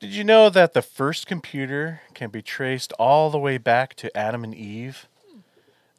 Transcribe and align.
Did 0.00 0.14
you 0.14 0.24
know 0.24 0.48
that 0.48 0.72
the 0.72 0.80
first 0.80 1.26
computer 1.26 2.00
can 2.14 2.30
be 2.30 2.40
traced 2.40 2.94
all 2.94 3.28
the 3.28 3.38
way 3.38 3.58
back 3.58 3.94
to 3.96 4.16
Adam 4.16 4.42
and 4.42 4.54
Eve? 4.54 5.06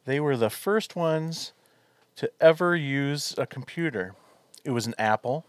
They 0.06 0.18
were 0.18 0.36
the 0.36 0.50
first 0.50 0.96
ones 0.96 1.52
to 2.16 2.28
ever 2.40 2.74
use 2.74 3.32
a 3.38 3.46
computer. 3.46 4.16
It 4.64 4.72
was 4.72 4.88
an 4.88 4.96
Apple. 4.98 5.46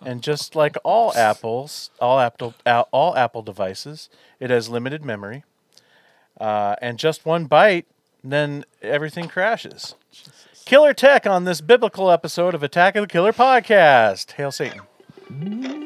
And 0.00 0.22
just 0.22 0.54
like 0.54 0.76
all 0.84 1.12
apples, 1.16 1.90
all 2.00 2.20
Apple, 2.20 2.54
all 2.92 3.16
Apple 3.16 3.42
devices, 3.42 4.08
it 4.38 4.50
has 4.50 4.68
limited 4.68 5.04
memory. 5.04 5.42
Uh, 6.40 6.76
and 6.80 6.96
just 6.96 7.26
one 7.26 7.48
byte, 7.48 7.86
then 8.22 8.64
everything 8.82 9.26
crashes. 9.26 9.96
Killer 10.64 10.94
tech 10.94 11.26
on 11.26 11.42
this 11.42 11.60
biblical 11.60 12.08
episode 12.08 12.54
of 12.54 12.62
Attack 12.62 12.94
of 12.94 13.02
the 13.02 13.08
Killer 13.08 13.32
podcast. 13.32 14.30
Hail 14.30 14.52
Satan. 14.52 15.79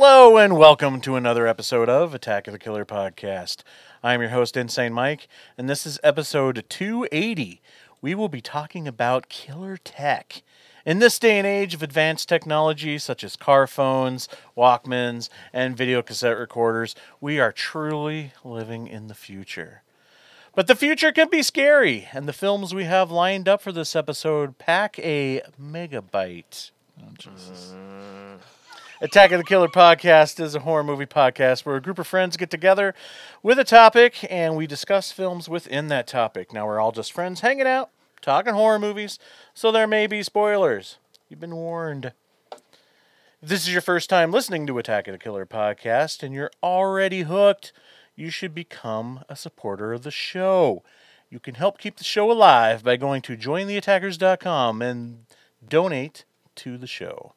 Hello 0.00 0.36
and 0.36 0.56
welcome 0.56 1.00
to 1.00 1.16
another 1.16 1.48
episode 1.48 1.88
of 1.88 2.14
Attack 2.14 2.46
of 2.46 2.52
the 2.52 2.58
Killer 2.60 2.84
podcast. 2.84 3.64
I'm 4.00 4.20
your 4.20 4.30
host, 4.30 4.56
Insane 4.56 4.92
Mike, 4.92 5.26
and 5.58 5.68
this 5.68 5.84
is 5.84 5.98
episode 6.04 6.64
280. 6.68 7.60
We 8.00 8.14
will 8.14 8.28
be 8.28 8.40
talking 8.40 8.86
about 8.86 9.28
killer 9.28 9.76
tech. 9.76 10.44
In 10.86 11.00
this 11.00 11.18
day 11.18 11.36
and 11.36 11.48
age 11.48 11.74
of 11.74 11.82
advanced 11.82 12.28
technology 12.28 12.96
such 12.98 13.24
as 13.24 13.34
car 13.34 13.66
phones, 13.66 14.28
Walkmans, 14.56 15.30
and 15.52 15.76
video 15.76 16.00
cassette 16.00 16.38
recorders, 16.38 16.94
we 17.20 17.40
are 17.40 17.50
truly 17.50 18.30
living 18.44 18.86
in 18.86 19.08
the 19.08 19.16
future. 19.16 19.82
But 20.54 20.68
the 20.68 20.76
future 20.76 21.10
can 21.10 21.28
be 21.28 21.42
scary, 21.42 22.06
and 22.12 22.28
the 22.28 22.32
films 22.32 22.72
we 22.72 22.84
have 22.84 23.10
lined 23.10 23.48
up 23.48 23.60
for 23.60 23.72
this 23.72 23.96
episode 23.96 24.58
pack 24.58 24.96
a 25.00 25.42
megabyte. 25.60 26.70
Oh, 27.00 27.10
mm. 27.16 28.38
Attack 29.00 29.30
of 29.30 29.38
the 29.38 29.44
Killer 29.44 29.68
podcast 29.68 30.40
is 30.40 30.56
a 30.56 30.60
horror 30.60 30.82
movie 30.82 31.06
podcast 31.06 31.64
where 31.64 31.76
a 31.76 31.80
group 31.80 32.00
of 32.00 32.06
friends 32.08 32.36
get 32.36 32.50
together 32.50 32.96
with 33.44 33.56
a 33.56 33.64
topic 33.64 34.26
and 34.28 34.56
we 34.56 34.66
discuss 34.66 35.12
films 35.12 35.48
within 35.48 35.86
that 35.86 36.08
topic. 36.08 36.52
Now, 36.52 36.66
we're 36.66 36.80
all 36.80 36.90
just 36.90 37.12
friends 37.12 37.38
hanging 37.38 37.68
out, 37.68 37.90
talking 38.20 38.54
horror 38.54 38.80
movies, 38.80 39.20
so 39.54 39.70
there 39.70 39.86
may 39.86 40.08
be 40.08 40.24
spoilers. 40.24 40.98
You've 41.28 41.38
been 41.38 41.54
warned. 41.54 42.12
If 43.40 43.48
this 43.48 43.62
is 43.62 43.72
your 43.72 43.82
first 43.82 44.10
time 44.10 44.32
listening 44.32 44.66
to 44.66 44.78
Attack 44.78 45.06
of 45.06 45.12
the 45.12 45.18
Killer 45.18 45.46
podcast 45.46 46.24
and 46.24 46.34
you're 46.34 46.50
already 46.60 47.22
hooked, 47.22 47.72
you 48.16 48.30
should 48.30 48.52
become 48.52 49.22
a 49.28 49.36
supporter 49.36 49.92
of 49.92 50.02
the 50.02 50.10
show. 50.10 50.82
You 51.30 51.38
can 51.38 51.54
help 51.54 51.78
keep 51.78 51.98
the 51.98 52.04
show 52.04 52.32
alive 52.32 52.82
by 52.82 52.96
going 52.96 53.22
to 53.22 53.36
jointheattackers.com 53.36 54.82
and 54.82 55.26
donate 55.68 56.24
to 56.56 56.76
the 56.76 56.88
show. 56.88 57.34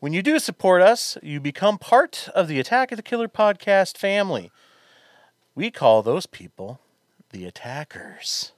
When 0.00 0.12
you 0.12 0.22
do 0.22 0.38
support 0.38 0.80
us, 0.80 1.18
you 1.24 1.40
become 1.40 1.76
part 1.76 2.28
of 2.32 2.46
the 2.46 2.60
Attack 2.60 2.92
of 2.92 2.96
the 2.96 3.02
Killer 3.02 3.26
podcast 3.26 3.98
family. 3.98 4.52
We 5.56 5.72
call 5.72 6.04
those 6.04 6.24
people 6.24 6.78
the 7.30 7.44
attackers. 7.44 8.52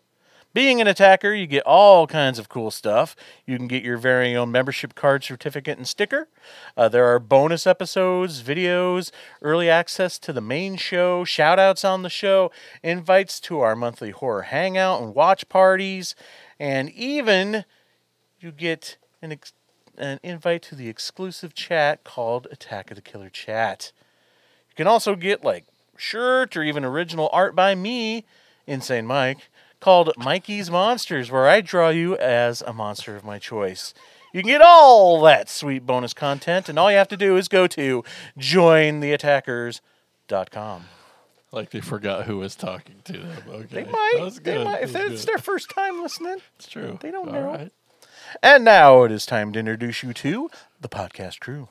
Being 0.53 0.83
an 0.83 0.87
attacker, 0.87 1.33
you 1.33 1.47
get 1.47 1.65
all 1.65 2.07
kinds 2.07 2.39
of 2.39 2.51
cool 2.51 2.71
stuff. 2.71 3.17
You 3.47 3.57
can 3.57 3.69
get 3.69 3.83
your 3.83 3.97
very 3.97 4.37
own 4.37 4.53
membership 4.53 4.95
card, 4.95 5.25
certificate, 5.25 5.79
and 5.79 5.89
sticker. 5.89 6.29
Uh, 6.77 6.91
there 6.91 7.07
are 7.07 7.19
bonus 7.19 7.67
episodes, 7.67 8.43
videos, 8.43 9.11
early 9.41 9.71
access 9.71 10.19
to 10.19 10.35
the 10.35 10.43
main 10.43 10.77
show, 10.77 11.25
shout 11.25 11.59
outs 11.59 11.87
on 11.87 12.03
the 12.03 12.11
show, 12.11 12.53
invites 12.83 13.41
to 13.41 13.61
our 13.61 13.75
monthly 13.75 14.11
horror 14.11 14.43
hangout 14.43 15.01
and 15.01 15.15
watch 15.15 15.49
parties, 15.49 16.15
and 16.59 16.91
even 16.91 17.65
you 18.41 18.53
get 18.53 18.99
an, 19.23 19.33
ex- 19.33 19.55
an 20.01 20.19
invite 20.23 20.63
to 20.63 20.75
the 20.75 20.89
exclusive 20.89 21.55
chat 21.55 22.03
called 22.05 22.47
Attack 22.51 22.91
of 22.91 22.97
the 22.97 23.03
Killer 23.03 23.29
Chat. 23.31 23.93
You 24.71 24.75
can 24.75 24.87
also 24.89 25.15
get 25.15 25.45
like 25.45 25.67
shirt 25.97 26.57
or 26.57 26.63
even 26.65 26.85
original 26.85 27.29
art 27.33 27.55
by 27.55 27.75
me, 27.75 28.25
Insane 28.67 29.07
Mike, 29.07 29.49
called 29.79 30.11
Mikey's 30.17 30.71
Monsters, 30.71 31.31
where 31.31 31.47
I 31.49 31.61
draw 31.61 31.91
you 31.91 32.17
as 32.17 32.63
a 32.63 32.73
monster 32.73 33.15
of 33.17 33.25
my 33.25 33.39
choice. 33.39 33.93
You 34.33 34.43
can 34.43 34.49
get 34.49 34.63
all 34.63 35.21
that 35.23 35.49
sweet 35.51 35.85
bonus 35.87 36.15
content, 36.15 36.69
and 36.69 36.79
all 36.79 36.91
you 36.91 36.97
have 36.99 37.09
to 37.09 37.17
do 37.17 37.37
is 37.37 37.49
go 37.49 37.67
to 37.69 38.05
jointheattackers.com. 38.39 40.85
Like 41.53 41.71
they 41.71 41.81
forgot 41.81 42.27
who 42.27 42.39
was 42.39 42.55
talking 42.55 42.97
to 43.05 43.13
them. 43.15 43.43
Okay. 43.49 43.83
They 43.85 43.91
might. 43.91 44.13
That 44.19 44.25
was 44.25 44.39
They 44.39 44.63
might. 44.65 44.83
If 44.85 44.93
That 44.93 45.03
was 45.05 45.13
it's 45.15 45.25
good. 45.25 45.33
their 45.35 45.39
first 45.39 45.69
time 45.71 46.01
listening. 46.01 46.37
It's 46.57 46.69
true. 46.69 46.97
they 47.01 47.11
don't 47.11 47.27
All 47.29 47.35
know. 47.35 47.45
right. 47.47 47.73
And 48.43 48.65
now 48.65 49.03
it 49.05 49.13
is 49.13 49.27
time 49.27 49.53
to 49.53 49.59
introduce 49.59 50.03
you 50.03 50.13
to 50.13 50.51
the 50.81 50.89
podcast 50.89 51.41
crew. 51.41 51.69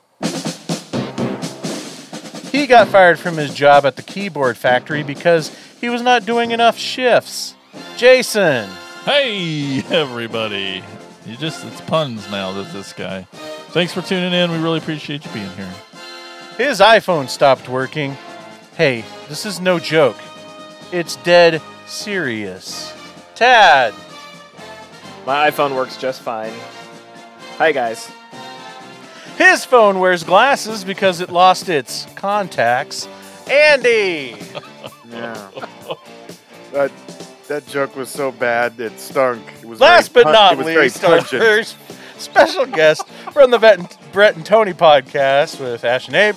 He 2.50 2.66
got 2.66 2.88
fired 2.88 3.18
from 3.18 3.36
his 3.36 3.54
job 3.54 3.86
at 3.86 3.96
the 3.96 4.02
keyboard 4.02 4.56
factory 4.56 5.02
because 5.02 5.56
he 5.80 5.88
was 5.88 6.02
not 6.02 6.26
doing 6.26 6.50
enough 6.50 6.76
shifts. 6.76 7.54
Jason. 7.96 8.68
Hey, 9.04 9.82
everybody. 9.90 10.82
You 11.26 11.36
just, 11.36 11.64
it's 11.64 11.80
puns 11.82 12.30
now, 12.30 12.52
that 12.52 12.72
this 12.72 12.92
guy. 12.92 13.22
Thanks 13.70 13.92
for 13.92 14.02
tuning 14.02 14.32
in. 14.32 14.50
We 14.50 14.58
really 14.58 14.78
appreciate 14.78 15.24
you 15.24 15.30
being 15.32 15.50
here. 15.50 15.72
His 16.58 16.80
iPhone 16.80 17.28
stopped 17.28 17.68
working. 17.68 18.16
Hey, 18.76 19.04
this 19.28 19.46
is 19.46 19.60
no 19.60 19.78
joke. 19.78 20.16
It's 20.92 21.16
dead 21.16 21.62
serious. 21.86 22.92
Tad. 23.34 23.94
My 25.30 25.48
iPhone 25.48 25.76
works 25.76 25.96
just 25.96 26.22
fine. 26.22 26.52
Hi 27.58 27.70
guys. 27.70 28.10
His 29.38 29.64
phone 29.64 30.00
wears 30.00 30.24
glasses 30.24 30.82
because 30.82 31.20
it 31.20 31.30
lost 31.30 31.68
its 31.68 32.06
contacts. 32.16 33.06
Andy. 33.48 34.34
Yeah. 35.08 35.50
that 36.72 36.90
that 37.46 37.66
joke 37.66 37.94
was 37.94 38.08
so 38.08 38.32
bad 38.32 38.78
it 38.80 38.98
stunk. 38.98 39.42
It 39.60 39.66
was 39.66 39.80
Last 39.80 40.12
very 40.12 40.24
but 40.24 40.32
not 40.32 40.52
it 40.52 40.58
was 40.58 40.66
very 40.66 40.82
least, 40.84 41.04
our 41.04 41.20
first 41.20 41.76
special 42.18 42.66
guest 42.66 43.06
from 43.32 43.52
the 43.52 43.58
Brett 43.58 43.78
and, 43.78 43.98
Brett 44.12 44.34
and 44.34 44.44
Tony 44.44 44.72
podcast 44.72 45.60
with 45.60 45.84
Ash 45.84 46.06
and 46.08 46.16
Abe, 46.16 46.36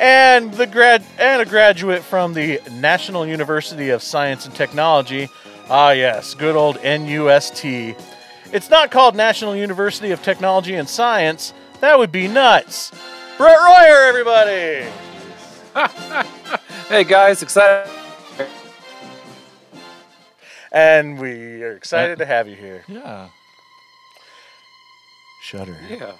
and 0.00 0.52
the 0.54 0.66
grad 0.66 1.04
and 1.18 1.42
a 1.42 1.44
graduate 1.44 2.02
from 2.02 2.34
the 2.34 2.60
National 2.72 3.26
University 3.26 3.90
of 3.90 4.02
Science 4.02 4.44
and 4.44 4.54
Technology. 4.54 5.28
Ah, 5.68 5.92
yes, 5.92 6.34
good 6.34 6.56
old 6.56 6.78
NUST. 6.78 7.96
It's 8.52 8.68
not 8.68 8.90
called 8.90 9.14
National 9.14 9.54
University 9.54 10.10
of 10.10 10.22
Technology 10.22 10.74
and 10.74 10.88
Science. 10.88 11.54
That 11.80 11.98
would 11.98 12.10
be 12.10 12.26
nuts. 12.26 12.90
Brett 13.38 13.58
Royer, 13.58 14.06
everybody. 14.08 14.86
Hey 16.88 17.04
guys, 17.04 17.40
excited. 17.40 17.88
And 20.72 21.20
we 21.20 21.62
are 21.62 21.76
excited 21.76 22.18
to 22.18 22.24
uh, 22.24 22.26
have 22.26 22.48
you 22.48 22.56
here. 22.56 22.82
Yeah. 22.88 23.28
Shudder. 25.40 25.78
Yeah. 25.88 26.14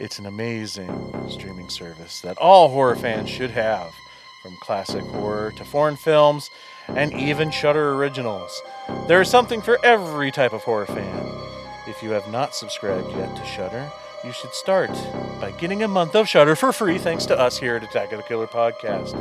It's 0.00 0.18
an 0.18 0.26
amazing 0.26 1.30
streaming 1.30 1.68
service 1.68 2.20
that 2.22 2.36
all 2.38 2.68
horror 2.68 2.96
fans 2.96 3.30
should 3.30 3.52
have, 3.52 3.92
from 4.42 4.56
classic 4.60 5.04
horror 5.04 5.52
to 5.52 5.64
foreign 5.64 5.96
films 5.96 6.50
and 6.88 7.12
even 7.14 7.50
Shudder 7.50 7.94
originals. 7.94 8.62
There 9.08 9.20
is 9.20 9.28
something 9.28 9.60
for 9.62 9.78
every 9.84 10.30
type 10.30 10.52
of 10.52 10.62
horror 10.62 10.86
fan. 10.86 11.26
If 11.86 12.02
you 12.02 12.10
have 12.10 12.30
not 12.30 12.54
subscribed 12.54 13.10
yet 13.12 13.34
to 13.36 13.44
Shudder, 13.44 13.90
you 14.24 14.32
should 14.32 14.54
start 14.54 14.90
by 15.40 15.52
getting 15.58 15.82
a 15.82 15.88
month 15.88 16.14
of 16.14 16.28
Shudder 16.28 16.56
for 16.56 16.72
free 16.72 16.98
thanks 16.98 17.26
to 17.26 17.38
us 17.38 17.58
here 17.58 17.76
at 17.76 17.84
Attack 17.84 18.12
of 18.12 18.18
the 18.18 18.24
Killer 18.24 18.46
podcast. 18.46 19.14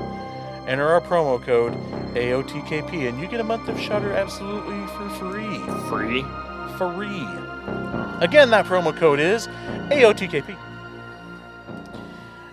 Enter 0.67 0.87
our 0.87 1.01
promo 1.01 1.43
code 1.43 1.73
AOTKP 2.13 3.09
and 3.09 3.19
you 3.19 3.27
get 3.27 3.41
a 3.41 3.43
month 3.43 3.67
of 3.67 3.79
Shudder 3.79 4.13
absolutely 4.13 4.79
for 4.87 5.09
free 5.19 5.59
Free. 5.89 6.21
free. 6.77 7.27
Again, 8.21 8.49
that 8.51 8.65
promo 8.65 8.95
code 8.95 9.19
is 9.19 9.47
AOTKP. 9.89 10.55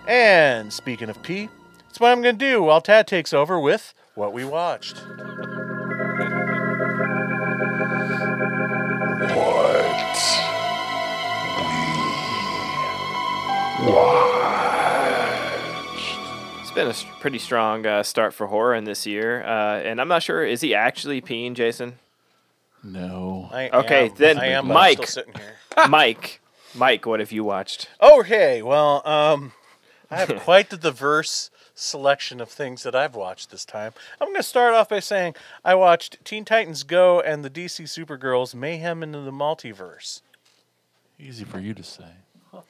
And 0.09 0.73
speaking 0.73 1.09
of 1.09 1.23
P, 1.23 1.49
that's 1.87 2.01
what 2.01 2.11
I'm 2.11 2.21
going 2.21 2.37
to 2.37 2.45
do 2.45 2.63
while 2.65 2.81
Tad 2.81 3.07
takes 3.07 3.33
over 3.33 3.61
with 3.61 3.95
what 4.15 4.33
we 4.33 4.45
watched. 4.45 5.03
What 13.81 13.81
we 13.81 13.93
watched. 13.93 14.31
It's 16.61 16.71
been 16.73 16.89
a 16.89 16.95
pretty 17.21 17.39
strong 17.39 17.87
uh, 17.87 18.03
start 18.03 18.35
for 18.35 18.47
horror 18.47 18.75
in 18.75 18.85
this 18.85 19.07
year, 19.07 19.43
uh, 19.43 19.81
and 19.81 20.01
I'm 20.01 20.09
not 20.09 20.23
sure 20.23 20.45
is 20.45 20.61
he 20.61 20.75
actually 20.75 21.21
peeing, 21.21 21.55
Jason? 21.55 21.95
No. 22.83 23.01
no. 23.09 23.49
I 23.53 23.69
Okay, 23.71 24.07
am, 24.07 24.15
then 24.17 24.39
I 24.39 24.47
am 24.49 24.67
but 24.69 24.71
I'm 24.71 24.75
Mike. 24.75 25.07
still 25.07 25.25
sitting 25.25 25.35
here. 25.35 25.55
Mike, 25.89 26.41
Mike, 26.75 27.07
what 27.07 27.21
have 27.21 27.33
you 27.33 27.45
watched? 27.45 27.89
Okay, 28.01 28.63
well, 28.63 29.07
um, 29.07 29.53
I 30.11 30.17
have 30.17 30.35
quite 30.41 30.71
the 30.71 30.77
diverse 30.77 31.51
selection 31.81 32.41
of 32.41 32.49
things 32.51 32.83
that 32.83 32.95
I've 32.95 33.15
watched 33.15 33.51
this 33.51 33.65
time. 33.65 33.93
I'm 34.21 34.29
going 34.29 34.37
to 34.37 34.43
start 34.43 34.75
off 34.75 34.89
by 34.91 35.01
saying 35.01 35.35
I 35.65 35.75
watched 35.75 36.23
Teen 36.25 36.45
Titans 36.45 36.83
Go 36.83 37.21
and 37.21 37.45
the 37.45 37.51
DC 37.51 37.85
Supergirls 37.85 38.55
Mayhem 38.55 39.03
into 39.03 39.21
the 39.21 39.31
Multiverse. 39.33 40.21
Easy 41.19 41.45
for 41.45 41.59
you 41.59 41.75
to 41.75 41.83
say. 41.83 42.05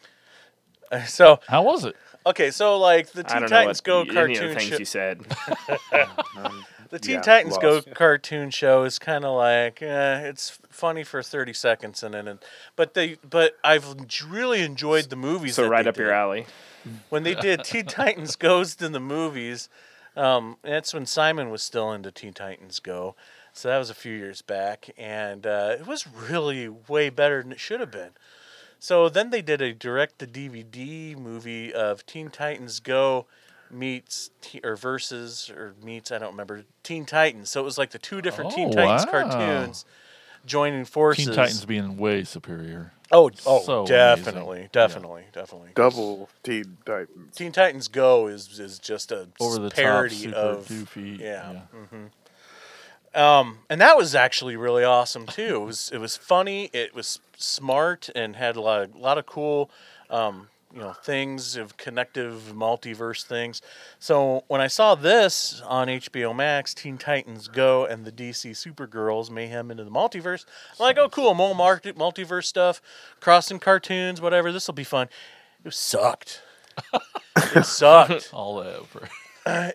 So, 1.06 1.38
How 1.46 1.62
was 1.62 1.84
it? 1.84 1.94
okay, 2.26 2.50
so 2.50 2.76
like 2.76 3.10
the 3.12 3.20
I 3.20 3.22
Teen 3.22 3.40
don't 3.42 3.50
know 3.50 3.56
Titans 3.58 3.78
what 3.78 3.84
Go 3.84 4.00
any 4.00 4.08
of 4.08 4.14
the 4.14 4.20
cartoon 4.20 4.56
things 4.56 4.70
show, 4.70 4.78
you 4.78 4.84
said. 4.84 5.20
the 6.90 6.98
Teen 6.98 7.14
Yeah, 7.14 7.20
Titans 7.20 7.58
Go 7.58 7.80
cartoon 7.80 8.50
show 8.50 8.82
is 8.82 8.98
kind 8.98 9.24
of 9.24 9.36
like 9.36 9.80
eh, 9.82 10.22
it's 10.22 10.58
funny 10.68 11.04
for 11.04 11.22
30 11.22 11.52
seconds 11.52 12.02
and 12.02 12.14
then, 12.14 12.26
and, 12.26 12.38
but 12.74 12.94
they, 12.94 13.18
but 13.28 13.56
I've 13.62 13.94
really 14.26 14.62
enjoyed 14.62 15.10
the 15.10 15.16
movies. 15.16 15.54
so 15.54 15.62
that 15.62 15.68
right 15.70 15.84
they 15.84 15.90
up 15.90 15.96
your 15.96 16.10
alley. 16.10 16.46
When 17.08 17.22
they 17.22 17.34
did 17.34 17.64
Teen 17.64 17.86
Titans 17.86 18.36
Goes 18.36 18.76
in 18.80 18.92
the 18.92 19.00
movies, 19.00 19.68
um, 20.16 20.56
that's 20.62 20.92
when 20.94 21.06
Simon 21.06 21.50
was 21.50 21.62
still 21.62 21.92
into 21.92 22.10
Teen 22.10 22.32
Titans 22.32 22.80
Go. 22.80 23.14
So 23.52 23.68
that 23.68 23.78
was 23.78 23.90
a 23.90 23.94
few 23.94 24.14
years 24.14 24.42
back, 24.42 24.90
and 24.96 25.46
uh, 25.46 25.76
it 25.78 25.86
was 25.86 26.06
really 26.06 26.68
way 26.68 27.10
better 27.10 27.42
than 27.42 27.52
it 27.52 27.60
should 27.60 27.80
have 27.80 27.90
been. 27.90 28.10
So 28.78 29.08
then 29.08 29.30
they 29.30 29.42
did 29.42 29.60
a 29.60 29.72
direct 29.74 30.20
to 30.20 30.26
DVD 30.26 31.16
movie 31.18 31.72
of 31.72 32.06
Teen 32.06 32.30
Titans 32.30 32.80
Go 32.80 33.26
meets 33.70 34.30
or 34.64 34.74
versus 34.74 35.50
or 35.54 35.74
meets 35.82 36.10
I 36.10 36.18
don't 36.18 36.30
remember 36.32 36.64
Teen 36.82 37.04
Titans. 37.04 37.50
So 37.50 37.60
it 37.60 37.64
was 37.64 37.76
like 37.78 37.90
the 37.90 37.98
two 37.98 38.20
different 38.22 38.52
Teen 38.52 38.68
Oh, 38.68 38.72
Titans 38.72 39.04
wow. 39.06 39.10
cartoons 39.10 39.84
joining 40.46 40.84
forces. 40.84 41.26
Teen 41.26 41.34
Titans 41.34 41.64
being 41.64 41.96
way 41.96 42.24
superior. 42.24 42.92
Oh, 43.12 43.30
oh, 43.44 43.60
So 43.62 43.86
definitely, 43.86 44.58
amazing. 44.58 44.70
definitely, 44.72 45.24
definitely. 45.32 45.70
Double 45.74 46.28
Teen 46.44 46.76
Titans. 46.86 47.34
Teen 47.34 47.50
Titans 47.52 47.88
Go 47.88 48.28
is 48.28 48.60
is 48.60 48.78
just 48.78 49.10
a 49.10 49.28
Over 49.40 49.58
the 49.58 49.70
top, 49.70 49.76
parody 49.76 50.14
super 50.14 50.36
of 50.36 50.68
goofy. 50.68 51.18
yeah. 51.20 51.62
um, 53.14 53.58
and 53.68 53.80
that 53.80 53.96
was 53.96 54.14
actually 54.14 54.54
really 54.56 54.84
awesome 54.84 55.26
too. 55.26 55.56
It 55.56 55.64
was 55.66 55.90
it 55.92 55.98
was 55.98 56.16
funny, 56.16 56.70
it 56.72 56.94
was 56.94 57.18
smart, 57.36 58.08
and 58.14 58.36
had 58.36 58.54
a 58.54 58.60
lot 58.60 58.82
of 58.82 58.94
lot 58.94 59.18
of 59.18 59.26
cool, 59.26 59.70
um, 60.08 60.48
you 60.72 60.80
know, 60.80 60.92
things 60.92 61.56
of 61.56 61.76
connective 61.76 62.52
multiverse 62.54 63.24
things. 63.24 63.60
So 63.98 64.44
when 64.46 64.60
I 64.60 64.68
saw 64.68 64.94
this 64.94 65.60
on 65.66 65.88
HBO 65.88 66.34
Max, 66.34 66.74
Teen 66.74 66.96
Titans 66.96 67.48
Go 67.48 67.84
and 67.84 68.04
the 68.04 68.12
DC 68.12 68.50
Supergirls 68.52 69.30
Mayhem 69.30 69.70
into 69.70 69.82
the 69.84 69.90
Multiverse, 69.90 70.44
I'm 70.78 70.84
like, 70.84 70.98
oh 70.98 71.08
cool, 71.08 71.34
more 71.34 71.54
multiverse 71.54 72.44
stuff, 72.44 72.80
crossing 73.20 73.58
cartoons, 73.58 74.20
whatever. 74.20 74.52
This 74.52 74.66
will 74.66 74.74
be 74.74 74.84
fun. 74.84 75.08
It 75.64 75.74
sucked. 75.74 76.42
it 77.36 77.64
sucked 77.66 78.30
All 78.32 78.58
over. 78.58 79.08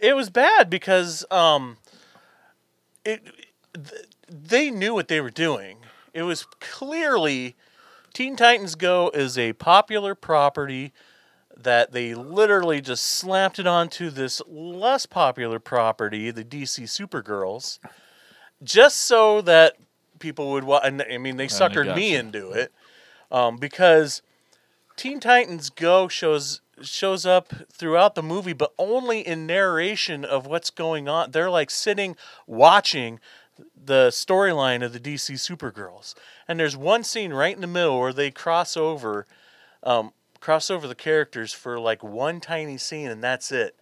it 0.01 0.15
was 0.15 0.30
bad 0.30 0.69
because 0.69 1.25
um 1.30 1.77
it 3.03 3.21
th- 3.74 4.06
they 4.30 4.71
knew 4.71 4.94
what 4.94 5.07
they 5.07 5.19
were 5.21 5.30
doing 5.30 5.77
it 6.13 6.24
was 6.24 6.45
clearly 6.62 7.56
teen 8.15 8.35
titans 8.35 8.73
go 8.73 9.12
is 9.13 9.38
a 9.38 9.53
popular 9.53 10.15
property 10.15 10.91
that 11.56 11.91
they 11.91 12.15
literally 12.15 12.81
just 12.81 13.06
slapped 13.06 13.59
it 13.59 13.67
onto 13.67 14.09
this 14.09 14.41
less 14.47 15.06
popular 15.06 15.59
property 15.59 16.31
the 16.31 16.44
dc 16.44 16.81
supergirls 16.83 17.77
just 18.63 19.01
so 19.01 19.41
that 19.41 19.75
people 20.17 20.51
would 20.51 20.63
wa- 20.63 20.81
and 20.83 21.03
i 21.12 21.17
mean 21.17 21.38
they 21.38 21.47
suckered 21.47 21.95
me 21.95 22.13
gotcha. 22.13 22.19
into 22.19 22.51
it 22.51 22.71
um, 23.31 23.57
because 23.57 24.21
Teen 24.95 25.19
Titans 25.19 25.69
Go 25.69 26.07
shows 26.07 26.62
shows 26.81 27.25
up 27.25 27.53
throughout 27.71 28.15
the 28.15 28.23
movie, 28.23 28.53
but 28.53 28.73
only 28.77 29.25
in 29.25 29.45
narration 29.45 30.25
of 30.25 30.45
what's 30.45 30.69
going 30.69 31.07
on. 31.07 31.31
They're 31.31 31.50
like 31.50 31.69
sitting 31.69 32.15
watching 32.47 33.19
the 33.75 34.07
storyline 34.09 34.83
of 34.83 34.93
the 34.93 34.99
DC 34.99 35.35
Supergirls, 35.35 36.13
and 36.47 36.59
there's 36.59 36.77
one 36.77 37.03
scene 37.03 37.33
right 37.33 37.55
in 37.55 37.61
the 37.61 37.67
middle 37.67 37.99
where 37.99 38.13
they 38.13 38.31
cross 38.31 38.75
over, 38.75 39.25
um, 39.83 40.11
cross 40.39 40.69
over 40.69 40.87
the 40.87 40.95
characters 40.95 41.53
for 41.53 41.79
like 41.79 42.03
one 42.03 42.39
tiny 42.39 42.77
scene, 42.77 43.09
and 43.09 43.23
that's 43.23 43.51
it. 43.51 43.75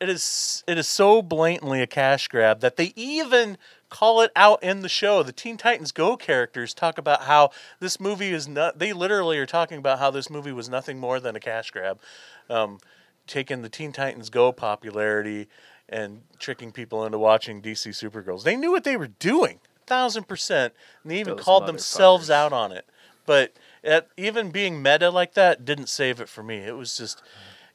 It 0.00 0.08
is 0.08 0.64
it 0.66 0.78
is 0.78 0.88
so 0.88 1.20
blatantly 1.20 1.82
a 1.82 1.86
cash 1.86 2.28
grab 2.28 2.60
that 2.60 2.76
they 2.76 2.92
even 2.96 3.58
call 3.90 4.22
it 4.22 4.30
out 4.34 4.62
in 4.62 4.80
the 4.80 4.88
show. 4.88 5.22
The 5.22 5.32
Teen 5.32 5.58
Titans 5.58 5.92
Go 5.92 6.16
characters 6.16 6.72
talk 6.72 6.96
about 6.96 7.24
how 7.24 7.50
this 7.80 8.00
movie 8.00 8.32
is 8.32 8.48
not. 8.48 8.78
They 8.78 8.94
literally 8.94 9.36
are 9.38 9.46
talking 9.46 9.76
about 9.76 9.98
how 9.98 10.10
this 10.10 10.30
movie 10.30 10.52
was 10.52 10.70
nothing 10.70 10.98
more 10.98 11.20
than 11.20 11.36
a 11.36 11.40
cash 11.40 11.70
grab, 11.70 12.00
um, 12.48 12.78
taking 13.26 13.60
the 13.60 13.68
Teen 13.68 13.92
Titans 13.92 14.30
Go 14.30 14.52
popularity 14.52 15.48
and 15.90 16.22
tricking 16.38 16.70
people 16.72 17.04
into 17.04 17.18
watching 17.18 17.60
DC 17.60 17.88
Supergirls. 17.88 18.44
They 18.44 18.56
knew 18.56 18.70
what 18.70 18.84
they 18.84 18.96
were 18.96 19.08
doing, 19.08 19.58
thousand 19.86 20.28
percent, 20.28 20.72
and 21.02 21.10
they 21.10 21.20
even 21.20 21.36
Those 21.36 21.44
called 21.44 21.66
themselves 21.66 22.28
motherfuckers. 22.28 22.34
out 22.34 22.52
on 22.52 22.72
it. 22.72 22.86
But 23.26 23.52
at, 23.84 24.08
even 24.16 24.50
being 24.50 24.82
meta 24.82 25.10
like 25.10 25.34
that 25.34 25.64
didn't 25.64 25.88
save 25.88 26.20
it 26.20 26.28
for 26.28 26.42
me. 26.42 26.58
It 26.58 26.76
was 26.76 26.96
just, 26.96 27.22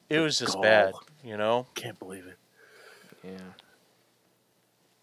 it 0.09 0.19
was 0.19 0.39
just 0.39 0.53
gall. 0.53 0.63
bad. 0.63 0.93
You 1.23 1.37
know. 1.37 1.67
Can't 1.75 1.99
believe 1.99 2.25
it. 2.25 2.37
Yeah. 3.23 3.37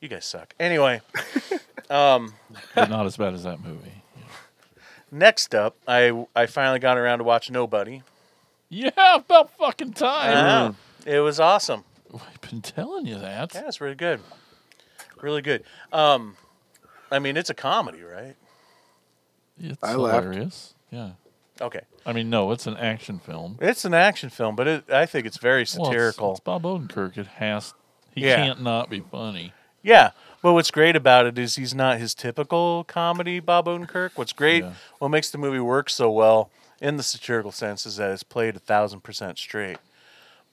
You 0.01 0.09
guys 0.09 0.25
suck. 0.25 0.55
Anyway, 0.59 1.01
um, 1.91 2.35
but 2.75 2.91
not 2.91 3.07
as 3.07 3.17
bad 3.17 3.35
as 3.35 3.45
that 3.45 3.63
movie. 3.63 4.03
next 5.13 5.55
up, 5.55 5.77
I 5.87 6.27
I 6.35 6.47
finally 6.47 6.81
got 6.81 6.99
around 6.99 7.19
to 7.19 7.25
watch 7.25 7.51
Nobody. 7.51 8.03
Yeah, 8.69 8.91
about 9.15 9.51
fucking 9.59 9.93
time. 9.93 10.75
Yeah, 11.07 11.15
it 11.15 11.21
was 11.21 11.39
awesome. 11.39 11.85
I've 12.33 12.41
been 12.51 12.63
telling 12.63 13.07
you 13.07 13.19
that. 13.19 13.55
Yeah, 13.55 13.63
it's 13.67 13.81
really 13.81 13.95
good, 13.95 14.21
really 15.21 15.43
good. 15.43 15.65
Um, 15.93 16.37
I 17.11 17.19
mean, 17.19 17.37
it's 17.37 17.51
a 17.51 17.55
comedy, 17.55 18.03
right? 18.03 18.37
It's 19.61 19.83
I 19.83 19.95
laughed. 19.95 20.25
hilarious. 20.25 20.75
Yeah. 20.91 21.11
Okay, 21.61 21.81
I 22.07 22.13
mean, 22.13 22.31
no, 22.31 22.51
it's 22.51 22.67
an 22.67 22.77
action 22.77 23.19
film. 23.19 23.59
it's 23.61 23.85
an 23.85 23.95
action 23.95 24.31
film, 24.31 24.57
but 24.57 24.67
it, 24.67 24.91
I 24.91 25.07
think 25.07 25.27
it's 25.27 25.37
very 25.37 25.61
Well, 25.77 25.87
it's- 25.87 25.87
satirical. 25.87 26.31
it's, 26.33 26.41
Bob 26.41 26.63
Odenkirk. 26.63 27.17
It 27.19 27.27
has. 27.27 27.75
He 28.15 28.23
Yeah. 28.27 28.37
can't 28.37 28.63
not 28.63 28.91
be 28.91 29.01
funny. 29.01 29.53
Yeah. 29.83 30.11
But 30.43 30.55
what's 30.55 30.73
great 30.73 30.97
about 30.97 31.27
it 31.27 31.39
is 31.39 31.55
he's 31.55 31.75
not 31.75 31.99
his 31.99 32.15
typical 32.15 32.83
comedy 32.85 33.39
Bob 33.39 33.67
Odenkirk. 33.67 34.11
What's 34.17 34.33
great, 34.33 34.65
Yeah. 34.65 34.73
what 34.99 35.09
makes 35.09 35.31
the 35.31 35.39
movie 35.39 35.61
work 35.61 35.89
so 35.89 36.11
well 36.11 36.51
in 36.81 36.97
the 36.97 37.03
satirical 37.05 37.53
sense 37.53 37.87
is 37.87 37.97
that 37.97 38.11
it's 38.11 38.25
played 38.25 38.57
a 38.57 38.59
thousand 38.59 39.03
percent 39.03 39.39
straight. 39.39 39.79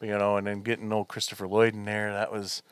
You 0.01 0.18
know, 0.18 0.38
and 0.38 0.48
then 0.48 0.62
getting 0.62 0.91
old 0.94 1.08
Christopher 1.08 1.48
Lloyd 1.48 1.74
in 1.74 1.86
there, 1.86 2.13
that 2.13 2.32
was 2.32 2.63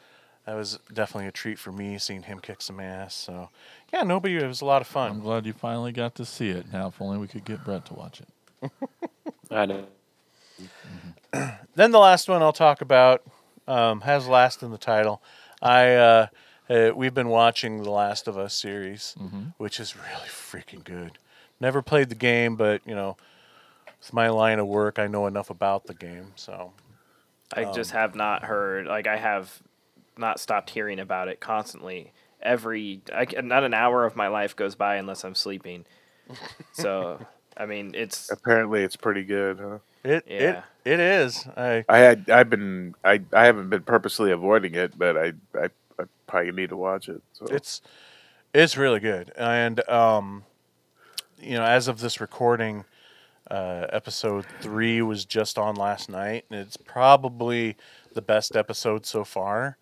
that 0.45 0.55
was 0.55 0.79
definitely 0.93 1.27
a 1.27 1.31
treat 1.31 1.59
for 1.59 1.73
me 1.73 1.97
seeing 1.97 2.23
him 2.23 2.39
kick 2.39 2.61
some 2.61 2.79
ass. 2.79 3.13
So 3.13 3.49
yeah, 3.91 4.03
nobody 4.03 4.37
it 4.37 4.47
was 4.47 4.61
a 4.61 4.65
lot 4.65 4.81
of 4.81 4.87
fun. 4.87 5.11
I'm 5.11 5.19
glad 5.19 5.45
you 5.45 5.53
finally 5.53 5.91
got 5.91 6.15
to 6.15 6.25
see 6.25 6.49
it. 6.49 6.71
Now, 6.71 6.87
if 6.87 7.01
only 7.01 7.17
we 7.17 7.27
could 7.27 7.43
get 7.43 7.63
Brett 7.65 7.85
to 7.87 7.93
watch 7.93 8.21
it. 8.21 8.71
I 9.51 9.65
know. 9.65 9.85
Then 11.75 11.91
the 11.91 11.99
last 11.99 12.27
one 12.29 12.41
I'll 12.41 12.53
talk 12.53 12.81
about 12.81 13.21
um, 13.67 14.01
has 14.01 14.27
last 14.27 14.63
in 14.63 14.71
the 14.71 14.77
title. 14.77 15.21
I 15.61 15.93
uh, 15.93 16.27
uh, 16.69 16.91
we've 16.95 17.13
been 17.13 17.29
watching 17.29 17.83
the 17.83 17.91
Last 17.91 18.27
of 18.27 18.37
Us 18.37 18.53
series, 18.53 19.15
which 19.57 19.79
is 19.79 19.95
really 19.95 20.27
freaking 20.27 20.83
good. 20.83 21.17
Never 21.59 21.81
played 21.81 22.09
the 22.09 22.15
game, 22.15 22.55
but 22.55 22.81
you 22.85 22.95
know, 22.95 23.17
with 23.99 24.13
my 24.13 24.29
line 24.29 24.59
of 24.59 24.67
work, 24.67 24.97
I 24.97 25.07
know 25.07 25.27
enough 25.27 25.49
about 25.49 25.85
the 25.85 25.93
game. 25.93 26.31
So 26.35 26.71
I 27.53 27.65
just 27.65 27.91
have 27.91 28.15
not 28.15 28.43
heard. 28.43 28.87
Like 28.87 29.07
I 29.07 29.17
have 29.17 29.61
not 30.17 30.39
stopped 30.39 30.69
hearing 30.69 30.99
about 30.99 31.27
it 31.27 31.39
constantly. 31.39 32.11
Every 32.41 33.01
I, 33.13 33.25
c- 33.25 33.37
not 33.41 33.63
an 33.63 33.73
hour 33.73 34.05
of 34.05 34.15
my 34.15 34.27
life 34.27 34.55
goes 34.55 34.75
by 34.75 34.95
unless 34.95 35.23
I'm 35.23 35.35
sleeping. 35.35 35.85
So 36.73 37.19
I 37.57 37.65
mean, 37.65 37.93
it's 37.95 38.31
Apparently, 38.31 38.83
it's 38.83 38.95
pretty 38.95 39.23
good, 39.23 39.59
huh? 39.59 39.77
it 40.03 40.23
Yeah. 40.29 40.63
it 40.85 40.93
it 40.93 40.99
is. 40.99 41.47
I 41.57 41.85
I 41.89 41.97
had 41.97 42.29
I've 42.29 42.49
been 42.49 42.93
I 43.03 43.21
I 43.33 43.45
haven't 43.45 43.69
been 43.69 43.81
purposely 43.81 44.31
avoiding 44.31 44.75
it, 44.75 44.97
but 44.97 45.17
I 45.17 45.33
I, 45.55 45.69
I 45.99 46.03
probably 46.27 46.51
need 46.51 46.69
to 46.69 46.77
watch 46.77 47.09
it. 47.09 47.21
So 47.33 47.47
it's 47.47 47.81
it's 48.53 48.77
really 48.77 48.99
good 48.99 49.31
and 49.37 49.87
um 49.89 50.43
you 51.39 51.55
know 51.55 51.63
as 51.63 51.87
of 51.87 51.99
this 51.99 52.21
recording 52.21 52.85
uh 53.49 53.87
episode 53.91 54.45
three 54.61 55.01
was 55.01 55.25
just 55.25 55.57
on 55.57 55.75
last 55.75 56.09
night 56.09 56.45
and 56.49 56.59
it's 56.59 56.77
probably 56.77 57.75
the 58.13 58.21
best 58.21 58.55
episode 58.55 59.05
so 59.05 59.23
far 59.23 59.77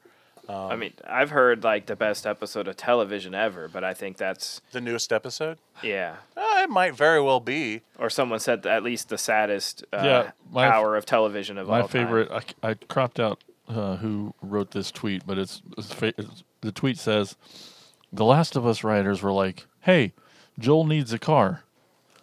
I 0.47 0.75
mean, 0.75 0.93
I've 1.07 1.31
heard 1.31 1.63
like 1.63 1.87
the 1.87 1.95
best 1.95 2.27
episode 2.27 2.67
of 2.67 2.77
television 2.77 3.33
ever, 3.33 3.67
but 3.67 3.83
I 3.83 3.95
think 3.95 4.17
that's 4.17 4.61
the 4.71 4.79
newest 4.81 5.11
episode 5.11 5.57
yeah. 5.81 6.17
uh, 6.37 6.61
it 6.61 6.69
might 6.69 6.95
very 6.95 7.19
well 7.19 7.39
be 7.39 7.81
Or 7.97 8.11
someone 8.11 8.39
said 8.39 8.65
at 8.67 8.83
least 8.83 9.09
the 9.09 9.17
saddest 9.17 9.83
uh, 9.91 10.01
Yeah, 10.03 10.31
my- 10.51 10.67
hour 10.67 10.95
of 10.95 11.05
television 11.05 11.57
of 11.57 11.67
My 11.67 11.77
all 11.77 11.81
My 11.83 11.87
favorite. 11.87 12.31
I, 12.31 12.69
I 12.69 12.73
cropped 12.75 13.19
out 13.19 13.43
uh, 13.67 13.95
who 13.95 14.35
wrote 14.41 14.69
this 14.69 14.91
tweet, 14.91 15.25
but 15.25 15.39
it's, 15.39 15.63
it's, 15.79 15.91
fa- 15.91 16.13
it's 16.15 16.43
the 16.61 16.71
tweet 16.71 16.99
says, 16.99 17.35
"The 18.13 18.25
Last 18.25 18.55
of 18.55 18.67
Us 18.67 18.83
writers 18.83 19.23
were 19.23 19.31
like, 19.31 19.65
hey." 19.81 20.13
Joel 20.57 20.85
needs 20.85 21.11
a 21.11 21.19
car. 21.19 21.63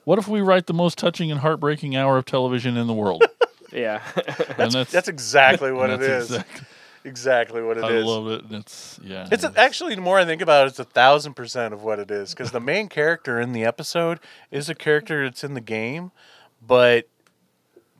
What 0.04 0.18
if 0.18 0.26
we 0.28 0.40
write 0.40 0.66
the 0.66 0.74
most 0.74 0.98
touching 0.98 1.30
and 1.30 1.40
heartbreaking 1.40 1.94
hour 1.96 2.16
of 2.18 2.24
television 2.24 2.76
in 2.76 2.86
the 2.86 2.94
world? 2.94 3.24
Yeah. 3.74 4.02
and 4.58 4.70
that's 4.70 4.92
That's 4.92 5.08
exactly 5.08 5.72
what 5.72 5.88
it 5.88 6.00
that's 6.00 6.30
is. 6.30 6.36
exact- 6.36 6.62
Exactly 7.04 7.62
what 7.62 7.78
it 7.78 7.84
I 7.84 7.90
is. 7.92 8.04
love 8.04 8.28
it. 8.28 8.42
and 8.44 8.52
It's 8.56 9.00
yeah. 9.02 9.26
It's 9.32 9.44
a, 9.44 9.52
actually 9.56 9.94
the 9.94 10.02
more 10.02 10.18
I 10.18 10.26
think 10.26 10.42
about 10.42 10.66
it, 10.66 10.70
it's 10.70 10.78
a 10.78 10.84
thousand 10.84 11.32
percent 11.34 11.72
of 11.72 11.82
what 11.82 11.98
it 11.98 12.10
is. 12.10 12.34
Because 12.34 12.50
the 12.52 12.60
main 12.60 12.88
character 12.90 13.40
in 13.40 13.54
the 13.54 13.64
episode 13.64 14.20
is 14.50 14.68
a 14.68 14.74
character 14.74 15.24
that's 15.24 15.42
in 15.42 15.54
the 15.54 15.60
game, 15.62 16.12
but 16.60 17.08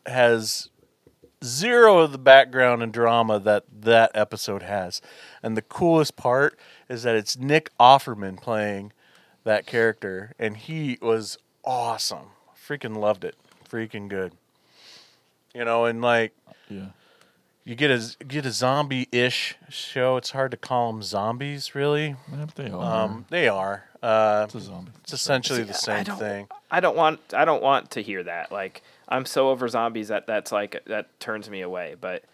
has 0.05 0.69
zero 1.43 2.01
of 2.01 2.13
the 2.13 2.19
background 2.19 2.83
and 2.83 2.93
drama 2.93 3.41
that 3.41 3.65
that 3.81 4.11
episode 4.15 4.63
has. 4.63 5.01
And 5.43 5.57
the 5.57 5.63
coolest 5.63 6.17
part 6.17 6.59
is 6.87 7.03
that 7.05 7.15
it's 7.17 7.39
Nick 7.39 7.71
Offerman 7.81 8.39
playing 8.41 8.93
that 9.45 9.65
character, 9.67 10.35
and 10.39 10.57
he 10.59 10.99
was 11.01 11.39
awesome. 11.65 12.31
Freaking 12.67 12.97
loved 12.97 13.25
it. 13.25 13.37
Freaking 13.69 14.09
good. 14.09 14.33
You 15.55 15.65
know, 15.65 15.85
and 15.85 16.01
like 16.01 16.33
yeah. 16.69 16.87
you 17.65 17.75
get 17.75 17.91
a 17.91 18.25
get 18.25 18.47
a 18.47 18.51
zombie 18.53 19.09
ish 19.13 19.57
show. 19.69 20.17
It's 20.17 20.31
hard 20.31 20.51
to 20.53 20.57
call 20.57 20.93
them 20.93 21.03
zombies, 21.03 21.75
really. 21.75 22.17
Yeah, 22.33 22.47
they 22.55 22.71
are. 22.71 23.05
Um, 23.05 23.27
they 23.29 23.49
are. 23.49 23.85
Uh, 24.03 24.43
it's 24.47 24.55
a 24.55 24.61
zombie. 24.61 24.93
it's 25.03 25.13
essentially 25.13 25.63
the 25.63 25.75
See, 25.75 25.93
I 25.93 25.97
same 25.97 26.05
don't- 26.05 26.19
thing. 26.19 26.47
I 26.71 26.81
don't 26.81 26.97
want 26.97 27.21
I 27.35 27.45
don't 27.45 27.63
want 27.63 27.91
to 27.93 28.03
hear 28.03 28.23
that. 28.23 28.51
Like 28.51 28.83
I'm 29.09 29.27
so 29.27 29.51
over 29.51 29.69
zombies 29.69 30.09
that 30.09 30.27
that's 30.27 30.53
like 30.53 30.83
that 30.87 31.09
turns 31.21 31.51
me 31.51 31.61
away. 31.61 31.97
But 32.01 32.25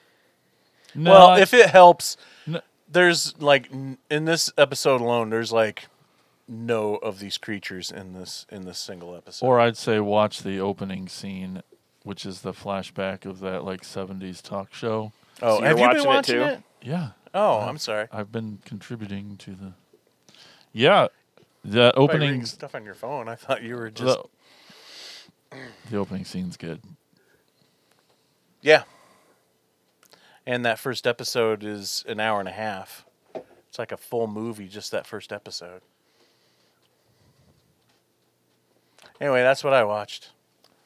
No, 0.94 1.11
well, 1.11 1.26
I- 1.30 1.40
if 1.40 1.52
it 1.52 1.70
helps, 1.70 2.16
No. 2.47 2.61
there's 2.88 3.37
like 3.40 3.68
in 4.11 4.25
this 4.26 4.52
episode 4.56 5.00
alone, 5.00 5.30
there's 5.30 5.52
like 5.52 5.87
no 6.49 6.97
of 6.97 7.19
these 7.19 7.37
creatures 7.38 7.90
in 7.90 8.14
this 8.14 8.47
in 8.50 8.64
this 8.64 8.78
single 8.78 9.14
episode. 9.14 9.47
Or 9.47 9.61
I'd 9.61 9.76
say 9.76 10.00
watch 10.00 10.43
the 10.43 10.59
opening 10.61 11.09
scene, 11.09 11.62
which 12.05 12.25
is 12.25 12.40
the 12.40 12.52
flashback 12.52 13.26
of 13.26 13.40
that 13.40 13.64
like 13.64 13.83
'70s 13.83 14.40
talk 14.43 14.73
show. 14.75 15.12
oh, 15.43 15.59
So 15.59 15.62
have 15.64 15.78
you're 15.78 15.88
been 15.88 16.05
watching 16.05 16.07
watching 16.07 16.37
it 16.40 16.43
it? 16.43 16.57
too? 16.57 16.62
Yeah, 16.90 17.09
Oh, 17.35 17.61
I'm 17.61 17.78
sorry. 17.78 18.07
I've 18.12 18.33
been 18.33 18.59
contributing 18.64 19.37
to 19.38 19.50
the. 19.52 19.73
Yeah, 20.73 21.09
the 21.64 21.93
opening. 21.95 22.45
stuff 22.47 22.75
on 22.75 22.85
your 22.85 22.95
phone. 22.95 23.28
I 23.28 23.35
thought 23.35 23.62
you 23.62 23.75
were 23.76 23.90
just 23.90 24.19
The, 25.50 25.59
the 25.90 25.97
opening 25.99 26.25
scene's 26.25 26.57
good. 26.57 26.81
yeah. 28.62 28.85
And 30.47 30.64
that 30.64 30.78
first 30.78 31.07
episode 31.07 31.62
is 31.62 32.05
an 32.09 32.21
hour 32.21 32.40
and 32.40 32.49
a 32.49 32.52
half. 32.52 33.05
It's 33.69 33.78
like 33.78 33.93
a 33.93 33.99
full 33.99 34.26
movie, 34.26 34.67
just 34.67 34.90
that 34.93 35.07
first 35.07 35.31
episode. 35.33 35.83
Anyway, 39.20 39.42
that's 39.42 39.64
what 39.64 39.72
I 39.75 39.84
watched. 39.84 40.30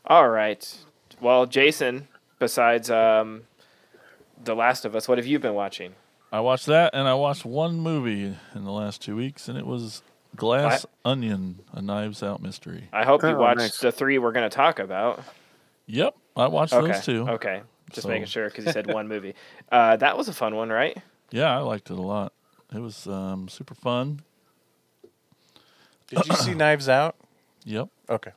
all 0.06 0.28
right. 0.28 0.78
Well, 1.20 1.46
Jason, 1.46 2.08
besides 2.38 2.90
um, 2.90 3.42
The 4.42 4.54
Last 4.56 4.84
of 4.84 4.96
Us, 4.96 5.06
what 5.06 5.18
have 5.18 5.26
you 5.26 5.38
been 5.38 5.54
watching? 5.54 5.94
I 6.32 6.40
watched 6.40 6.66
that, 6.66 6.94
and 6.94 7.06
I 7.06 7.14
watched 7.14 7.44
one 7.44 7.78
movie 7.78 8.34
in 8.54 8.64
the 8.64 8.72
last 8.72 9.02
two 9.02 9.14
weeks, 9.14 9.48
and 9.48 9.56
it 9.58 9.66
was 9.66 10.02
Glass 10.34 10.86
Onion, 11.04 11.60
a 11.72 11.82
Knives 11.82 12.22
Out 12.22 12.40
mystery. 12.42 12.88
I 12.92 13.04
hope 13.04 13.22
you 13.22 13.28
Oh, 13.28 13.38
watched 13.38 13.58
nice. 13.58 13.78
the 13.78 13.92
three 13.92 14.18
we're 14.18 14.32
going 14.32 14.48
to 14.48 14.54
talk 14.54 14.78
about. 14.78 15.22
Yep, 15.86 16.14
I 16.36 16.46
watched 16.46 16.72
Okay. 16.72 16.90
those 16.92 17.04
two. 17.04 17.28
Okay. 17.28 17.60
Just 17.90 18.04
So- 18.04 18.08
making 18.08 18.26
sure 18.26 18.48
because 18.48 18.64
you 18.64 18.72
said 18.72 18.86
one 18.92 19.06
movie. 19.08 19.34
Uh, 19.70 19.96
that 19.96 20.16
was 20.16 20.26
a 20.28 20.32
fun 20.32 20.56
one, 20.56 20.70
right? 20.70 20.96
Yeah, 21.30 21.54
I 21.54 21.60
liked 21.60 21.90
it 21.90 21.98
a 21.98 22.02
lot. 22.02 22.32
It 22.74 22.78
was 22.80 23.06
um, 23.06 23.48
super 23.48 23.74
fun. 23.74 24.22
Did 26.08 26.26
you 26.26 26.34
see 26.34 26.54
Knives 26.54 26.88
Out? 26.88 27.16
Yep. 27.64 27.88
Okay. 28.11 28.33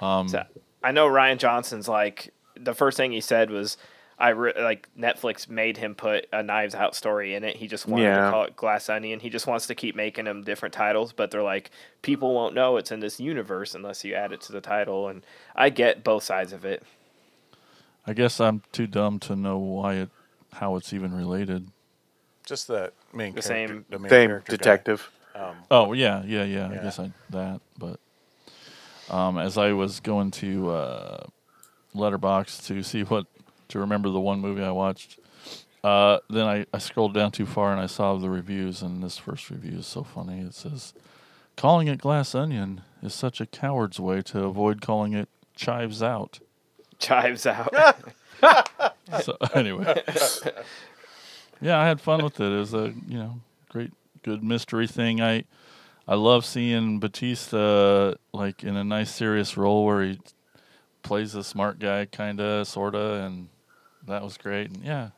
Um, 0.00 0.28
So 0.28 0.44
I 0.82 0.92
know 0.92 1.08
Rian 1.08 1.38
Johnson's 1.38 1.88
like 1.88 2.32
the 2.56 2.74
first 2.74 2.96
thing 2.96 3.12
he 3.12 3.20
said 3.20 3.50
was 3.50 3.76
I 4.20 4.30
re- 4.30 4.52
like 4.56 4.88
Netflix 4.98 5.48
made 5.48 5.76
him 5.76 5.94
put 5.94 6.26
a 6.32 6.42
Knives 6.42 6.74
Out 6.74 6.94
story 6.96 7.34
in 7.34 7.44
it. 7.44 7.56
He 7.56 7.68
just 7.68 7.86
wanted 7.86 8.04
Yeah. 8.04 8.24
to 8.26 8.30
call 8.30 8.44
it 8.44 8.56
Glass 8.56 8.88
Onion. 8.88 9.20
He 9.20 9.30
just 9.30 9.46
wants 9.46 9.66
to 9.68 9.74
keep 9.76 9.94
making 9.94 10.24
them 10.24 10.42
different 10.42 10.72
titles, 10.74 11.12
but 11.12 11.30
they're 11.30 11.42
like 11.42 11.70
people 12.02 12.34
won't 12.34 12.54
know 12.54 12.76
it's 12.76 12.90
in 12.90 13.00
this 13.00 13.20
universe 13.20 13.74
unless 13.74 14.04
you 14.04 14.14
add 14.14 14.32
it 14.32 14.40
to 14.42 14.52
the 14.52 14.60
title. 14.60 15.08
And 15.08 15.24
I 15.54 15.70
get 15.70 16.02
both 16.04 16.24
sides 16.24 16.52
of 16.52 16.64
it. 16.64 16.82
I 18.06 18.12
guess 18.12 18.40
I'm 18.40 18.62
too 18.72 18.86
dumb 18.86 19.18
to 19.20 19.36
know 19.36 19.58
why 19.58 19.94
it, 19.94 20.10
how 20.54 20.76
it's 20.76 20.92
even 20.92 21.14
related. 21.14 21.68
Just 22.46 22.66
the 22.68 22.92
main 23.12 23.34
The 23.34 23.42
character, 23.42 23.68
same- 23.72 23.84
the 23.90 23.98
main 23.98 24.08
Same 24.10 24.28
character 24.30 24.56
guy. 24.56 24.62
Detective. 25.38 25.56
Um, 25.58 25.64
Oh 25.70 25.92
yeah, 25.92 26.22
yeah, 26.24 26.44
yeah. 26.44 26.70
Yeah. 26.70 26.80
I 26.80 26.82
guess 26.82 26.98
I 26.98 27.10
that, 27.30 27.60
but 27.78 28.00
um, 29.10 29.38
as 29.38 29.56
I 29.56 29.72
was 29.72 30.00
going 30.00 30.30
to 30.32 30.70
uh, 30.70 31.26
Letterboxd 31.94 32.66
to 32.66 32.82
see 32.82 33.02
what 33.02 33.26
to 33.68 33.78
remember 33.78 34.08
the 34.10 34.20
one 34.20 34.40
movie 34.40 34.62
I 34.62 34.70
watched, 34.70 35.18
uh, 35.84 36.18
then 36.30 36.46
I, 36.46 36.66
I 36.72 36.78
scrolled 36.78 37.14
down 37.14 37.32
too 37.32 37.46
far 37.46 37.72
and 37.72 37.80
I 37.80 37.86
saw 37.86 38.16
the 38.16 38.30
reviews, 38.30 38.82
and 38.82 39.02
this 39.02 39.18
first 39.18 39.50
review 39.50 39.78
is 39.78 39.86
so 39.86 40.02
funny. 40.02 40.40
It 40.40 40.54
says, 40.54 40.92
"Calling 41.56 41.88
it 41.88 41.98
glass 41.98 42.34
onion 42.34 42.82
is 43.02 43.14
such 43.14 43.40
a 43.40 43.46
coward's 43.46 44.00
way 44.00 44.22
to 44.22 44.44
avoid 44.44 44.80
calling 44.80 45.12
it 45.14 45.28
chives 45.54 46.02
out." 46.02 46.40
Chives 46.98 47.46
out. 47.46 47.72
so 49.22 49.36
anyway, 49.54 50.02
yeah, 51.60 51.78
I 51.78 51.86
had 51.86 52.00
fun 52.00 52.22
with 52.24 52.40
it. 52.40 52.52
It 52.52 52.58
was 52.58 52.74
a 52.74 52.92
you 53.06 53.18
know 53.18 53.40
great, 53.68 53.92
good 54.22 54.42
mystery 54.42 54.86
thing. 54.86 55.20
I 55.20 55.44
I 56.06 56.14
love 56.14 56.44
seeing 56.44 57.00
Batista 57.00 58.14
like 58.32 58.64
in 58.64 58.76
a 58.76 58.84
nice 58.84 59.14
serious 59.14 59.56
role 59.56 59.84
where 59.84 60.02
he 60.02 60.20
plays 61.02 61.34
a 61.34 61.44
smart 61.44 61.78
guy, 61.78 62.06
kinda, 62.06 62.64
sorta, 62.64 63.24
and 63.24 63.48
that 64.06 64.22
was 64.22 64.36
great. 64.36 64.70
And 64.70 64.84
yeah, 64.84 65.10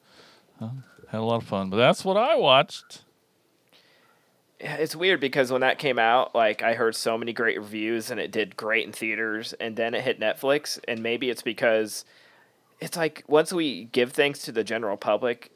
uh, 0.60 0.70
had 1.08 1.20
a 1.20 1.24
lot 1.24 1.42
of 1.42 1.48
fun. 1.48 1.70
But 1.70 1.76
that's 1.76 2.04
what 2.04 2.16
I 2.16 2.36
watched. 2.36 3.02
It's 4.58 4.94
weird 4.94 5.20
because 5.20 5.50
when 5.50 5.62
that 5.62 5.78
came 5.78 5.98
out, 5.98 6.34
like 6.34 6.62
I 6.62 6.74
heard 6.74 6.94
so 6.94 7.16
many 7.16 7.32
great 7.32 7.58
reviews 7.58 8.10
and 8.10 8.20
it 8.20 8.30
did 8.30 8.56
great 8.56 8.86
in 8.86 8.92
theaters, 8.92 9.54
and 9.54 9.76
then 9.76 9.94
it 9.94 10.02
hit 10.02 10.20
Netflix, 10.20 10.78
and 10.86 11.02
maybe 11.02 11.30
it's 11.30 11.42
because 11.42 12.04
it's 12.78 12.96
like 12.96 13.24
once 13.26 13.52
we 13.52 13.84
give 13.84 14.12
things 14.12 14.40
to 14.40 14.52
the 14.52 14.64
general 14.64 14.96
public, 14.96 15.50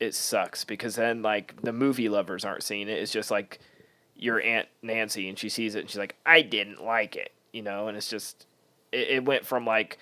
it 0.00 0.14
sucks 0.14 0.64
because 0.64 0.96
then 0.96 1.22
like 1.22 1.60
the 1.62 1.72
movie 1.72 2.08
lovers 2.08 2.44
aren't 2.44 2.62
seeing 2.62 2.88
it. 2.88 2.98
It's 2.98 3.12
just 3.12 3.30
like 3.30 3.58
your 4.14 4.40
aunt 4.40 4.68
Nancy, 4.82 5.28
and 5.28 5.38
she 5.38 5.48
sees 5.48 5.74
it 5.74 5.80
and 5.80 5.90
she's 5.90 5.98
like, 5.98 6.16
I 6.24 6.42
didn't 6.42 6.82
like 6.84 7.16
it, 7.16 7.32
you 7.52 7.62
know, 7.62 7.88
and 7.88 7.96
it's 7.96 8.08
just 8.08 8.46
it, 8.92 9.08
it 9.08 9.24
went 9.24 9.44
from 9.46 9.64
like 9.66 9.98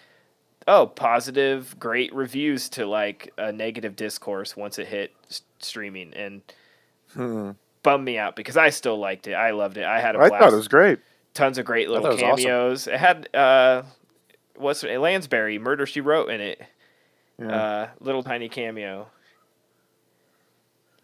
oh 0.66 0.86
positive 0.86 1.76
great 1.78 2.14
reviews 2.14 2.68
to 2.70 2.86
like 2.86 3.32
a 3.36 3.52
negative 3.52 3.96
discourse 3.96 4.56
once 4.56 4.78
it 4.78 4.86
hit 4.86 5.12
s- 5.28 5.42
streaming 5.58 6.14
and 6.14 6.40
Hmm. 7.12 7.50
bummed 7.82 8.04
me 8.04 8.16
out 8.18 8.34
because 8.34 8.56
I 8.56 8.70
still 8.70 8.96
liked 8.98 9.26
it. 9.28 9.34
I 9.34 9.50
loved 9.50 9.76
it. 9.76 9.84
I 9.84 10.00
had 10.00 10.16
a 10.16 10.18
I 10.18 10.28
blast. 10.28 10.42
thought 10.42 10.52
it 10.52 10.56
was 10.56 10.68
great. 10.68 10.98
Tons 11.34 11.58
of 11.58 11.64
great 11.66 11.88
little 11.90 12.08
was 12.10 12.22
awesome. 12.22 12.36
cameos. 12.44 12.86
It 12.86 12.96
had 12.96 13.28
uh, 13.34 13.82
what's 14.56 14.82
it, 14.84 14.98
Lansbury, 14.98 15.58
Murder 15.58 15.84
She 15.86 16.00
Wrote 16.00 16.30
in 16.30 16.40
it. 16.40 16.62
Yeah. 17.38 17.54
Uh, 17.54 17.88
little 18.00 18.22
tiny 18.22 18.48
cameo. 18.48 19.08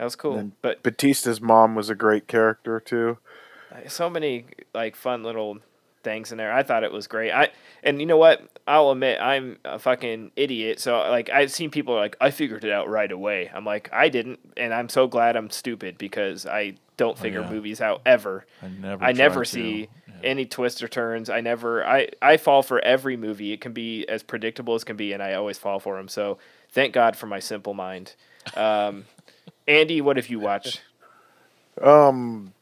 That 0.00 0.04
was 0.04 0.16
cool. 0.16 0.38
And 0.38 0.52
but 0.62 0.82
Batista's 0.82 1.42
mom 1.42 1.74
was 1.74 1.90
a 1.90 1.94
great 1.94 2.26
character 2.26 2.80
too. 2.80 3.18
so 3.86 4.08
many 4.08 4.46
like 4.72 4.96
fun 4.96 5.22
little 5.22 5.58
things 6.02 6.32
in 6.32 6.38
there. 6.38 6.50
I 6.50 6.62
thought 6.62 6.84
it 6.84 6.90
was 6.90 7.06
great. 7.06 7.32
I 7.32 7.50
and 7.82 8.00
you 8.00 8.06
know 8.06 8.16
what? 8.16 8.40
I'll 8.66 8.90
admit 8.92 9.20
I'm 9.20 9.58
a 9.62 9.78
fucking 9.78 10.32
idiot. 10.36 10.80
So 10.80 10.96
like 11.10 11.28
I've 11.28 11.52
seen 11.52 11.70
people 11.70 11.96
like 11.96 12.16
I 12.18 12.30
figured 12.30 12.64
it 12.64 12.72
out 12.72 12.88
right 12.88 13.12
away. 13.12 13.50
I'm 13.54 13.66
like 13.66 13.90
I 13.92 14.08
didn't, 14.08 14.40
and 14.56 14.72
I'm 14.72 14.88
so 14.88 15.06
glad 15.06 15.36
I'm 15.36 15.50
stupid 15.50 15.98
because 15.98 16.46
I 16.46 16.76
don't 16.96 17.18
figure 17.18 17.42
yeah. 17.42 17.50
movies 17.50 17.82
out 17.82 18.00
ever. 18.06 18.46
I 18.62 18.68
never. 18.68 19.04
I 19.04 19.12
never 19.12 19.44
see 19.44 19.88
Yeah. 20.08 20.14
any 20.24 20.46
twists 20.46 20.82
or 20.82 20.88
turns. 20.88 21.28
I 21.28 21.42
never. 21.42 21.84
I 21.86 22.08
I 22.22 22.38
fall 22.38 22.62
for 22.62 22.82
every 22.82 23.18
movie. 23.18 23.52
It 23.52 23.60
can 23.60 23.74
be 23.74 24.08
as 24.08 24.22
predictable 24.22 24.74
as 24.74 24.82
can 24.82 24.96
be, 24.96 25.12
and 25.12 25.22
I 25.22 25.34
always 25.34 25.58
fall 25.58 25.78
for 25.78 25.98
them. 25.98 26.08
So 26.08 26.38
thank 26.70 26.94
God 26.94 27.16
for 27.16 27.26
my 27.26 27.38
simple 27.38 27.74
mind. 27.74 28.14
Um, 28.56 29.04
Andy, 29.66 30.00
what 30.00 30.16
have 30.16 30.28
you 30.28 30.40
watched? 30.40 30.82
Um, 31.80 32.52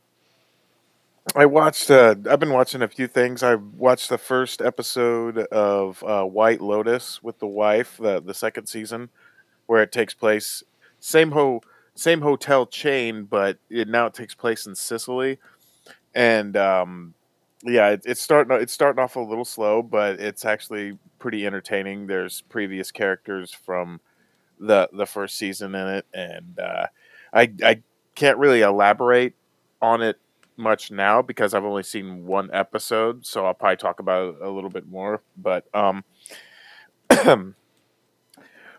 I 1.34 1.46
watched. 1.46 1.90
Uh, 1.90 2.14
I've 2.30 2.40
been 2.40 2.52
watching 2.52 2.82
a 2.82 2.88
few 2.88 3.06
things. 3.06 3.42
I 3.42 3.56
watched 3.56 4.08
the 4.08 4.18
first 4.18 4.62
episode 4.62 5.38
of 5.38 6.02
uh, 6.04 6.24
White 6.24 6.60
Lotus 6.60 7.22
with 7.22 7.38
the 7.38 7.46
wife, 7.46 7.96
the 7.98 8.20
the 8.20 8.34
second 8.34 8.66
season, 8.66 9.08
where 9.66 9.82
it 9.82 9.90
takes 9.90 10.14
place 10.14 10.62
same 11.00 11.32
ho 11.32 11.62
same 11.94 12.20
hotel 12.20 12.66
chain, 12.66 13.24
but 13.24 13.58
it 13.68 13.88
now 13.88 14.06
it 14.06 14.14
takes 14.14 14.34
place 14.34 14.66
in 14.66 14.74
Sicily, 14.74 15.38
and 16.14 16.56
um, 16.56 17.14
yeah, 17.64 17.90
it, 17.90 18.02
it's 18.04 18.20
starting 18.20 18.56
it's 18.60 18.72
starting 18.72 19.02
off 19.02 19.16
a 19.16 19.20
little 19.20 19.44
slow, 19.44 19.82
but 19.82 20.20
it's 20.20 20.44
actually 20.44 20.98
pretty 21.18 21.46
entertaining. 21.46 22.06
There's 22.06 22.42
previous 22.42 22.90
characters 22.90 23.52
from 23.52 24.00
the 24.60 24.88
the 24.92 25.06
first 25.06 25.36
season 25.36 25.74
in 25.74 25.86
it, 25.88 26.06
and 26.12 26.58
uh, 26.58 26.86
I 27.32 27.52
I 27.64 27.82
can't 28.14 28.38
really 28.38 28.60
elaborate 28.62 29.34
on 29.80 30.02
it 30.02 30.18
much 30.58 30.90
now 30.90 31.22
because 31.22 31.54
I've 31.54 31.64
only 31.64 31.84
seen 31.84 32.26
one 32.26 32.50
episode, 32.52 33.24
so 33.24 33.46
I'll 33.46 33.54
probably 33.54 33.76
talk 33.76 34.00
about 34.00 34.34
it 34.34 34.42
a 34.42 34.50
little 34.50 34.70
bit 34.70 34.88
more. 34.88 35.22
But 35.36 35.66
um, 35.72 36.04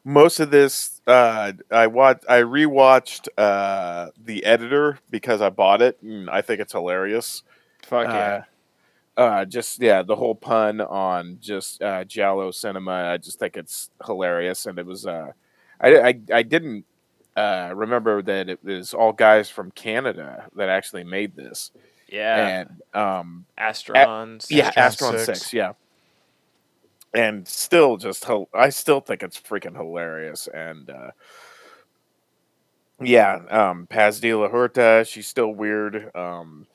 most 0.03 0.39
of 0.39 0.51
this, 0.51 1.01
uh, 1.07 1.53
I 1.71 1.87
watched, 1.87 2.25
I 2.29 2.41
rewatched 2.41 3.29
uh, 3.37 4.09
the 4.21 4.43
editor 4.45 4.99
because 5.09 5.41
I 5.41 5.49
bought 5.49 5.81
it, 5.81 6.01
and 6.01 6.29
I 6.29 6.41
think 6.41 6.59
it's 6.59 6.73
hilarious. 6.73 7.43
Fuck 7.83 8.07
yeah. 8.07 8.43
Uh, 9.17 9.21
uh, 9.21 9.45
just 9.45 9.81
yeah, 9.81 10.01
the 10.01 10.15
whole 10.15 10.35
pun 10.35 10.79
on 10.81 11.37
just 11.41 11.81
uh, 11.81 12.03
Giallo 12.05 12.51
cinema. 12.51 13.11
I 13.13 13.17
just 13.17 13.39
think 13.39 13.57
it's 13.57 13.89
hilarious, 14.05 14.65
and 14.65 14.77
it 14.77 14.85
was. 14.85 15.07
I, 15.79 15.99
I 15.99 16.19
I 16.33 16.43
didn't 16.43 16.85
uh, 17.35 17.71
remember 17.75 18.21
that 18.21 18.49
it 18.49 18.63
was 18.63 18.93
all 18.93 19.13
guys 19.13 19.49
from 19.49 19.71
Canada 19.71 20.47
that 20.55 20.69
actually 20.69 21.03
made 21.03 21.35
this, 21.35 21.71
yeah. 22.07 22.65
and 22.65 22.81
um, 22.93 23.45
Astrons. 23.57 24.47
yeah, 24.49 24.71
Astron 24.71 25.13
Astron 25.13 25.25
6. 25.25 25.25
Six, 25.25 25.53
yeah, 25.53 25.73
and 27.13 27.47
still 27.47 27.97
just 27.97 28.25
I 28.53 28.69
still 28.69 28.99
think 28.99 29.23
it's 29.23 29.39
freaking 29.39 29.75
hilarious, 29.75 30.47
and 30.53 30.89
uh, 30.89 31.11
yeah, 33.01 33.39
um, 33.49 33.87
Paz 33.87 34.19
de 34.19 34.33
la 34.33 34.49
Huerta, 34.49 35.05
she's 35.07 35.27
still 35.27 35.51
weird. 35.51 36.13
Um, 36.15 36.67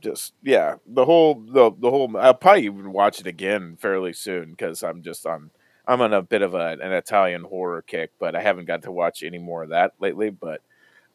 just 0.00 0.34
yeah, 0.42 0.76
the 0.86 1.04
whole 1.04 1.34
the 1.34 1.70
the 1.78 1.90
whole. 1.90 2.14
I'll 2.16 2.34
probably 2.34 2.64
even 2.64 2.92
watch 2.92 3.20
it 3.20 3.26
again 3.26 3.76
fairly 3.80 4.12
soon 4.12 4.50
because 4.50 4.82
I'm 4.82 5.02
just 5.02 5.24
on. 5.26 5.50
I'm 5.86 6.00
on 6.00 6.12
a 6.12 6.22
bit 6.22 6.42
of 6.42 6.54
a, 6.54 6.76
an 6.80 6.92
Italian 6.92 7.42
horror 7.42 7.82
kick, 7.82 8.10
but 8.18 8.36
I 8.36 8.40
haven't 8.42 8.66
got 8.66 8.82
to 8.82 8.92
watch 8.92 9.22
any 9.22 9.38
more 9.38 9.64
of 9.64 9.70
that 9.70 9.92
lately. 9.98 10.30
But 10.30 10.60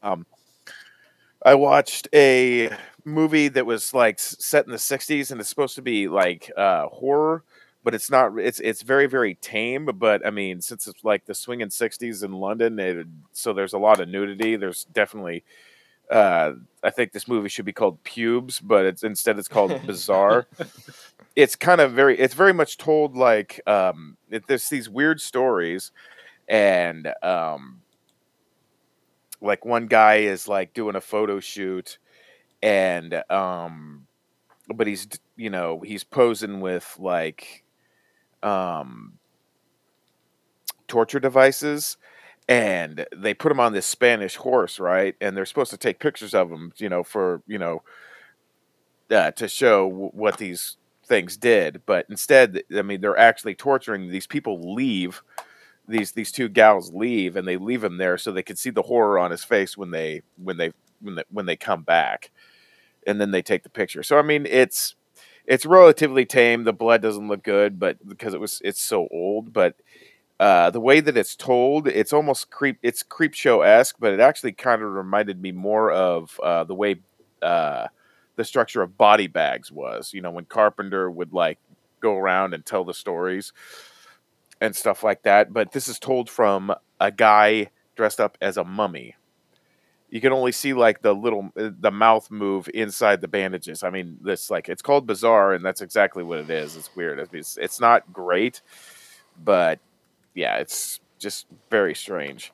um, 0.03 0.25
I 1.43 1.55
watched 1.55 2.07
a 2.13 2.69
movie 3.05 3.47
that 3.49 3.65
was 3.65 3.93
like 3.93 4.19
set 4.19 4.65
in 4.65 4.71
the 4.71 4.77
'60s, 4.77 5.31
and 5.31 5.39
it's 5.39 5.49
supposed 5.49 5.75
to 5.75 5.81
be 5.81 6.07
like 6.07 6.51
uh, 6.57 6.87
horror, 6.87 7.43
but 7.83 7.93
it's 7.93 8.09
not. 8.09 8.37
It's 8.39 8.59
it's 8.59 8.81
very 8.81 9.05
very 9.07 9.35
tame. 9.35 9.85
But 9.85 10.25
I 10.25 10.31
mean, 10.31 10.61
since 10.61 10.87
it's 10.87 11.03
like 11.03 11.25
the 11.25 11.35
swinging 11.35 11.69
'60s 11.69 12.23
in 12.23 12.33
London, 12.33 12.79
it, 12.79 13.07
so 13.33 13.53
there's 13.53 13.73
a 13.73 13.77
lot 13.77 13.99
of 13.99 14.09
nudity. 14.09 14.55
There's 14.55 14.85
definitely. 14.85 15.43
Uh, 16.09 16.53
I 16.83 16.89
think 16.89 17.11
this 17.11 17.27
movie 17.27 17.49
should 17.49 17.65
be 17.65 17.73
called 17.73 18.03
Pubes, 18.03 18.59
but 18.59 18.85
it's 18.85 19.03
instead 19.03 19.37
it's 19.37 19.47
called 19.47 19.81
Bizarre. 19.85 20.47
it's 21.35 21.55
kind 21.55 21.81
of 21.81 21.91
very. 21.91 22.17
It's 22.17 22.33
very 22.33 22.53
much 22.53 22.77
told 22.77 23.15
like 23.15 23.61
um, 23.67 24.17
it, 24.29 24.47
there's 24.47 24.69
these 24.69 24.89
weird 24.89 25.19
stories, 25.19 25.91
and 26.47 27.11
um, 27.21 27.81
like 29.41 29.65
one 29.65 29.87
guy 29.87 30.17
is 30.17 30.47
like 30.47 30.73
doing 30.73 30.95
a 30.95 31.01
photo 31.01 31.39
shoot 31.39 31.97
and 32.61 33.23
um 33.29 34.07
but 34.73 34.87
he's 34.87 35.07
you 35.35 35.49
know 35.49 35.79
he's 35.81 36.03
posing 36.03 36.59
with 36.59 36.95
like 36.99 37.63
um 38.43 39.13
torture 40.87 41.19
devices 41.19 41.97
and 42.47 43.05
they 43.15 43.33
put 43.33 43.51
him 43.51 43.59
on 43.59 43.73
this 43.73 43.85
spanish 43.85 44.35
horse 44.37 44.79
right? 44.79 45.15
And 45.21 45.35
they're 45.35 45.45
supposed 45.45 45.71
to 45.71 45.77
take 45.77 45.99
pictures 45.99 46.33
of 46.33 46.51
him 46.51 46.73
you 46.77 46.89
know 46.89 47.03
for 47.03 47.41
you 47.47 47.57
know 47.59 47.83
uh, 49.11 49.31
to 49.31 49.47
show 49.47 49.89
w- 49.89 50.11
what 50.13 50.37
these 50.37 50.77
things 51.05 51.37
did. 51.37 51.81
But 51.85 52.05
instead 52.09 52.61
i 52.75 52.81
mean 52.81 53.01
they're 53.01 53.17
actually 53.17 53.55
torturing 53.55 54.09
these 54.09 54.27
people 54.27 54.73
leave 54.75 55.21
these 55.87 56.11
these 56.13 56.31
two 56.31 56.49
gals 56.49 56.93
leave 56.93 57.35
and 57.35 57.47
they 57.47 57.57
leave 57.57 57.83
him 57.83 57.97
there 57.97 58.17
so 58.17 58.31
they 58.31 58.43
can 58.43 58.55
see 58.57 58.69
the 58.69 58.83
horror 58.83 59.19
on 59.19 59.31
his 59.31 59.43
face 59.43 59.77
when 59.77 59.91
they 59.91 60.21
when 60.37 60.57
they 60.57 60.71
when 61.01 61.15
they, 61.15 61.23
when 61.31 61.45
they 61.45 61.55
come 61.57 61.83
back. 61.83 62.31
And 63.07 63.21
then 63.21 63.31
they 63.31 63.41
take 63.41 63.63
the 63.63 63.69
picture. 63.69 64.03
So 64.03 64.17
i 64.17 64.21
mean 64.21 64.45
it's 64.47 64.95
it's 65.45 65.65
relatively 65.65 66.25
tame. 66.25 66.65
The 66.65 66.73
blood 66.73 67.01
doesn't 67.01 67.27
look 67.27 67.43
good 67.43 67.79
but 67.79 68.07
because 68.07 68.33
it 68.33 68.39
was 68.41 68.61
it's 68.65 68.81
so 68.81 69.07
old 69.11 69.53
but 69.53 69.75
uh, 70.39 70.69
the 70.69 70.79
way 70.79 70.99
that 70.99 71.17
it's 71.17 71.35
told, 71.35 71.87
it's 71.87 72.13
almost 72.13 72.51
creep. 72.51 72.77
It's 72.83 73.03
Creepshow 73.03 73.65
esque, 73.65 73.95
but 73.99 74.13
it 74.13 74.19
actually 74.19 74.51
kind 74.51 74.81
of 74.81 74.91
reminded 74.91 75.41
me 75.41 75.51
more 75.51 75.91
of 75.91 76.39
uh, 76.43 76.63
the 76.63 76.75
way 76.75 76.97
uh, 77.41 77.87
the 78.35 78.43
structure 78.43 78.81
of 78.81 78.97
Body 78.97 79.27
Bags 79.27 79.71
was. 79.71 80.13
You 80.13 80.21
know, 80.21 80.31
when 80.31 80.45
Carpenter 80.45 81.09
would 81.09 81.33
like 81.33 81.57
go 81.99 82.15
around 82.15 82.53
and 82.53 82.65
tell 82.65 82.83
the 82.83 82.93
stories 82.93 83.51
and 84.61 84.75
stuff 84.75 85.03
like 85.03 85.23
that. 85.23 85.53
But 85.53 85.71
this 85.71 85.87
is 85.87 85.99
told 85.99 86.29
from 86.29 86.73
a 86.99 87.11
guy 87.11 87.71
dressed 87.95 88.19
up 88.19 88.37
as 88.41 88.57
a 88.57 88.63
mummy. 88.63 89.15
You 90.09 90.21
can 90.21 90.31
only 90.31 90.53
see 90.53 90.73
like 90.73 91.01
the 91.01 91.13
little 91.13 91.51
uh, 91.59 91.71
the 91.79 91.91
mouth 91.91 92.31
move 92.31 92.69
inside 92.73 93.21
the 93.21 93.27
bandages. 93.27 93.83
I 93.83 93.89
mean, 93.89 94.17
this 94.21 94.49
like 94.49 94.69
it's 94.69 94.81
called 94.81 95.05
bizarre, 95.05 95.53
and 95.53 95.65
that's 95.65 95.81
exactly 95.81 96.23
what 96.23 96.39
it 96.39 96.49
is. 96.49 96.77
It's 96.77 96.95
weird. 96.95 97.27
It's 97.33 97.57
it's 97.57 97.81
not 97.81 98.13
great, 98.13 98.61
but 99.43 99.79
yeah, 100.37 100.57
it's 100.57 100.99
just 101.17 101.47
very 101.71 101.95
strange. 101.95 102.53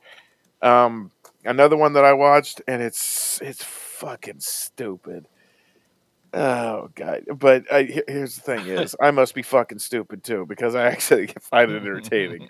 Um, 0.62 1.12
another 1.44 1.76
one 1.76 1.94
that 1.94 2.06
I 2.06 2.14
watched, 2.14 2.62
and 2.68 2.82
it's 2.82 3.42
it's 3.42 3.62
fucking 3.64 4.40
stupid. 4.40 5.28
Oh 6.34 6.90
god! 6.96 7.26
But 7.38 7.72
I, 7.72 7.84
here's 8.08 8.36
the 8.38 8.42
thing: 8.42 8.66
is 8.68 8.96
I 9.02 9.12
must 9.12 9.36
be 9.36 9.42
fucking 9.44 9.80
stupid 9.80 10.24
too 10.24 10.46
because 10.48 10.76
I 10.76 10.88
actually 10.88 11.28
find 11.42 11.70
it 11.72 11.76
entertaining. 11.82 12.48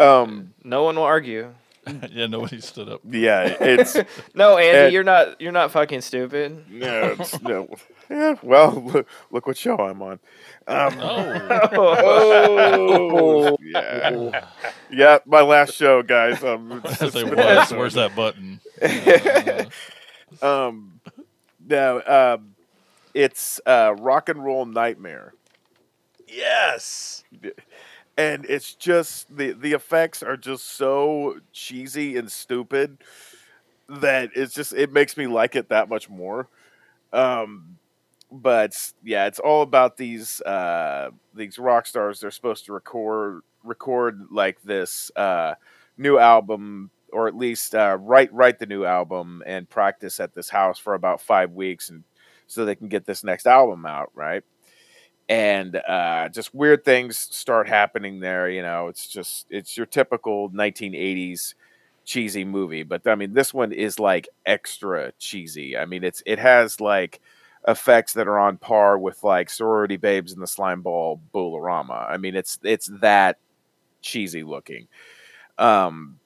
Um, 0.00 0.52
No 0.64 0.82
one 0.82 0.96
will 0.96 1.04
argue. 1.04 1.54
yeah, 2.12 2.26
nobody 2.26 2.60
stood 2.60 2.88
up. 2.88 3.00
yeah, 3.08 3.56
it's 3.60 3.96
No, 4.34 4.56
Andy, 4.58 4.78
And- 4.78 4.92
you're 4.92 5.04
not. 5.04 5.40
You're 5.40 5.52
not 5.52 5.70
fucking 5.72 6.00
stupid. 6.02 6.64
no, 6.70 7.16
it's, 7.18 7.40
no. 7.42 7.68
Yeah, 8.10 8.34
well, 8.42 8.70
look, 8.86 9.06
look 9.30 9.46
what 9.46 9.56
show 9.56 9.76
I'm 9.76 10.00
on. 10.02 10.18
Um, 10.66 10.98
Oh, 11.00 11.48
oh, 12.02 13.56
yeah, 13.60 14.46
yeah, 14.90 15.18
my 15.26 15.40
last 15.42 15.74
show, 15.74 16.02
guys. 16.02 16.42
Um, 16.42 16.72
it's- 16.78 17.02
I 17.02 17.06
it's 17.06 17.14
say, 17.14 17.24
been. 17.24 17.78
Where's 17.78 17.94
that 17.94 18.14
button? 18.16 18.60
um, 20.42 21.00
no, 21.66 22.02
um, 22.06 22.54
it's 23.14 23.60
uh, 23.66 23.94
rock 23.98 24.28
and 24.28 24.42
roll 24.44 24.64
nightmare, 24.66 25.34
Yes. 26.26 27.24
And 28.18 28.46
it's 28.50 28.74
just 28.74 29.36
the 29.36 29.52
the 29.52 29.74
effects 29.74 30.22
are 30.24 30.38
just 30.38 30.66
so 30.66 31.40
cheesy 31.54 32.18
and 32.18 32.32
stupid 32.32 32.98
that 33.88 34.30
it's 34.34 34.54
just 34.54 34.72
it 34.74 34.92
makes 34.92 35.16
me 35.16 35.26
like 35.26 35.56
it 35.56 35.68
that 35.70 35.88
much 35.88 36.08
more. 36.10 36.48
Um, 37.12 37.78
but 38.30 38.76
yeah, 39.04 39.26
it's 39.26 39.38
all 39.40 39.62
about 39.62 39.96
these 39.96 40.40
uh, 40.42 41.10
these 41.34 41.58
rock 41.58 41.86
stars. 41.86 42.20
They're 42.20 42.30
supposed 42.30 42.66
to 42.66 42.72
record 42.72 43.42
record 43.64 44.26
like 44.30 44.62
this 44.62 45.10
uh, 45.16 45.54
new 45.98 46.18
album, 46.18 46.90
or 47.12 47.28
at 47.28 47.36
least 47.36 47.74
uh, 47.74 47.98
write 48.00 48.32
write 48.32 48.58
the 48.58 48.66
new 48.66 48.84
album 48.84 49.42
and 49.46 49.68
practice 49.68 50.20
at 50.20 50.34
this 50.34 50.50
house 50.50 50.78
for 50.78 50.94
about 50.94 51.20
five 51.22 51.52
weeks, 51.52 51.90
and 51.90 52.04
so 52.48 52.64
they 52.64 52.76
can 52.76 52.88
get 52.88 53.06
this 53.06 53.24
next 53.24 53.46
album 53.46 53.86
out, 53.86 54.10
right? 54.14 54.44
And 55.28 55.76
uh, 55.76 56.30
just 56.30 56.54
weird 56.54 56.84
things 56.84 57.18
start 57.18 57.68
happening 57.68 58.20
there. 58.20 58.48
You 58.48 58.62
know, 58.62 58.88
it's 58.88 59.06
just 59.06 59.46
it's 59.50 59.76
your 59.76 59.84
typical 59.86 60.48
1980s 60.54 61.54
cheesy 62.06 62.44
movie, 62.44 62.82
but 62.82 63.06
I 63.06 63.14
mean, 63.14 63.34
this 63.34 63.52
one 63.52 63.70
is 63.72 63.98
like 64.00 64.26
extra 64.46 65.12
cheesy. 65.18 65.76
I 65.76 65.84
mean, 65.84 66.02
it's 66.02 66.22
it 66.24 66.38
has 66.38 66.80
like 66.80 67.20
effects 67.66 68.14
that 68.14 68.26
are 68.26 68.38
on 68.38 68.56
par 68.56 68.96
with 68.98 69.22
like 69.22 69.50
sorority 69.50 69.98
babes 69.98 70.32
in 70.32 70.40
the 70.40 70.46
slime 70.46 70.80
ball 70.80 71.20
Bowl-O-Rama. 71.32 72.06
I 72.08 72.16
mean, 72.16 72.34
it's 72.34 72.58
it's 72.62 72.90
that 73.02 73.36
cheesy 74.02 74.44
looking. 74.44 74.88
Um, 75.58 76.20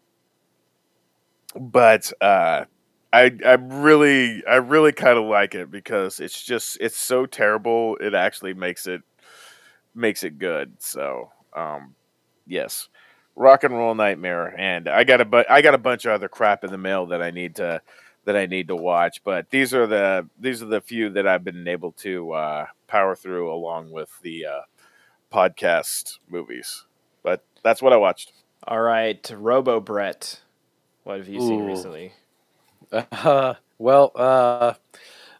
but 1.58 2.12
uh, 2.20 2.64
I 3.12 3.32
I 3.44 3.54
really 3.54 4.44
I 4.46 4.56
really 4.56 4.92
kind 4.92 5.18
of 5.18 5.24
like 5.24 5.54
it 5.54 5.70
because 5.70 6.20
it's 6.20 6.40
just 6.42 6.78
it's 6.80 6.96
so 6.96 7.26
terrible. 7.26 7.96
It 8.00 8.14
actually 8.14 8.54
makes 8.54 8.86
it 8.86 9.02
makes 9.94 10.22
it 10.24 10.38
good. 10.38 10.74
So 10.78 11.30
um, 11.54 11.94
yes, 12.46 12.88
rock 13.36 13.64
and 13.64 13.74
roll 13.76 13.94
nightmare. 13.94 14.54
And 14.58 14.88
I 14.88 15.04
got 15.04 15.20
a 15.20 15.24
bu- 15.24 15.44
I 15.48 15.62
got 15.62 15.74
a 15.74 15.78
bunch 15.78 16.04
of 16.04 16.12
other 16.12 16.28
crap 16.28 16.64
in 16.64 16.70
the 16.70 16.78
mail 16.78 17.06
that 17.06 17.22
I 17.22 17.30
need 17.30 17.56
to 17.56 17.82
that 18.24 18.36
I 18.36 18.46
need 18.46 18.68
to 18.68 18.76
watch. 18.76 19.22
But 19.24 19.50
these 19.50 19.74
are 19.74 19.86
the 19.86 20.28
these 20.38 20.62
are 20.62 20.66
the 20.66 20.80
few 20.80 21.10
that 21.10 21.26
I've 21.26 21.44
been 21.44 21.68
able 21.68 21.92
to 21.92 22.32
uh, 22.32 22.66
power 22.86 23.14
through 23.14 23.52
along 23.52 23.90
with 23.90 24.10
the 24.22 24.46
uh, 24.46 24.60
podcast 25.32 26.18
movies. 26.28 26.84
But 27.22 27.44
that's 27.62 27.82
what 27.82 27.92
I 27.92 27.96
watched. 27.96 28.32
All 28.66 28.80
right, 28.80 29.30
Robo 29.34 29.80
Brett. 29.80 30.40
What 31.04 31.18
have 31.18 31.28
you 31.28 31.40
seen 31.40 31.64
recently? 31.64 32.12
Uh, 33.12 33.54
well, 33.78 34.12
uh, 34.14 34.74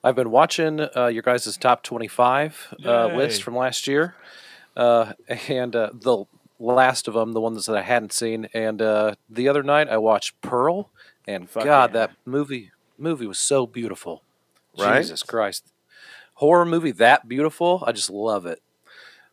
I've 0.02 0.16
been 0.16 0.30
watching 0.30 0.80
uh, 0.96 1.06
your 1.06 1.22
guys' 1.22 1.56
top 1.56 1.82
25 1.82 2.74
uh, 2.84 3.06
list 3.08 3.42
from 3.42 3.56
last 3.56 3.86
year, 3.86 4.14
uh, 4.76 5.12
and 5.48 5.76
uh, 5.76 5.90
the 5.92 6.24
last 6.58 7.08
of 7.08 7.14
them, 7.14 7.32
the 7.32 7.40
ones 7.40 7.66
that 7.66 7.76
I 7.76 7.82
hadn't 7.82 8.12
seen. 8.12 8.48
And 8.54 8.80
uh, 8.80 9.14
the 9.28 9.48
other 9.48 9.62
night, 9.62 9.88
I 9.88 9.98
watched 9.98 10.40
Pearl, 10.40 10.90
and 11.26 11.48
Fuck 11.48 11.64
God, 11.64 11.90
yeah. 11.90 12.06
that 12.06 12.12
movie 12.24 12.72
movie 12.98 13.26
was 13.26 13.38
so 13.38 13.66
beautiful. 13.66 14.22
right? 14.78 15.00
Jesus 15.00 15.22
Christ. 15.22 15.72
Horror 16.34 16.64
movie 16.64 16.92
that 16.92 17.28
beautiful. 17.28 17.84
I 17.86 17.92
just 17.92 18.10
love 18.10 18.46
it. 18.46 18.60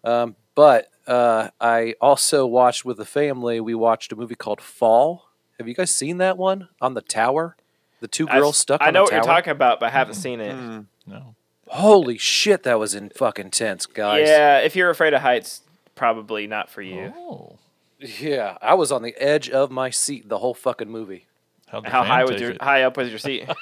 Um, 0.03 0.35
but 0.55 0.89
uh, 1.07 1.49
I 1.59 1.95
also 2.01 2.45
watched 2.45 2.85
with 2.85 2.97
the 2.97 3.05
family, 3.05 3.59
we 3.59 3.73
watched 3.73 4.11
a 4.11 4.15
movie 4.15 4.35
called 4.35 4.61
Fall. 4.61 5.29
Have 5.57 5.67
you 5.67 5.73
guys 5.73 5.91
seen 5.91 6.17
that 6.17 6.37
one 6.37 6.69
on 6.81 6.93
the 6.93 7.01
tower? 7.01 7.55
The 7.99 8.07
two 8.07 8.27
I've- 8.29 8.39
girls 8.39 8.57
stuck 8.57 8.81
I 8.81 8.87
on 8.87 8.93
know 8.93 8.99
the 8.99 9.03
what 9.03 9.09
tower. 9.11 9.17
you're 9.19 9.23
talking 9.35 9.51
about, 9.51 9.79
but 9.79 9.87
I 9.87 9.89
haven't 9.89 10.13
seen 10.15 10.39
it. 10.39 10.53
Hmm. 10.55 10.79
No. 11.05 11.35
Holy 11.67 12.17
shit, 12.17 12.63
that 12.63 12.79
was 12.79 12.95
in 12.95 13.09
fucking 13.09 13.51
tense, 13.51 13.85
guys. 13.85 14.27
Yeah, 14.27 14.57
if 14.59 14.75
you're 14.75 14.89
afraid 14.89 15.13
of 15.13 15.21
heights, 15.21 15.61
probably 15.95 16.47
not 16.47 16.69
for 16.69 16.81
you. 16.81 17.13
Oh. 17.15 17.57
Yeah, 17.99 18.57
I 18.61 18.73
was 18.75 18.91
on 18.91 19.01
the 19.03 19.13
edge 19.21 19.49
of 19.49 19.69
my 19.69 19.89
seat 19.89 20.29
the 20.29 20.37
whole 20.39 20.53
fucking 20.53 20.89
movie. 20.89 21.25
How'd 21.67 21.85
the 21.85 21.89
How 21.91 22.01
fan 22.01 22.11
high 22.11 22.23
was 22.23 22.41
your 22.41 22.51
it? 22.51 22.61
high 22.61 22.83
up 22.83 22.97
was 22.97 23.09
your 23.09 23.19
seat? 23.19 23.47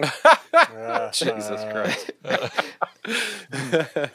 Jesus 1.12 1.60
Christ. 1.70 2.12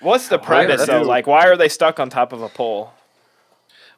What's 0.00 0.28
the 0.28 0.38
premise 0.38 0.86
though? 0.86 1.02
Like, 1.02 1.26
why 1.26 1.46
are 1.48 1.56
they 1.56 1.68
stuck 1.68 1.98
on 1.98 2.10
top 2.10 2.32
of 2.32 2.42
a 2.42 2.48
pole? 2.48 2.92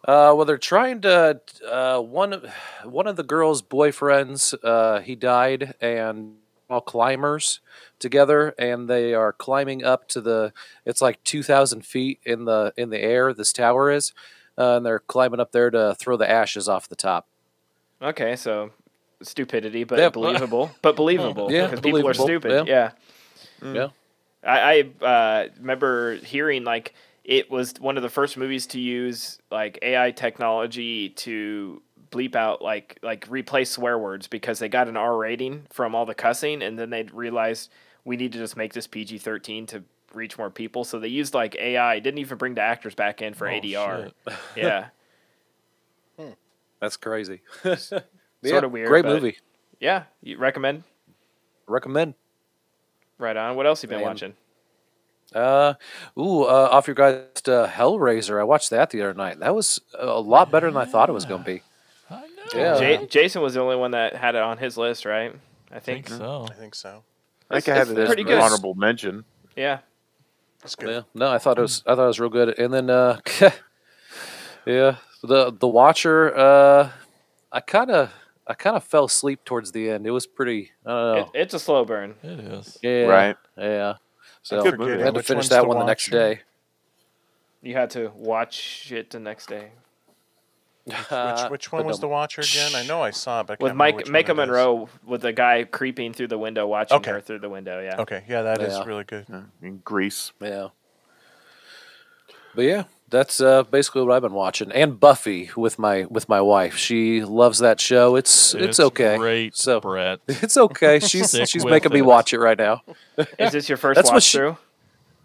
Uh, 0.05 0.35
well, 0.35 0.45
they're 0.45 0.59
trying 0.59 1.01
to. 1.03 1.41
Uh, 1.69 2.01
one, 2.01 2.33
of- 2.33 2.45
one 2.85 3.07
of 3.07 3.17
the 3.17 3.23
girls' 3.23 3.63
boyfriends, 3.63 4.55
uh, 4.65 5.01
he 5.01 5.15
died, 5.15 5.75
and 5.81 6.37
all 6.69 6.81
climbers 6.81 7.61
together, 7.99 8.55
and 8.59 8.89
they 8.89 9.15
are 9.15 9.33
climbing 9.33 9.85
up 9.85 10.09
to 10.09 10.21
the. 10.21 10.53
It's 10.85 11.01
like 11.03 11.23
two 11.25 11.43
thousand 11.43 11.87
feet 11.87 12.19
in 12.25 12.45
the 12.47 12.73
in 12.77 12.91
the 12.91 13.01
air. 13.01 13.33
This 13.33 13.53
tower 13.53 13.91
is, 13.91 14.13
uh, 14.59 14.77
and 14.77 14.87
they're 14.87 14.99
climbing 15.01 15.39
up 15.41 15.53
there 15.53 15.71
to 15.71 15.95
throw 15.99 16.17
the 16.17 16.29
ashes 16.29 16.69
off 16.69 16.89
the 16.89 16.97
top. 16.97 17.27
Okay, 18.01 18.35
so 18.35 18.71
stupidity, 19.23 19.85
but 19.85 19.99
Yeah. 19.99 20.09
believable. 20.11 20.73
But 20.83 20.97
believable. 20.97 21.53
Yeah, 21.53 21.67
because 21.67 21.81
people 21.81 22.09
are 22.09 22.15
stupid. 22.15 22.67
yeah. 22.67 22.93
Yeah. 23.63 23.73
Yeah. 23.73 23.89
I, 24.45 24.85
I 25.01 25.07
uh, 25.07 25.49
remember 25.61 26.17
hearing 26.17 26.65
like 26.65 26.95
it 27.25 27.51
was 27.51 27.75
one 27.79 27.97
of 27.97 28.03
the 28.03 28.09
first 28.09 28.37
movies 28.37 28.67
to 28.69 28.81
use 28.81 29.39
like 29.51 29.79
AI 29.83 30.11
technology 30.11 31.11
to 31.11 31.81
bleep 32.11 32.35
out 32.35 32.61
like 32.61 32.99
like 33.03 33.27
replace 33.31 33.71
swear 33.71 33.99
words 33.99 34.27
because 34.27 34.59
they 34.59 34.69
got 34.69 34.89
an 34.89 34.97
R 34.97 35.17
rating 35.17 35.67
from 35.71 35.95
all 35.95 36.05
the 36.05 36.15
cussing 36.15 36.63
and 36.63 36.79
then 36.79 36.91
they 36.91 37.05
realized 37.05 37.71
we 38.05 38.17
need 38.17 38.33
to 38.33 38.39
just 38.39 38.57
make 38.57 38.73
this 38.73 38.87
PG 38.87 39.19
thirteen 39.19 39.67
to 39.67 39.83
reach 40.13 40.37
more 40.37 40.51
people. 40.51 40.85
So 40.85 40.99
they 40.99 41.09
used 41.09 41.33
like 41.33 41.55
AI, 41.57 41.99
didn't 42.01 42.19
even 42.19 42.37
bring 42.39 42.55
the 42.55 42.61
actors 42.61 42.95
back 42.95 43.23
in 43.23 43.33
for 43.35 43.49
Oh, 43.49 43.53
ADR. 43.53 44.05
shit. 44.27 44.35
Yeah. 44.57 44.89
That's 46.81 46.97
crazy. 46.97 47.41
Sort 47.63 48.03
Yeah, 48.43 48.59
of 48.59 48.73
weird. 48.73 48.89
Great 48.89 49.05
movie. 49.05 49.39
Yeah. 49.79 50.05
You 50.21 50.37
recommend? 50.37 50.83
Recommend. 51.69 52.15
Right 53.19 53.37
on. 53.37 53.55
What 53.55 53.67
else 53.67 53.83
you 53.85 53.89
been 53.89 53.99
Man. 54.01 54.09
watching? 54.09 54.35
Uh, 55.35 55.75
ooh, 56.19 56.43
uh, 56.45 56.69
off 56.71 56.87
your 56.87 56.95
guys' 56.95 57.23
uh, 57.47 57.67
Hellraiser. 57.69 58.41
I 58.41 58.45
watched 58.45 58.71
that 58.71 58.91
the 58.91 59.03
other 59.03 59.15
night. 59.15 59.39
That 59.41 59.55
was 59.55 59.81
a 59.99 60.21
lot 60.21 60.51
better 60.51 60.67
than 60.71 60.77
I 60.77 60.85
thought 60.85 61.09
it 61.09 61.13
was 61.13 61.25
going 61.25 61.43
to 61.43 61.47
be. 61.47 61.63
I 62.11 62.21
know. 62.21 62.27
Yeah. 62.55 62.79
Ja- 63.01 63.07
Jason 63.07 63.43
was 63.43 63.55
the 63.55 63.61
only 63.61 63.77
one 63.77 63.93
that 63.93 64.15
had 64.17 64.35
it 64.35 64.43
on 64.43 64.59
his 64.59 64.77
list, 64.77 65.05
right? 65.05 65.35
I 65.71 65.77
I 65.77 65.81
think. 65.81 66.09
think 66.09 66.19
so. 66.21 66.47
I 66.51 66.55
think 66.55 66.75
so. 66.75 67.03
I 67.51 67.55
think 67.61 67.69
It's- 67.69 67.69
I 67.69 67.79
had 67.79 67.89
it's 67.89 67.91
it 67.99 68.03
as 68.03 68.07
pretty 68.09 68.23
an 68.23 68.29
good. 68.29 68.41
honorable 68.41 68.75
mention. 68.75 69.25
Yeah. 69.57 69.79
That's 70.61 70.75
good. 70.77 70.89
Yeah, 70.91 71.01
no, 71.15 71.29
I 71.31 71.39
thought 71.39 71.59
it 71.59 71.63
was. 71.63 71.83
I 71.87 71.95
thought 71.97 72.05
it 72.05 72.07
was 72.07 72.21
real 72.21 72.31
good. 72.31 72.57
And 72.59 72.73
then, 72.73 72.89
uh, 72.89 73.19
yeah, 74.67 74.97
the 75.23 75.53
the 75.59 75.67
Watcher. 75.69 76.37
Uh, 76.37 76.91
I 77.51 77.61
kind 77.61 77.91
of, 77.91 78.13
I 78.47 78.55
kind 78.55 78.77
of 78.77 78.85
fell 78.85 79.05
asleep 79.07 79.45
towards 79.45 79.73
the 79.73 79.91
end. 79.91 80.07
It 80.07 80.11
was 80.13 80.27
pretty. 80.27 80.71
I 80.87 80.89
don't 80.91 81.15
know. 81.17 81.31
It, 81.35 81.41
it's 81.43 81.55
a 81.55 81.59
slow 81.59 81.85
burn. 81.85 82.15
It 82.23 82.41
is. 82.41 82.79
yeah, 82.83 83.07
Right. 83.07 83.37
Yeah. 83.59 83.95
So 84.43 84.63
Good 84.63 84.75
I 84.75 84.77
movie. 84.77 85.03
had 85.03 85.15
to 85.15 85.19
Which 85.19 85.27
finish 85.27 85.49
that 85.49 85.63
the 85.63 85.69
one 85.69 85.79
the 85.79 85.85
next 85.85 86.11
day. 86.11 86.41
You 87.63 87.75
had 87.75 87.91
to 87.91 88.11
watch 88.17 88.91
it 88.91 89.11
the 89.11 89.21
next 89.21 89.47
day. 89.49 89.71
Which 90.85 90.97
which 91.49 91.73
uh, 91.73 91.77
one 91.77 91.87
was 91.87 92.01
the 92.01 92.09
Watcher 92.09 92.41
again? 92.41 92.73
I 92.75 92.85
know 92.85 93.01
I 93.03 93.11
saw 93.11 93.43
it, 93.43 93.47
but 93.47 93.53
I 93.61 93.63
With 93.63 93.71
can't 93.71 93.79
remember 93.79 93.79
Mike 93.79 93.97
which 93.99 94.07
one 94.09 94.15
Maika 94.15 94.29
it 94.29 94.31
is. 94.31 94.37
Monroe 94.37 94.89
with 95.07 95.21
the 95.23 95.33
guy 95.33 95.63
creeping 95.63 96.13
through 96.13 96.27
the 96.27 96.39
window, 96.39 96.67
watching 96.67 96.97
Okay. 96.97 97.13
her 97.13 97.21
through 97.21 97.39
the 97.39 97.49
window. 97.49 97.81
Yeah. 97.81 98.01
Okay, 98.01 98.25
yeah, 98.29 98.43
that 98.43 98.61
is 98.61 98.73
Yeah. 98.75 98.85
really 98.85 99.05
good. 99.05 99.27
Yeah, 99.31 99.43
in 99.63 99.79
Greece. 99.79 100.33
Yeah. 100.41 100.69
But 102.57 102.63
yeah, 102.65 102.85
that's 103.13 103.41
uh, 103.41 103.63
basically 103.63 104.03
what 104.03 104.15
I've 104.17 104.23
been 104.23 104.33
watching, 104.33 104.73
and 104.73 104.99
Buffy 104.99 105.51
with 105.57 105.79
my 105.79 106.07
with 106.11 106.29
my 106.29 106.41
wife. 106.41 106.77
She 106.77 107.23
loves 107.25 107.61
that 107.61 107.79
show. 107.79 108.17
It's 108.17 108.55
it's, 108.55 108.81
okay. 108.81 109.17
Great, 109.19 109.57
So 109.57 109.81
Brett. 109.81 110.19
it's 110.29 110.57
okay. 110.57 110.99
She's 111.01 111.31
she's 111.31 111.63
with 111.65 111.71
making 111.71 111.93
me 111.93 112.03
watch 112.03 112.33
it 112.33 112.41
right 112.41 112.59
now. 112.59 112.83
Is 113.39 113.53
this 113.53 113.69
your 113.69 113.79
first 113.85 113.97
That's 113.97 114.09
what 114.09 114.15
watch 114.17 114.25
she- 114.25 114.39
through? 114.39 114.57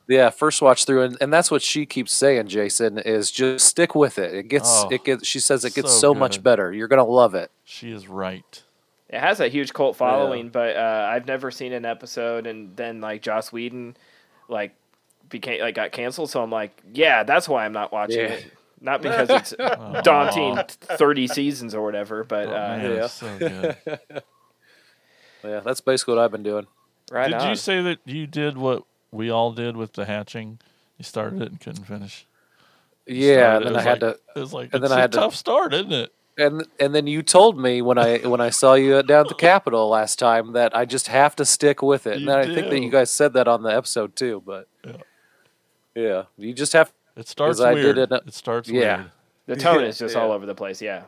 Yeah, 0.09 0.29
first 0.29 0.61
watch 0.61 0.85
through, 0.85 1.01
and, 1.01 1.17
and 1.19 1.33
that's 1.33 1.51
what 1.51 1.61
she 1.61 1.85
keeps 1.85 2.13
saying. 2.13 2.47
Jason 2.47 2.97
is 2.97 3.29
just 3.29 3.65
stick 3.65 3.93
with 3.93 4.17
it. 4.17 4.33
It 4.33 4.47
gets 4.47 4.83
Oh, 4.83 4.89
it 4.89 5.03
gets. 5.03 5.27
She 5.27 5.41
says 5.41 5.65
it 5.65 5.73
gets 5.73 5.91
so 5.91 5.99
so, 5.99 6.13
much 6.13 6.41
better. 6.41 6.71
You're 6.71 6.87
gonna 6.87 7.03
love 7.03 7.35
it. 7.35 7.51
She 7.65 7.91
is 7.91 8.07
right. 8.07 8.63
It 9.09 9.19
has 9.19 9.39
a 9.41 9.49
huge 9.49 9.73
cult 9.73 9.97
following, 9.97 10.47
but 10.49 10.77
uh, 10.77 11.09
I've 11.11 11.25
never 11.27 11.51
seen 11.51 11.73
an 11.73 11.83
episode. 11.83 12.47
And 12.47 12.75
then 12.77 13.01
like 13.01 13.21
Joss 13.21 13.51
Whedon, 13.51 13.97
like 14.47 14.75
became 15.29 15.61
like 15.61 15.75
got 15.75 15.91
canceled. 15.91 16.29
So 16.29 16.41
I'm 16.43 16.51
like, 16.51 16.79
yeah, 16.93 17.23
that's 17.23 17.47
why 17.49 17.65
I'm 17.65 17.73
not 17.73 17.91
watching 17.91 18.19
Yeah. 18.19 18.25
it. 18.33 18.51
Not 18.79 19.01
because 19.03 19.29
it's 19.29 19.53
daunting 20.03 20.59
thirty 20.79 21.27
seasons 21.27 21.73
or 21.73 21.83
whatever, 21.83 22.23
but 22.23 22.47
Oh, 22.47 22.51
uh, 22.51 22.77
man, 22.77 22.95
yeah. 22.95 23.07
so 23.07 23.37
good. 23.39 23.77
Yeah, 25.43 25.61
that's 25.61 25.81
basically 25.81 26.15
what 26.15 26.23
I've 26.23 26.31
been 26.31 26.43
doing. 26.43 26.67
right 27.11 27.27
did 27.29 27.35
on. 27.41 27.49
you 27.49 27.55
say 27.55 27.81
that 27.81 27.99
you 28.05 28.27
did 28.27 28.57
what 28.57 28.83
we 29.11 29.29
all 29.29 29.51
did 29.53 29.77
with 29.77 29.93
the 29.93 30.05
hatching? 30.05 30.59
You 30.97 31.03
started 31.03 31.41
it 31.41 31.49
and 31.51 31.61
couldn't 31.61 31.85
finish. 31.85 32.25
Yeah, 33.05 33.59
started 33.59 33.67
and 33.67 33.75
then 33.75 33.79
I 33.79 33.83
had 33.89 34.01
like- 34.01 34.15
to, 34.15 34.19
It 34.35 34.39
was 34.41 34.53
like 34.53 34.73
and 34.73 34.83
it's 34.83 34.89
then 34.89 34.91
I 34.97 34.99
a 34.99 35.01
had 35.03 35.11
to- 35.13 35.17
tough 35.19 35.35
start, 35.35 35.73
isn't 35.73 35.93
it? 35.93 36.11
and 36.39 36.67
and 36.79 36.93
then 36.93 37.07
you 37.07 37.23
told 37.23 37.57
me 37.59 37.81
when 37.81 37.97
I 37.97 38.17
when 38.19 38.41
I 38.41 38.49
saw 38.51 38.73
you 38.75 39.01
down 39.03 39.21
at 39.21 39.29
the 39.29 39.35
Capitol 39.51 39.87
last 39.89 40.19
time 40.19 40.51
that 40.53 40.75
I 40.75 40.85
just 40.85 41.07
have 41.07 41.35
to 41.37 41.45
stick 41.45 41.81
with 41.81 42.05
it. 42.07 42.19
You 42.19 42.29
and 42.29 42.39
I 42.39 42.53
think 42.53 42.69
that 42.69 42.79
you 42.81 42.89
guys 42.91 43.09
said 43.09 43.33
that 43.33 43.47
on 43.47 43.63
the 43.63 43.69
episode 43.75 44.15
too. 44.15 44.43
But 44.45 44.67
Yeah. 44.85 44.97
Yeah, 45.97 46.23
you 46.37 46.53
just 46.53 46.73
have 46.73 46.93
It 47.15 47.27
starts 47.27 47.59
I 47.59 47.73
did 47.73 47.83
weird. 47.83 47.97
it, 47.97 48.11
uh, 48.11 48.19
It 48.27 48.33
starts 48.33 48.69
yeah. 48.69 49.05
the 49.47 49.55
tone 49.55 49.83
is 49.83 49.97
just 50.03 50.15
yeah. 50.15 50.21
all 50.21 50.31
over 50.31 50.45
the 50.45 50.55
place. 50.55 50.81
Yeah. 50.81 51.03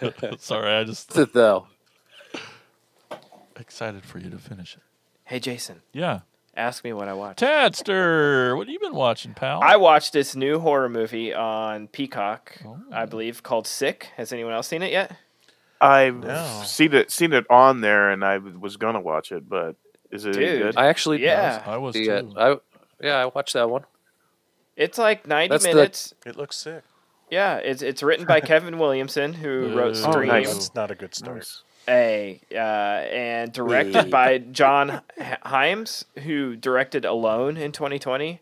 Sorry, 0.38 0.72
I 0.74 0.84
just 0.84 1.10
to 1.14 1.26
though. 1.26 1.66
excited 3.58 4.04
for 4.04 4.18
you 4.18 4.30
to 4.30 4.38
finish 4.38 4.74
it. 4.74 4.82
Hey 5.24 5.38
Jason, 5.40 5.82
Yeah, 5.92 6.20
ask 6.56 6.84
me 6.84 6.92
what 6.92 7.08
I 7.08 7.14
watched. 7.14 7.38
Tadster, 7.38 8.56
what 8.56 8.66
have 8.66 8.72
you 8.72 8.80
been 8.80 8.94
watching, 8.94 9.34
pal? 9.34 9.60
I 9.62 9.76
watched 9.76 10.12
this 10.12 10.34
new 10.36 10.58
horror 10.58 10.88
movie 10.88 11.32
on 11.32 11.88
Peacock, 11.88 12.58
Oh. 12.66 12.78
I 12.92 13.06
believe, 13.06 13.42
called 13.42 13.66
Sick. 13.66 14.08
Has 14.16 14.32
anyone 14.32 14.52
else 14.52 14.68
seen 14.68 14.82
it 14.82 14.92
yet? 14.92 15.16
I've 15.80 16.16
No. 16.24 16.62
seen 16.64 16.92
it 16.94 17.10
seen 17.10 17.32
it 17.32 17.44
on 17.50 17.80
there, 17.80 18.10
and 18.10 18.24
I 18.24 18.38
was 18.38 18.76
gonna 18.76 19.00
watch 19.00 19.32
it, 19.32 19.48
but 19.48 19.76
is 20.10 20.24
it 20.26 20.32
Dude. 20.34 20.62
good? 20.62 20.76
I 20.76 20.86
actually 20.88 21.22
Yeah. 21.22 21.62
I 21.66 21.76
was 21.78 21.96
yeah, 21.96 22.20
too. 22.20 22.34
I 22.36 22.56
yeah 23.02 23.16
I 23.16 23.26
watched 23.26 23.52
that 23.54 23.68
one. 23.68 23.84
It's 24.76 24.96
like 24.98 25.26
90 25.26 25.48
That's 25.52 25.64
the- 25.64 25.74
minutes. 25.74 26.14
It 26.24 26.36
looks 26.36 26.56
sick. 26.56 26.82
Yeah, 27.30 27.56
it's 27.56 27.82
it's 27.82 28.02
written 28.02 28.26
by 28.26 28.40
Kevin 28.52 28.78
Williamson, 28.78 29.32
who 29.34 29.74
wrote 29.76 29.96
Ooh. 29.96 30.04
Oh, 30.04 30.10
Scream. 30.12 30.28
nice. 30.28 30.52
That's 30.52 30.74
not 30.74 30.90
a 30.90 30.94
good 30.94 31.14
start. 31.14 31.36
Nice. 31.36 31.62
A 31.88 32.40
uh, 32.52 32.56
and 32.58 33.52
directed 33.52 34.10
by 34.10 34.38
John 34.38 35.00
H- 35.18 35.38
Hyams, 35.42 36.04
who 36.22 36.54
directed 36.56 37.04
Alone 37.04 37.56
in 37.56 37.72
2020. 37.72 38.40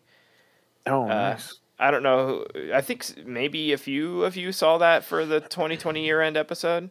Oh, 0.87 1.03
Uh, 1.03 1.07
nice. 1.07 1.57
I 1.79 1.89
don't 1.89 2.03
know. 2.03 2.45
who- 2.53 2.73
I 2.73 2.81
think 2.81 3.01
s- 3.03 3.15
maybe 3.25 3.71
a 3.73 3.77
few 3.77 4.23
of 4.23 4.35
you 4.35 4.51
saw 4.51 4.77
that 4.77 5.03
for 5.03 5.25
the 5.25 5.39
2020 5.41 6.05
year 6.05 6.21
end 6.21 6.37
episode. 6.37 6.89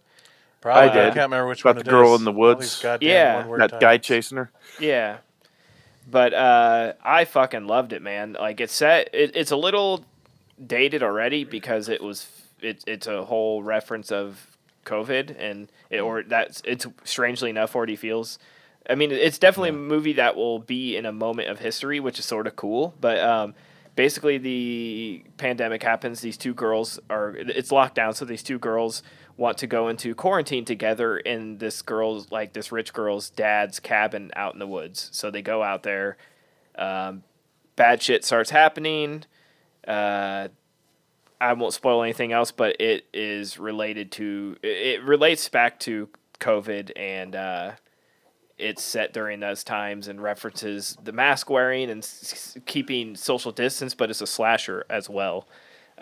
Probably. 0.60 0.90
I 0.90 0.92
did. 0.92 1.14
can't 1.14 1.30
remember 1.30 1.46
which 1.48 1.60
About 1.60 1.76
one 1.76 1.84
the 1.84 1.88
it 1.90 1.92
girl 1.92 2.14
is. 2.14 2.20
in 2.20 2.24
the 2.24 2.32
All 2.32 2.38
woods. 2.38 2.82
goddamn 2.82 3.08
Yeah. 3.08 3.36
one-word 3.38 3.60
That 3.60 3.70
guy 3.72 3.78
titles. 3.98 4.06
chasing 4.06 4.38
her. 4.38 4.50
Yeah. 4.80 5.18
But 6.10 6.34
uh, 6.34 6.94
I 7.04 7.24
fucking 7.24 7.66
loved 7.66 7.92
it, 7.92 8.02
man. 8.02 8.36
Like 8.38 8.60
it's 8.60 8.74
set. 8.74 9.10
It, 9.12 9.36
it's 9.36 9.50
a 9.50 9.56
little 9.56 10.04
dated 10.64 11.02
already 11.02 11.44
because 11.44 11.88
it 11.88 12.02
was. 12.02 12.28
It, 12.60 12.84
it's 12.86 13.06
a 13.06 13.24
whole 13.24 13.62
reference 13.62 14.12
of 14.12 14.50
COVID 14.84 15.34
and 15.38 15.70
it, 15.88 16.00
or 16.00 16.22
that's 16.22 16.62
it's 16.64 16.86
strangely 17.04 17.50
enough 17.50 17.74
already 17.74 17.96
feels. 17.96 18.38
I 18.88 18.94
mean, 18.94 19.12
it's 19.12 19.38
definitely 19.38 19.70
a 19.70 19.74
movie 19.74 20.14
that 20.14 20.36
will 20.36 20.58
be 20.58 20.96
in 20.96 21.06
a 21.06 21.12
moment 21.12 21.48
of 21.48 21.58
history, 21.58 22.00
which 22.00 22.18
is 22.18 22.24
sort 22.24 22.46
of 22.46 22.56
cool. 22.56 22.94
But 23.00 23.20
um, 23.20 23.54
basically, 23.94 24.38
the 24.38 25.24
pandemic 25.36 25.82
happens. 25.82 26.20
These 26.20 26.36
two 26.36 26.54
girls 26.54 26.98
are. 27.08 27.34
It's 27.36 27.70
locked 27.70 27.94
down, 27.94 28.14
so 28.14 28.24
these 28.24 28.42
two 28.42 28.58
girls 28.58 29.02
want 29.40 29.56
to 29.56 29.66
go 29.66 29.88
into 29.88 30.14
quarantine 30.14 30.66
together 30.66 31.16
in 31.16 31.56
this 31.56 31.80
girl's 31.80 32.30
like 32.30 32.52
this 32.52 32.70
rich 32.70 32.92
girl's 32.92 33.30
dad's 33.30 33.80
cabin 33.80 34.30
out 34.36 34.52
in 34.52 34.58
the 34.58 34.66
woods. 34.66 35.08
So 35.12 35.30
they 35.30 35.40
go 35.40 35.62
out 35.62 35.82
there. 35.82 36.18
Um, 36.76 37.22
bad 37.74 38.02
shit 38.02 38.22
starts 38.22 38.50
happening. 38.50 39.24
Uh, 39.88 40.48
I 41.40 41.54
won't 41.54 41.72
spoil 41.72 42.02
anything 42.02 42.32
else, 42.32 42.50
but 42.50 42.78
it 42.78 43.06
is 43.14 43.58
related 43.58 44.12
to. 44.12 44.56
It, 44.62 45.02
relates 45.02 45.48
back 45.48 45.80
to 45.80 46.10
COVID 46.38 46.92
and 46.94 47.34
uh, 47.34 47.72
it's 48.58 48.82
set 48.82 49.14
during 49.14 49.40
those 49.40 49.64
times 49.64 50.06
and 50.06 50.22
references 50.22 50.98
the 51.02 51.12
mask 51.12 51.48
wearing 51.48 51.88
and 51.88 52.02
s- 52.02 52.58
keeping 52.66 53.16
social 53.16 53.52
distance, 53.52 53.94
but 53.94 54.10
it's 54.10 54.20
a 54.20 54.26
slasher 54.26 54.84
as 54.90 55.08
well. 55.08 55.48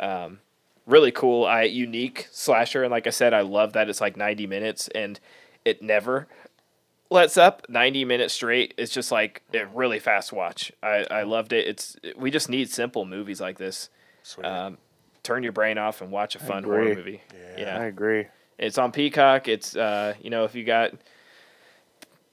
Um, 0.01 0.41
really 0.89 1.13
cool, 1.13 1.45
I 1.45 1.63
unique 1.63 2.27
slasher, 2.33 2.83
and 2.83 2.91
like 2.91 3.07
I 3.07 3.11
said, 3.11 3.33
I 3.33 3.43
love 3.43 3.75
that 3.75 3.89
it's 3.89 4.01
like 4.01 4.17
ninety 4.17 4.47
minutes 4.49 4.89
and 4.89 5.21
it 5.65 5.83
never 5.83 6.27
lets 7.11 7.39
up 7.39 7.63
90 7.71 8.05
minutes 8.05 8.35
straight 8.35 8.75
it's 8.77 8.93
just 8.93 9.11
like 9.11 9.43
a 9.55 9.65
really 9.67 9.99
fast 9.99 10.31
watch 10.31 10.71
i, 10.83 11.07
I 11.11 11.23
loved 11.23 11.55
it 11.55 11.67
it's 11.67 11.97
we 12.19 12.31
just 12.31 12.51
need 12.51 12.71
simple 12.71 13.07
movies 13.07 13.41
like 13.41 13.57
this 13.57 13.89
Sweet. 14.23 14.45
um, 14.45 14.77
turn 15.23 15.43
your 15.43 15.53
brain 15.53 15.79
off 15.79 16.01
and 16.01 16.11
watch 16.11 16.37
a 16.37 16.39
fun 16.39 16.65
horror 16.65 16.89
agree. 16.89 17.21
yeah, 17.57 17.79
I 17.79 17.85
agree. 17.85 18.27
it's 18.59 18.79
on 18.79 18.93
Peacock. 18.93 19.47
It's 19.47 19.77
uh, 19.77 20.15
you 20.23 20.31
know, 20.31 20.45
if 20.45 20.55
you 20.55 20.65
got 20.65 20.93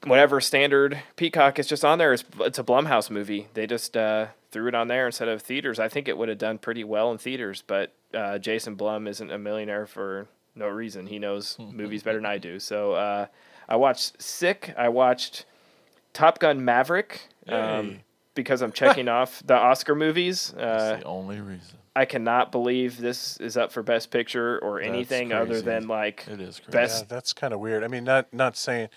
whatever 0.06 0.39
standard 0.39 1.00
Peacock 1.15 1.60
is 1.60 1.68
just 1.68 1.84
on 1.84 1.98
there, 1.98 2.13
it's 2.13 2.24
it's 2.39 2.60
a 2.60 2.63
Blumhouse 2.63 3.10
movie. 3.10 3.48
They 3.54 3.68
just 3.68 3.98
uh, 3.98 4.28
threw 4.52 4.68
it 4.68 4.76
on 4.76 4.88
there 4.88 5.06
instead 5.08 5.28
of 5.28 5.41
theaters. 5.41 5.80
I 5.80 5.89
think 5.89 6.08
it 6.08 6.18
would 6.18 6.30
have 6.30 6.38
done 6.38 6.58
pretty 6.58 6.84
well 6.84 7.12
in 7.12 7.18
theaters, 7.18 7.63
but 7.65 7.94
uh, 8.15 8.38
Jason 8.39 8.75
Blum 8.75 9.08
isn't 9.08 9.32
a 9.32 9.38
millionaire 9.38 9.86
for 9.86 10.28
no 10.56 10.67
reason. 10.67 11.06
He 11.08 11.19
knows 11.19 11.58
movies 11.60 12.01
better 12.04 12.17
than 12.17 12.25
I 12.25 12.38
do. 12.38 12.60
So 12.60 12.93
uh, 12.93 13.28
I 13.67 13.75
watched 13.75 14.21
Sick. 14.21 14.73
I 14.78 14.89
watched 14.89 15.45
Top 16.13 16.39
Gun 16.39 16.63
Maverick. 16.65 17.21
Um, 17.47 17.89
Hey. 17.91 18.04
because 18.34 18.62
I'm 18.62 18.71
checking 18.71 19.08
off 19.19 19.43
the 19.45 19.54
Oscar 19.56 19.93
movies. 19.95 20.54
That's 20.58 20.84
Uh, 20.84 20.97
the 20.97 21.04
only 21.06 21.39
reason. 21.41 21.78
I 21.97 22.04
cannot 22.06 22.51
believe 22.51 22.97
this 22.99 23.38
is 23.38 23.56
up 23.56 23.71
for 23.71 23.82
Best 23.82 24.12
Picture 24.12 24.60
or 24.60 24.82
anything 24.82 25.32
other 25.32 25.62
than 25.62 25.88
like 25.88 26.25
It 26.28 26.41
is 26.41 26.60
crazy. 26.60 26.71
best 26.71 27.04
Yeah, 27.04 27.15
that's 27.15 27.32
kind 27.34 27.54
of 27.54 27.60
weird. 27.62 27.84
I 27.84 27.88
mean, 27.88 28.04
not 28.04 28.34
not 28.34 28.58
saying 28.58 28.89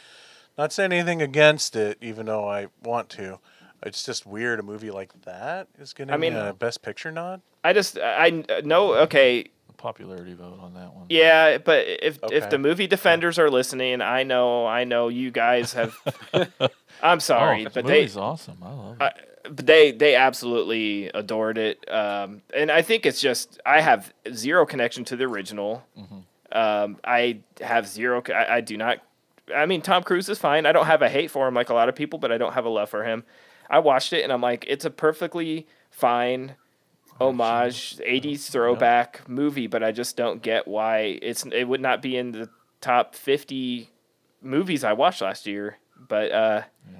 not 0.56 0.72
saying 0.72 0.92
anything 0.92 1.22
against 1.22 1.76
it, 1.76 1.96
even 2.00 2.26
though 2.26 2.48
I 2.48 2.66
want 2.82 3.08
to. 3.10 3.38
It's 3.82 4.04
just 4.04 4.26
weird. 4.26 4.58
A 4.60 4.62
movie 4.62 4.90
like 4.90 5.12
that 5.22 5.68
is 5.78 5.92
going 5.92 6.08
getting 6.08 6.20
mean- 6.20 6.36
a 6.36 6.52
Best 6.52 6.82
Picture 6.82 7.12
nod. 7.12 7.40
I 7.64 7.72
just 7.72 7.98
I 7.98 8.44
I 8.48 8.60
know 8.62 8.94
okay 8.94 9.46
popularity 9.76 10.34
vote 10.34 10.58
on 10.60 10.74
that 10.74 10.92
one. 10.92 11.06
yeah 11.08 11.56
but 11.56 11.86
if 11.86 12.18
if 12.32 12.50
the 12.50 12.58
movie 12.58 12.88
defenders 12.88 13.38
are 13.38 13.48
listening 13.48 14.00
I 14.02 14.24
know 14.24 14.66
I 14.66 14.82
know 14.82 15.06
you 15.06 15.30
guys 15.30 15.72
have 15.74 15.94
I'm 17.02 17.20
sorry 17.20 17.66
oh, 17.66 17.70
but 17.72 17.86
the 17.86 18.06
they 18.06 18.10
awesome. 18.20 18.58
I 18.60 18.72
love 18.72 18.96
it. 19.00 19.02
I, 19.04 19.12
but 19.50 19.66
they 19.66 19.92
they 19.92 20.16
absolutely 20.16 21.10
adored 21.14 21.58
it 21.58 21.88
um 21.92 22.42
and 22.52 22.72
I 22.72 22.82
think 22.82 23.06
it's 23.06 23.20
just 23.20 23.60
I 23.64 23.80
have 23.80 24.12
zero 24.32 24.66
connection 24.66 25.04
to 25.04 25.16
the 25.16 25.24
original 25.24 25.84
um 26.50 26.98
I 27.04 27.40
have 27.60 27.86
zero 27.86 28.20
I, 28.34 28.56
I 28.56 28.60
do 28.60 28.76
not 28.76 28.98
I 29.54 29.66
mean 29.66 29.80
Tom 29.80 30.02
Cruise 30.02 30.28
is 30.28 30.40
fine 30.40 30.66
I 30.66 30.72
don't 30.72 30.86
have 30.86 31.02
a 31.02 31.08
hate 31.08 31.30
for 31.30 31.46
him 31.46 31.54
like 31.54 31.68
a 31.68 31.74
lot 31.74 31.88
of 31.88 31.94
people 31.94 32.18
but 32.18 32.32
I 32.32 32.38
don't 32.38 32.54
have 32.54 32.64
a 32.64 32.70
love 32.70 32.90
for 32.90 33.04
him 33.04 33.22
I 33.70 33.78
watched 33.80 34.12
it 34.12 34.22
and 34.22 34.32
I'm 34.32 34.40
like 34.42 34.64
it's 34.68 34.84
a 34.84 34.90
perfectly 34.90 35.66
fine 35.90 36.54
homage 37.20 37.96
80s 37.96 38.48
throwback 38.50 39.28
movie 39.28 39.66
but 39.66 39.82
i 39.82 39.90
just 39.90 40.16
don't 40.16 40.40
get 40.40 40.68
why 40.68 41.18
it's 41.20 41.44
it 41.46 41.64
would 41.64 41.80
not 41.80 42.00
be 42.00 42.16
in 42.16 42.30
the 42.30 42.48
top 42.80 43.14
50 43.16 43.90
movies 44.40 44.84
i 44.84 44.92
watched 44.92 45.20
last 45.20 45.44
year 45.46 45.78
but 45.96 46.30
uh 46.30 46.62
Yeah. 46.92 46.98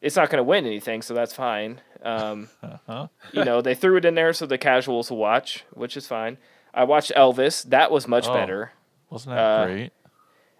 it's 0.00 0.16
not 0.16 0.28
going 0.28 0.38
to 0.38 0.42
win 0.42 0.66
anything 0.66 1.02
so 1.02 1.14
that's 1.14 1.32
fine 1.34 1.80
um 2.02 2.48
Uh-huh. 2.64 3.06
you 3.32 3.44
know 3.44 3.62
they 3.62 3.76
threw 3.76 3.96
it 3.96 4.04
in 4.04 4.16
there 4.16 4.32
so 4.32 4.44
the 4.44 4.58
casuals 4.58 5.08
will 5.10 5.18
watch 5.18 5.64
which 5.72 5.96
is 5.96 6.06
fine 6.08 6.38
i 6.74 6.82
watched 6.82 7.12
elvis 7.16 7.62
that 7.70 7.92
was 7.92 8.08
much 8.08 8.26
Oh. 8.26 8.34
better 8.34 8.72
Wasn't 9.08 9.36
that 9.36 9.40
uh, 9.40 9.66
great? 9.66 9.92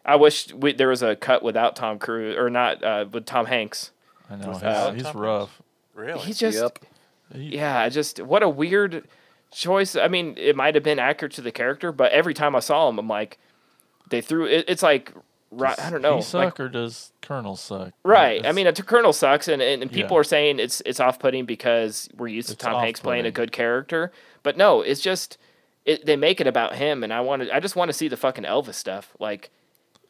i 0.05 0.15
wish 0.15 0.55
we, 0.55 0.73
there 0.73 0.89
was 0.89 1.03
a 1.03 1.17
cut 1.17 1.43
without 1.43 1.75
tom 1.75 1.99
cruise 1.99 2.37
or 2.39 2.49
not 2.49 2.85
uh, 2.85 3.07
with 3.11 3.27
tom 3.27 3.47
hanks 3.47 3.91
I 4.31 4.37
know 4.37 4.93
he's, 4.95 5.05
he's 5.05 5.15
rough. 5.15 5.61
Really? 5.95 6.21
he's 6.21 6.39
just 6.39 6.59
Yep. 6.59 6.79
Yeah, 7.35 7.79
I 7.81 7.89
just 7.91 8.21
what 8.21 8.43
a 8.43 8.49
weird 8.49 9.07
choice. 9.53 9.95
I 9.97 10.09
mean, 10.09 10.35
it 10.37 10.57
might 10.57 10.75
have 10.75 10.85
been 10.85 10.99
accurate 10.99 11.33
to 11.35 11.41
the 11.43 11.53
character, 11.53 11.93
but 11.93 12.13
every 12.13 12.35
time 12.35 12.57
I 12.57 12.61
saw 12.61 12.89
him, 12.89 12.99
I'm 12.99 13.09
like, 13.09 13.39
they 14.09 14.21
threw 14.21 14.47
it. 14.47 14.65
It's 14.69 14.83
like, 14.83 15.13
right? 15.53 15.79
I 15.79 15.91
don't 15.91 16.03
know. 16.03 16.17
He 16.17 16.23
suck 16.23 16.45
like, 16.45 16.61
or 16.61 16.69
does 16.69 17.13
Colonel 17.23 17.55
suck? 17.57 17.93
right. 18.05 18.45
I 18.45 18.51
mean, 18.53 18.67
a 18.67 18.73
Colonel 18.73 19.13
sucks, 19.13 19.47
and, 19.49 19.63
and, 19.63 19.83
and 19.83 19.93
people 19.93 20.17
Yeah. 20.17 20.21
are 20.21 20.25
saying 20.25 20.59
it's 20.59 20.83
it's 20.87 20.99
off 21.01 21.19
putting 21.21 21.45
because 21.45 22.09
we're 22.17 22.29
used 22.29 22.49
to 22.49 22.55
It's 22.55 22.65
Tom 22.65 22.81
Hanks 22.83 23.01
playing 23.01 23.27
a 23.27 23.31
good 23.31 23.53
character. 23.53 24.11
But 24.43 24.57
no, 24.57 24.81
it's 24.81 25.01
just 25.01 25.39
it, 25.85 26.07
they 26.07 26.17
make 26.17 26.41
it 26.41 26.47
about 26.49 26.75
him, 26.77 27.05
and 27.05 27.13
I 27.13 27.21
wanted 27.21 27.51
I 27.51 27.61
just 27.61 27.77
want 27.77 27.91
to 27.91 27.93
see 27.93 28.09
the 28.09 28.17
fucking 28.17 28.45
Elvis 28.45 28.75
stuff. 28.75 29.15
Like, 29.21 29.51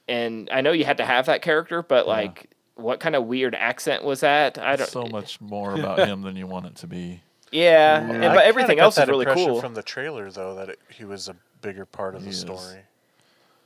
and 0.08 0.48
I 0.50 0.62
know 0.62 0.72
you 0.72 0.84
had 0.86 0.96
to 0.98 1.04
have 1.04 1.26
that 1.26 1.42
character, 1.42 1.82
but 1.82 2.06
Yeah. 2.06 2.12
like, 2.12 2.50
what 2.80 3.00
kind 3.00 3.14
of 3.16 3.24
weird 3.26 3.54
accent 3.54 4.04
was 4.04 4.20
that? 4.20 4.58
I 4.58 4.76
don't. 4.76 4.88
so 4.88 5.06
much 5.06 5.40
more 5.40 5.74
about 5.74 6.00
him 6.06 6.22
than 6.22 6.36
you 6.36 6.46
want 6.46 6.66
it 6.66 6.76
to 6.76 6.86
be. 6.86 7.22
Yeah, 7.52 7.98
and, 8.00 8.08
but 8.08 8.20
kinda 8.20 8.44
everything 8.44 8.78
else 8.78 8.96
is 8.96 9.08
really 9.08 9.26
cool. 9.26 9.60
from 9.60 9.74
the 9.74 9.82
trailer, 9.82 10.30
though, 10.30 10.54
that 10.54 10.68
it, 10.70 10.78
he 10.88 11.04
was 11.04 11.28
a 11.28 11.34
bigger 11.62 11.84
part 11.84 12.14
of 12.14 12.20
He 12.22 12.26
the 12.26 12.30
is. 12.30 12.40
story. 12.40 12.80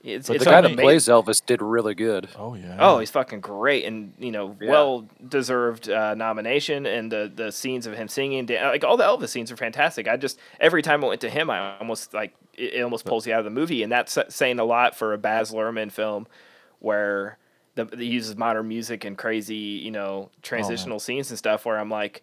It's, 0.02 0.26
But 0.28 0.36
it's 0.36 0.44
the 0.44 0.50
guy 0.50 0.60
that 0.60 0.66
amazing. 0.72 0.84
plays 0.84 1.04
Elvis 1.08 1.44
did 1.44 1.62
really 1.62 1.94
good. 1.94 2.28
Oh 2.36 2.54
yeah. 2.54 2.76
Oh, 2.78 2.98
he's 2.98 3.10
fucking 3.10 3.40
great, 3.40 3.86
and 3.86 4.12
you 4.18 4.30
know, 4.32 4.54
Yeah. 4.60 4.70
well 4.70 5.08
deserved 5.26 5.88
uh, 5.88 6.14
nomination. 6.14 6.84
And 6.84 7.10
the 7.10 7.32
the 7.34 7.50
scenes 7.50 7.86
of 7.86 7.94
him 7.94 8.08
singing, 8.08 8.46
like 8.46 8.84
all 8.84 8.98
the 8.98 9.04
Elvis 9.04 9.30
scenes 9.30 9.50
are 9.50 9.56
fantastic. 9.56 10.06
I 10.06 10.18
just 10.18 10.38
every 10.60 10.82
time 10.82 11.02
I 11.02 11.08
went 11.08 11.22
to 11.22 11.30
him, 11.30 11.48
I 11.48 11.78
almost 11.78 12.12
like 12.12 12.34
it, 12.52 12.74
it 12.74 12.82
almost 12.82 13.06
pulls 13.06 13.26
you 13.26 13.32
out 13.32 13.38
of 13.38 13.44
the 13.46 13.50
movie, 13.50 13.82
and 13.82 13.90
that's 13.90 14.18
saying 14.28 14.58
a 14.58 14.64
lot 14.64 14.94
for 14.94 15.14
a 15.14 15.18
Baz 15.18 15.52
Luhrmann 15.52 15.90
film, 15.90 16.26
where 16.80 17.38
the, 17.74 17.86
he 17.96 18.06
uses 18.06 18.36
modern 18.36 18.68
music 18.68 19.04
and 19.04 19.16
crazy, 19.18 19.54
you 19.56 19.90
know, 19.90 20.30
transitional 20.42 20.98
scenes 21.00 21.30
and 21.30 21.38
stuff. 21.38 21.64
Where 21.64 21.78
I'm 21.78 21.90
like, 21.90 22.22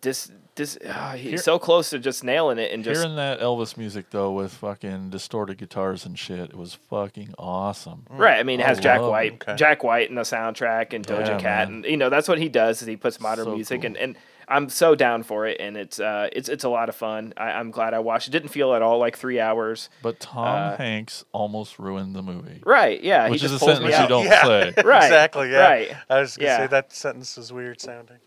this 0.00 0.30
this 0.56 0.78
ah, 0.88 1.12
he's 1.16 1.22
Here- 1.30 1.38
so 1.38 1.58
close 1.58 1.90
to 1.90 1.98
just 1.98 2.24
nailing 2.24 2.58
it, 2.58 2.72
and 2.72 2.82
just 2.82 3.00
Hearing 3.00 3.16
that 3.16 3.40
Elvis 3.40 3.76
music 3.76 4.06
though 4.10 4.32
with 4.32 4.52
fucking 4.54 5.10
distorted 5.10 5.58
guitars 5.58 6.04
and 6.06 6.18
shit, 6.18 6.38
it 6.50 6.54
was 6.56 6.74
fucking 6.74 7.34
awesome. 7.38 8.04
Right. 8.10 8.38
I 8.38 8.42
mean, 8.42 8.60
it 8.60 8.64
I 8.64 8.68
has 8.68 8.80
Jack 8.80 9.00
love. 9.00 9.10
White, 9.10 9.34
Okay. 9.34 9.54
Jack 9.56 9.84
White 9.84 10.08
in 10.08 10.14
the 10.16 10.22
soundtrack, 10.22 10.92
and 10.94 11.06
Doja 11.06 11.26
Yeah, 11.28 11.38
Cat, 11.40 11.68
man. 11.68 11.76
and 11.76 11.84
you 11.84 11.96
know 11.96 12.08
that's 12.10 12.28
what 12.28 12.38
he 12.38 12.48
does. 12.48 12.82
Is 12.82 12.88
he 12.88 12.96
puts 12.96 13.20
modern 13.20 13.44
So 13.44 13.54
music, 13.54 13.82
cool. 13.82 13.86
and, 13.88 13.96
and 13.96 14.16
I'm 14.48 14.68
so 14.68 14.94
down 14.94 15.22
for 15.22 15.46
it, 15.46 15.58
and 15.60 15.76
it's 15.76 15.98
uh 16.00 16.28
it's 16.32 16.48
it's 16.48 16.64
a 16.64 16.68
lot 16.68 16.88
of 16.88 16.94
fun. 16.94 17.32
I, 17.36 17.52
I'm 17.52 17.70
glad 17.70 17.94
I 17.94 17.98
watched. 18.00 18.28
It 18.28 18.30
didn't 18.32 18.48
feel 18.50 18.74
at 18.74 18.82
all 18.82 18.98
like 18.98 19.16
three 19.16 19.40
hours. 19.40 19.88
But 20.02 20.20
Tom 20.20 20.46
Uh, 20.46 20.76
Hanks 20.76 21.24
almost 21.32 21.78
ruined 21.78 22.14
the 22.14 22.22
movie. 22.22 22.60
Right. 22.64 23.02
Yeah. 23.02 23.28
Which 23.28 23.40
he 23.40 23.46
is 23.46 23.52
just 23.52 23.62
a 23.64 23.66
me 23.66 23.74
sentence 23.74 23.98
you 24.00 24.08
don't 24.08 24.24
Yeah. 24.26 24.44
say. 24.44 24.72
Right. 24.84 25.04
exactly. 25.04 25.50
Yeah. 25.50 25.68
Right. 25.68 25.96
I 26.10 26.20
was 26.20 26.36
gonna 26.36 26.48
Yeah. 26.50 26.56
say 26.58 26.66
that 26.68 26.92
sentence 26.92 27.38
is 27.38 27.52
weird 27.52 27.80
sounding. 27.80 28.18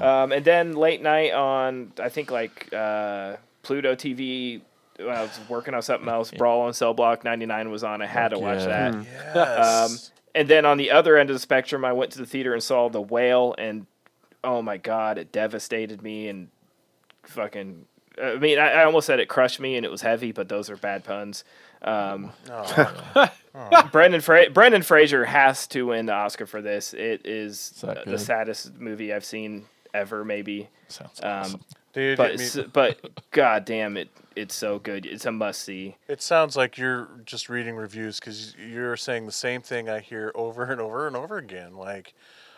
Um, 0.00 0.32
and 0.32 0.44
then 0.44 0.72
late 0.74 1.02
night 1.02 1.32
on 1.32 1.92
I 2.00 2.08
think 2.08 2.30
like 2.30 2.72
uh, 2.72 3.36
Pluto 3.62 3.94
TV. 3.94 4.62
When 4.98 5.08
I 5.08 5.22
was 5.22 5.40
working 5.48 5.74
on 5.74 5.82
something 5.82 6.08
else, 6.08 6.30
Brawl 6.30 6.60
on 6.60 6.74
Cell 6.74 6.94
Block 6.94 7.24
99 7.24 7.70
was 7.70 7.82
on. 7.82 8.02
I 8.02 8.06
had 8.06 8.28
to 8.28 8.38
watch 8.38 8.60
yeah. 8.60 8.90
that. 8.90 9.06
Yes. 9.34 10.12
And 10.34 10.48
then 10.48 10.64
on 10.64 10.76
the 10.76 10.90
other 10.92 11.16
end 11.16 11.28
of 11.30 11.34
the 11.34 11.40
spectrum, 11.40 11.84
I 11.84 11.92
went 11.92 12.12
to 12.12 12.18
the 12.18 12.26
theater 12.26 12.52
and 12.54 12.62
saw 12.62 12.88
The 12.88 13.00
Whale, 13.00 13.54
and 13.58 13.86
oh 14.44 14.62
my 14.62 14.76
god, 14.76 15.18
it 15.18 15.32
devastated 15.32 16.02
me 16.02 16.28
and 16.28 16.48
fucking. 17.24 17.86
I 18.22 18.34
mean, 18.36 18.58
I, 18.58 18.72
I 18.72 18.84
almost 18.84 19.06
said 19.06 19.20
it 19.20 19.28
crushed 19.28 19.58
me, 19.60 19.76
and 19.76 19.86
it 19.86 19.90
was 19.90 20.02
heavy, 20.02 20.32
but 20.32 20.48
those 20.48 20.68
are 20.68 20.76
bad 20.76 21.04
puns. 21.04 21.44
Um, 21.82 22.32
Oh, 22.50 23.30
Brendan 23.92 24.20
Fra- 24.20 24.50
Brendan 24.50 24.82
Fraser 24.82 25.24
has 25.24 25.66
to 25.68 25.86
win 25.86 26.06
the 26.06 26.12
Oscar 26.12 26.46
for 26.46 26.62
this. 26.62 26.94
It 26.94 27.22
is 27.26 27.70
that 27.82 27.98
uh, 27.98 28.10
the 28.10 28.18
saddest 28.18 28.74
movie 28.78 29.12
I've 29.12 29.24
seen 29.24 29.66
ever, 29.94 30.24
maybe. 30.24 30.68
Sounds 30.88 31.20
Um, 31.22 31.28
awesome. 31.30 31.60
dude, 31.92 32.16
but 32.18 32.40
I 32.40 32.62
but 32.72 32.98
god 33.30 33.64
damn 33.64 33.96
it, 33.96 34.08
it's 34.36 34.54
so 34.54 34.78
good. 34.78 35.04
It's 35.06 35.26
a 35.26 35.32
must 35.32 35.62
see. 35.62 35.96
it 36.08 36.22
sounds 36.22 36.56
like 36.56 36.78
you're 36.78 37.08
just 37.24 37.48
reading 37.48 37.76
reviews 37.76 38.18
because 38.20 38.54
you're 38.56 38.96
saying 38.96 39.26
the 39.26 39.32
same 39.32 39.60
thing 39.62 39.88
I 39.88 40.00
hear 40.00 40.32
over 40.34 40.64
and 40.64 40.80
over 40.80 41.06
and 41.06 41.14
over 41.16 41.36
again. 41.38 41.76
Like, 41.76 42.14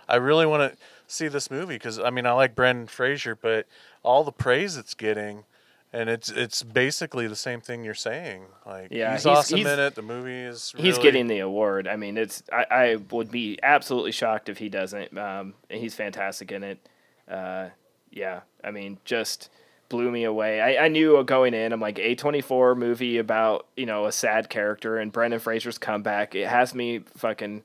I 0.09 0.17
really 0.17 0.47
want 0.47 0.73
to 0.73 0.79
see 1.07 1.29
this 1.29 1.51
movie 1.51 1.75
because 1.75 1.99
I 1.99 2.11
mean 2.11 2.27
I 2.27 2.33
like 2.33 2.55
Brendan 2.55 2.87
Fraser, 2.87 3.35
but 3.37 3.67
all 4.03 4.25
the 4.25 4.33
praise 4.33 4.77
it's 4.77 4.95
getting, 4.95 5.45
and 5.93 6.09
it's 6.09 6.31
it's 6.31 6.63
basically 6.63 7.27
the 7.27 7.37
same 7.37 7.61
thing 7.61 7.85
you're 7.85 7.95
saying. 7.95 8.45
Like, 8.67 8.89
Yeah, 8.91 9.13
he's, 9.13 9.25
he's- 9.25 9.37
awesome 9.39 9.59
he's- 9.59 9.73
in 9.73 9.79
it. 9.81 9.95
The 9.95 10.03
movie 10.03 10.33
is 10.33 10.73
He's 10.77 10.99
getting 10.99 11.27
the 11.27 11.39
award. 11.41 11.87
I 11.89 11.97
mean, 11.97 12.17
it's 12.17 12.43
I, 12.53 12.67
I 12.71 12.97
would 13.11 13.31
be 13.31 13.59
absolutely 13.63 14.13
shocked 14.13 14.49
if 14.49 14.59
he 14.59 14.69
doesn't. 14.69 15.17
Um, 15.17 15.55
and 15.71 15.81
he's 15.81 15.95
fantastic 15.95 16.51
in 16.53 16.63
it. 16.65 16.89
Uh, 17.31 17.69
yeah, 18.11 18.41
I 18.63 18.71
mean, 18.71 18.99
just 19.05 19.51
blew 19.89 20.11
me 20.11 20.25
away. 20.25 20.61
I, 20.61 20.85
I 20.85 20.89
knew 20.89 21.23
going 21.25 21.53
in. 21.55 21.73
I'm 21.73 21.81
like 21.81 21.99
a 21.99 22.15
24 22.15 22.75
movie 22.75 23.19
about 23.19 23.67
you 23.77 23.87
know 23.87 24.07
a 24.07 24.13
sad 24.13 24.49
character 24.51 24.99
and 24.99 25.13
Brendan 25.13 25.41
Fraser's 25.41 25.79
comeback. 25.79 26.35
It 26.35 26.49
has 26.49 26.75
me 26.75 27.01
fucking 27.17 27.65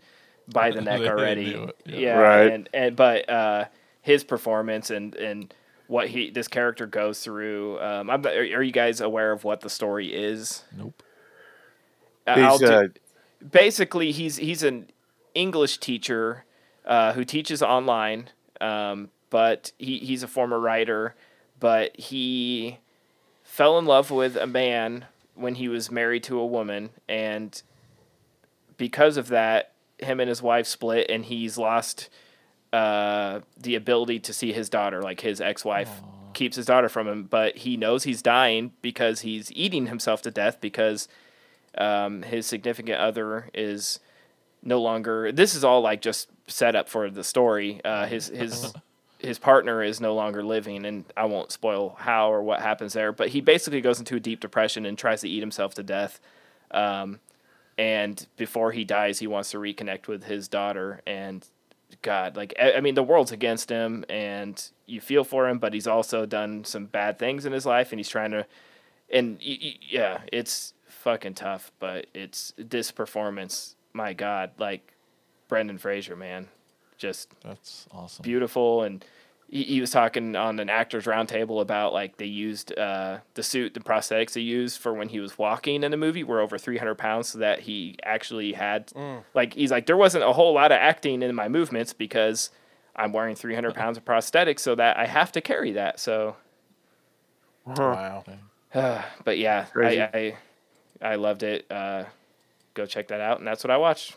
by 0.52 0.72
the 0.72 0.82
neck 0.90 1.02
already. 1.02 1.44
yeah. 1.86 1.98
Yeah, 1.98 2.18
Right. 2.20 2.52
and 2.52 2.70
and 2.74 2.96
but 2.96 3.30
uh, 3.30 3.66
his 4.02 4.24
performance 4.24 4.90
and 4.90 5.16
and 5.16 5.54
what 5.88 6.08
he 6.10 6.30
this 6.30 6.48
character 6.48 6.86
goes 6.86 7.22
through. 7.24 7.80
Um, 7.82 8.10
I'm, 8.10 8.26
are, 8.26 8.30
are 8.30 8.64
you 8.64 8.72
guys 8.72 9.02
aware 9.02 9.32
of 9.32 9.44
what 9.44 9.62
the 9.62 9.70
story 9.70 10.14
is? 10.14 10.64
Nope. 10.78 11.02
Uh, 12.28 12.32
I'll 12.32 12.58
do- 12.60 12.66
uh, 12.68 12.88
basically 13.52 14.12
he's 14.12 14.38
he's 14.38 14.64
an 14.64 14.90
English 15.34 15.78
teacher 15.80 16.46
uh, 16.86 17.14
who 17.14 17.24
teaches 17.26 17.62
online, 17.64 18.30
um, 18.62 19.10
but 19.30 19.72
he, 19.78 20.00
he's 20.00 20.24
a 20.24 20.28
former 20.28 20.60
writer, 20.60 21.16
but 21.60 21.96
he 22.00 22.78
fell 23.44 23.78
in 23.80 23.86
love 23.86 24.12
with 24.12 24.36
a 24.36 24.48
man 24.48 25.06
when 25.36 25.56
he 25.56 25.68
was 25.68 25.90
married 25.92 26.24
to 26.24 26.40
a 26.40 26.46
woman, 26.46 26.90
and 27.08 27.62
because 28.78 29.18
of 29.18 29.28
that, 29.30 29.72
him 30.00 30.20
and 30.20 30.30
his 30.30 30.42
wife 30.42 30.68
split, 30.68 31.08
and 31.10 31.26
he's 31.26 31.58
lost 31.58 32.10
uh, 32.74 33.42
the 33.58 33.76
ability 33.76 34.20
to 34.20 34.34
see 34.34 34.54
his 34.54 34.70
daughter. 34.70 35.02
Like 35.02 35.22
his 35.22 35.42
ex-wife 35.42 35.90
keeps 36.34 36.56
his 36.56 36.66
daughter 36.66 36.90
from 36.90 37.08
him, 37.08 37.24
but 37.24 37.58
he 37.58 37.78
knows 37.78 38.04
he's 38.04 38.22
dying 38.22 38.72
because 38.82 39.22
he's 39.22 39.52
eating 39.54 39.88
himself 39.88 40.22
to 40.24 40.32
death 40.32 40.60
because 40.62 41.08
um, 41.78 42.24
his 42.24 42.46
significant 42.46 43.00
other 43.00 43.50
is 43.54 44.00
no 44.64 44.82
longer. 44.82 45.32
This 45.32 45.56
is 45.56 45.64
all 45.64 45.82
like 45.82 46.02
just 46.02 46.30
set 46.48 46.76
up 46.76 46.90
for 46.90 47.10
the 47.10 47.24
story. 47.24 47.82
Uh, 47.84 48.06
his 48.06 48.28
his 48.28 48.74
his 49.20 49.38
partner 49.38 49.84
is 49.84 50.00
no 50.00 50.16
longer 50.16 50.44
living, 50.44 50.86
and 50.86 51.06
I 51.16 51.26
won't 51.26 51.52
spoil 51.52 51.96
how 52.00 52.32
or 52.32 52.42
what 52.42 52.62
happens 52.62 52.94
there. 52.94 53.12
But 53.12 53.30
he 53.30 53.42
basically 53.42 53.82
goes 53.82 54.00
into 54.00 54.16
a 54.16 54.20
deep 54.20 54.40
depression 54.40 54.86
and 54.86 54.98
tries 54.98 55.22
to 55.22 55.30
eat 55.30 55.42
himself 55.42 55.74
to 55.76 55.84
death. 55.84 56.20
Um, 56.72 57.20
and 57.80 58.28
before 58.36 58.74
he 58.74 58.84
dies, 58.84 59.20
he 59.20 59.28
wants 59.28 59.52
to 59.52 59.58
reconnect 59.58 60.08
with 60.08 60.26
his 60.26 60.50
daughter. 60.50 61.02
And 61.08 61.48
God, 62.02 62.36
like 62.36 62.54
I 62.62 62.74
I 62.74 62.82
mean, 62.82 62.96
the 62.96 63.04
world's 63.04 63.32
against 63.32 63.70
him, 63.70 64.04
and 64.10 64.62
you 64.86 65.00
feel 65.00 65.24
for 65.24 65.48
him, 65.48 65.60
but 65.60 65.74
he's 65.74 65.88
also 65.88 66.26
done 66.26 66.66
some 66.66 66.86
bad 66.88 67.18
things 67.18 67.46
in 67.46 67.54
his 67.54 67.66
life, 67.66 67.94
and 67.94 68.00
he's 68.00 68.10
trying 68.10 68.32
to. 68.32 68.46
And 69.10 69.40
yeah, 69.42 70.20
it's 70.32 70.74
fucking 70.88 71.36
tough, 71.36 71.72
but 71.80 72.08
it's 72.14 72.54
this 72.58 72.92
performance. 72.92 73.78
My 73.94 74.12
God, 74.14 74.52
like 74.60 74.94
Brendan 75.48 75.78
Fraser, 75.78 76.18
man, 76.18 76.50
just 76.98 77.30
That's 77.44 77.88
awesome. 77.92 78.24
beautiful 78.24 78.84
and 78.84 79.04
he, 79.50 79.64
he 79.64 79.82
was 79.82 79.92
talking 79.92 80.36
on 80.36 80.60
an 80.60 80.70
actors 80.70 81.06
roundtable 81.06 81.62
about 81.62 81.92
like 81.92 82.18
they 82.18 82.26
used 82.26 82.78
uh, 82.78 83.18
the 83.34 83.44
suit 83.44 83.74
the 83.74 83.80
prosthetics 83.80 84.34
they 84.34 84.42
used 84.42 84.80
for 84.80 84.94
when 84.94 85.10
he 85.10 85.20
was 85.20 85.38
walking 85.38 85.84
in 85.84 85.92
the 85.92 85.98
movie 85.98 86.24
were 86.24 86.40
over 86.40 86.58
300 86.58 86.96
pounds 86.96 87.30
so 87.30 87.40
that 87.40 87.62
he 87.62 87.96
actually 88.04 88.54
had 88.54 88.92
like 89.34 89.54
he's 89.54 89.72
like 89.72 89.86
there 89.88 89.98
wasn't 89.98 90.24
a 90.24 90.34
whole 90.34 90.54
lot 90.54 90.72
of 90.72 90.78
acting 90.78 91.22
in 91.22 91.34
my 91.36 91.48
movements 91.48 91.94
because 91.94 92.52
i'm 92.96 93.12
wearing 93.12 93.36
300 93.36 93.74
pounds 93.74 93.98
of 93.98 94.06
prosthetics 94.06 94.60
so 94.60 94.76
that 94.76 94.98
i 94.98 95.06
have 95.06 95.32
to 95.32 95.42
carry 95.42 95.72
that 95.72 96.00
so. 96.00 96.36
Wow. 97.66 98.24
but 98.74 99.38
yeah 99.38 99.66
I, 99.76 100.10
I 100.14 100.38
i 101.02 101.16
loved 101.16 101.44
it. 101.44 101.66
Uh, 101.72 102.06
go 102.74 102.86
check 102.86 103.08
that 103.10 103.22
out 103.22 103.40
and 103.40 103.48
that's 103.48 103.64
what 103.64 103.72
i 103.72 103.78
watched. 103.78 104.16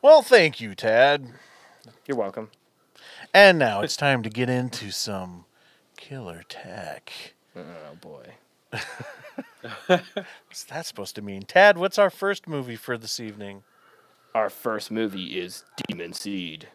Well, 0.00 0.22
thank 0.22 0.60
you, 0.60 0.76
Tad. 0.76 1.26
you're 2.06 2.16
welcome 2.16 2.50
And 3.34 3.58
now 3.58 3.82
it's 3.82 3.96
time 3.96 4.22
to 4.22 4.30
get 4.30 4.48
into 4.48 4.90
some 4.90 5.44
killer 5.96 6.42
tech. 6.48 7.34
oh 7.56 7.62
boy 8.00 8.34
What's 9.86 10.64
that 10.64 10.86
supposed 10.86 11.14
to 11.16 11.22
mean? 11.22 11.42
Tad, 11.42 11.78
what's 11.78 11.98
our 11.98 12.10
first 12.10 12.46
movie 12.46 12.76
for 12.76 12.96
this 12.98 13.18
evening? 13.18 13.62
our 14.34 14.50
first 14.50 14.90
movie 14.90 15.40
is 15.40 15.64
demon 15.88 16.12
seed 16.12 16.68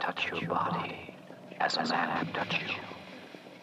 touch 0.00 0.26
your 0.30 0.48
body 0.48 1.14
as 1.60 1.76
a 1.76 1.84
man 1.84 2.26
would 2.26 2.34
touch 2.34 2.54
you. 2.54 2.74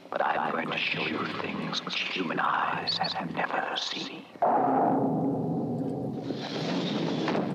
But 0.09 0.25
I'm 0.25 0.51
going 0.51 0.69
to 0.69 0.77
show 0.77 1.05
you 1.05 1.19
things 1.41 1.83
which 1.83 1.99
human 1.99 2.39
eyes 2.39 2.97
have 2.97 3.33
never 3.33 3.75
seen. 3.75 4.23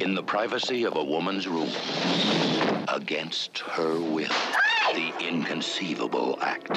In 0.01 0.15
the 0.15 0.23
privacy 0.23 0.85
of 0.85 0.97
a 0.97 1.05
woman's 1.05 1.47
room, 1.47 1.69
against 2.89 3.59
her 3.59 4.01
will, 4.01 4.29
the 4.95 5.13
inconceivable 5.21 6.39
act. 6.41 6.73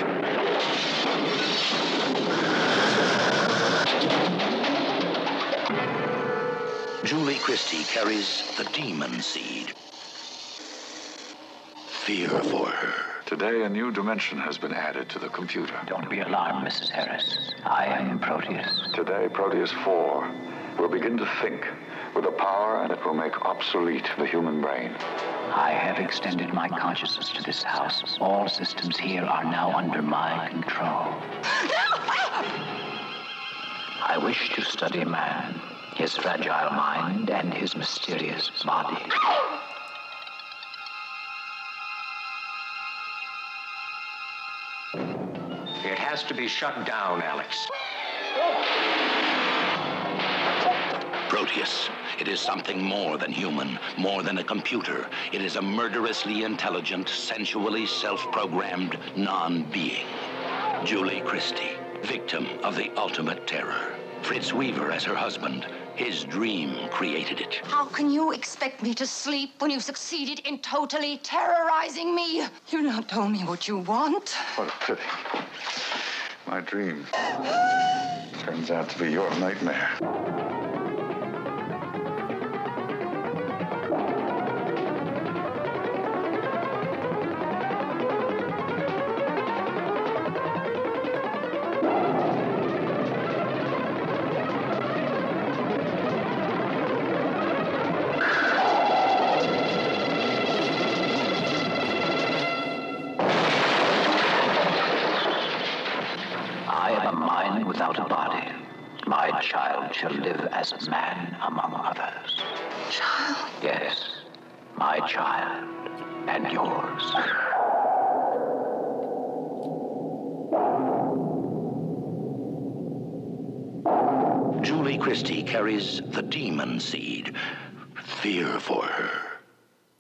Julie 7.06 7.40
Christie 7.40 7.86
carries 7.86 8.44
the 8.58 8.66
demon 8.74 9.22
seed. 9.22 9.74
Fear 11.88 12.28
for 12.28 12.68
her. 12.68 12.94
Today, 13.26 13.64
a 13.64 13.70
new 13.70 13.90
dimension 13.92 14.38
has 14.40 14.58
been 14.58 14.74
added 14.74 15.08
to 15.10 15.20
the 15.20 15.30
computer. 15.30 15.80
Don't 15.88 16.10
be 16.10 16.20
alarmed, 16.20 16.68
Mrs. 16.68 16.90
Harris. 16.90 17.38
I 17.64 17.86
am 17.86 18.20
Proteus. 18.20 18.90
Today, 18.94 19.30
Proteus 19.32 19.72
4 19.72 20.30
will 20.78 20.90
begin 20.90 21.18
to 21.18 21.26
think 21.42 21.66
with 22.16 22.26
a 22.26 22.32
power 22.32 22.84
and 22.84 22.92
it 22.92 23.04
will 23.06 23.14
make 23.14 23.46
obsolete 23.46 24.08
the 24.18 24.26
human 24.26 24.62
brain. 24.62 24.96
I 25.56 25.72
have 25.72 26.00
extended 26.00 26.54
my 26.54 26.68
consciousness 26.68 27.30
to 27.32 27.44
this 27.44 27.64
house. 27.64 28.18
All 28.20 28.48
systems 28.48 28.98
here 28.98 29.24
are 29.24 29.44
now 29.44 29.76
under 29.76 30.02
my 30.02 30.48
control. 30.50 31.14
I 34.06 34.18
wish 34.22 34.54
to 34.56 34.62
study 34.62 35.06
man, 35.06 35.60
his 35.96 36.16
fragile 36.16 36.72
mind, 36.72 37.30
and 37.30 37.54
his 37.54 37.76
mysterious 37.76 38.52
body. 38.64 39.02
It 45.86 46.00
has 46.00 46.24
to 46.24 46.34
be 46.34 46.48
shut 46.48 46.86
down, 46.86 47.22
Alex. 47.22 47.68
Proteus. 51.34 51.90
It 52.20 52.28
is 52.28 52.40
something 52.40 52.80
more 52.80 53.18
than 53.18 53.32
human, 53.32 53.80
more 53.98 54.22
than 54.22 54.38
a 54.38 54.44
computer. 54.44 55.08
It 55.32 55.42
is 55.42 55.56
a 55.56 55.62
murderously 55.64 56.44
intelligent, 56.44 57.10
sensually 57.10 57.88
self-programmed 57.88 59.00
non-being. 59.16 60.06
Julie 60.86 61.22
Christie, 61.22 61.72
victim 62.04 62.48
of 62.62 62.76
the 62.76 62.92
ultimate 62.98 63.48
terror. 63.48 63.96
Fritz 64.22 64.54
Weaver 64.54 64.92
as 64.92 65.04
her 65.06 65.16
husband. 65.16 65.66
His 65.96 66.24
dream 66.24 66.88
created 66.92 67.42
it. 67.42 67.56
How 67.64 67.88
can 67.88 68.12
you 68.12 68.32
expect 68.32 68.84
me 68.84 68.94
to 68.94 69.08
sleep 69.08 69.60
when 69.60 69.72
you've 69.72 69.84
succeeded 69.84 70.46
in 70.46 70.60
totally 70.60 71.18
terrorizing 71.18 72.14
me? 72.14 72.46
You've 72.70 72.84
not 72.84 73.10
told 73.10 73.32
me 73.32 73.40
what 73.40 73.68
you 73.68 73.80
want. 73.80 74.30
What 74.54 74.68
a 74.68 74.86
pity. 74.86 75.02
My 76.46 76.62
dream 76.62 77.08
turns 78.38 78.70
out 78.70 78.88
to 78.90 79.00
be 79.00 79.12
your 79.12 79.32
nightmare. 79.40 80.53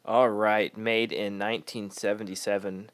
All 0.06 0.30
right, 0.30 0.76
made 0.78 1.14
in 1.14 1.40
1977, 1.40 2.90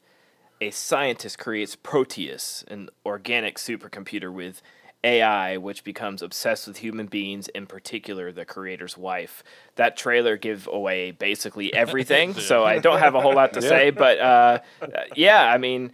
a 0.60 0.70
scientist 0.70 1.38
creates 1.40 1.74
Proteus, 1.74 2.64
an 2.68 2.88
organic 3.04 3.56
supercomputer 3.56 4.32
with 4.32 4.62
AI, 5.02 5.56
which 5.56 5.82
becomes 5.82 6.22
obsessed 6.22 6.68
with 6.68 6.76
human 6.76 7.06
beings, 7.06 7.48
in 7.48 7.66
particular 7.66 8.30
the 8.30 8.44
creator's 8.44 8.96
wife. 8.96 9.42
That 9.74 9.96
trailer 9.96 10.36
give 10.36 10.68
away 10.68 11.10
basically 11.10 11.74
everything, 11.74 12.34
so 12.34 12.64
I 12.64 12.78
don't 12.78 13.00
have 13.00 13.16
a 13.16 13.20
whole 13.20 13.34
lot 13.34 13.54
to 13.54 13.62
say, 13.62 13.90
but 13.90 14.20
uh, 14.20 14.58
yeah, 15.16 15.42
I 15.42 15.58
mean, 15.58 15.90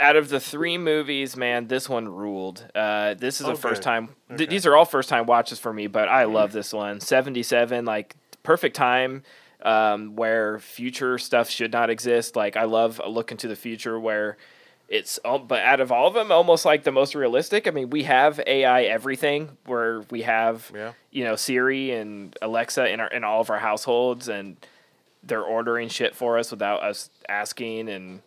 out 0.00 0.16
of 0.16 0.28
the 0.28 0.40
three 0.40 0.76
movies, 0.76 1.36
man, 1.36 1.68
this 1.68 1.88
one 1.88 2.08
ruled. 2.08 2.66
Uh, 2.74 3.14
this 3.14 3.40
is 3.40 3.46
a 3.46 3.54
first 3.54 3.82
time. 3.82 4.08
th- 4.36 4.50
these 4.50 4.66
are 4.66 4.74
all 4.74 4.84
first 4.84 5.08
time 5.08 5.26
watches 5.26 5.60
for 5.60 5.72
me, 5.72 5.86
but 5.86 6.08
I 6.08 6.24
love 6.24 6.50
this 6.50 6.72
one. 6.72 7.00
77, 7.00 7.84
like 7.84 8.16
perfect 8.42 8.74
time 8.74 9.22
um, 9.62 10.14
where 10.16 10.58
future 10.58 11.18
stuff 11.18 11.50
should 11.50 11.72
not 11.72 11.90
exist. 11.90 12.36
Like 12.36 12.56
I 12.56 12.64
love 12.64 13.00
a 13.02 13.08
look 13.08 13.30
into 13.32 13.48
the 13.48 13.56
future 13.56 13.98
where 13.98 14.36
it's 14.88 15.18
all, 15.18 15.38
but 15.38 15.62
out 15.62 15.80
of 15.80 15.92
all 15.92 16.06
of 16.08 16.14
them, 16.14 16.32
almost 16.32 16.64
like 16.64 16.84
the 16.84 16.92
most 16.92 17.14
realistic. 17.14 17.66
I 17.68 17.70
mean, 17.72 17.90
we 17.90 18.04
have 18.04 18.40
AI 18.46 18.84
everything 18.84 19.56
where 19.66 20.00
we 20.10 20.22
have 20.22 20.70
Yeah. 20.74 20.92
you 21.10 21.24
know 21.24 21.36
Siri 21.36 21.90
and 21.90 22.36
Alexa 22.40 22.88
in 22.88 23.00
our 23.00 23.08
in 23.08 23.22
all 23.24 23.40
of 23.40 23.50
our 23.50 23.58
households 23.58 24.28
and 24.28 24.56
they're 25.24 25.42
ordering 25.42 25.88
shit 25.88 26.14
for 26.14 26.38
us 26.38 26.50
without 26.50 26.82
us 26.82 27.10
asking, 27.28 27.88
and 27.90 28.22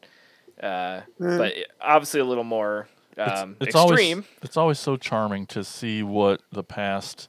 uh, 0.61 1.01
Mm. 1.19 1.38
but 1.39 1.53
obviously 1.82 2.19
a 2.19 2.25
little 2.25 2.43
more 2.43 2.88
It's, 3.17 3.41
um, 3.41 3.55
it's 3.59 3.73
extreme. 3.75 4.17
always 4.19 4.25
it's 4.43 4.57
always 4.57 4.79
so 4.79 4.97
charming 4.97 5.47
to 5.47 5.63
see 5.63 6.03
what 6.03 6.41
the 6.51 6.63
past 6.63 7.27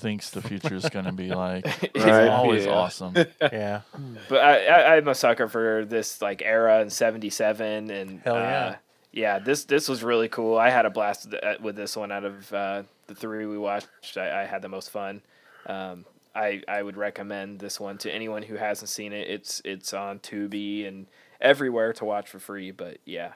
thinks 0.00 0.30
the 0.30 0.42
future 0.42 0.74
is 0.74 0.88
going 0.88 1.04
to 1.04 1.12
be 1.12 1.28
like. 1.34 1.64
It's 1.94 2.04
Right. 2.04 2.28
always 2.28 2.66
Yeah. 2.66 2.72
awesome. 2.72 3.14
Yeah. 3.40 3.82
But 4.28 4.40
I, 4.40 4.66
I, 4.66 4.96
I'm 4.96 5.08
a 5.08 5.14
sucker 5.14 5.48
for 5.48 5.84
this 5.84 6.20
like 6.22 6.42
era 6.42 6.80
in 6.80 6.90
'77, 6.90 7.90
and 7.90 8.20
Hell 8.22 8.34
yeah. 8.36 8.40
uh, 8.66 8.76
yeah, 9.12 9.38
this 9.38 9.64
this 9.64 9.88
was 9.88 10.02
really 10.02 10.28
cool. 10.28 10.56
I 10.58 10.70
had 10.70 10.86
a 10.86 10.90
blast 10.90 11.30
with, 11.30 11.42
uh, 11.44 11.54
with 11.60 11.76
this 11.76 11.96
one. 11.96 12.12
Out 12.12 12.24
of 12.24 12.52
uh, 12.52 12.82
the 13.08 13.14
three 13.14 13.46
we 13.46 13.58
watched, 13.58 13.88
I, 14.16 14.42
I 14.42 14.44
had 14.46 14.62
the 14.62 14.68
most 14.68 14.90
fun. 14.90 15.22
Um, 15.66 16.04
I 16.34 16.62
I 16.68 16.82
would 16.82 16.96
recommend 16.96 17.58
this 17.58 17.80
one 17.80 17.98
to 17.98 18.12
anyone 18.14 18.42
who 18.42 18.54
hasn't 18.56 18.88
seen 18.88 19.12
it. 19.12 19.28
It's 19.28 19.60
it's 19.64 19.92
on 19.92 20.20
Tubi 20.20 20.86
and 20.86 21.06
everywhere 21.40 21.92
to 21.94 22.04
watch 22.04 22.28
for 22.28 22.38
free. 22.38 22.70
But 22.70 22.98
yeah, 23.04 23.32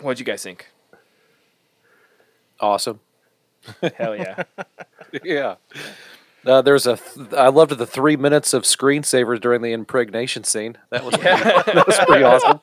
what'd 0.00 0.18
you 0.18 0.24
guys 0.24 0.42
think? 0.42 0.66
Awesome. 2.58 3.00
Hell 3.96 4.16
yeah! 4.16 4.42
yeah. 5.24 5.54
Uh, 6.44 6.62
there's 6.62 6.86
a. 6.86 6.96
Th- 6.96 7.32
I 7.32 7.48
loved 7.48 7.76
the 7.76 7.86
three 7.86 8.16
minutes 8.16 8.54
of 8.54 8.62
screensavers 8.62 9.40
during 9.40 9.62
the 9.62 9.72
impregnation 9.72 10.44
scene. 10.44 10.78
That 10.90 11.04
was 11.04 11.16
pretty, 11.16 11.42
that 11.72 11.84
was 11.86 11.98
pretty 12.06 12.22
awesome. 12.22 12.60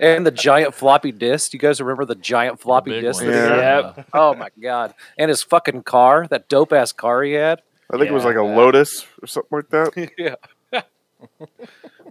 and 0.00 0.26
the 0.26 0.30
giant 0.30 0.74
floppy 0.74 1.12
disk. 1.12 1.54
You 1.54 1.58
guys 1.58 1.80
remember 1.80 2.04
the 2.04 2.14
giant 2.14 2.60
floppy 2.60 2.90
big 2.90 3.02
disk? 3.04 3.22
that 3.22 3.26
he 3.26 3.32
Yeah. 3.32 3.92
had? 3.94 4.04
Oh 4.12 4.34
my 4.34 4.48
god! 4.60 4.94
And 5.16 5.30
his 5.30 5.42
fucking 5.42 5.84
car, 5.84 6.26
that 6.28 6.48
dope 6.50 6.72
ass 6.74 6.92
car 6.92 7.22
he 7.22 7.32
had. 7.32 7.62
I 7.90 7.96
think 7.96 8.10
it 8.10 8.14
was 8.14 8.24
like 8.24 8.36
a 8.36 8.42
Lotus 8.42 9.06
or 9.22 9.26
something 9.26 9.48
like 9.58 9.70
that. 9.70 10.10
yeah. 10.18 10.80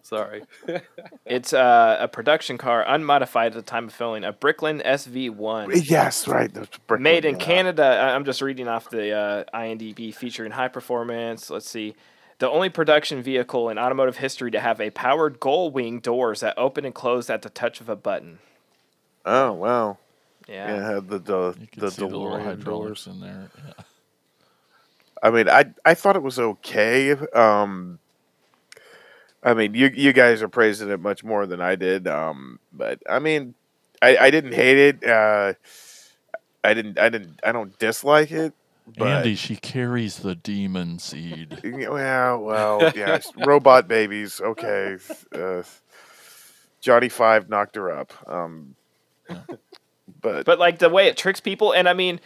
Sorry. 0.06 0.44
It's 1.26 1.54
uh, 1.54 1.98
a 2.00 2.08
production 2.08 2.60
car, 2.60 2.86
unmodified 2.88 3.48
at 3.48 3.54
the 3.54 3.64
time 3.64 3.86
of 3.86 3.94
filming, 3.94 4.24
a 4.24 4.32
Bricklin 4.32 4.80
SV1. 4.86 5.90
yes, 5.90 6.28
right. 6.28 6.54
that's 6.54 6.78
Brooklyn, 6.86 7.02
Made 7.02 7.26
in 7.26 7.40
yeah. 7.40 7.46
Canada. 7.46 7.84
I- 7.84 8.14
I'm 8.16 8.24
just 8.26 8.42
reading 8.44 8.68
off 8.68 8.92
the 8.92 9.12
uh, 9.12 9.44
IMDb 9.52 10.14
featuring 10.14 10.52
high 10.52 10.68
performance. 10.68 11.50
Let's 11.50 11.68
see. 11.68 11.96
The 12.38 12.48
only 12.50 12.70
production 12.70 13.24
vehicle 13.24 13.70
in 13.70 13.80
automotive 13.80 14.18
history 14.18 14.52
to 14.52 14.60
have 14.60 14.80
a 14.80 14.92
powered 14.92 15.40
gull 15.40 15.72
wing 15.72 16.00
doors 16.00 16.42
that 16.42 16.54
open 16.58 16.86
and 16.86 16.94
close 16.94 17.28
at 17.32 17.42
the 17.42 17.50
touch 17.50 17.82
of 17.82 17.90
a 17.90 17.96
button. 17.96 18.38
Oh 19.26 19.54
wow. 19.54 19.98
Yeah. 20.48 20.68
Yeah, 20.68 20.76
it 20.76 20.94
had 20.94 21.10
the 21.10 21.18
the, 21.20 21.56
the 21.78 21.90
the 21.90 22.06
little 22.06 22.22
DeLorean 22.28 22.44
hydraulics 22.44 23.06
doors. 23.06 23.08
in 23.08 23.22
there. 23.22 23.50
Yeah. 23.66 23.74
I 25.24 25.32
mean, 25.32 25.50
I 25.50 25.66
I 25.84 25.96
thought 25.96 26.16
it 26.16 26.22
was 26.24 26.38
okay. 26.38 27.14
Um, 27.34 27.98
I 29.46 29.54
mean, 29.54 29.76
you 29.76 29.92
you 29.94 30.12
guys 30.12 30.42
are 30.42 30.50
praising 30.50 30.90
it 30.90 31.00
much 31.00 31.24
more 31.24 31.46
than 31.46 31.62
I 31.62 31.76
did. 31.76 32.08
Um, 32.08 32.60
but 32.74 33.00
I 33.08 33.20
mean, 33.20 33.54
I, 34.02 34.18
I 34.18 34.32
didn't 34.32 34.54
hate 34.54 34.78
it. 34.78 35.08
Uh, 35.08 35.54
I 36.64 36.74
didn't 36.74 36.98
I 36.98 37.10
didn't 37.10 37.40
I 37.44 37.52
don't 37.52 37.78
dislike 37.78 38.32
it. 38.32 38.54
But, 38.98 39.08
Andy, 39.08 39.36
she 39.36 39.56
carries 39.56 40.18
the 40.20 40.36
demon 40.36 41.00
seed. 41.00 41.60
Yeah, 41.64 41.90
Well, 41.90 42.40
well, 42.42 42.92
yeah, 42.96 43.20
robot 43.38 43.88
babies. 43.88 44.40
Okay, 44.42 44.98
uh, 45.34 45.64
Johnny 46.82 47.10
Five 47.10 47.50
knocked 47.50 47.76
her 47.76 47.92
up. 47.92 48.14
Um, 48.28 48.76
but 50.22 50.46
But 50.46 50.60
like 50.60 50.80
the 50.80 50.90
way 50.90 51.08
it 51.08 51.18
tricks 51.18 51.40
people, 51.40 51.72
and 51.72 51.90
I 51.90 51.94
mean, 51.94 52.20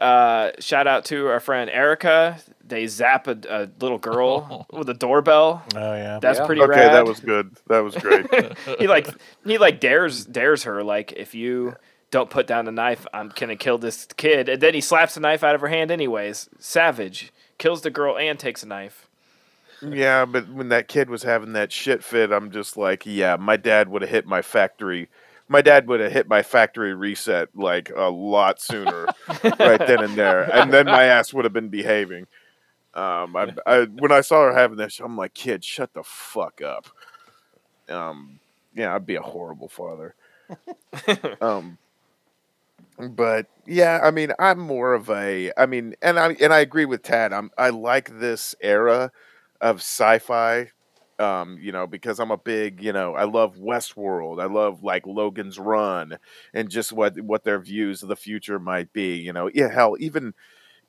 uh, 0.00 0.50
shout 0.58 0.86
out 0.86 1.04
to 1.06 1.26
our 1.28 1.40
friend 1.40 1.70
Erica. 1.70 2.38
They 2.68 2.86
zap 2.86 3.26
a, 3.28 3.38
a 3.48 3.68
little 3.80 3.98
girl 3.98 4.66
oh. 4.72 4.78
with 4.78 4.88
a 4.88 4.94
doorbell. 4.94 5.62
Oh 5.74 5.94
yeah. 5.94 6.18
That's 6.20 6.38
Yeah. 6.38 6.46
pretty 6.46 6.62
okay, 6.62 6.72
rad. 6.80 6.94
that 6.94 7.06
was 7.06 7.20
good. 7.20 7.56
That 7.68 7.80
was 7.80 7.94
great. 7.96 8.26
he 8.78 8.86
like 8.86 9.08
he 9.44 9.58
like 9.58 9.80
dares 9.80 10.24
dares 10.24 10.64
her 10.64 10.82
like 10.82 11.12
if 11.12 11.34
you 11.34 11.76
don't 12.10 12.30
put 12.30 12.46
down 12.46 12.64
the 12.64 12.72
knife, 12.72 13.06
I'm 13.12 13.30
gonna 13.34 13.56
kill 13.56 13.78
this 13.78 14.06
kid. 14.16 14.48
And 14.48 14.60
then 14.60 14.74
he 14.74 14.80
slaps 14.80 15.14
the 15.14 15.20
knife 15.20 15.42
out 15.44 15.54
of 15.54 15.60
her 15.60 15.68
hand 15.68 15.90
anyways. 15.90 16.48
Savage 16.58 17.32
kills 17.58 17.82
the 17.82 17.90
girl 17.90 18.16
and 18.16 18.38
takes 18.38 18.62
a 18.62 18.66
knife. 18.66 19.08
Yeah, 19.82 20.24
but 20.24 20.48
when 20.48 20.70
that 20.70 20.88
kid 20.88 21.10
was 21.10 21.22
having 21.24 21.52
that 21.52 21.70
shit 21.70 22.02
fit, 22.02 22.32
I'm 22.32 22.50
just 22.50 22.76
like, 22.76 23.04
yeah, 23.04 23.36
my 23.36 23.56
dad 23.56 23.88
would 23.88 24.02
have 24.02 24.10
hit 24.10 24.26
my 24.26 24.40
factory. 24.40 25.08
My 25.48 25.60
dad 25.60 25.86
would 25.86 26.00
have 26.00 26.12
hit 26.12 26.26
my 26.28 26.42
factory 26.42 26.94
reset 26.94 27.50
like 27.54 27.90
a 27.94 28.08
lot 28.08 28.60
sooner, 28.60 29.06
right 29.60 29.78
then 29.86 30.02
and 30.02 30.14
there, 30.16 30.42
and 30.52 30.72
then 30.72 30.86
my 30.86 31.04
ass 31.04 31.32
would 31.34 31.44
have 31.44 31.52
been 31.52 31.68
behaving. 31.68 32.26
Um, 32.96 33.36
I, 33.36 33.52
I 33.66 33.84
when 33.84 34.10
I 34.10 34.22
saw 34.22 34.44
her 34.44 34.54
having 34.54 34.78
this, 34.78 35.00
I'm 35.00 35.16
like, 35.16 35.34
kid, 35.34 35.62
shut 35.62 35.92
the 35.92 36.02
fuck 36.02 36.62
up. 36.62 36.86
Um, 37.90 38.40
yeah, 38.74 38.94
I'd 38.94 39.06
be 39.06 39.16
a 39.16 39.22
horrible 39.22 39.68
father. 39.68 40.14
um, 41.42 41.76
but 42.98 43.46
yeah, 43.66 44.00
I 44.02 44.10
mean, 44.10 44.32
I'm 44.38 44.58
more 44.58 44.94
of 44.94 45.10
a, 45.10 45.52
I 45.58 45.66
mean, 45.66 45.94
and 46.00 46.18
I 46.18 46.32
and 46.40 46.54
I 46.54 46.60
agree 46.60 46.86
with 46.86 47.02
Tad. 47.02 47.34
I'm 47.34 47.50
I 47.58 47.68
like 47.68 48.18
this 48.18 48.54
era 48.62 49.12
of 49.60 49.76
sci-fi 49.76 50.70
um 51.18 51.58
you 51.60 51.72
know 51.72 51.86
because 51.86 52.20
i'm 52.20 52.30
a 52.30 52.36
big 52.36 52.82
you 52.82 52.92
know 52.92 53.14
i 53.14 53.24
love 53.24 53.56
westworld 53.56 54.38
i 54.38 54.44
love 54.44 54.82
like 54.82 55.06
logan's 55.06 55.58
run 55.58 56.18
and 56.52 56.68
just 56.68 56.92
what 56.92 57.18
what 57.22 57.42
their 57.42 57.58
views 57.58 58.02
of 58.02 58.08
the 58.10 58.16
future 58.16 58.58
might 58.58 58.92
be 58.92 59.16
you 59.16 59.32
know 59.32 59.48
yeah 59.54 59.72
hell 59.72 59.96
even 59.98 60.34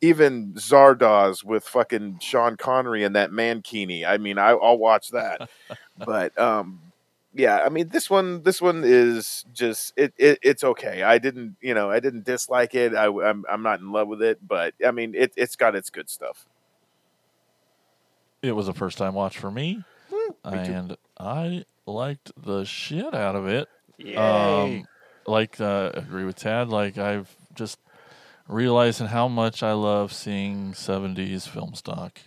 even 0.01 0.53
zardoz 0.53 1.43
with 1.43 1.63
fucking 1.63 2.19
sean 2.21 2.55
connery 2.55 3.03
and 3.03 3.15
that 3.15 3.31
mankini 3.31 4.05
i 4.05 4.17
mean 4.17 4.37
I, 4.37 4.49
i'll 4.49 4.77
watch 4.77 5.09
that 5.09 5.49
but 6.05 6.37
um 6.39 6.81
yeah 7.33 7.57
i 7.65 7.69
mean 7.69 7.89
this 7.89 8.09
one 8.09 8.43
this 8.43 8.61
one 8.61 8.83
is 8.85 9.45
just 9.53 9.93
it, 9.97 10.13
it 10.17 10.39
it's 10.41 10.63
okay 10.63 11.03
i 11.03 11.17
didn't 11.17 11.55
you 11.61 11.73
know 11.73 11.89
i 11.89 11.99
didn't 11.99 12.25
dislike 12.25 12.75
it 12.75 12.93
I, 12.95 13.05
I'm, 13.07 13.43
I'm 13.49 13.63
not 13.63 13.79
in 13.79 13.91
love 13.91 14.07
with 14.07 14.21
it 14.21 14.39
but 14.47 14.73
i 14.85 14.91
mean 14.91 15.15
it, 15.15 15.33
it's 15.35 15.55
got 15.55 15.75
its 15.75 15.89
good 15.89 16.09
stuff 16.09 16.45
It 18.43 18.51
was 18.51 18.67
a 18.67 18.73
first 18.73 18.97
time 18.99 19.15
watch 19.15 19.37
for 19.39 19.49
me, 19.49 19.83
and 20.43 20.95
I 21.19 21.65
liked 21.87 22.31
the 22.41 22.63
shit 22.65 23.13
out 23.15 23.35
of 23.35 23.47
it. 23.47 23.67
Yay. 23.97 24.15
Um, 24.15 24.85
like 25.25 25.59
uh, 25.59 25.91
agree 25.95 26.23
with 26.23 26.35
Tad. 26.35 26.69
Like 26.69 26.99
I've 26.99 27.35
just 27.55 27.79
realizing 28.47 29.07
how 29.07 29.27
much 29.27 29.63
I 29.63 29.73
love 29.73 30.13
seeing 30.13 30.73
'70s 30.73 31.47
film 31.47 31.73
stock. 31.75 32.19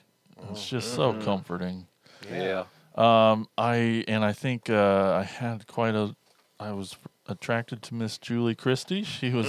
It's 0.50 0.68
just 0.68 0.94
so 0.94 1.12
comforting. 1.14 1.86
Yeah. 2.30 2.64
Um, 2.94 3.48
I 3.56 4.04
and 4.08 4.24
I 4.24 4.32
think 4.32 4.68
uh, 4.70 5.12
I 5.20 5.24
had 5.24 5.66
quite 5.66 5.94
a. 5.94 6.14
I 6.58 6.72
was 6.72 6.96
attracted 7.26 7.82
to 7.84 7.94
Miss 7.94 8.18
Julie 8.18 8.54
Christie. 8.54 9.02
She 9.04 9.30
was 9.30 9.46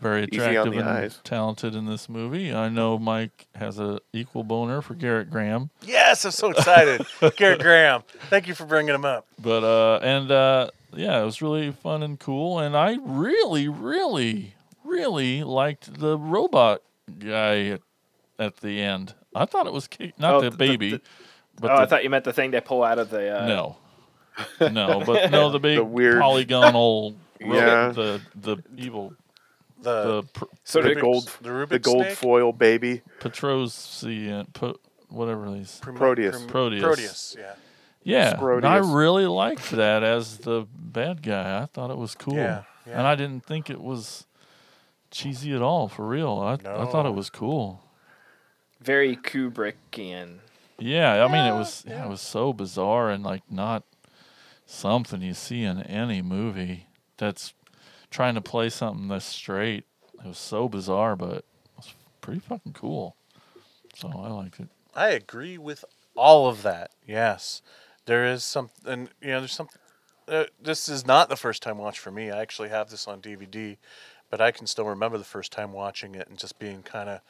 very 0.00 0.26
Easy 0.32 0.40
on 0.40 0.48
attractive 0.48 0.72
the 0.74 0.80
and 0.80 0.88
eyes. 0.88 1.20
talented 1.24 1.74
in 1.74 1.84
this 1.84 2.08
movie. 2.08 2.54
I 2.54 2.68
know 2.70 2.98
Mike 2.98 3.46
has 3.54 3.78
a 3.78 4.00
equal 4.14 4.44
boner 4.44 4.80
for 4.80 4.94
Gerrit 4.94 5.28
Graham. 5.28 5.68
Yes, 5.82 6.24
I'm 6.24 6.30
so 6.30 6.50
excited. 6.50 7.00
Gerrit 7.20 7.60
Graham. 7.60 8.02
Thank 8.30 8.48
you 8.48 8.54
for 8.54 8.64
bringing 8.64 8.94
him 8.94 9.04
up. 9.04 9.26
But 9.38 9.62
uh, 9.62 9.98
and 10.02 10.30
uh, 10.30 10.70
yeah, 10.94 11.20
it 11.20 11.24
was 11.24 11.42
really 11.42 11.70
fun 11.70 12.02
and 12.02 12.18
cool. 12.18 12.58
And 12.58 12.74
I 12.76 12.96
really, 13.02 13.68
really, 13.68 14.54
really 14.90 15.42
liked 15.44 15.98
the 16.00 16.18
robot 16.18 16.82
guy 17.18 17.66
at, 17.68 17.80
at 18.38 18.56
the 18.58 18.80
end. 18.80 19.14
I 19.34 19.44
thought 19.44 19.66
it 19.66 19.72
was 19.72 19.86
ki- 19.88 20.12
not 20.18 20.34
Oh, 20.34 20.40
the 20.40 20.50
the- 20.50 20.56
baby, 20.56 20.90
the- 20.92 21.00
but 21.60 21.70
oh, 21.70 21.76
the, 21.76 21.82
I 21.82 21.86
thought 21.86 22.04
you 22.04 22.10
meant 22.10 22.24
the 22.24 22.32
thing 22.32 22.50
they 22.50 22.60
pull 22.60 22.82
out 22.82 22.98
of 22.98 23.10
the. 23.10 23.42
Uh, 23.42 23.46
no, 23.46 23.76
no, 24.70 25.02
but 25.04 25.30
no, 25.30 25.50
the 25.50 25.58
big 25.60 25.76
The 25.76 25.84
weird- 25.84 26.20
polygonal, 26.20 27.14
ro- 27.40 27.54
Yeah. 27.54 27.88
the 27.92 28.20
the 28.34 28.56
evil, 28.76 29.14
The, 29.82 30.04
the 30.04 30.22
pr- 30.32 30.44
So 30.64 30.82
the 30.82 30.94
the, 30.94 31.00
gold 31.00 31.30
the 31.42 31.50
Rubik's 31.50 31.70
the 31.70 31.78
gold 31.78 32.04
snake? 32.04 32.16
foil 32.16 32.52
baby 32.52 33.02
Petrosian, 33.20 34.52
po, 34.52 34.76
whatever 35.08 35.50
these. 35.50 35.78
Prim- 35.82 35.96
Proteus. 35.96 36.36
Prim- 36.36 36.48
Proteus. 36.48 36.82
Proteus. 36.82 37.36
Yeah. 37.38 37.52
Yeah, 38.02 38.40
and 38.42 38.64
I 38.64 38.78
really 38.78 39.26
liked 39.26 39.72
that 39.72 40.02
as 40.02 40.38
the 40.38 40.66
bad 40.74 41.22
guy. 41.22 41.60
I 41.60 41.66
thought 41.66 41.90
it 41.90 41.98
was 41.98 42.14
cool, 42.14 42.34
Yeah, 42.34 42.62
yeah. 42.86 42.98
and 42.98 43.06
I 43.06 43.14
didn't 43.14 43.44
think 43.44 43.68
it 43.68 43.78
was 43.80 44.26
cheesy 45.10 45.54
at 45.54 45.62
all. 45.62 45.88
For 45.88 46.06
real, 46.06 46.38
I 46.38 46.54
I 46.54 46.86
thought 46.86 47.06
it 47.06 47.14
was 47.14 47.30
cool. 47.30 47.82
very 48.80 49.16
Kubrickian. 49.16 50.38
Yeah, 50.78 51.24
I 51.24 51.28
mean 51.30 51.44
it 51.44 51.56
was 51.56 51.84
yeah, 51.86 52.06
it 52.06 52.08
was 52.08 52.20
so 52.20 52.52
bizarre 52.52 53.10
and 53.10 53.22
like 53.22 53.42
not 53.50 53.84
something 54.66 55.20
you 55.20 55.34
see 55.34 55.64
in 55.64 55.82
any 55.82 56.22
movie 56.22 56.86
that's 57.16 57.52
trying 58.10 58.34
to 58.34 58.40
play 58.40 58.70
something 58.70 59.08
that's 59.08 59.24
straight. 59.24 59.84
It 60.24 60.28
was 60.28 60.38
so 60.38 60.68
bizarre, 60.68 61.16
but 61.16 61.38
it 61.38 61.44
was 61.76 61.94
pretty 62.20 62.40
fucking 62.40 62.72
cool. 62.72 63.16
So 63.94 64.08
I 64.08 64.28
liked 64.28 64.60
it. 64.60 64.68
I 64.94 65.08
agree 65.10 65.58
with 65.58 65.84
all 66.16 66.48
of 66.48 66.62
that. 66.62 66.90
Yes, 67.06 67.62
there 68.06 68.26
is 68.26 68.44
something. 68.44 69.08
You 69.20 69.28
know, 69.28 69.40
there's 69.40 69.52
something. 69.52 69.78
Uh, 70.28 70.44
this 70.62 70.88
is 70.88 71.06
not 71.06 71.28
the 71.28 71.36
first 71.36 71.62
time 71.62 71.78
watch 71.78 71.98
for 71.98 72.10
me. 72.10 72.30
I 72.30 72.40
actually 72.40 72.68
have 72.68 72.90
this 72.90 73.08
on 73.08 73.20
DVD, 73.20 73.76
but 74.30 74.40
I 74.40 74.50
can 74.50 74.66
still 74.66 74.86
remember 74.86 75.18
the 75.18 75.24
first 75.24 75.52
time 75.52 75.72
watching 75.72 76.14
it 76.14 76.28
and 76.28 76.38
just 76.38 76.58
being 76.58 76.82
kind 76.82 77.08
of 77.08 77.20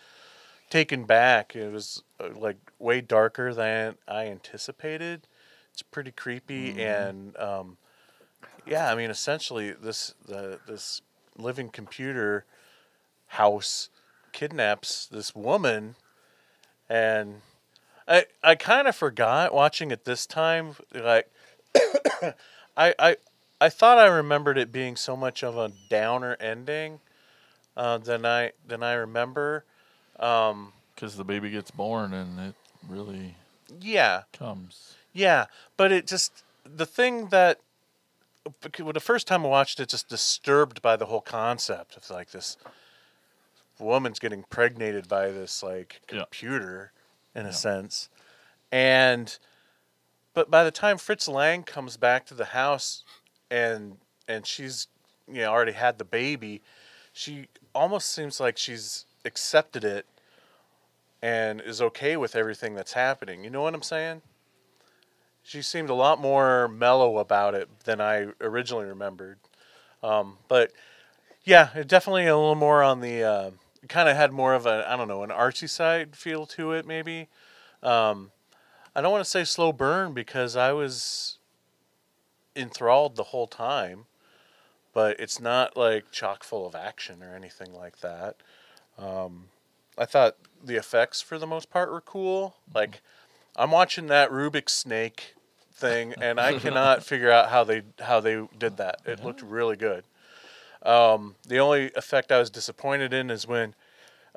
taken 0.68 1.05
back. 1.05 1.57
It 1.57 1.72
was 1.72 2.03
uh, 2.20 2.28
like 2.36 2.59
way 2.78 3.01
darker 3.01 3.53
than 3.53 3.96
I 4.07 4.26
anticipated. 4.26 5.26
It's 5.72 5.82
pretty 5.82 6.12
creepy 6.12 6.78
and 6.78 7.36
um, 7.38 7.78
yeah, 8.66 8.92
I 8.92 8.94
mean 8.94 9.11
essentially 9.11 9.72
this 9.72 10.14
the 10.26 10.61
this 10.66 11.03
living 11.36 11.70
computer 11.70 12.44
house 13.28 13.88
kidnaps 14.32 15.07
this 15.07 15.34
woman 15.34 15.96
and 16.88 17.40
I 18.07 18.26
I 18.42 18.55
kind 18.57 18.86
of 18.86 18.94
forgot 18.94 19.55
watching 19.55 19.90
it 19.90 20.05
this 20.05 20.26
time 20.26 20.74
like 20.94 21.30
I 22.76 22.94
I 22.98 23.16
I 23.61 23.68
thought 23.68 23.98
I 23.98 24.06
remembered 24.06 24.56
it 24.56 24.72
being 24.72 24.96
so 24.96 25.16
much 25.16 25.42
of 25.42 25.56
a 25.58 25.70
downer 25.88 26.36
ending 26.40 27.00
uh, 27.76 27.98
than 27.98 28.24
I 28.24 28.52
than 28.66 28.82
I 28.82 28.94
remember. 28.94 29.64
Um, 30.18 30.72
Because 30.94 31.16
the 31.16 31.24
baby 31.24 31.50
gets 31.50 31.70
born 31.70 32.12
and 32.14 32.38
it 32.40 32.54
really 32.88 33.36
yeah, 33.80 34.22
comes. 34.32 34.94
yeah, 35.12 35.46
but 35.76 35.92
it 35.92 36.06
just 36.06 36.42
the 36.64 36.86
thing 36.86 37.28
that 37.28 37.61
the 38.62 39.00
first 39.00 39.26
time 39.26 39.44
I 39.44 39.48
watched 39.48 39.78
it, 39.80 39.90
just 39.90 40.08
disturbed 40.08 40.80
by 40.80 40.96
the 40.96 41.06
whole 41.06 41.20
concept 41.20 41.96
of 41.96 42.08
like 42.11 42.30
this 42.30 42.56
woman's 43.78 44.18
getting 44.18 44.44
pregnated 44.44 45.08
by 45.08 45.30
this 45.30 45.62
like 45.62 46.00
Yeah. 46.11 46.20
computer 46.20 46.92
in 47.34 47.42
a 47.42 47.48
Yeah. 47.48 47.54
sense, 47.54 48.08
and 48.72 49.38
but 50.32 50.50
by 50.50 50.64
the 50.64 50.70
time 50.70 50.96
Fritz 50.96 51.28
Lang 51.28 51.62
comes 51.62 51.96
back 51.96 52.24
to 52.26 52.34
the 52.34 52.46
house 52.46 53.04
and 53.51 53.96
and 54.28 54.46
she's 54.46 54.88
you 55.28 55.42
know 55.42 55.51
already 55.51 55.72
had 55.72 55.98
the 55.98 56.05
baby, 56.05 56.62
she 57.12 57.48
almost 57.74 58.11
seems 58.11 58.40
like 58.40 58.57
she's 58.57 59.05
accepted 59.24 59.84
it 59.84 60.07
and 61.22 61.61
is 61.61 61.82
okay 61.82 62.16
with 62.16 62.34
everything 62.34 62.74
that's 62.74 62.92
happening. 62.92 63.44
You 63.44 63.51
know 63.51 63.62
what 63.62 63.74
I'm 63.74 63.82
saying? 63.82 64.22
She 65.42 65.62
seemed 65.62 65.90
a 65.90 65.94
lot 65.94 66.20
more 66.20 66.68
mellow 66.68 67.18
about 67.18 67.55
it 67.55 67.68
than 67.84 68.01
I 68.01 68.28
originally 68.40 68.86
remembered. 68.86 69.38
Um, 70.03 70.38
but 70.48 70.72
yeah, 71.44 71.82
definitely 71.86 72.26
a 72.26 72.36
little 72.36 72.55
more 72.55 72.82
on 72.82 73.01
the 73.01 73.22
uh, 73.22 73.51
kind 73.88 74.09
of 74.09 74.16
had 74.16 74.32
more 74.32 74.55
of 74.55 74.66
a 74.66 74.84
I 74.88 74.96
don't 74.96 75.09
know 75.09 75.22
an 75.22 75.30
artsy 75.30 75.68
side 75.68 76.16
feel 76.16 76.46
to 76.46 76.72
it 76.72 76.86
maybe. 76.86 77.28
Um, 77.82 78.30
I 78.94 79.01
don't 79.01 79.12
want 79.12 79.24
to 79.24 79.30
say 79.30 79.44
slow 79.44 79.72
burn 79.72 80.12
because 80.12 80.57
I 80.57 80.72
was 80.72 81.38
enthralled 82.61 83.16
the 83.16 83.24
whole 83.24 83.46
time, 83.46 84.06
but 84.92 85.18
it's 85.18 85.40
not 85.40 85.76
like 85.76 86.11
chock 86.11 86.44
full 86.44 86.66
of 86.66 86.74
action 86.74 87.22
or 87.22 87.34
anything 87.34 87.72
like 87.74 88.00
that. 88.00 88.36
Um, 88.98 89.46
I 89.98 90.04
thought 90.04 90.36
the 90.62 90.76
effects 90.76 91.20
for 91.20 91.38
the 91.38 91.46
most 91.46 91.70
part 91.70 91.90
were 91.90 92.00
cool. 92.00 92.56
Like 92.74 93.00
I'm 93.56 93.70
watching 93.70 94.06
that 94.08 94.30
Rubik's 94.30 94.72
snake 94.72 95.34
thing, 95.72 96.14
and 96.20 96.38
I 96.40 96.58
cannot 96.58 97.02
figure 97.04 97.30
out 97.30 97.48
how 97.50 97.64
they 97.64 97.82
how 98.00 98.20
they 98.20 98.46
did 98.58 98.76
that. 98.76 99.00
It 99.06 99.24
looked 99.24 99.42
really 99.42 99.76
good. 99.76 100.04
Um, 100.82 101.34
the 101.46 101.58
only 101.58 101.92
effect 101.94 102.32
I 102.32 102.38
was 102.38 102.48
disappointed 102.50 103.12
in 103.12 103.30
is 103.30 103.46
when 103.46 103.74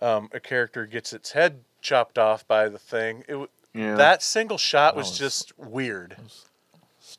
um, 0.01 0.29
a 0.33 0.39
character 0.39 0.85
gets 0.85 1.13
its 1.13 1.31
head 1.31 1.61
chopped 1.81 2.17
off 2.17 2.45
by 2.47 2.67
the 2.67 2.79
thing. 2.79 3.23
It 3.27 3.49
Yeah. 3.73 3.95
that 3.95 4.21
single 4.21 4.57
shot 4.57 4.93
That 4.93 4.97
was 4.99 5.09
was- 5.09 5.19
just 5.19 5.57
weird. 5.57 6.17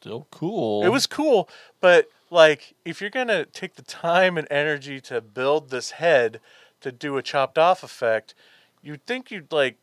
Still 0.04 0.26
cool. 0.30 0.84
It 0.84 0.90
was 0.90 1.06
cool, 1.06 1.48
but 1.80 2.10
like 2.28 2.74
if 2.84 3.00
you're 3.00 3.08
gonna 3.08 3.46
take 3.46 3.76
the 3.76 3.82
time 3.82 4.36
and 4.36 4.46
energy 4.50 5.00
to 5.00 5.22
build 5.22 5.70
this 5.70 5.92
head 5.92 6.42
to 6.82 6.92
do 6.92 7.16
a 7.16 7.22
chopped 7.22 7.56
off 7.56 7.82
effect, 7.82 8.34
you'd 8.82 9.06
think 9.06 9.30
you'd 9.30 9.50
like 9.50 9.78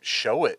show 0.00 0.44
it. 0.44 0.58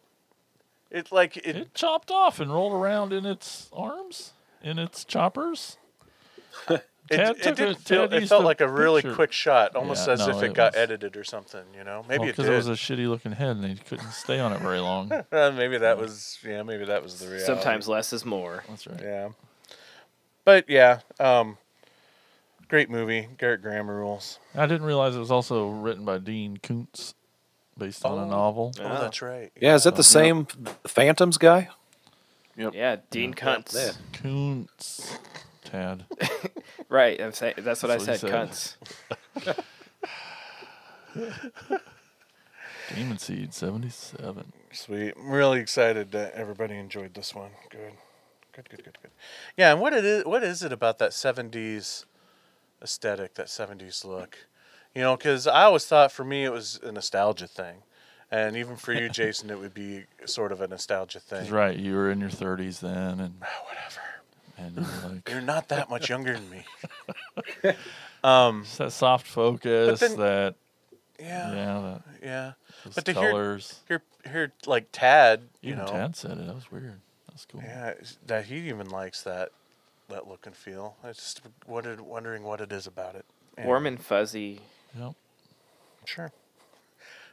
It 0.90 1.12
like 1.12 1.36
it, 1.36 1.58
It 1.58 1.74
chopped 1.74 2.10
off 2.10 2.40
and 2.40 2.54
rolled 2.54 2.72
around 2.72 3.12
in 3.12 3.26
its 3.26 3.70
arms, 3.74 4.32
in 4.64 4.80
its 4.80 5.04
choppers. 5.04 5.76
it, 7.12 7.18
Tad 7.18 7.36
it 7.38 7.56
didn't 7.56 7.76
feel. 7.80 8.04
It 8.12 8.28
felt 8.28 8.44
like 8.44 8.62
a 8.62 8.68
really 8.68 9.02
picture. 9.02 9.16
quick 9.16 9.32
shot, 9.32 9.76
almost 9.76 10.08
Yeah, 10.08 10.14
as 10.14 10.20
no, 10.28 10.30
if 10.38 10.44
it, 10.44 10.48
it 10.48 10.54
got 10.54 10.74
was- 10.74 10.80
edited 10.82 11.16
or 11.18 11.24
something. 11.24 11.64
You 11.78 11.84
know, 11.84 12.06
maybe 12.08 12.24
it 12.24 12.28
because 12.28 12.46
did. 12.46 12.54
it 12.54 12.58
was 12.58 12.68
a 12.70 12.72
shitty 12.74 13.08
looking 13.08 13.32
head 13.34 13.58
and 13.58 13.64
they 13.64 13.76
couldn't 13.76 14.12
stay 14.12 14.40
on 14.40 14.54
it 14.54 14.60
very 14.62 14.80
long. 14.80 15.10
Maybe 15.32 15.78
that 15.78 15.98
was 15.98 16.40
yeah. 16.46 16.64
Maybe 16.64 16.86
that 16.86 17.04
was 17.04 17.20
the 17.20 17.28
reality. 17.28 17.46
Sometimes 17.46 17.88
less 17.88 18.14
is 18.14 18.26
more. 18.26 18.64
That's 18.70 18.88
right. 18.88 19.00
Yeah. 19.02 19.30
But 20.46 20.70
yeah, 20.70 21.00
um, 21.20 21.58
great 22.68 22.90
movie. 22.90 23.28
Gerrit 23.38 23.62
Graham 23.62 23.90
rules. 23.90 24.40
I 24.56 24.66
didn't 24.66 24.88
realize 24.88 25.16
it 25.16 25.20
was 25.20 25.32
also 25.32 25.70
written 25.70 26.04
by 26.06 26.18
Dean 26.18 26.58
Koontz, 26.58 27.14
based 27.78 28.04
on 28.06 28.18
Oh. 28.20 28.24
a 28.24 28.26
novel. 28.26 28.72
Oh, 28.80 29.02
that's 29.02 29.22
right. 29.22 29.52
Yeah, 29.60 29.76
is 29.76 29.84
that 29.84 29.96
the 29.96 30.04
same 30.04 30.48
Phantoms 30.88 31.38
guy? 31.38 31.70
Yep. 32.58 32.74
Yeah, 32.76 32.98
Dean 33.12 33.34
Kuntz. 33.34 33.74
Yeah. 33.76 33.92
Koontz. 34.22 35.18
Tad. 35.72 36.06
Right, 36.90 37.22
I'm 37.22 37.32
saying 37.32 37.54
that's 37.60 37.82
what 37.82 37.88
That's 37.88 38.08
I 38.08 38.12
what 38.12 38.20
said. 38.20 38.76
he 39.36 39.46
said. 39.46 39.56
Kuntz. 39.56 39.64
Demon 42.96 43.18
Seed 43.18 43.54
77. 43.54 44.52
Sweet. 44.74 45.14
I'm 45.18 45.32
really 45.32 45.60
excited 45.62 46.12
that 46.12 46.34
everybody 46.34 46.76
enjoyed 46.76 47.14
this 47.14 47.34
one. 47.34 47.52
Good. 47.70 47.94
Good, 48.54 48.70
good, 48.70 48.84
good, 48.84 48.98
good. 49.02 49.12
Yeah, 49.56 49.72
and 49.72 49.80
what 49.80 49.94
it 49.94 50.04
is 50.04 50.26
what 50.26 50.44
is 50.44 50.64
it 50.64 50.74
about 50.74 51.00
that 51.00 51.12
70s 51.12 52.04
aesthetic, 52.82 53.36
that 53.36 53.48
70s 53.48 54.04
look? 54.04 54.38
You 54.94 55.02
know, 55.04 55.16
cuz 55.16 55.48
I 55.48 55.64
always 55.64 55.86
thought 55.86 56.12
for 56.12 56.26
me 56.26 56.44
it 56.44 56.52
was 56.52 56.78
a 56.84 56.92
nostalgia 56.92 57.48
thing. 57.48 57.84
And 58.30 58.58
even 58.58 58.76
for 58.76 58.92
you, 58.92 59.08
Jason, 59.20 59.50
it 59.50 59.60
would 59.60 59.74
be 59.74 60.06
sort 60.26 60.52
of 60.52 60.60
a 60.60 60.68
nostalgia 60.68 61.22
thing. 61.22 61.44
He's 61.44 61.52
right. 61.52 61.78
You 61.78 61.96
were 61.96 62.12
in 62.12 62.20
your 62.20 62.30
30s 62.30 62.82
then, 62.82 63.20
and 63.22 63.36
ah, 63.42 63.64
Whatever. 63.66 64.02
And 64.66 64.76
you're 64.76 65.10
like 65.12 65.30
You're 65.30 65.42
not 65.42 65.70
that 65.70 65.90
much 65.90 66.10
younger 66.10 66.34
than 66.34 66.50
me. 66.50 66.64
Um, 68.24 68.62
it's 68.62 68.78
that 68.78 68.92
soft 68.92 69.26
focus, 69.26 70.00
then- 70.00 70.18
that 70.18 70.56
yeah, 71.20 71.54
yeah, 71.56 71.80
that, 71.82 72.02
yeah. 72.24 72.52
But 72.94 73.06
to 73.06 73.14
hear, 73.14 73.32
colors. 73.32 73.80
hear, 73.88 74.04
hear 74.30 74.52
like 74.68 74.90
Tad, 74.92 75.42
you 75.62 75.74
Even 75.74 75.86
know, 75.86 75.92
Tad 75.92 76.16
said 76.16 76.32
it. 76.38 76.46
That 76.46 76.54
was 76.54 76.72
weird. 76.72 77.00
That's 77.30 77.46
cool. 77.46 77.62
yeah, 77.64 77.94
that 78.28 78.46
he 78.46 78.58
even 78.70 78.90
likes 78.90 79.24
that 79.24 79.50
that 80.10 80.28
look 80.28 80.46
and 80.46 80.56
feel. 80.56 80.98
I 81.04 81.08
just 81.14 81.42
wondered, 81.66 82.00
wondering 82.02 82.44
what 82.44 82.62
it 82.62 82.72
is 82.72 82.86
about 82.86 83.16
it. 83.16 83.26
And- 83.58 83.66
Warm 83.66 83.88
and 83.88 84.00
fuzzy. 84.00 84.60
Yep. 84.96 85.14
Sure. 86.06 86.32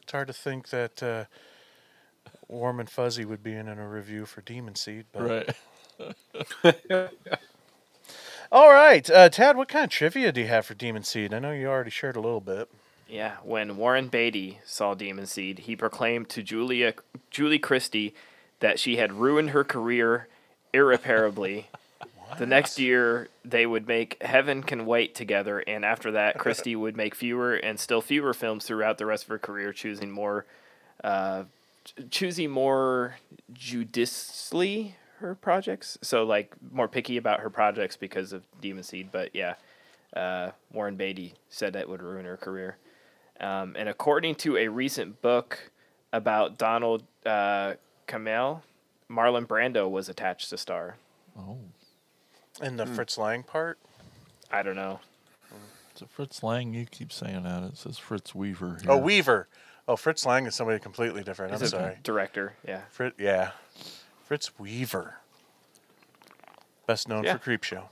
It's 0.03 0.13
hard 0.13 0.29
to 0.29 0.33
think 0.33 0.71
that 0.71 1.03
uh, 1.03 1.25
Warm 2.47 2.81
and 2.81 2.89
Fuzzy 2.89 3.25
would 3.27 3.43
be 3.43 3.53
in 3.53 3.69
a 3.69 3.89
review 3.89 4.25
for 4.25 4.41
Demon 4.41 4.75
Seed. 4.75 5.05
But 5.13 5.23
Right. 5.23 5.57
All 8.51 8.73
right. 8.73 9.09
Uh, 9.11 9.29
Tad, 9.29 9.57
what 9.57 9.69
kind 9.69 9.85
of 9.85 9.91
trivia 9.91 10.33
do 10.33 10.41
you 10.41 10.47
have 10.47 10.65
for 10.65 10.75
Demon 10.75 11.03
Seed? 11.03 11.35
I 11.35 11.39
know 11.39 11.53
you 11.53 11.69
already 11.69 11.91
shared 11.91 12.17
a 12.17 12.21
little 12.21 12.41
bit. 12.41 12.71
Yeah, 13.09 13.37
when 13.43 13.77
Warren 13.77 14.09
Beatty 14.09 14.59
saw 14.65 14.95
Demon 14.95 15.27
Seed, 15.27 15.61
he 15.61 15.77
proclaimed 15.77 16.29
to 16.31 16.43
Julia 16.43 16.95
Julie 17.31 17.59
Christie 17.59 18.15
that 18.61 18.79
she 18.79 18.97
had 18.97 19.13
ruined 19.13 19.51
her 19.51 19.65
career 19.65 20.29
irreparably. 20.73 21.69
the 22.39 22.47
next 22.47 22.79
year, 22.79 23.29
they 23.45 23.65
would 23.65 23.89
make 23.89 24.23
Heaven 24.23 24.63
Can 24.63 24.85
Wait 24.85 25.15
together, 25.15 25.61
and 25.67 25.85
after 25.85 26.11
that, 26.13 26.39
Christie 26.39 26.77
would 26.77 26.97
make 26.97 27.15
fewer 27.15 27.55
and 27.55 27.81
still 27.81 28.03
fewer 28.03 28.35
films 28.35 28.67
throughout 28.67 28.99
the 28.99 29.07
rest 29.07 29.25
of 29.25 29.31
her 29.31 29.39
career, 29.39 29.73
choosing 29.73 30.11
more, 30.11 30.45
uh, 31.03 31.45
choosing 32.11 32.51
more 32.51 33.17
judiciously 33.55 34.97
her 35.19 35.35
projects. 35.35 35.99
So 36.03 36.25
like 36.25 36.55
more 36.73 36.89
picky 36.89 37.17
about 37.17 37.41
her 37.41 37.51
projects 37.51 37.97
because 37.97 38.33
of 38.33 38.45
Demon 38.61 38.83
Seed. 38.83 39.11
But 39.13 39.35
yeah, 39.35 39.55
uh, 40.17 40.51
Warren 40.73 40.97
Beatty 40.97 41.35
said 41.49 41.73
that 41.75 41.89
would 41.89 42.03
ruin 42.03 42.25
her 42.25 42.37
career. 42.37 42.77
Um, 43.41 43.75
and 43.79 43.89
according 43.89 44.35
to 44.37 44.57
a 44.57 44.69
recent 44.69 45.23
book 45.23 45.71
about 46.13 46.59
Donald 46.59 47.05
uh, 47.25 47.75
Cammell, 48.09 48.63
Marlon 49.11 49.47
Brando 49.47 49.89
was 49.89 50.09
attached 50.09 50.51
to 50.51 50.59
star. 50.59 50.97
Oh, 51.39 51.59
In 52.61 52.77
the 52.77 52.87
Fritz 52.87 53.17
Lang 53.17 53.43
part? 53.45 53.79
I 54.51 54.63
don't 54.63 54.75
know. 54.77 55.01
is 55.95 56.03
it 56.03 56.11
Fritz 56.11 56.43
Lang? 56.43 56.75
You 56.75 56.87
keep 56.87 57.13
saying 57.13 57.43
that. 57.45 57.63
It 57.65 57.77
says 57.77 57.99
Fritz 57.99 58.35
Weaver. 58.35 58.79
Here. 58.83 58.91
Oh, 58.91 58.97
Weaver. 58.99 59.47
Oh, 59.87 59.97
Fritz 59.97 60.27
Lang 60.27 60.47
is 60.47 60.55
somebody 60.55 60.79
completely 60.79 61.23
different. 61.23 61.55
I'm 61.55 61.61
He's 61.61 61.71
sorry. 61.71 61.97
director. 62.03 62.55
Yeah. 62.67 62.83
Fritz. 62.91 63.17
yeah. 63.19 63.53
Fritz 64.29 64.59
Weaver. 64.59 65.21
Best 66.87 67.09
known 67.09 67.25
Yeah. 67.25 67.39
for 67.39 67.51
Creepshow. 67.51 67.85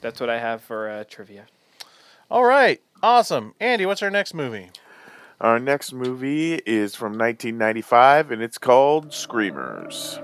That's 0.00 0.20
what 0.20 0.30
I 0.30 0.38
have 0.38 0.62
for 0.62 0.88
uh, 0.88 1.02
trivia. 1.02 1.46
All 2.30 2.44
right. 2.44 2.80
Awesome. 3.02 3.54
Andy, 3.58 3.84
what's 3.86 4.00
our 4.00 4.08
next 4.10 4.32
movie? 4.32 4.70
Our 5.40 5.58
next 5.58 5.92
movie 5.92 6.54
is 6.64 6.94
from 6.94 7.18
1995 7.18 8.30
and 8.30 8.40
it's 8.40 8.56
called 8.56 9.12
Screamers. 9.12 10.20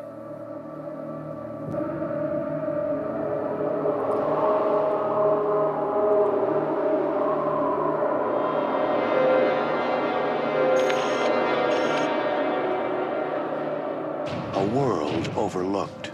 Overlooked 15.57 16.11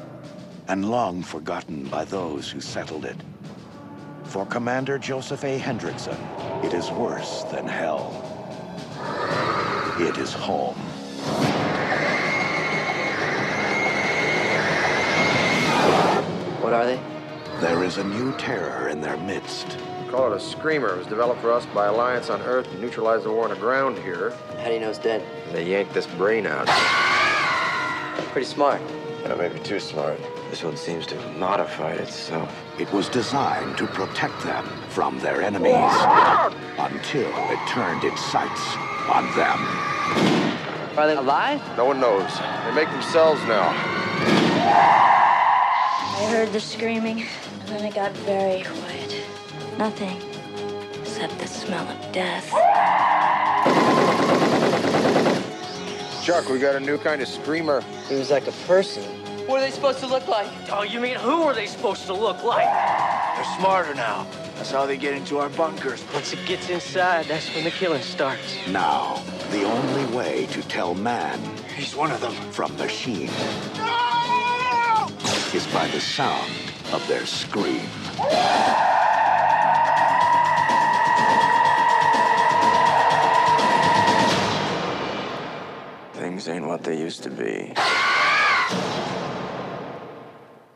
and 0.69 0.89
long 0.89 1.21
forgotten 1.21 1.83
by 1.89 2.05
those 2.05 2.49
who 2.49 2.61
settled 2.61 3.05
it. 3.05 3.17
For 4.23 4.47
Commander 4.47 4.99
Joseph 4.99 5.43
A. 5.43 5.59
Hendrickson, 5.59 6.17
it 6.65 6.73
is 6.73 6.93
worse 6.93 7.43
than 7.51 7.67
hell. 7.67 8.15
It 9.99 10.17
is 10.17 10.33
home. 10.33 10.77
What 16.63 16.73
are 16.73 16.87
they? 16.87 17.01
There 17.61 17.83
is 17.83 17.99
a 17.99 18.05
new 18.05 18.33
terror 18.37 18.91
in 18.91 19.01
their 19.01 19.17
midst. 19.17 19.77
Call 20.09 20.33
it 20.33 20.37
a 20.37 20.41
screamer. 20.41 20.91
It 20.95 20.99
was 20.99 21.07
developed 21.09 21.41
for 21.41 21.51
us 21.53 21.67
by 21.75 21.87
Alliance 21.87 22.31
on 22.31 22.41
Earth 22.43 22.71
to 22.71 22.79
neutralize 22.79 23.25
the 23.25 23.33
war 23.33 23.45
on 23.45 23.51
the 23.51 23.57
ground 23.57 23.99
here. 23.99 24.31
How 24.59 24.69
do 24.69 24.75
you 24.75 24.79
know 24.81 24.91
it's 24.91 25.01
dead? 25.01 25.21
They 25.51 25.69
yanked 25.69 25.95
this 25.95 26.07
brain 26.07 26.47
out. 26.47 26.69
Pretty 28.31 28.47
smart. 28.47 28.81
Yeah, 29.23 29.35
maybe 29.37 29.61
too 29.61 29.79
smart. 29.79 30.19
This 30.51 30.65
one 30.65 30.77
seems 30.77 31.07
to 31.07 31.17
have 31.17 31.37
modified 31.37 32.01
itself. 32.01 32.53
It 32.79 32.93
was 32.93 33.09
designed 33.09 33.79
to 33.79 33.87
protect 33.87 34.43
them 34.43 34.67
from 34.89 35.21
their 35.21 35.41
enemies 35.41 35.95
until 36.77 37.31
it 37.51 37.69
turned 37.69 38.03
its 38.03 38.21
sights 38.33 38.77
on 39.09 39.25
them. 39.37 39.59
Are 40.99 41.07
they 41.07 41.17
alive? 41.17 41.61
No 41.77 41.85
one 41.85 42.01
knows. 42.01 42.31
They 42.65 42.75
make 42.75 42.91
themselves 42.91 43.41
now. 43.45 43.69
I 46.19 46.29
heard 46.31 46.53
the 46.53 46.61
screaming, 46.61 47.25
and 47.61 47.69
then 47.69 47.85
it 47.85 47.95
got 47.95 48.13
very 48.27 48.65
quiet. 48.65 49.17
Nothing 49.79 50.21
except 51.01 51.39
the 51.39 51.47
smell 51.47 51.89
of 51.89 52.13
death. 52.13 52.53
Chuck, 56.23 56.49
we 56.49 56.61
got 56.61 56.77
a 56.77 56.81
new 56.81 56.99
kind 56.99 57.21
of 57.21 57.27
screamer. 57.27 57.83
He 58.09 58.15
was 58.15 58.31
like 58.31 58.47
a 58.47 58.53
person. 58.69 59.03
What 59.49 59.59
are 59.59 59.65
they 59.65 59.73
supposed 59.73 59.99
to 60.01 60.07
look 60.07 60.29
like? 60.29 60.49
Oh, 60.71 60.85
you 60.85 61.01
mean 61.01 61.17
who 61.17 61.43
are 61.43 61.53
they 61.53 61.67
supposed 61.67 62.07
to 62.07 62.15
look 62.15 62.45
like? 62.45 62.69
They're 63.35 63.59
smarter 63.59 63.93
now. 63.93 64.29
That's 64.55 64.71
how 64.71 64.87
they 64.87 64.97
get 64.97 65.15
into 65.15 65.39
our 65.39 65.49
bunkers. 65.49 66.05
Once 66.15 66.33
it 66.33 66.39
gets 66.47 66.71
inside, 66.71 67.27
that's 67.27 67.53
when 67.57 67.65
the 67.65 67.73
killing 67.73 68.03
starts. 68.03 68.57
Now, 68.69 69.21
the 69.51 69.65
only 69.65 70.17
way 70.17 70.47
to 70.53 70.63
tell 70.63 70.95
man 70.95 71.41
He's 71.75 71.97
one 71.97 72.13
of 72.13 72.21
them. 72.21 72.35
from 72.53 72.77
machine 72.77 73.29
is 75.53 75.67
by 75.75 75.89
the 75.89 76.01
sound 76.01 76.53
of 76.93 77.05
their 77.09 77.27
scream. 77.27 77.83
What 86.83 86.91
they 86.91 87.01
used 87.01 87.23
to 87.23 87.31
be. 87.31 87.73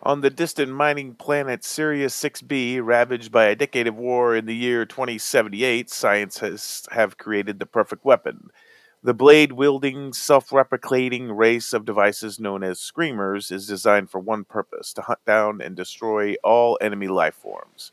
On 0.05 0.21
the 0.21 0.31
distant 0.31 0.71
mining 0.71 1.15
planet 1.15 1.65
Sirius 1.65 2.15
6b, 2.23 2.81
ravaged 2.81 3.33
by 3.33 3.47
a 3.47 3.57
decade 3.57 3.89
of 3.89 3.97
war 3.97 4.37
in 4.37 4.47
the 4.47 4.55
year 4.55 4.85
2078, 4.85 5.91
scientists 5.91 6.87
have 6.93 7.19
created 7.19 7.59
the 7.59 7.67
perfect 7.67 8.05
weapon. 8.05 8.51
The 9.03 9.15
blade 9.15 9.53
wielding, 9.53 10.13
self 10.13 10.51
replicating 10.51 11.37
race 11.37 11.73
of 11.73 11.85
devices 11.85 12.39
known 12.39 12.63
as 12.63 12.79
Screamers 12.79 13.51
is 13.51 13.67
designed 13.67 14.09
for 14.11 14.21
one 14.21 14.45
purpose 14.45 14.93
to 14.93 15.03
hunt 15.03 15.25
down 15.27 15.61
and 15.61 15.75
destroy 15.75 16.37
all 16.45 16.79
enemy 16.81 17.09
life 17.09 17.35
forms. 17.35 17.91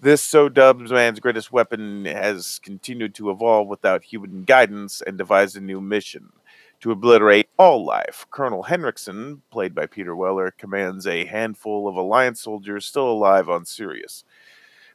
This 0.00 0.22
so 0.22 0.48
dubbed 0.48 0.90
man's 0.90 1.20
greatest 1.20 1.52
weapon 1.52 2.04
has 2.04 2.60
continued 2.62 3.14
to 3.16 3.30
evolve 3.30 3.68
without 3.68 4.04
human 4.04 4.42
guidance 4.44 5.02
and 5.04 5.16
devised 5.16 5.56
a 5.56 5.60
new 5.60 5.80
mission 5.80 6.32
to 6.80 6.92
obliterate 6.92 7.48
all 7.58 7.84
life. 7.84 8.26
Colonel 8.30 8.64
Henriksen, 8.64 9.42
played 9.50 9.74
by 9.74 9.86
Peter 9.86 10.14
Weller, 10.14 10.52
commands 10.56 11.06
a 11.06 11.24
handful 11.24 11.88
of 11.88 11.96
Alliance 11.96 12.42
soldiers 12.42 12.86
still 12.86 13.10
alive 13.10 13.48
on 13.48 13.64
Sirius. 13.64 14.24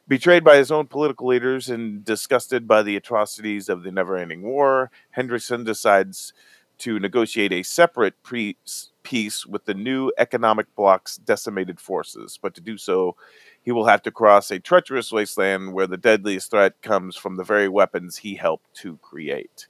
Betrayed 0.06 0.44
by 0.44 0.56
his 0.56 0.70
own 0.70 0.86
political 0.86 1.26
leaders 1.28 1.70
and 1.70 2.04
disgusted 2.04 2.68
by 2.68 2.82
the 2.82 2.96
atrocities 2.96 3.68
of 3.68 3.82
the 3.82 3.90
never 3.90 4.16
ending 4.16 4.42
war, 4.42 4.90
Hendrickson 5.16 5.64
decides 5.64 6.34
to 6.78 6.98
negotiate 6.98 7.52
a 7.52 7.62
separate 7.62 8.14
pre- 8.22 8.56
peace 9.02 9.46
with 9.46 9.64
the 9.64 9.74
new 9.74 10.12
economic 10.18 10.66
bloc's 10.74 11.16
decimated 11.16 11.80
forces. 11.80 12.38
But 12.40 12.54
to 12.54 12.60
do 12.60 12.76
so, 12.76 13.16
he 13.62 13.72
will 13.72 13.86
have 13.86 14.02
to 14.02 14.10
cross 14.10 14.50
a 14.50 14.58
treacherous 14.58 15.12
wasteland 15.12 15.72
where 15.72 15.86
the 15.86 15.96
deadliest 15.96 16.50
threat 16.50 16.80
comes 16.82 17.16
from 17.16 17.36
the 17.36 17.44
very 17.44 17.68
weapons 17.68 18.16
he 18.16 18.34
helped 18.34 18.74
to 18.74 18.98
create. 18.98 19.68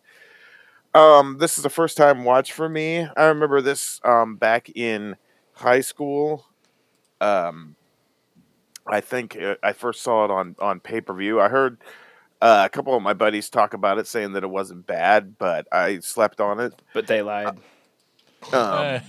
Um, 0.95 1.39
this 1.39 1.59
is 1.59 1.65
a 1.65 1.71
first 1.71 1.97
time 1.97 2.25
watch 2.25 2.53
for 2.53 2.69
me. 2.69 3.09
I 3.17 3.25
remember 3.25 3.61
this 3.61 4.01
um, 4.05 4.37
back 4.37 4.71
in 4.75 5.17
high 5.55 5.81
school. 5.81 6.47
Um, 7.21 7.75
I 8.87 9.01
think 9.01 9.37
uh, 9.37 9.57
I 9.63 9.73
first 9.73 10.03
saw 10.03 10.25
it 10.25 10.31
on 10.31 10.55
on 10.61 10.79
pay 10.81 11.01
per 11.01 11.15
view. 11.15 11.41
I 11.41 11.49
heard 11.49 11.79
uh, 12.41 12.63
a 12.67 12.69
couple 12.69 12.95
of 12.95 13.03
my 13.03 13.13
buddies 13.13 13.51
talk 13.51 13.75
about 13.75 13.99
it, 13.99 14.07
saying 14.07 14.33
that 14.33 14.45
it 14.45 14.51
wasn't 14.51 14.87
bad, 14.87 15.37
but 15.39 15.67
I 15.73 15.99
slept 16.01 16.41
on 16.41 16.61
it. 16.61 16.81
But 16.93 17.07
they 17.07 17.23
lied. 17.23 17.59
Um, 18.53 19.01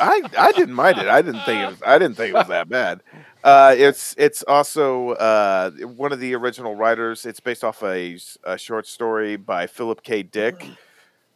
I 0.00 0.22
I 0.36 0.52
didn't 0.52 0.74
mind 0.74 0.98
it. 0.98 1.06
I 1.06 1.22
didn't 1.22 1.42
think 1.42 1.62
it 1.62 1.66
was, 1.66 1.82
I 1.84 1.98
didn't 1.98 2.16
think 2.16 2.30
it 2.30 2.34
was 2.34 2.48
that 2.48 2.68
bad. 2.68 3.02
Uh, 3.44 3.74
it's 3.76 4.14
it's 4.18 4.42
also 4.48 5.10
uh, 5.10 5.70
one 5.70 6.12
of 6.12 6.18
the 6.18 6.34
original 6.34 6.74
writers. 6.74 7.26
It's 7.26 7.40
based 7.40 7.62
off 7.62 7.82
a 7.82 8.16
short 8.56 8.86
story 8.86 9.36
by 9.36 9.66
Philip 9.66 10.02
K. 10.02 10.22
Dick, 10.22 10.64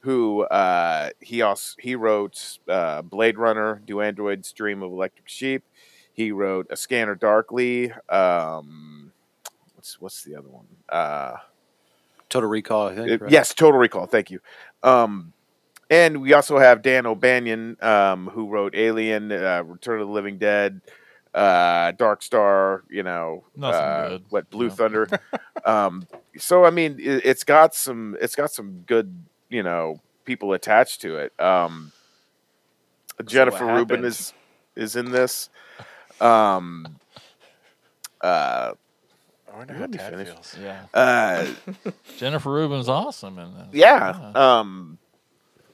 who 0.03 0.42
uh, 0.42 1.11
he 1.20 1.42
also 1.42 1.76
he 1.78 1.94
wrote 1.94 2.59
uh, 2.68 3.03
Blade 3.03 3.38
Runner, 3.38 3.80
Do 3.84 4.00
Androids 4.00 4.53
Dream 4.53 4.82
of 4.82 4.92
Electric 4.92 5.28
Sheep. 5.28 5.64
He 6.12 6.32
wrote 6.32 6.66
A 6.70 6.76
Scanner 6.76 7.14
Darkly. 7.14 7.92
Um, 8.09 9.12
what's 9.74 10.00
what's 10.00 10.22
the 10.24 10.36
other 10.36 10.48
one? 10.48 10.66
Uh, 10.88 11.36
Total 12.28 12.48
Recall, 12.48 12.88
I 12.88 12.94
think. 12.94 13.11
uh, 13.11 13.18
right? 13.24 13.32
Yes, 13.32 13.55
Total 13.55 13.78
Recall. 13.78 14.07
Thank 14.07 14.30
you. 14.30 14.40
Um, 14.82 15.32
and 15.90 16.22
we 16.22 16.32
also 16.32 16.59
have 16.59 16.80
Dan 16.80 17.05
O'Bannon, 17.07 17.76
um, 17.82 18.26
who 18.28 18.48
wrote 18.48 18.74
Alien, 18.74 19.30
uh, 19.30 19.62
Return 19.64 20.00
of 20.00 20.09
the 20.09 20.12
Living 20.12 20.38
Dead, 20.38 20.80
uh, 21.34 21.92
Dark 21.92 22.22
Star. 22.22 22.84
You 22.88 23.03
know, 23.03 23.44
uh, 23.62 24.18
what 24.30 24.48
Blue 24.50 24.68
no. 24.68 24.74
Thunder. 24.74 25.09
um, 25.64 26.09
so 26.38 26.64
I 26.64 26.70
mean, 26.70 26.98
it, 26.98 27.26
it's 27.26 27.44
got 27.44 27.74
some. 27.74 28.16
It's 28.20 28.34
got 28.34 28.50
some 28.50 28.82
good. 28.86 29.14
You 29.53 29.62
know, 29.62 30.00
people 30.24 30.55
attached 30.55 31.03
to 31.03 31.16
it. 31.16 31.38
Um, 31.38 31.92
Jennifer 33.24 33.66
Rubin 33.66 34.05
is 34.05 34.32
is 34.74 34.96
in 34.96 35.11
this. 35.11 35.50
Um, 36.20 36.96
uh, 38.20 38.72
I 39.53 39.57
wonder 39.57 39.74
how 39.74 39.80
let 39.80 39.90
me 39.90 39.98
finish. 39.98 40.28
feels. 40.28 40.57
Yeah. 40.61 40.84
Uh, 40.94 41.46
Jennifer 42.16 42.50
Rubin's 42.50 42.88
awesome 42.88 43.38
in 43.38 43.53
this. 43.55 43.66
yeah. 43.72 44.32
Um, 44.34 44.98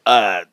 uh, 0.05 0.45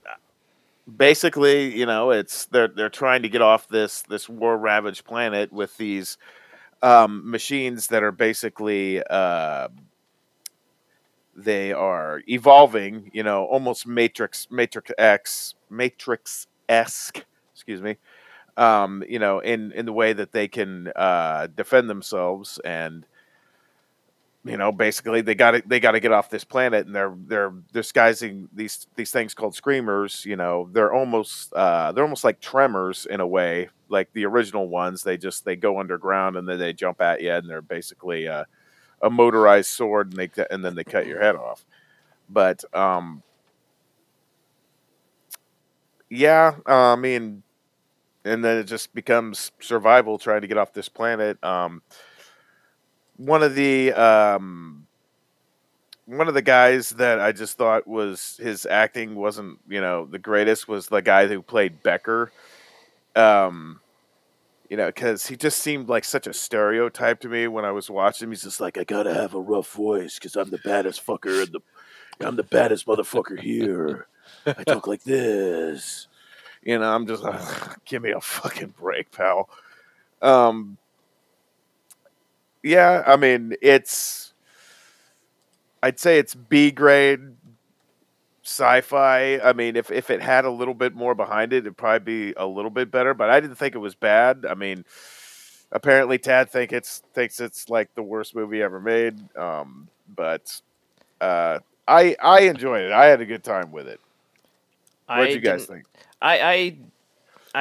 basically, 0.96 1.76
you 1.76 1.88
know, 1.88 2.12
it's 2.12 2.46
they're 2.46 2.68
they're 2.68 2.90
trying 2.90 3.24
to 3.24 3.30
get 3.30 3.42
off 3.42 3.68
this 3.68 4.04
this 4.04 4.30
war 4.30 4.56
ravaged 4.58 5.06
planet 5.06 5.52
with 5.52 5.76
these 5.78 6.18
um, 6.84 7.30
machines 7.30 7.88
that 7.88 8.04
are 8.04 8.12
basically 8.12 9.02
uh, 9.04 9.70
they 11.36 11.74
are 11.74 12.22
evolving. 12.28 13.12
You 13.14 13.24
know, 13.24 13.46
almost 13.46 13.88
Matrix 13.88 14.48
Matrix 14.52 14.92
X 14.98 15.56
Matrix 15.70 16.48
esque. 16.70 17.26
Excuse 17.54 17.82
me. 17.82 17.98
Um, 18.58 19.04
you 19.10 19.20
know, 19.20 19.40
in 19.40 19.72
in 19.74 19.86
the 19.86 19.94
way 19.94 20.14
that 20.14 20.32
they 20.32 20.48
can 20.48 20.92
uh, 20.96 21.48
defend 21.56 21.90
themselves 21.90 22.60
and 22.66 23.06
you 24.46 24.58
know 24.58 24.72
basically 24.72 25.22
they 25.22 25.34
got 25.36 25.52
to 25.52 25.64
they 25.66 25.80
got 25.80 25.92
to 25.92 26.00
get 26.00 26.12
off 26.12 26.30
this 26.30 26.44
planet 26.44 26.86
and 26.86 26.96
they're 26.96 27.16
they're 27.26 27.54
disguising 27.74 28.48
these 28.54 28.86
these 28.96 29.12
things 29.12 29.34
called 29.34 29.56
screamers 29.56 30.24
you 30.26 30.36
know 30.36 30.70
they're 30.72 30.94
almost 30.94 31.52
uh 31.54 31.92
they're 31.92 32.04
almost 32.04 32.24
like 32.24 32.40
tremors 32.40 33.08
in 33.10 33.20
a 33.20 33.28
way 33.28 33.68
like 33.90 34.12
the 34.14 34.26
original 34.26 34.70
ones 34.70 35.02
they 35.04 35.18
just 35.18 35.46
they 35.46 35.56
go 35.56 35.80
underground 35.80 36.36
and 36.38 36.48
then 36.48 36.60
they 36.60 36.74
jump 36.74 37.02
at 37.02 37.22
you 37.22 37.32
and 37.32 37.50
they're 37.50 37.62
basically 37.62 38.28
uh, 38.28 38.44
a 39.02 39.10
motorized 39.10 39.70
sword 39.70 40.12
and 40.12 40.18
they 40.20 40.46
and 40.52 40.64
then 40.64 40.76
they 40.76 40.84
cut 40.84 41.08
your 41.08 41.22
head 41.22 41.36
off 41.36 41.66
but 42.30 42.64
um 42.76 43.22
yeah 46.10 46.56
uh, 46.68 46.94
i 46.94 46.96
mean 46.96 47.44
and 48.24 48.44
then 48.44 48.58
it 48.58 48.64
just 48.66 48.94
becomes 48.96 49.52
survival 49.60 50.18
trying 50.18 50.42
to 50.42 50.48
get 50.48 50.58
off 50.58 50.74
this 50.74 50.90
planet 50.90 51.42
um 51.44 51.82
one 53.18 53.44
of 53.44 53.56
the 53.56 53.94
um 53.94 54.86
one 56.06 56.28
of 56.28 56.34
the 56.34 56.42
guys 56.42 56.92
that 56.92 57.20
I 57.20 57.32
just 57.32 57.58
thought 57.58 57.88
was 57.88 58.40
his 58.42 58.66
acting 58.66 59.16
wasn't 59.16 59.60
you 59.68 59.82
know 59.82 60.06
the 60.06 60.20
greatest 60.20 60.68
was 60.68 60.88
the 60.88 61.02
guy 61.02 61.28
who 61.28 61.42
played 61.42 61.82
Becker. 61.82 62.32
Um, 63.16 63.80
you 64.70 64.78
know, 64.78 64.88
because 64.88 65.28
he 65.28 65.36
just 65.36 65.60
seemed 65.60 65.90
like 65.90 66.04
such 66.04 66.28
a 66.28 66.34
stereotype 66.34 67.20
to 67.22 67.30
me 67.30 67.48
when 67.48 67.66
I 67.66 67.72
was 67.72 67.90
watching 67.90 68.28
him. 68.28 68.32
He's 68.32 68.44
just 68.44 68.60
like, 68.60 68.78
I 68.78 68.84
gotta 68.84 69.14
have 69.14 69.34
a 69.34 69.40
rough 69.40 69.72
voice 69.72 70.16
because 70.16 70.36
I'm 70.36 70.50
the 70.50 70.60
baddest 70.60 71.06
fucker 71.06 71.46
in 71.46 71.52
the, 71.52 71.60
I'm 72.26 72.36
the 72.36 72.44
baddest 72.44 72.88
motherfucker 72.88 73.40
here. 73.40 74.08
I 74.46 74.54
talk 74.68 74.88
like 74.88 75.04
this. 75.04 76.08
You 76.64 76.80
know, 76.80 76.94
I'm 76.94 77.06
just 77.06 77.24
ugh, 77.24 77.80
give 77.86 78.02
me 78.02 78.12
a 78.12 78.22
fucking 78.22 78.74
break, 78.80 79.12
pal. 79.12 79.50
Um, 80.22 80.78
yeah, 82.64 83.04
I 83.06 83.16
mean, 83.18 83.54
it's 83.62 84.34
I'd 85.84 86.00
say 86.00 86.18
it's 86.18 86.34
B 86.34 86.72
grade 86.72 87.36
sci-fi. 88.46 89.40
I 89.40 89.54
mean, 89.54 89.76
if 89.76 89.92
if 89.92 90.10
it 90.10 90.22
had 90.22 90.46
a 90.46 90.52
little 90.52 90.74
bit 90.76 90.94
more 90.94 91.16
behind 91.16 91.52
it, 91.52 91.58
it'd 91.58 91.78
probably 91.78 92.30
be 92.30 92.34
a 92.38 92.46
little 92.46 92.72
bit 92.72 92.92
better. 92.92 93.14
But 93.14 93.30
I 93.30 93.40
didn't 93.40 93.56
think 93.58 93.76
it 93.76 93.80
was 93.80 93.96
bad. 93.96 94.46
I 94.48 94.54
mean, 94.54 94.86
apparently 95.72 96.18
Tad 96.18 96.50
think 96.50 96.72
it's 96.72 97.02
thinks 97.14 97.40
it's 97.40 97.70
like 97.70 97.94
the 97.96 98.04
worst 98.04 98.36
movie 98.36 98.62
ever 98.62 98.80
made. 98.80 99.20
Um, 99.36 99.90
but 100.16 100.62
uh, 101.20 101.60
I 101.88 102.16
I 102.22 102.42
enjoyed 102.42 102.84
it. 102.84 102.92
I 102.92 103.06
had 103.06 103.20
a 103.20 103.26
good 103.26 103.44
time 103.44 103.72
with 103.72 103.88
it. 103.88 104.00
What'd 105.08 105.30
I 105.30 105.34
you 105.34 105.40
guys 105.40 105.66
think? 105.66 105.86
I, 106.22 106.40
I 106.40 106.78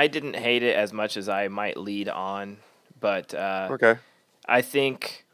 I 0.02 0.06
didn't 0.08 0.36
hate 0.36 0.62
it 0.62 0.76
as 0.76 0.92
much 0.92 1.16
as 1.16 1.28
I 1.28 1.48
might 1.48 1.76
lead 1.76 2.08
on, 2.08 2.58
but 3.00 3.34
uh, 3.34 3.68
Okay. 3.72 3.96
I 4.46 4.60
think 4.62 5.24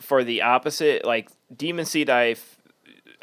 for 0.00 0.24
the 0.24 0.42
opposite, 0.42 1.04
like 1.04 1.30
Demon 1.54 1.84
Seed, 1.84 2.10
I 2.10 2.36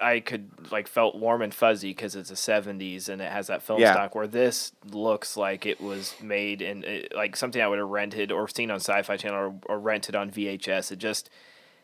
I 0.02 0.20
could 0.20 0.50
like 0.72 0.88
felt 0.88 1.16
warm 1.16 1.42
and 1.42 1.54
fuzzy 1.54 1.92
because 1.92 2.16
it's 2.16 2.32
a 2.32 2.36
'70s 2.36 3.10
and 3.10 3.22
it 3.22 3.32
has 3.32 3.48
that 3.48 3.62
film 3.62 3.80
Yeah. 3.80 3.94
stock. 3.94 4.16
Where 4.16 4.28
this 4.28 4.72
looks 4.92 5.38
like 5.38 5.66
it 5.66 5.80
was 5.82 6.16
made 6.22 6.62
in 6.62 6.84
it, 6.84 7.14
like 7.16 7.36
something 7.36 7.62
I 7.62 7.68
would 7.68 7.80
have 7.80 7.88
rented 7.90 8.32
or 8.32 8.48
seen 8.48 8.72
on 8.72 8.78
Sci-Fi 8.80 9.18
Channel 9.18 9.38
or, 9.68 9.76
or 9.76 9.80
rented 9.80 10.16
on 10.16 10.32
VHS. 10.32 10.92
It 10.92 10.98
just 11.00 11.30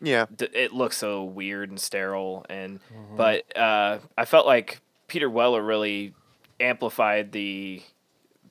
Yeah. 0.02 0.26
d- 0.34 0.48
it 0.52 0.72
looks 0.72 0.96
so 0.96 1.22
weird 1.24 1.68
and 1.70 1.80
sterile 1.80 2.44
and 2.48 2.80
but 3.16 3.56
uh, 3.56 3.98
I 4.18 4.24
felt 4.24 4.46
like 4.46 4.80
Peter 5.08 5.28
Weller 5.30 5.62
really 5.62 6.14
amplified 6.58 7.32
the 7.32 7.82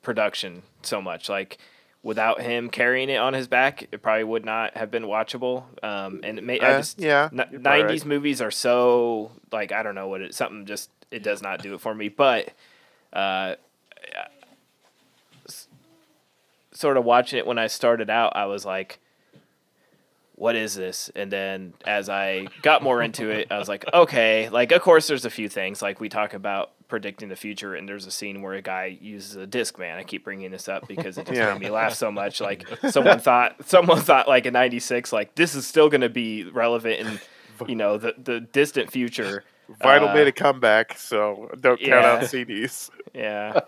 production 0.02 0.64
so 0.82 1.02
much 1.02 1.30
like 1.30 1.58
without 2.02 2.42
him 2.42 2.70
carrying 2.70 3.10
it 3.10 3.18
on 3.18 3.34
his 3.34 3.48
back 3.48 3.88
it 3.92 4.02
probably 4.02 4.24
would 4.24 4.46
not 4.46 4.76
have 4.78 4.90
been 4.90 5.04
watchable 5.04 5.64
um, 5.84 6.22
and 6.24 6.38
it 6.38 6.44
may, 6.44 6.60
I 6.60 6.74
Uh, 6.74 6.78
just 6.80 7.00
yeah, 7.00 7.30
n- 7.32 7.40
90s 7.52 7.64
right. 7.90 8.06
movies 8.06 8.42
are 8.42 8.52
so 8.52 9.32
like 9.52 9.72
I 9.72 9.84
don't 9.84 9.96
know 9.96 10.08
what 10.08 10.22
it 10.22 10.34
something 10.34 10.66
just 10.66 10.90
it 11.12 11.24
does 11.24 11.42
not 11.42 11.62
do 11.62 11.74
it 11.74 11.82
for 11.82 11.94
me 11.94 12.08
but 12.10 12.54
uh, 13.12 13.56
sort 16.72 16.98
of 16.98 17.04
watching 17.04 17.40
it 17.40 17.46
when 17.48 17.58
I 17.58 17.68
started 17.68 18.10
out 18.10 18.36
I 18.36 18.46
was 18.46 18.66
like 18.66 19.00
what 20.36 20.56
is 20.56 20.74
this? 20.74 21.12
And 21.18 21.30
then 21.30 21.74
as 21.86 22.08
I 22.08 22.48
got 22.62 22.82
more 22.82 23.02
into 23.02 23.30
it, 23.30 23.52
I 23.52 23.58
was 23.58 23.68
like, 23.68 23.84
okay, 23.94 24.48
like 24.48 24.72
of 24.72 24.82
course 24.82 25.06
there's 25.06 25.26
a 25.26 25.30
few 25.30 25.50
things 25.50 25.82
like 25.82 26.00
we 26.00 26.08
talk 26.08 26.34
about 26.34 26.72
predicting 26.90 27.30
the 27.30 27.36
future, 27.38 27.76
and 27.76 27.88
there's 27.88 28.06
a 28.06 28.12
scene 28.12 28.42
where 28.42 28.56
a 28.56 28.62
guy 28.62 28.98
uses 29.00 29.36
a 29.38 29.48
disc 29.48 29.80
man. 29.80 29.98
I 29.98 30.04
keep 30.04 30.24
bringing 30.26 30.52
this 30.52 30.68
up 30.68 30.88
because 30.88 31.18
it 31.18 31.26
just 31.28 31.38
Yeah. 31.38 31.54
made 31.54 31.62
me 31.62 31.70
laugh 31.70 31.94
so 31.94 32.12
much. 32.12 32.42
Like 32.50 32.68
someone 32.90 33.20
thought, 33.20 33.56
someone 33.70 34.02
thought 34.02 34.28
like 34.28 34.46
in 34.46 34.54
'96, 34.54 35.14
like 35.14 35.36
this 35.36 35.56
is 35.56 35.66
still 35.68 35.88
going 35.90 36.02
to 36.02 36.10
be 36.10 36.44
relevant 36.46 37.00
in, 37.00 37.20
you 37.70 37.76
know, 37.76 37.98
the 37.98 38.14
the 38.22 38.42
distant 38.42 38.92
future. 38.92 39.44
Vinyl 39.82 40.10
Uh, 40.10 40.14
made 40.16 40.26
a 40.28 40.32
comeback, 40.32 40.98
so 40.98 41.52
don't 41.62 41.80
count 41.80 42.04
out 42.04 42.22
yeah. 42.24 42.28
CDs. 42.28 42.90
yeah. 43.14 43.60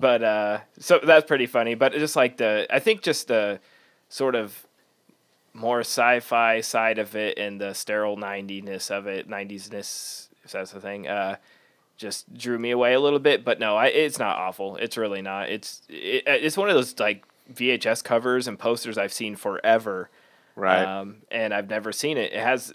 but 0.00 0.22
uh 0.24 0.58
so 0.80 0.98
that's 1.04 1.24
pretty 1.24 1.46
funny. 1.46 1.74
But 1.76 1.92
just 1.92 2.16
like 2.16 2.36
the 2.36 2.66
I 2.68 2.80
think 2.80 3.02
just 3.02 3.28
the 3.28 3.60
sort 4.08 4.34
of 4.34 4.66
more 5.54 5.80
sci-fi 5.80 6.60
side 6.62 6.98
of 6.98 7.14
it 7.16 7.38
and 7.38 7.60
the 7.60 7.72
sterile 7.74 8.16
90ness 8.16 8.90
of 8.90 9.06
it, 9.06 9.28
90s-ness, 9.28 10.28
if 10.44 10.50
that's 10.52 10.72
the 10.72 10.80
thing, 10.80 11.06
uh 11.06 11.36
just 11.96 12.32
drew 12.34 12.58
me 12.58 12.70
away 12.70 12.94
a 12.94 13.00
little 13.00 13.18
bit, 13.18 13.44
but 13.44 13.58
no, 13.58 13.76
I, 13.76 13.86
it's 13.86 14.18
not 14.18 14.36
awful. 14.36 14.76
It's 14.76 14.96
really 14.96 15.22
not. 15.22 15.48
It's 15.48 15.82
it, 15.88 16.24
it's 16.26 16.56
one 16.56 16.68
of 16.68 16.74
those 16.74 16.98
like 16.98 17.24
VHS 17.52 18.02
covers 18.04 18.46
and 18.48 18.58
posters 18.58 18.98
I've 18.98 19.12
seen 19.12 19.36
forever. 19.36 20.10
Right. 20.54 20.84
Um, 20.84 21.18
and 21.30 21.52
I've 21.52 21.68
never 21.68 21.92
seen 21.92 22.16
it. 22.16 22.32
It 22.32 22.40
has 22.42 22.72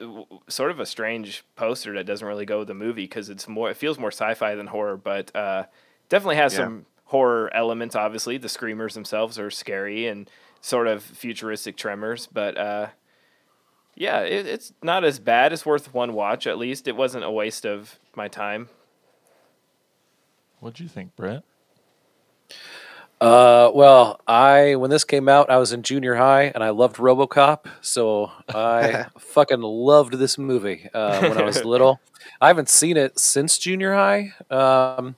sort 0.47 0.69
of 0.69 0.79
a 0.79 0.85
strange 0.85 1.43
poster 1.55 1.93
that 1.95 2.05
doesn't 2.05 2.27
really 2.27 2.45
go 2.45 2.59
with 2.59 2.67
the 2.67 2.75
movie 2.75 3.03
because 3.05 3.29
it's 3.29 3.47
more. 3.47 3.71
It 3.71 3.77
feels 3.77 3.97
more 3.97 4.11
sci-fi 4.11 4.53
than 4.55 4.67
horror, 4.67 4.97
but 4.97 5.35
uh, 5.35 5.63
definitely 6.09 6.35
has 6.35 6.53
Yeah. 6.53 6.59
some 6.59 6.85
horror 7.05 7.49
elements. 7.55 7.95
Obviously, 7.95 8.37
the 8.37 8.49
screamers 8.49 8.93
themselves 8.93 9.39
are 9.39 9.49
scary 9.49 10.05
and 10.07 10.29
sort 10.61 10.85
of 10.87 11.01
futuristic 11.03 11.75
tremors. 11.75 12.27
But 12.31 12.55
uh, 12.55 12.87
yeah, 13.95 14.19
it, 14.21 14.45
it's 14.45 14.73
not 14.83 15.03
as 15.03 15.19
bad. 15.19 15.51
It's 15.51 15.65
worth 15.65 15.91
one 15.93 16.13
watch 16.13 16.45
at 16.47 16.57
least. 16.59 16.87
It 16.87 16.95
wasn't 16.95 17.23
a 17.25 17.31
waste 17.31 17.65
of 17.65 17.99
my 18.15 18.27
time. 18.27 18.69
What'd 20.61 20.79
you 20.79 20.87
think, 20.87 21.15
Brett? 21.15 21.43
Uh, 23.19 23.69
well, 23.73 24.19
I 24.27 24.75
when 24.75 24.89
this 24.89 25.03
came 25.03 25.27
out, 25.27 25.49
I 25.49 25.57
was 25.57 25.73
in 25.73 25.83
junior 25.83 26.15
high 26.15 26.43
and 26.55 26.63
I 26.63 26.69
loved 26.69 26.95
RoboCop, 26.97 27.65
so 27.81 28.31
I 28.49 29.07
fucking 29.19 29.61
loved 29.61 30.13
this 30.13 30.37
movie 30.37 30.87
uh, 30.93 31.19
when 31.19 31.37
I 31.37 31.43
was 31.43 31.63
little. 31.65 31.99
I 32.39 32.47
haven't 32.47 32.69
seen 32.69 32.97
it 32.97 33.19
since 33.19 33.57
junior 33.57 33.93
high. 33.93 34.33
Um, 34.49 35.15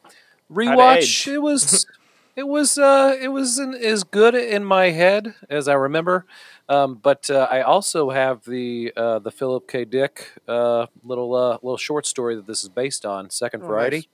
rewatch 0.52 1.28
it 1.32 1.40
was 1.40 1.86
it 2.36 2.48
was 2.48 2.78
uh, 2.78 3.16
it 3.22 3.30
was 3.30 3.60
in, 3.60 3.74
as 3.74 4.04
good 4.04 4.36
in 4.36 4.66
my 4.66 4.92
head 4.92 5.36
as 5.50 5.68
I 5.68 5.74
remember. 5.74 6.26
Um, 6.70 6.96
but 6.96 7.30
uh, 7.30 7.48
I 7.52 7.62
also 7.62 8.10
have 8.10 8.46
the 8.46 8.94
uh, 8.96 9.20
the 9.20 9.32
Philip 9.32 9.68
K. 9.68 9.84
Dick 9.86 10.32
uh, 10.48 10.88
little 11.04 11.36
uh, 11.36 11.58
little 11.62 11.78
short 11.78 12.06
story 12.06 12.36
that 12.36 12.48
this 12.48 12.64
is 12.64 12.70
based 12.70 13.06
on, 13.06 13.30
Second 13.30 13.64
Oh, 13.64 13.68
Variety. 13.68 13.98
nice. 13.98 14.08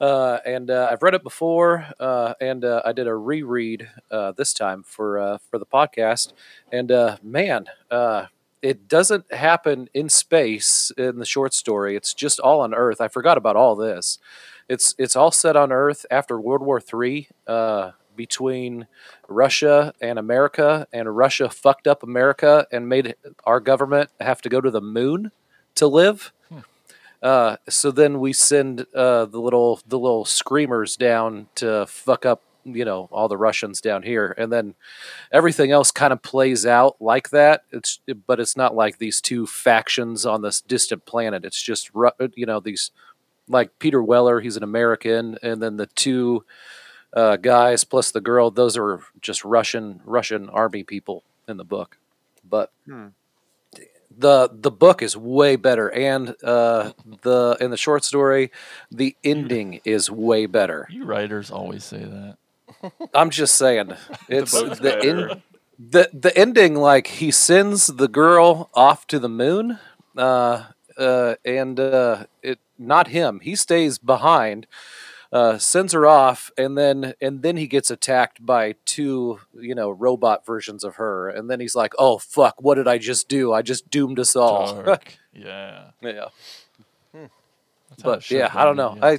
Uh, 0.00 0.38
and 0.46 0.70
uh, 0.70 0.88
I've 0.90 1.02
read 1.02 1.14
it 1.14 1.22
before, 1.22 1.86
uh, 2.00 2.34
and 2.40 2.64
uh, 2.64 2.80
I 2.84 2.92
did 2.92 3.06
a 3.06 3.14
reread 3.14 3.90
uh, 4.10 4.32
this 4.32 4.54
time 4.54 4.82
for 4.82 5.18
uh, 5.18 5.38
for 5.50 5.58
the 5.58 5.66
podcast. 5.66 6.32
And 6.72 6.90
man, 7.22 7.66
it 8.62 8.88
doesn't 8.88 9.32
happen 9.32 9.88
in 9.94 10.08
space 10.08 10.90
in 10.96 11.18
the 11.18 11.24
short 11.24 11.52
story. 11.54 11.96
It's 11.96 12.14
just 12.14 12.40
all 12.40 12.60
on 12.60 12.74
Earth. 12.74 13.00
I 13.00 13.08
forgot 13.08 13.36
about 13.36 13.56
all 13.56 13.76
this. 13.76 14.18
It's 14.68 14.94
it's 14.98 15.16
all 15.16 15.30
set 15.30 15.56
on 15.56 15.72
Earth 15.72 16.06
after 16.10 16.40
World 16.40 16.62
War 16.62 16.80
uh, 17.46 17.90
between 18.16 18.86
Russia 19.28 19.92
and 20.00 20.18
America, 20.18 20.86
and 20.92 21.14
Russia 21.14 21.50
fucked 21.50 21.86
up 21.86 22.02
America 22.02 22.66
and 22.72 22.88
made 22.88 23.16
our 23.44 23.60
government 23.60 24.10
have 24.20 24.40
to 24.42 24.48
go 24.48 24.60
to 24.60 24.70
the 24.70 24.80
moon 24.80 25.30
to 25.74 25.86
live. 25.86 26.32
Uh, 27.22 27.56
so 27.68 27.90
then 27.90 28.18
we 28.20 28.32
send 28.32 28.86
uh, 28.94 29.26
the 29.26 29.40
little 29.40 29.80
the 29.86 29.98
little 29.98 30.24
screamers 30.24 30.96
down 30.96 31.48
to 31.56 31.86
fuck 31.86 32.24
up 32.24 32.42
you 32.64 32.84
know 32.84 33.08
all 33.10 33.28
the 33.28 33.36
Russians 33.36 33.80
down 33.80 34.02
here, 34.02 34.34
and 34.38 34.52
then 34.52 34.74
everything 35.32 35.70
else 35.70 35.90
kind 35.90 36.12
of 36.12 36.22
plays 36.22 36.64
out 36.66 36.96
like 37.00 37.30
that. 37.30 37.64
It's 37.70 38.00
but 38.26 38.40
it's 38.40 38.56
not 38.56 38.74
like 38.74 38.98
these 38.98 39.20
two 39.20 39.46
factions 39.46 40.24
on 40.24 40.42
this 40.42 40.60
distant 40.60 41.04
planet. 41.06 41.44
It's 41.44 41.62
just 41.62 41.90
you 42.34 42.46
know 42.46 42.60
these 42.60 42.90
like 43.48 43.78
Peter 43.78 44.02
Weller, 44.02 44.40
he's 44.40 44.56
an 44.56 44.62
American, 44.62 45.36
and 45.42 45.62
then 45.62 45.76
the 45.76 45.86
two 45.86 46.44
uh, 47.12 47.36
guys 47.36 47.84
plus 47.84 48.12
the 48.12 48.20
girl, 48.20 48.50
those 48.50 48.76
are 48.76 49.00
just 49.20 49.44
Russian 49.44 50.00
Russian 50.04 50.48
army 50.48 50.84
people 50.84 51.24
in 51.48 51.56
the 51.56 51.64
book. 51.64 51.98
But 52.48 52.70
Hmm. 52.86 53.08
The 54.20 54.50
the 54.52 54.70
book 54.70 55.02
is 55.02 55.16
way 55.16 55.56
better, 55.56 55.90
and 55.90 56.36
uh, 56.44 56.92
the 57.22 57.56
in 57.60 57.70
the 57.70 57.76
short 57.76 58.04
story, 58.04 58.50
the 58.90 59.16
ending 59.24 59.80
is 59.84 60.10
way 60.10 60.46
better. 60.46 60.86
You 60.90 61.04
writers 61.04 61.50
always 61.50 61.84
say 61.84 62.04
that. 62.04 62.36
I'm 63.14 63.30
just 63.30 63.54
saying, 63.54 63.92
it's 64.28 64.52
the 64.52 65.00
in, 65.02 65.42
the 65.78 66.10
the 66.12 66.36
ending. 66.36 66.74
Like 66.74 67.06
he 67.06 67.30
sends 67.30 67.86
the 67.88 68.08
girl 68.08 68.70
off 68.74 69.06
to 69.08 69.18
the 69.18 69.28
moon, 69.28 69.78
uh, 70.16 70.64
uh, 70.96 71.34
and 71.44 71.80
uh, 71.80 72.24
it 72.42 72.58
not 72.78 73.08
him. 73.08 73.40
He 73.40 73.56
stays 73.56 73.98
behind, 73.98 74.66
uh, 75.32 75.58
sends 75.58 75.92
her 75.92 76.06
off, 76.06 76.50
and 76.58 76.76
then 76.76 77.14
and 77.20 77.42
then 77.42 77.56
he 77.56 77.66
gets 77.66 77.90
attacked 77.90 78.44
by 78.44 78.74
two 78.84 79.40
you 79.58 79.74
know 79.74 79.90
robot 79.90 80.44
versions 80.44 80.84
of 80.84 80.96
her, 80.96 81.28
and 81.28 81.48
then 81.50 81.60
he's 81.60 81.74
like, 81.74 81.92
"Oh 81.98 82.18
fuck, 82.18 82.56
what 82.60 82.74
did 82.74 82.88
I 82.88 82.98
just 82.98 83.28
do? 83.28 83.52
I 83.52 83.62
just 83.62 83.90
doomed 83.90 84.18
us 84.18 84.34
all." 84.34 84.82
Dark. 84.82 85.18
yeah. 85.32 85.90
yeah. 86.02 86.28
That's 87.90 88.02
how 88.02 88.10
it 88.10 88.14
But 88.14 88.30
yeah, 88.30 88.48
have 88.48 88.56
I 88.56 88.64
don't 88.64 88.76
know. 88.76 88.96
yeah. 88.96 89.16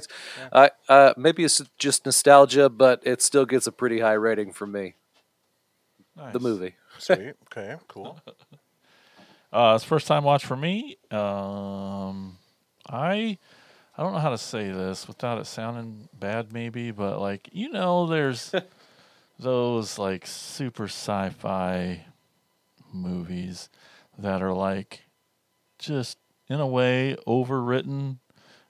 I, 0.52 0.64
I, 0.64 0.70
uh, 0.88 1.14
maybe 1.16 1.44
it's 1.44 1.60
just 1.78 2.06
nostalgia, 2.06 2.68
but 2.68 3.02
it 3.04 3.22
still 3.22 3.44
gets 3.46 3.66
a 3.66 3.72
pretty 3.72 4.00
high 4.00 4.12
rating 4.12 4.52
from 4.52 4.72
me. 4.72 4.94
The 6.32 6.40
movie. 6.40 6.74
Sweet. 6.98 7.34
Okay. 7.50 7.76
Cool. 7.88 8.20
Uh, 9.52 9.74
it's 9.76 9.84
first 9.84 10.06
time 10.06 10.24
watch 10.24 10.46
for 10.46 10.56
me. 10.56 10.96
Um, 11.10 12.38
I 12.88 13.36
I 13.96 14.02
don't 14.02 14.12
know 14.12 14.18
how 14.20 14.30
to 14.30 14.38
say 14.38 14.70
this 14.70 15.06
without 15.06 15.38
it 15.38 15.46
sounding 15.46 16.08
bad, 16.18 16.52
maybe, 16.52 16.90
but 16.90 17.20
like 17.20 17.48
you 17.52 17.70
know, 17.70 18.06
there's 18.06 18.54
those 19.38 19.98
like 19.98 20.26
super 20.26 20.84
sci-fi 20.84 22.06
movies 22.92 23.68
that 24.18 24.42
are 24.42 24.52
like 24.52 25.02
just 25.78 26.18
in 26.48 26.60
a 26.60 26.66
way 26.66 27.16
overwritten 27.26 28.18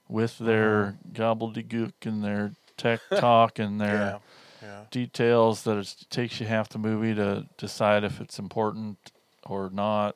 with 0.07 0.37
their 0.37 0.85
uh-huh. 0.85 0.95
gobbledygook 1.35 1.93
and 2.05 2.23
their 2.23 2.53
tech 2.77 2.99
talk 3.17 3.59
and 3.59 3.79
their 3.79 4.19
Yeah, 4.61 4.67
yeah. 4.67 4.83
details 4.91 5.63
that 5.63 5.77
it 5.77 5.95
takes 6.09 6.39
you 6.39 6.47
half 6.47 6.69
the 6.69 6.79
movie 6.79 7.15
to 7.15 7.47
decide 7.57 8.03
if 8.03 8.19
it's 8.19 8.39
important 8.39 8.97
or 9.45 9.69
not, 9.69 10.15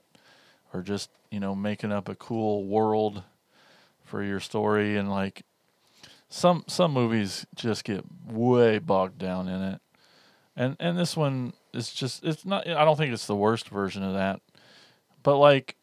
or 0.73 0.81
just 0.81 1.09
you 1.31 1.39
know 1.39 1.55
making 1.55 1.91
up 1.91 2.09
a 2.09 2.15
cool 2.15 2.65
world 2.65 3.23
for 4.07 4.23
your 4.23 4.39
story 4.39 4.97
and 4.97 5.09
like 5.09 5.43
some 6.29 6.63
some 6.67 6.91
movies 6.91 7.45
just 7.55 7.83
get 7.83 8.03
way 8.25 8.79
bogged 8.79 9.17
down 9.17 9.47
in 9.47 9.61
it. 9.61 9.81
And 10.55 10.75
and 10.79 10.97
this 10.97 11.15
one 11.15 11.53
is 11.73 11.91
just 11.91 12.23
it's 12.23 12.45
not 12.45 12.67
i 12.67 12.83
don't 12.83 12.97
think 12.97 13.13
it's 13.13 13.27
the 13.27 13.35
worst 13.35 13.69
version 13.69 14.03
of 14.03 14.13
that. 14.13 14.41
But 15.23 15.37
like 15.37 15.75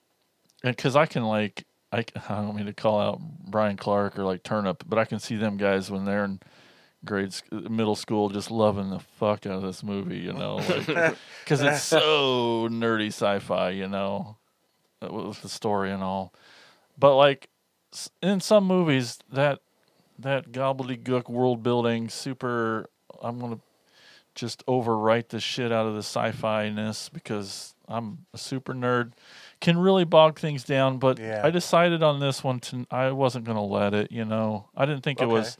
because 0.62 0.96
i 0.96 1.06
can 1.06 1.24
like 1.24 1.64
I, 1.92 1.98
I 2.28 2.36
don't 2.36 2.56
mean 2.56 2.66
to 2.66 2.72
call 2.72 3.00
out 3.00 3.20
brian 3.46 3.76
clark 3.76 4.18
or 4.18 4.24
like 4.24 4.42
turnip 4.42 4.82
but 4.88 4.98
i 4.98 5.04
can 5.04 5.18
see 5.18 5.36
them 5.36 5.58
guys 5.58 5.90
when 5.90 6.06
they're 6.06 6.24
in 6.24 6.40
grade 7.04 7.34
middle 7.52 7.94
school 7.94 8.30
just 8.30 8.50
loving 8.50 8.88
the 8.88 8.98
fuck 8.98 9.44
out 9.44 9.52
of 9.52 9.62
this 9.62 9.82
movie 9.82 10.16
you 10.16 10.32
know 10.32 10.56
because 11.44 11.60
it's 11.60 11.82
so 11.82 12.66
nerdy 12.70 13.08
sci-fi 13.08 13.68
you 13.68 13.86
know 13.86 14.38
uh, 15.04 15.12
with 15.12 15.42
the 15.42 15.48
story 15.48 15.90
and 15.90 16.02
all. 16.02 16.32
But 16.98 17.16
like 17.16 17.48
in 18.22 18.40
some 18.40 18.64
movies 18.64 19.18
that 19.32 19.60
that 20.18 20.52
gobbledygook 20.52 21.28
world 21.28 21.62
building 21.62 22.08
super 22.08 22.88
i'm 23.22 23.38
gonna 23.38 23.58
just 24.34 24.64
overwrite 24.66 25.28
the 25.28 25.40
shit 25.40 25.70
out 25.72 25.86
of 25.86 25.94
the 25.94 26.02
sci-fi 26.02 26.68
ness 26.68 27.08
because 27.08 27.74
i'm 27.88 28.26
a 28.32 28.38
super 28.38 28.74
nerd 28.74 29.12
can 29.60 29.78
really 29.78 30.04
bog 30.04 30.38
things 30.38 30.64
down 30.64 30.98
but 30.98 31.18
Yeah. 31.18 31.40
i 31.44 31.50
decided 31.50 32.02
on 32.02 32.20
this 32.20 32.42
one 32.44 32.60
to 32.60 32.86
i 32.90 33.10
wasn't 33.10 33.44
gonna 33.44 33.64
let 33.64 33.94
it 33.94 34.10
you 34.12 34.24
know 34.24 34.68
i 34.76 34.84
didn't 34.86 35.02
think 35.02 35.20
it 35.20 35.26
was 35.26 35.56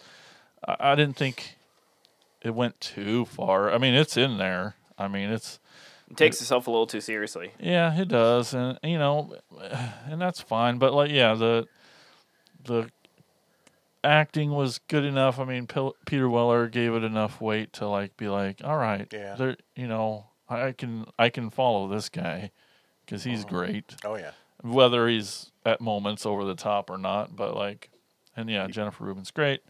I, 0.66 0.92
I 0.92 0.94
didn't 0.94 1.16
think 1.16 1.56
it 2.42 2.54
went 2.54 2.80
too 2.80 3.24
far 3.26 3.72
i 3.72 3.78
mean 3.78 3.94
it's 3.94 4.16
in 4.16 4.38
there 4.38 4.74
i 4.98 5.08
mean 5.08 5.30
it's 5.30 5.58
It 6.10 6.16
takes 6.16 6.40
itself 6.40 6.66
a 6.66 6.70
little 6.70 6.86
too 6.86 7.00
seriously. 7.00 7.52
yeah, 7.58 7.98
it 7.98 8.08
does, 8.08 8.54
and 8.54 8.78
you 8.82 8.98
know, 8.98 9.34
and 10.06 10.20
that's 10.20 10.40
fine. 10.40 10.78
But 10.78 10.92
like, 10.92 11.10
yeah, 11.10 11.34
the 11.34 11.66
the 12.66 12.90
acting 14.02 14.50
was 14.50 14.78
good 14.88 15.04
enough. 15.04 15.38
I 15.38 15.44
mean, 15.44 15.66
Pil- 15.66 15.96
Peter 16.06 16.28
Weller 16.28 16.68
gave 16.68 16.92
it 16.94 17.04
enough 17.04 17.40
weight 17.40 17.72
to 17.74 17.88
like 17.88 18.16
be 18.16 18.28
like, 18.28 18.60
all 18.64 18.76
right, 18.76 19.06
Yeah. 19.12 19.34
there, 19.36 19.56
you 19.76 19.86
know, 19.86 20.26
I 20.48 20.72
can 20.72 21.06
I 21.18 21.30
can 21.30 21.50
follow 21.50 21.88
this 21.88 22.08
guy 22.08 22.50
because 23.04 23.24
he's 23.24 23.44
great. 23.44 23.94
Oh 24.04 24.16
yeah. 24.16 24.32
Whether 24.62 25.08
he's 25.08 25.50
at 25.64 25.80
moments 25.80 26.24
over 26.26 26.44
the 26.44 26.54
top 26.54 26.90
or 26.90 26.98
not, 26.98 27.34
but 27.36 27.54
like, 27.56 27.90
and 28.36 28.48
yeah, 28.50 28.66
Jennifer 28.66 29.04
Rubin's 29.04 29.30
great. 29.30 29.60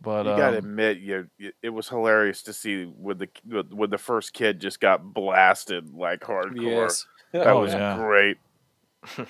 But 0.00 0.26
you 0.26 0.32
gotta 0.36 0.58
um, 0.58 0.64
admit, 0.64 0.98
you, 0.98 1.28
you 1.38 1.52
it 1.62 1.68
was 1.70 1.88
hilarious 1.88 2.42
to 2.42 2.52
see 2.52 2.84
when 2.84 3.18
the 3.18 3.28
when 3.70 3.90
the 3.90 3.98
first 3.98 4.32
kid 4.32 4.60
just 4.60 4.80
got 4.80 5.14
blasted 5.14 5.94
like 5.94 6.20
hardcore. 6.20 6.60
Yes. 6.62 7.06
That 7.32 7.46
Oh, 7.46 7.60
was 7.60 7.72
yeah. 7.72 7.96
great. 7.96 8.36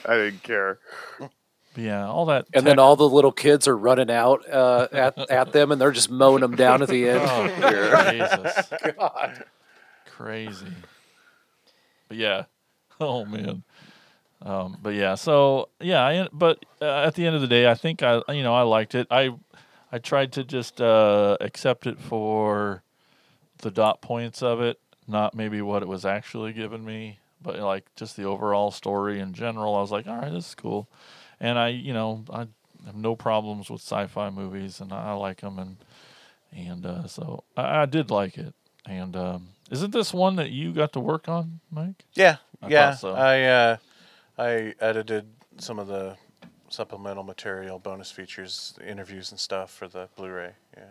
I 0.07 0.15
didn't 0.17 0.43
care. 0.43 0.81
yeah, 1.77 2.07
all 2.07 2.27
that 2.27 2.47
And 2.53 2.67
then 2.67 2.79
all 2.79 2.97
the 2.97 3.09
little 3.09 3.33
kids 3.33 3.67
are 3.67 3.77
running 3.77 4.11
out 4.11 4.49
uh, 4.51 4.89
at 4.93 5.19
at 5.31 5.53
them, 5.53 5.73
and 5.73 5.81
they're 5.81 5.93
just 5.93 6.11
mowing 6.11 6.41
them 6.41 6.57
down 6.57 6.83
at 6.83 6.89
the 6.89 7.09
end. 7.09 7.23
Oh, 7.25 8.11
Jesus. 8.11 8.73
God. 8.99 9.45
Crazy. 10.07 10.67
But 12.09 12.17
yeah. 12.17 12.45
Oh 13.01 13.25
man. 13.25 13.65
Um, 14.45 14.79
but 14.83 14.95
yeah, 14.95 15.15
so 15.15 15.69
yeah, 15.81 16.05
I, 16.05 16.29
but 16.33 16.65
uh, 16.81 17.05
at 17.07 17.15
the 17.15 17.27
end 17.27 17.37
of 17.37 17.41
the 17.41 17.47
day, 17.47 17.71
I 17.71 17.75
think 17.75 18.03
I, 18.03 18.21
you 18.29 18.43
know, 18.43 18.55
I 18.55 18.63
liked 18.63 18.95
it. 18.95 19.07
I, 19.11 19.31
I 19.93 19.99
tried 19.99 20.33
to 20.33 20.45
just 20.45 20.81
uh, 20.81 21.37
accept 21.41 21.87
it 21.87 22.01
for 22.01 22.83
the 23.59 23.71
dot 23.71 24.03
points 24.03 24.43
of 24.43 24.61
it, 24.61 24.81
not 25.07 25.35
maybe 25.35 25.63
what 25.63 25.83
it 25.83 25.89
was 25.89 26.05
actually 26.05 26.53
giving 26.53 26.85
me, 26.85 27.21
but 27.41 27.59
like 27.61 27.85
just 27.95 28.17
the 28.17 28.25
overall 28.25 28.73
story 28.73 29.21
in 29.21 29.33
general. 29.33 29.77
I 29.77 29.81
was 29.81 29.93
like, 29.93 30.09
all 30.09 30.17
right, 30.17 30.33
this 30.33 30.49
is 30.49 30.55
cool, 30.57 30.89
and 31.43 31.59
I, 31.59 31.69
you 31.69 31.93
know, 31.93 32.25
I 32.33 32.47
have 32.87 32.97
no 32.97 33.15
problems 33.17 33.69
with 33.69 33.81
sci-fi 33.83 34.31
movies, 34.31 34.81
and 34.81 34.93
I, 34.93 35.11
I 35.11 35.13
like 35.13 35.43
them, 35.43 35.59
and 35.59 35.77
and 36.53 36.87
uh, 36.87 37.07
so 37.07 37.45
I, 37.57 37.83
I 37.83 37.87
did 37.87 38.11
like 38.11 38.39
it. 38.39 38.55
And 38.87 39.15
um, 39.17 39.49
isn't 39.71 39.93
this 39.93 40.13
one 40.15 40.37
that 40.37 40.51
you 40.51 40.73
got 40.73 40.93
to 40.95 41.01
work 41.01 41.29
on, 41.29 41.61
Mike? 41.71 42.05
Yeah, 42.15 42.37
I 42.63 42.69
yeah. 42.69 42.95
so. 42.95 43.13
I 43.13 43.43
uh, 43.43 43.77
I 44.39 44.75
edited 44.81 45.27
some 45.59 45.79
of 45.79 45.87
the 45.89 46.17
supplemental 46.69 47.23
material, 47.23 47.79
bonus 47.79 48.11
features, 48.11 48.75
interviews 48.87 49.31
and 49.31 49.39
stuff 49.39 49.71
for 49.71 49.87
the 49.89 50.09
Blu-ray. 50.17 50.53
Yeah, 50.77 50.85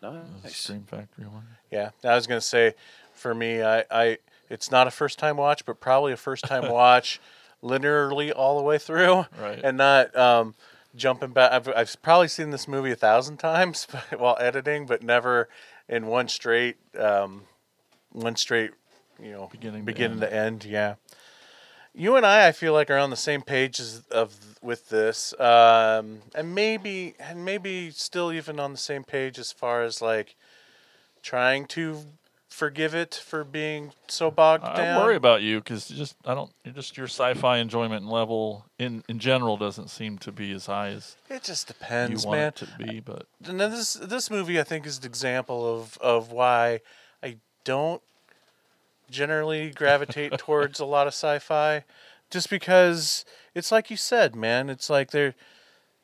The 0.00 0.24
Nice. 0.42 0.56
Scream 0.56 0.84
Factory 0.88 1.26
one. 1.26 1.46
yeah. 1.70 1.90
I 2.02 2.14
was 2.14 2.26
gonna 2.26 2.40
say, 2.40 2.74
for 3.12 3.34
me, 3.34 3.62
I, 3.62 3.84
I 3.90 4.18
it's 4.48 4.70
not 4.70 4.86
a 4.86 4.90
first 4.90 5.18
time 5.18 5.36
watch, 5.36 5.64
but 5.66 5.78
probably 5.80 6.12
a 6.12 6.16
first 6.16 6.44
time 6.44 6.70
watch, 6.72 7.20
linearly 7.62 8.32
all 8.34 8.56
the 8.58 8.62
way 8.64 8.78
through, 8.78 9.26
Right. 9.40 9.60
and 9.62 9.76
not 9.76 10.14
um, 10.16 10.54
jumping 10.94 11.30
back. 11.30 11.52
I've 11.52 11.68
I've 11.68 12.02
probably 12.02 12.28
seen 12.28 12.50
this 12.50 12.66
movie 12.68 12.92
a 12.92 12.96
thousand 12.96 13.36
times 13.50 13.86
while 14.16 14.36
editing, 14.40 14.86
but 14.86 15.02
never 15.02 15.48
in 15.88 16.06
one 16.06 16.28
straight 16.28 16.76
um, 16.98 17.42
one 18.12 18.36
straight 18.36 18.70
you 19.22 19.30
know 19.32 19.48
Beginning 19.50 19.82
to 19.82 19.86
beginning 19.86 20.22
end. 20.22 20.30
to 20.30 20.34
end. 20.34 20.64
Yeah. 20.64 20.94
You 21.98 22.16
and 22.16 22.26
I, 22.26 22.48
I 22.48 22.52
feel 22.52 22.74
like, 22.74 22.90
are 22.90 22.98
on 22.98 23.08
the 23.08 23.16
same 23.16 23.40
page 23.40 23.80
as, 23.80 24.02
of 24.10 24.58
with 24.60 24.90
this, 24.90 25.32
um, 25.40 26.18
and 26.34 26.54
maybe 26.54 27.14
and 27.18 27.42
maybe 27.42 27.90
still 27.90 28.30
even 28.34 28.60
on 28.60 28.72
the 28.72 28.78
same 28.78 29.02
page 29.02 29.38
as 29.38 29.50
far 29.50 29.82
as 29.82 30.02
like 30.02 30.36
trying 31.22 31.64
to 31.68 32.04
forgive 32.56 32.94
it 32.94 33.14
for 33.14 33.44
being 33.44 33.92
so 34.08 34.30
bogged 34.30 34.64
I 34.64 34.76
down. 34.76 34.98
I 34.98 35.04
worry 35.04 35.16
about 35.16 35.42
you 35.42 35.58
because 35.58 35.88
just 35.88 36.16
I 36.24 36.34
don't 36.34 36.50
just 36.74 36.96
your 36.96 37.06
sci-fi 37.06 37.58
enjoyment 37.58 38.08
level 38.08 38.64
in 38.78 39.04
in 39.08 39.18
general 39.18 39.58
doesn't 39.58 39.90
seem 39.90 40.16
to 40.18 40.32
be 40.32 40.52
as 40.52 40.64
high 40.64 40.88
as 40.88 41.16
It 41.28 41.42
just 41.42 41.66
depends, 41.66 42.24
you 42.24 42.28
want 42.28 42.38
man. 42.38 42.48
it 42.48 42.56
to 42.56 42.68
be. 42.78 43.00
But 43.00 43.26
And 43.46 43.60
this 43.60 43.92
this 43.94 44.30
movie, 44.30 44.58
I 44.58 44.62
think, 44.62 44.86
is 44.86 44.98
an 44.98 45.04
example 45.04 45.70
of 45.70 45.98
of 45.98 46.32
why 46.32 46.80
I 47.22 47.36
don't 47.64 48.00
generally 49.10 49.70
gravitate 49.70 50.32
towards 50.38 50.80
a 50.80 50.86
lot 50.86 51.06
of 51.06 51.12
sci-fi, 51.12 51.84
just 52.30 52.48
because 52.48 53.26
it's 53.54 53.70
like 53.70 53.90
you 53.90 53.98
said, 53.98 54.34
man. 54.34 54.70
It's 54.70 54.88
like 54.88 55.10
they're, 55.10 55.34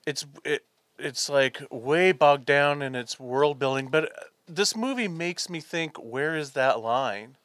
it's 0.07 0.27
it, 0.45 0.67
it's 0.99 1.31
like 1.31 1.63
way 1.71 2.13
bogged 2.13 2.45
down 2.45 2.83
in 2.83 2.95
its 2.95 3.19
world 3.19 3.59
building. 3.59 3.89
But 3.89 4.13
this 4.47 4.77
movie 4.77 5.09
makes 5.09 5.49
me 5.49 5.61
think, 5.61 5.97
where 5.97 6.37
is 6.37 6.53
that 6.53 6.81
line? 6.81 7.37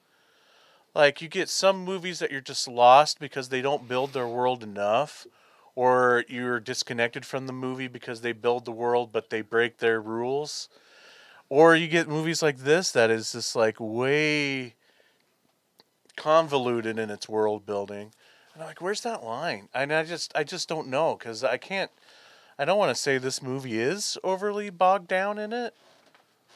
Like 0.95 1.21
you 1.21 1.27
get 1.27 1.49
some 1.49 1.85
movies 1.85 2.19
that 2.19 2.31
you're 2.31 2.41
just 2.41 2.67
lost 2.67 3.19
because 3.19 3.49
they 3.49 3.61
don't 3.61 3.87
build 3.87 4.13
their 4.13 4.27
world 4.27 4.63
enough, 4.63 5.27
or 5.75 6.23
you're 6.27 6.59
disconnected 6.59 7.23
from 7.23 7.45
the 7.45 7.53
movie 7.53 7.87
because 7.87 8.21
they 8.21 8.31
build 8.31 8.65
the 8.65 8.71
world 8.71 9.11
but 9.11 9.29
they 9.29 9.41
break 9.41 9.77
their 9.77 10.01
rules. 10.01 10.69
Or 11.49 11.75
you 11.75 11.87
get 11.87 12.07
movies 12.07 12.41
like 12.41 12.57
this 12.57 12.91
that 12.91 13.09
is 13.11 13.31
just 13.31 13.55
like 13.55 13.75
way 13.79 14.73
convoluted 16.15 16.97
in 16.97 17.09
its 17.11 17.29
world 17.29 17.65
building. 17.65 18.11
And 18.53 18.63
I'm 18.63 18.67
like, 18.69 18.81
where's 18.81 19.01
that 19.01 19.23
line? 19.23 19.69
And 19.73 19.93
I 19.93 20.03
just 20.03 20.31
I 20.35 20.43
just 20.43 20.67
don't 20.67 20.87
know 20.87 21.15
because 21.15 21.43
I 21.43 21.57
can't 21.57 21.91
I 22.57 22.65
don't 22.65 22.79
want 22.79 22.89
to 22.89 22.99
say 23.01 23.19
this 23.19 23.43
movie 23.43 23.79
is 23.79 24.17
overly 24.23 24.71
bogged 24.71 25.07
down 25.07 25.37
in 25.37 25.53
it. 25.53 25.75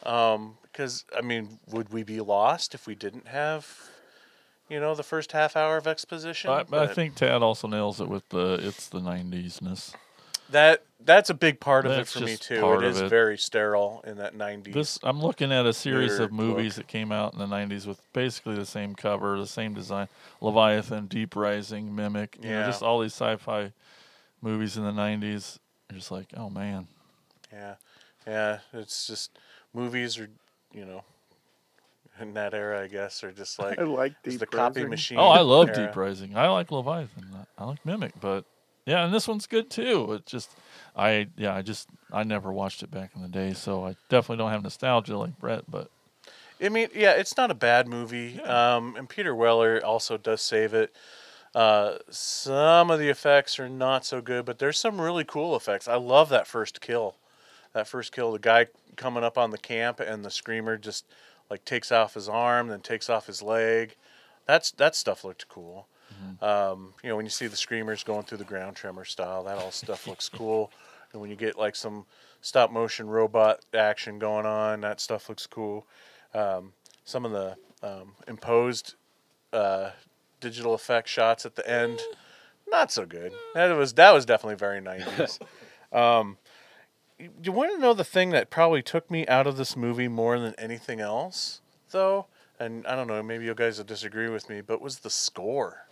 Um, 0.03 0.57
because 0.63 1.05
I 1.15 1.21
mean, 1.21 1.59
would 1.71 1.91
we 1.91 2.03
be 2.03 2.19
lost 2.21 2.73
if 2.73 2.87
we 2.87 2.95
didn't 2.95 3.27
have, 3.27 3.67
you 4.69 4.79
know, 4.79 4.95
the 4.95 5.03
first 5.03 5.31
half 5.33 5.55
hour 5.55 5.77
of 5.77 5.85
exposition? 5.87 6.49
I, 6.49 6.63
I 6.71 6.87
think 6.87 7.15
Tad 7.15 7.41
also 7.43 7.67
nails 7.67 7.99
it 7.99 8.07
with 8.07 8.27
the 8.29 8.59
it's 8.61 8.87
the 8.87 8.99
'90s 8.99 9.61
ness. 9.61 9.93
that 10.49 10.83
that's 11.03 11.29
a 11.29 11.33
big 11.33 11.59
part 11.59 11.85
of 11.85 11.91
That's 11.91 12.15
it 12.15 12.19
for 12.19 12.25
me 12.25 12.37
too. 12.37 12.55
It 12.55 12.83
is 12.83 12.83
It 12.83 12.85
of 12.85 12.95
is 12.95 13.01
it. 13.01 13.09
very 13.09 13.37
sterile 13.37 14.03
in 14.07 14.17
that 14.17 14.35
'90s. 14.35 14.73
This 14.73 14.99
I'm 15.03 15.19
looking 15.21 15.51
at 15.51 15.65
a 15.65 15.73
series 15.73 16.19
of 16.19 16.31
movies 16.31 16.77
look. 16.77 16.85
that 16.85 16.91
came 16.91 17.11
out 17.11 17.33
in 17.33 17.39
the 17.39 17.47
'90s 17.47 17.85
with 17.85 17.99
basically 18.13 18.55
the 18.55 18.65
same 18.65 18.95
cover, 18.95 19.37
the 19.37 19.45
same 19.47 19.73
design: 19.73 20.07
Leviathan, 20.39 21.07
Deep 21.07 21.35
Rising, 21.35 21.93
Mimic. 21.95 22.37
You 22.41 22.49
know, 22.49 22.59
Yeah. 22.59 22.65
just 22.65 22.81
all 22.81 22.99
these 22.99 23.13
sci-fi 23.13 23.73
movies 24.41 24.77
in 24.77 24.83
the 24.83 24.91
'90s. 24.93 25.59
You're 25.89 25.99
just 25.99 26.11
like, 26.11 26.27
oh 26.37 26.49
man. 26.49 26.87
Yeah, 27.51 27.75
yeah. 28.25 28.59
It's 28.71 29.05
just 29.07 29.37
movies 29.73 30.17
are, 30.17 30.29
you 30.73 30.85
know, 30.85 31.03
in 32.19 32.33
that 32.33 32.53
era, 32.53 32.81
I 32.83 32.87
guess, 32.87 33.23
are 33.23 33.31
just 33.31 33.59
like 33.59 33.79
I 33.79 33.83
like 33.83 34.13
Deep 34.23 34.39
the 34.39 34.45
copy 34.45 34.81
Rising. 34.81 34.89
machine. 34.89 35.17
Oh, 35.19 35.29
I 35.29 35.41
love 35.41 35.69
era. 35.69 35.87
Deep 35.87 35.95
Rising. 35.95 36.37
I 36.37 36.47
like 36.49 36.71
Leviathan. 36.71 37.45
I 37.57 37.65
like 37.65 37.85
Mimic, 37.85 38.13
but 38.19 38.45
yeah, 38.85 39.05
and 39.05 39.13
this 39.13 39.27
one's 39.27 39.47
good 39.47 39.69
too. 39.69 40.13
It 40.13 40.25
just, 40.25 40.51
I 40.95 41.27
yeah, 41.37 41.55
I 41.55 41.61
just 41.61 41.87
I 42.11 42.23
never 42.23 42.51
watched 42.51 42.83
it 42.83 42.91
back 42.91 43.11
in 43.15 43.21
the 43.21 43.27
day, 43.27 43.53
so 43.53 43.85
I 43.85 43.95
definitely 44.09 44.37
don't 44.37 44.51
have 44.51 44.63
nostalgia 44.63 45.17
like 45.17 45.37
Brett. 45.39 45.63
But 45.69 45.89
I 46.63 46.69
mean, 46.69 46.89
yeah, 46.93 47.11
it's 47.13 47.37
not 47.37 47.51
a 47.51 47.55
bad 47.55 47.87
movie. 47.87 48.41
Um, 48.41 48.95
and 48.95 49.07
Peter 49.07 49.35
Weller 49.35 49.83
also 49.83 50.17
does 50.17 50.41
save 50.41 50.73
it. 50.73 50.93
Uh, 51.53 51.97
some 52.09 52.89
of 52.89 52.99
the 52.99 53.09
effects 53.09 53.59
are 53.59 53.67
not 53.67 54.05
so 54.05 54.21
good, 54.21 54.45
but 54.45 54.59
there's 54.59 54.79
some 54.79 55.01
really 55.01 55.25
cool 55.25 55.55
effects. 55.55 55.87
I 55.87 55.95
love 55.95 56.29
that 56.29 56.47
first 56.47 56.79
kill. 56.81 57.15
That 57.73 57.87
first 57.87 58.11
kill, 58.11 58.31
the 58.31 58.39
guy 58.39 58.67
coming 59.01 59.23
up 59.23 59.37
on 59.37 59.49
the 59.49 59.57
camp, 59.57 59.99
and 59.99 60.23
the 60.23 60.31
screamer 60.31 60.77
just 60.77 61.05
like 61.49 61.65
takes 61.65 61.91
off 61.91 62.13
his 62.13 62.29
arm, 62.29 62.67
then 62.67 62.81
takes 62.81 63.09
off 63.09 63.27
his 63.27 63.41
leg. 63.41 63.95
That's 64.45 64.71
that 64.71 64.95
stuff 64.95 65.23
looked 65.23 65.47
cool. 65.49 65.87
Um, 66.41 66.93
you 67.03 67.09
know, 67.09 67.15
when 67.15 67.25
you 67.25 67.29
see 67.29 67.47
the 67.47 67.55
screamers 67.55 68.03
going 68.03 68.23
through 68.23 68.39
the 68.39 68.43
ground 68.43 68.75
tremor 68.75 69.05
style, 69.05 69.43
that 69.45 69.57
all 69.57 69.71
stuff 69.71 70.07
looks 70.07 70.29
cool. 70.33 70.71
And 71.11 71.21
when 71.21 71.29
you 71.29 71.35
get 71.35 71.57
like 71.57 71.75
some 71.75 72.05
stop 72.41 72.71
motion 72.71 73.09
robot 73.09 73.61
action 73.73 74.19
going 74.19 74.45
on, 74.45 74.81
that 74.81 74.99
stuff 74.99 75.29
looks 75.29 75.45
cool. 75.47 75.85
Um, 76.33 76.73
some 77.05 77.25
of 77.25 77.31
the 77.31 77.55
um, 77.83 78.13
imposed 78.27 78.95
uh, 79.53 79.91
digital 80.39 80.73
effect 80.73 81.07
shots 81.07 81.45
at 81.45 81.55
the 81.55 81.69
end, 81.69 81.99
not 82.69 82.91
so 82.91 83.05
good. 83.05 83.33
That 83.53 83.75
was 83.75 83.93
that 83.93 84.11
was 84.13 84.25
definitely 84.25 84.55
very 84.55 84.81
nineties. 84.81 85.39
um, 85.91 86.37
you, 87.41 87.51
want 87.51 87.71
to 87.71 87.77
know 87.79 87.93
the 87.93 88.03
thing 88.03 88.29
that 88.31 88.49
probably 88.49 88.81
took 88.81 89.09
me 89.11 89.25
out 89.27 89.47
of 89.47 89.57
this 89.57 89.75
movie 89.75 90.07
more 90.07 90.39
than 90.39 90.53
anything 90.57 90.99
else, 90.99 91.61
though? 91.91 92.27
And 92.59 92.85
I 92.85 92.95
don't 92.95 93.07
know, 93.07 93.21
maybe 93.23 93.45
you 93.45 93.55
guys 93.55 93.77
will 93.77 93.85
disagree 93.85 94.29
with 94.29 94.49
me, 94.49 94.61
but 94.61 94.81
was 94.81 94.99
the 94.99 95.09
score. 95.09 95.87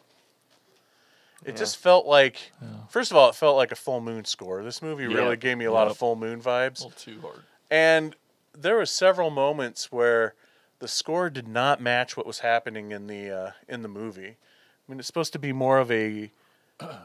It 1.44 1.52
Yeah. 1.52 1.58
just 1.58 1.78
felt 1.78 2.06
like, 2.06 2.52
first 2.90 3.12
of 3.12 3.18
all, 3.18 3.30
it 3.30 3.36
felt 3.36 3.56
like 3.56 3.72
a 3.72 3.76
full 3.76 4.02
moon 4.02 4.26
score. 4.26 4.64
This 4.64 4.82
movie 4.82 5.04
Yeah. 5.06 5.16
really 5.16 5.38
gave 5.38 5.58
me 5.58 5.66
a 5.66 5.72
lot 5.72 5.88
of 5.88 5.98
full 5.98 6.16
moon 6.16 6.42
vibes. 6.42 6.82
A 6.82 6.84
little 6.88 6.92
too 6.92 7.22
hard. 7.22 7.44
And 7.72 8.16
there 8.54 8.76
were 8.76 8.86
several 8.86 9.30
moments 9.30 9.92
where 9.92 10.36
the 10.80 10.88
score 10.88 11.30
did 11.30 11.48
not 11.48 11.82
match 11.82 12.18
what 12.18 12.26
was 12.26 12.40
happening 12.40 12.92
in 12.92 13.08
the 13.08 13.30
uh, 13.32 13.52
in 13.68 13.82
the 13.82 13.88
movie. 13.88 14.38
I 14.38 14.92
mean, 14.92 15.00
it's 15.00 15.08
supposed 15.08 15.34
to 15.34 15.40
be 15.40 15.54
more 15.54 15.78
of 15.78 15.92
a 15.92 16.32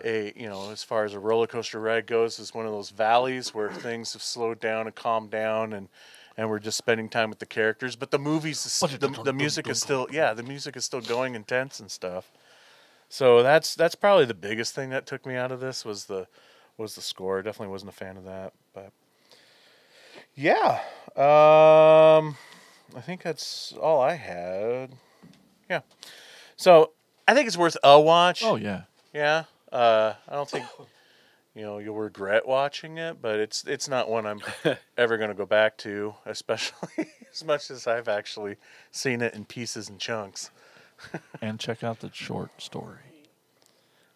a 0.04 0.32
you 0.36 0.48
know, 0.48 0.70
as 0.70 0.82
far 0.82 1.04
as 1.04 1.14
a 1.14 1.18
roller 1.18 1.46
coaster 1.46 1.80
ride 1.80 2.06
goes, 2.06 2.38
is 2.38 2.54
one 2.54 2.66
of 2.66 2.72
those 2.72 2.90
valleys 2.90 3.54
where 3.54 3.70
things 3.70 4.12
have 4.12 4.22
slowed 4.22 4.60
down 4.60 4.86
and 4.86 4.94
calmed 4.94 5.30
down, 5.30 5.72
and 5.72 5.88
and 6.36 6.48
we're 6.48 6.58
just 6.58 6.78
spending 6.78 7.08
time 7.08 7.30
with 7.30 7.38
the 7.38 7.46
characters. 7.46 7.96
But 7.96 8.10
the 8.10 8.18
movies, 8.18 8.62
the, 8.80 9.22
the 9.24 9.32
music 9.32 9.68
is 9.68 9.80
still 9.80 10.06
yeah, 10.10 10.34
the 10.34 10.42
music 10.42 10.76
is 10.76 10.84
still 10.84 11.00
going 11.00 11.34
intense 11.34 11.80
and 11.80 11.90
stuff. 11.90 12.30
So 13.08 13.42
that's 13.42 13.74
that's 13.74 13.94
probably 13.94 14.24
the 14.24 14.34
biggest 14.34 14.74
thing 14.74 14.90
that 14.90 15.06
took 15.06 15.26
me 15.26 15.36
out 15.36 15.52
of 15.52 15.60
this 15.60 15.84
was 15.84 16.06
the 16.06 16.26
was 16.76 16.94
the 16.94 17.02
score. 17.02 17.42
Definitely 17.42 17.72
wasn't 17.72 17.90
a 17.90 17.94
fan 17.94 18.16
of 18.16 18.24
that, 18.24 18.52
but 18.72 18.90
yeah. 20.34 20.80
Um, 21.16 22.36
I 22.96 23.00
think 23.00 23.22
that's 23.22 23.72
all 23.80 24.00
I 24.00 24.14
had. 24.14 24.90
Yeah. 25.70 25.80
So 26.56 26.90
I 27.26 27.34
think 27.34 27.46
it's 27.46 27.56
worth 27.56 27.76
a 27.84 28.00
watch. 28.00 28.42
Oh 28.44 28.56
yeah. 28.56 28.82
Yeah. 29.12 29.44
Uh, 29.74 30.14
I 30.28 30.34
don't 30.34 30.48
think 30.48 30.64
you 31.54 31.62
know 31.62 31.78
you'll 31.78 31.96
regret 31.96 32.46
watching 32.46 32.96
it, 32.98 33.20
but 33.20 33.40
it's 33.40 33.64
it's 33.66 33.88
not 33.88 34.08
one 34.08 34.24
I'm 34.24 34.40
ever 34.96 35.16
going 35.18 35.30
to 35.30 35.34
go 35.34 35.46
back 35.46 35.76
to, 35.78 36.14
especially 36.24 37.10
as 37.32 37.44
much 37.44 37.70
as 37.70 37.86
I've 37.86 38.08
actually 38.08 38.56
seen 38.92 39.20
it 39.20 39.34
in 39.34 39.44
pieces 39.44 39.88
and 39.88 39.98
chunks. 39.98 40.50
and 41.42 41.58
check 41.58 41.82
out 41.82 42.00
the 42.00 42.10
short 42.12 42.50
story. 42.62 42.98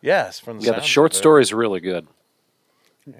Yes, 0.01 0.39
from 0.39 0.59
the 0.61 0.67
Yeah, 0.67 0.73
the 0.73 0.77
sounds 0.77 0.85
of 0.87 0.91
short 0.91 1.13
it. 1.13 1.17
story 1.17 1.43
is 1.43 1.53
really 1.53 1.81
good. 1.81 2.07
Yeah, 3.05 3.15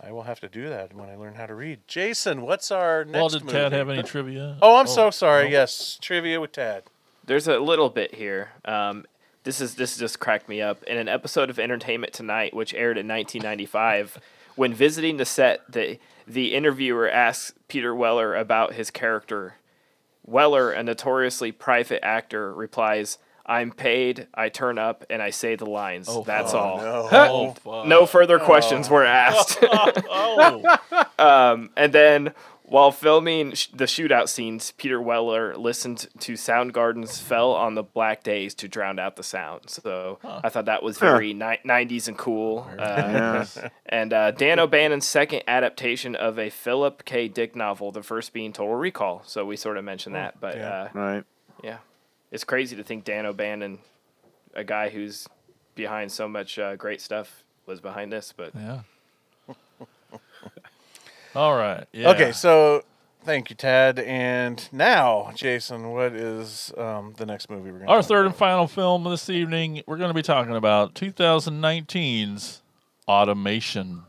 I 0.00 0.12
will 0.12 0.22
have 0.22 0.38
to 0.40 0.48
do 0.48 0.68
that 0.68 0.94
when 0.94 1.08
I 1.08 1.16
learn 1.16 1.34
how 1.34 1.46
to 1.46 1.54
read. 1.54 1.80
Jason, 1.88 2.42
what's 2.42 2.70
our 2.70 3.04
next? 3.04 3.14
Well, 3.16 3.28
did 3.28 3.48
Tad 3.48 3.72
have 3.72 3.88
any 3.88 4.04
trivia? 4.04 4.56
Oh, 4.62 4.76
I'm 4.76 4.86
Oh, 4.86 4.88
so 4.94 5.10
sorry. 5.10 5.46
no. 5.46 5.50
Yes, 5.50 5.98
trivia 6.00 6.40
with 6.40 6.52
Tad. 6.52 6.84
There's 7.24 7.48
a 7.48 7.58
little 7.58 7.90
bit 7.90 8.14
here. 8.14 8.50
Um, 8.64 9.04
this 9.44 9.60
is 9.60 9.74
this 9.76 9.96
just 9.96 10.20
cracked 10.20 10.48
me 10.48 10.60
up. 10.60 10.82
In 10.84 10.98
an 10.98 11.08
episode 11.08 11.50
of 11.50 11.58
Entertainment 11.58 12.12
Tonight, 12.12 12.54
which 12.54 12.74
aired 12.74 12.98
in 12.98 13.08
1995, 13.08 14.18
when 14.56 14.74
visiting 14.74 15.16
the 15.16 15.24
set, 15.24 15.60
the 15.70 15.98
the 16.26 16.54
interviewer 16.54 17.08
asks 17.10 17.52
Peter 17.68 17.94
Weller 17.94 18.34
about 18.36 18.74
his 18.74 18.90
character. 18.90 19.54
Weller, 20.24 20.70
a 20.70 20.82
notoriously 20.82 21.50
private 21.50 22.04
actor, 22.04 22.52
replies, 22.52 23.18
"I'm 23.46 23.72
paid. 23.72 24.28
I 24.34 24.48
turn 24.50 24.78
up 24.78 25.04
and 25.10 25.20
I 25.22 25.30
say 25.30 25.56
the 25.56 25.66
lines. 25.66 26.06
Oh, 26.08 26.22
That's 26.22 26.52
fuck. 26.52 26.60
all. 26.60 26.76
no. 26.78 27.54
Oh, 27.66 27.84
no 27.84 28.06
further 28.06 28.38
questions 28.38 28.88
were 28.90 29.04
asked." 29.04 29.58
Oh. 30.12 30.78
um, 31.18 31.70
and 31.76 31.92
then 31.92 32.34
while 32.70 32.92
filming 32.92 33.52
sh- 33.54 33.66
the 33.74 33.84
shootout 33.84 34.28
scenes, 34.28 34.72
Peter 34.72 35.00
Weller 35.00 35.56
listened 35.56 36.06
to 36.20 36.34
Soundgarden's 36.34 37.20
"Fell 37.20 37.50
on 37.52 37.74
the 37.74 37.82
Black 37.82 38.22
Days" 38.22 38.54
to 38.54 38.68
drown 38.68 38.98
out 38.98 39.16
the 39.16 39.22
sound. 39.22 39.68
So 39.68 40.18
I 40.24 40.48
thought 40.48 40.64
that 40.66 40.82
was 40.82 40.98
Huh. 40.98 41.06
very 41.10 41.34
ni- 41.34 41.58
'90s 41.64 42.08
and 42.08 42.16
cool. 42.16 42.66
Uh, 42.78 43.44
Yeah. 43.56 43.68
And 43.86 44.12
uh, 44.12 44.30
Dan 44.30 44.60
O'Bannon's 44.60 45.06
second 45.06 45.42
adaptation 45.48 46.14
of 46.14 46.38
a 46.38 46.48
Philip 46.48 47.04
K. 47.04 47.26
Dick 47.26 47.56
novel, 47.56 47.90
the 47.90 48.04
first 48.04 48.32
being 48.32 48.52
Total 48.52 48.74
Recall. 48.76 49.22
So 49.26 49.44
we 49.44 49.56
sort 49.56 49.76
of 49.76 49.84
mentioned 49.84 50.14
that, 50.14 50.40
but 50.40 50.56
yeah. 50.56 50.68
uh, 50.82 50.88
Right. 50.94 51.24
yeah, 51.64 51.78
it's 52.30 52.44
crazy 52.44 52.76
to 52.76 52.84
think 52.84 53.02
Dan 53.04 53.26
O'Bannon, 53.26 53.80
a 54.54 54.62
guy 54.62 54.90
who's 54.90 55.26
behind 55.74 56.12
so 56.12 56.28
much 56.28 56.56
uh, 56.58 56.76
great 56.76 57.00
stuff, 57.00 57.42
was 57.66 57.80
behind 57.80 58.12
this. 58.12 58.32
But 58.36 58.52
Yeah. 58.54 58.80
All 61.34 61.54
right. 61.54 61.86
Yeah. 61.92 62.10
Okay, 62.10 62.32
so 62.32 62.82
thank 63.24 63.50
you, 63.50 63.56
Tad. 63.56 63.98
And 63.98 64.68
now, 64.72 65.30
Jason, 65.34 65.90
what 65.92 66.12
is 66.12 66.72
um, 66.76 67.14
the 67.16 67.26
next 67.26 67.48
movie 67.50 67.70
we're 67.70 67.78
going 67.78 67.86
to 67.86 67.92
Our 67.92 68.02
third 68.02 68.26
and 68.26 68.34
final 68.34 68.66
film 68.66 69.04
this 69.04 69.30
evening, 69.30 69.82
we're 69.86 69.96
going 69.96 70.10
to 70.10 70.14
be 70.14 70.22
talking 70.22 70.56
about 70.56 70.94
2019's 70.94 72.62
Automation. 73.08 74.02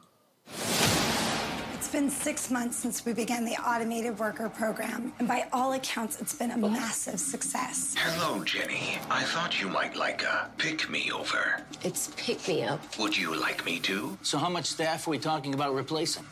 It's 1.73 1.89
been 1.91 2.09
six 2.09 2.51
months 2.51 2.77
since 2.77 3.03
we 3.03 3.13
began 3.13 3.45
the 3.45 3.55
automated 3.55 4.19
worker 4.19 4.47
program, 4.47 5.11
and 5.17 5.27
by 5.27 5.47
all 5.51 5.73
accounts, 5.73 6.21
it's 6.21 6.35
been 6.35 6.51
a 6.51 6.57
massive 6.57 7.19
success. 7.19 7.95
Hello, 7.97 8.43
Jenny. 8.43 8.99
I 9.09 9.23
thought 9.23 9.59
you 9.59 9.67
might 9.69 9.95
like 9.95 10.21
a 10.23 10.51
pick 10.57 10.87
me 10.89 11.11
over. 11.11 11.63
It's 11.83 12.11
pick 12.15 12.47
me 12.47 12.63
up. 12.63 12.79
Would 12.99 13.17
you 13.17 13.35
like 13.35 13.65
me 13.65 13.79
to? 13.79 14.17
So 14.21 14.37
how 14.37 14.49
much 14.49 14.65
staff 14.67 15.07
are 15.07 15.09
we 15.09 15.17
talking 15.17 15.53
about 15.55 15.73
replacing? 15.73 16.25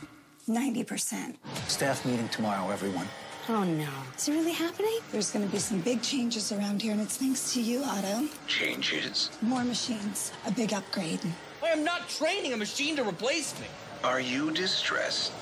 90%. 0.50 1.36
Staff 1.68 2.04
meeting 2.04 2.28
tomorrow, 2.28 2.70
everyone. 2.70 3.06
Oh 3.48 3.64
no. 3.64 3.88
Is 4.16 4.28
it 4.28 4.32
really 4.32 4.52
happening? 4.52 4.98
There's 5.10 5.30
going 5.30 5.44
to 5.44 5.50
be 5.50 5.58
some 5.58 5.80
big 5.80 6.02
changes 6.02 6.52
around 6.52 6.82
here, 6.82 6.92
and 6.92 7.00
it's 7.00 7.16
thanks 7.16 7.52
to 7.54 7.60
you, 7.60 7.82
Otto. 7.84 8.28
Changes? 8.46 9.30
More 9.40 9.64
machines, 9.64 10.32
a 10.46 10.52
big 10.52 10.72
upgrade. 10.72 11.20
I 11.62 11.68
am 11.68 11.82
not 11.84 12.08
training 12.08 12.52
a 12.52 12.56
machine 12.56 12.96
to 12.96 13.02
replace 13.02 13.58
me. 13.58 13.66
Are 14.04 14.20
you 14.20 14.50
distressed? 14.50 15.32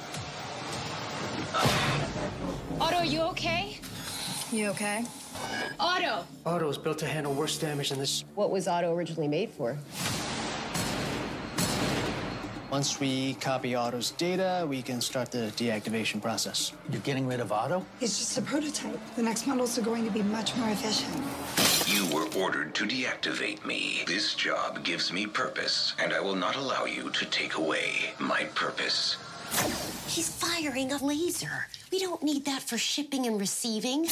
Otto, 2.81 2.97
are 2.97 3.05
you 3.05 3.21
okay? 3.23 3.79
You 4.53 4.69
okay? 4.71 5.05
Otto! 5.79 6.25
Otto 6.47 6.69
is 6.69 6.79
built 6.79 6.99
to 6.99 7.07
handle 7.07 7.35
worse 7.35 7.59
damage 7.59 7.91
than 7.91 7.99
this. 7.99 8.25
What 8.35 8.51
was 8.51 8.67
Otto 8.69 8.95
originally 8.95 9.29
made 9.29 9.51
for? 9.51 9.77
Once 12.71 13.01
we 13.01 13.33
copy 13.35 13.75
Otto's 13.75 14.11
data, 14.11 14.67
we 14.69 14.83
can 14.83 15.01
start 15.01 15.31
the 15.31 15.51
deactivation 15.57 16.21
process. 16.21 16.73
You're 16.91 17.01
getting 17.01 17.27
rid 17.27 17.41
of 17.41 17.51
Otto? 17.51 17.87
It's 18.03 18.19
just 18.19 18.37
a 18.37 18.43
prototype. 18.43 19.01
The 19.17 19.23
next 19.23 19.47
models 19.47 19.79
are 19.79 19.83
going 19.83 20.05
to 20.05 20.11
be 20.11 20.23
much 20.23 20.55
more 20.57 20.69
efficient. 20.69 21.17
You 21.87 22.05
were 22.15 22.29
ordered 22.39 22.75
to 22.75 22.85
deactivate 22.85 23.65
me. 23.65 24.03
This 24.07 24.35
job 24.35 24.85
gives 24.85 25.11
me 25.11 25.27
purpose, 25.27 25.95
and 25.99 26.13
I 26.13 26.21
will 26.21 26.37
not 26.37 26.57
allow 26.57 26.85
you 26.85 27.09
to 27.09 27.25
take 27.27 27.57
away 27.57 28.13
my 28.19 28.45
purpose. 28.55 29.17
He's 30.07 30.29
firing 30.29 30.93
a 30.93 31.03
laser. 31.03 31.69
We 31.91 32.01
don't 32.01 32.23
need 32.23 32.45
that 32.45 32.61
for 32.61 32.77
shipping 32.77 33.27
and 33.27 33.41
receiving. 33.41 34.07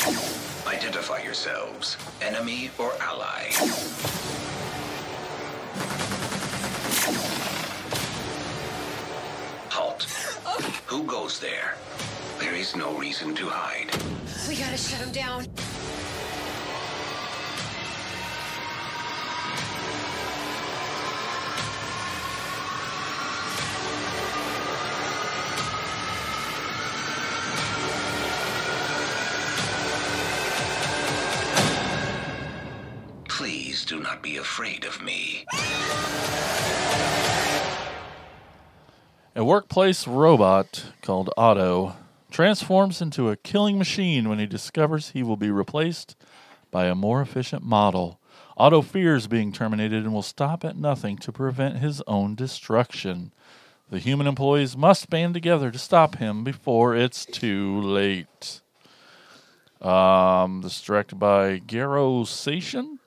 Identify 0.67 1.23
yourselves, 1.23 1.99
enemy 2.23 2.71
or 2.79 2.95
ally. 3.03 3.51
Who 10.87 11.03
goes 11.03 11.41
there? 11.41 11.75
There 12.39 12.55
is 12.55 12.77
no 12.77 12.97
reason 12.97 13.35
to 13.35 13.49
hide. 13.49 13.91
We 14.49 14.55
gotta 14.57 14.77
shut 14.77 15.01
him 15.01 15.11
down. 15.11 15.47
Please 33.29 33.85
do 33.85 33.99
not 33.99 34.23
be 34.23 34.37
afraid 34.37 34.85
of 34.85 35.03
me. 35.03 35.45
A 39.37 39.45
workplace 39.45 40.09
robot 40.09 40.93
called 41.03 41.29
Otto 41.37 41.95
transforms 42.31 43.03
into 43.03 43.29
a 43.29 43.37
killing 43.37 43.77
machine 43.77 44.31
when 44.31 44.39
he 44.39 44.47
discovers 44.47 45.11
he 45.11 45.23
will 45.23 45.37
be 45.37 45.51
replaced 45.51 46.17
by 46.71 46.87
a 46.87 46.95
more 46.95 47.21
efficient 47.21 47.63
model. 47.63 48.19
Otto 48.57 48.81
fears 48.81 49.27
being 49.27 49.53
terminated 49.53 50.05
and 50.05 50.15
will 50.15 50.23
stop 50.23 50.65
at 50.65 50.79
nothing 50.79 51.19
to 51.19 51.33
prevent 51.33 51.81
his 51.81 52.01
own 52.07 52.35
destruction. 52.35 53.31
The 53.91 53.99
human 53.99 54.27
employees 54.27 54.75
must 54.75 55.11
band 55.11 55.35
together 55.35 55.71
to 55.71 55.79
stop 55.79 56.15
him 56.17 56.43
before 56.43 56.97
it's 56.97 57.27
too 57.27 57.79
late. 57.83 58.63
Um, 59.83 60.63
this 60.63 60.77
is 60.77 60.83
directed 60.83 61.17
by 61.17 61.59
Garo 61.59 62.25
Setian. 62.25 63.01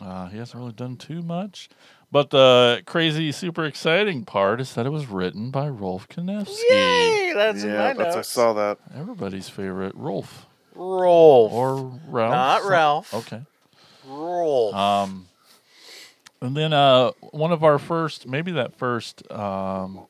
Uh, 0.00 0.28
he 0.28 0.38
hasn't 0.38 0.58
really 0.58 0.72
done 0.72 0.96
too 0.96 1.20
much. 1.20 1.68
But 2.16 2.30
the 2.30 2.82
crazy, 2.86 3.30
super 3.30 3.66
exciting 3.66 4.24
part 4.24 4.58
is 4.62 4.72
that 4.72 4.86
it 4.86 4.88
was 4.88 5.06
written 5.06 5.50
by 5.50 5.68
Rolfe 5.68 6.08
Kanefsky. 6.08 6.62
Yay! 6.70 7.32
That's 7.34 7.62
in 7.62 7.68
yeah, 7.68 7.76
my 7.76 7.92
that's, 7.92 8.14
I 8.14 8.18
notes. 8.20 8.28
saw 8.30 8.54
that. 8.54 8.78
Everybody's 8.94 9.50
favorite 9.50 9.94
Rolfe. 9.94 10.46
Rolfe. 10.74 11.52
Or 11.52 12.00
Ralph. 12.08 12.30
Not 12.30 12.62
Some- 12.62 12.70
Ralph. 12.70 13.14
Okay. 13.14 13.42
Rolfe. 14.06 14.74
Um, 14.74 15.26
and 16.40 16.56
then 16.56 16.72
uh, 16.72 17.10
one 17.32 17.52
of 17.52 17.62
our 17.62 17.78
first, 17.78 18.26
maybe 18.26 18.50
that 18.52 18.74
first 18.78 19.30
um, 19.30 20.06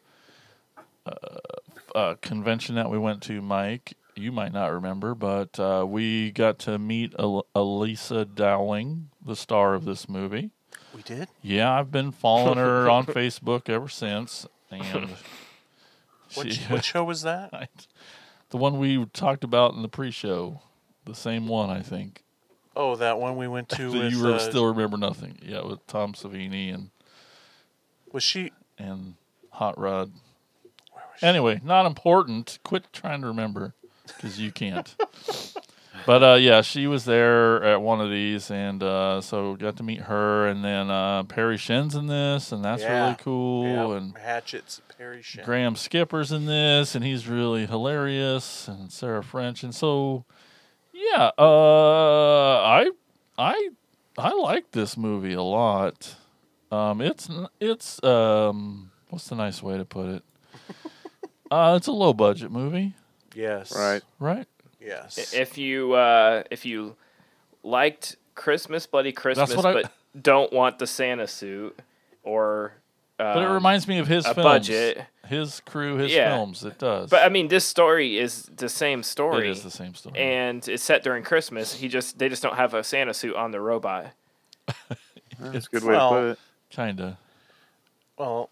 uh, 1.04 1.10
uh, 1.92 2.14
convention 2.20 2.76
that 2.76 2.88
we 2.88 2.98
went 2.98 3.20
to, 3.22 3.42
Mike, 3.42 3.94
you 4.14 4.30
might 4.30 4.52
not 4.52 4.70
remember, 4.70 5.16
but 5.16 5.58
uh, 5.58 5.84
we 5.84 6.30
got 6.30 6.60
to 6.60 6.78
meet 6.78 7.14
El- 7.18 7.46
Elissa 7.56 8.24
Dowling, 8.24 9.10
the 9.20 9.34
star 9.34 9.74
of 9.74 9.84
this 9.84 10.08
movie. 10.08 10.52
Did? 11.06 11.28
Yeah, 11.40 11.72
I've 11.72 11.90
been 11.90 12.12
following 12.12 12.58
her 12.58 12.90
on 12.90 13.06
Facebook 13.06 13.68
ever 13.70 13.88
since, 13.88 14.46
and 14.70 15.10
What, 16.34 16.52
she- 16.52 16.64
what 16.64 16.84
show 16.84 17.04
was 17.04 17.22
that? 17.22 17.50
I- 17.54 17.68
the 18.50 18.56
one 18.58 18.78
we 18.78 19.04
talked 19.06 19.42
about 19.44 19.74
in 19.74 19.82
the 19.82 19.88
pre-show, 19.88 20.60
the 21.04 21.14
same 21.14 21.48
one, 21.48 21.70
I 21.70 21.80
think. 21.80 22.22
Oh, 22.76 22.94
that 22.96 23.18
one 23.18 23.36
we 23.36 23.48
went 23.48 23.68
to 23.70 23.90
with. 23.90 24.12
you 24.12 24.28
uh, 24.28 24.38
still 24.38 24.66
remember 24.66 24.96
nothing. 24.96 25.38
Yeah, 25.42 25.64
with 25.64 25.84
Tom 25.86 26.12
Savini 26.12 26.72
and 26.74 26.90
was 28.12 28.22
she? 28.22 28.52
and 28.78 29.14
Hot 29.52 29.78
Rod. 29.78 30.12
Anyway, 31.22 31.60
not 31.64 31.86
important. 31.86 32.58
Quit 32.62 32.84
trying 32.92 33.22
to 33.22 33.26
remember 33.26 33.74
because 34.06 34.38
you 34.38 34.52
can't. 34.52 34.94
But 36.06 36.22
uh, 36.22 36.34
yeah, 36.34 36.60
she 36.62 36.86
was 36.86 37.04
there 37.04 37.62
at 37.64 37.82
one 37.82 38.00
of 38.00 38.10
these, 38.10 38.50
and 38.50 38.80
uh, 38.82 39.20
so 39.20 39.56
got 39.56 39.76
to 39.78 39.82
meet 39.82 40.02
her, 40.02 40.46
and 40.46 40.64
then 40.64 40.88
uh, 40.90 41.24
Parry 41.24 41.56
Shen's 41.56 41.94
in 41.96 42.06
this, 42.06 42.52
and 42.52 42.64
that's 42.64 42.82
Yeah. 42.82 43.02
really 43.04 43.16
cool. 43.16 43.92
Yep, 43.92 44.02
And 44.02 44.16
Hatchet's 44.16 44.80
Perry 44.96 45.20
Shen. 45.22 45.44
Graham 45.44 45.74
Skipper's 45.74 46.30
in 46.30 46.46
this, 46.46 46.94
and 46.94 47.04
he's 47.04 47.26
really 47.26 47.66
hilarious, 47.66 48.68
and 48.68 48.92
Sarah 48.92 49.24
French, 49.24 49.62
and 49.64 49.74
so 49.74 50.24
yeah, 50.92 51.30
uh, 51.38 52.62
I 52.62 52.90
I 53.36 53.70
I 54.16 54.32
like 54.32 54.70
this 54.70 54.96
movie 54.96 55.34
a 55.34 55.42
lot. 55.42 56.14
Um, 56.70 57.00
it's 57.00 57.28
n- 57.28 57.48
it's 57.60 58.02
um, 58.04 58.90
what's 59.10 59.28
the 59.28 59.34
nice 59.34 59.62
way 59.62 59.76
to 59.76 59.84
put 59.84 60.08
it? 60.08 60.22
Uh, 61.48 61.74
it's 61.76 61.86
a 61.86 61.92
low 61.92 62.12
budget 62.12 62.50
movie, 62.50 62.92
Yes. 63.32 63.72
Right. 63.72 64.02
right? 64.18 64.48
Yes. 64.86 65.32
If 65.34 65.58
you 65.58 65.94
uh, 65.94 66.44
if 66.50 66.64
you 66.64 66.96
liked 67.62 68.16
Christmas, 68.34 68.86
Bloody 68.86 69.12
Christmas, 69.12 69.54
what 69.56 69.66
I- 69.66 69.72
but 69.82 69.92
don't 70.20 70.52
want 70.52 70.78
the 70.78 70.86
Santa 70.86 71.26
suit 71.26 71.78
or 72.22 72.72
But 73.18 73.38
it 73.38 73.46
um, 73.46 73.52
reminds 73.52 73.86
me 73.88 73.98
of 73.98 74.06
his 74.06 74.24
a 74.24 74.34
films, 74.34 74.44
budget. 74.44 75.04
his 75.28 75.60
crew, 75.60 75.96
his 75.96 76.12
Yeah. 76.12 76.34
films. 76.36 76.64
It 76.64 76.78
does. 76.78 77.10
But 77.10 77.24
I 77.24 77.28
mean, 77.28 77.48
this 77.48 77.64
story 77.66 78.18
is 78.18 78.44
the 78.56 78.68
same 78.68 79.02
story. 79.02 79.48
It 79.48 79.50
is 79.52 79.62
the 79.62 79.70
same 79.70 79.94
story. 79.94 80.18
and 80.18 80.66
it's 80.68 80.82
set 80.82 81.02
during 81.02 81.22
Christmas. 81.24 81.74
He 81.74 81.88
just 81.88 82.18
they 82.18 82.28
just 82.28 82.42
don't 82.42 82.56
have 82.56 82.72
a 82.74 82.82
Santa 82.84 83.12
suit 83.14 83.34
on 83.36 83.50
the 83.50 83.60
robot. 83.60 84.12
That's 85.38 85.66
a 85.66 85.70
good 85.70 85.84
way 85.84 85.94
Well, 85.94 86.10
to 86.10 86.16
put 86.16 86.24
it. 86.30 86.38
Kinda. 86.70 87.18
Well, 88.18 88.48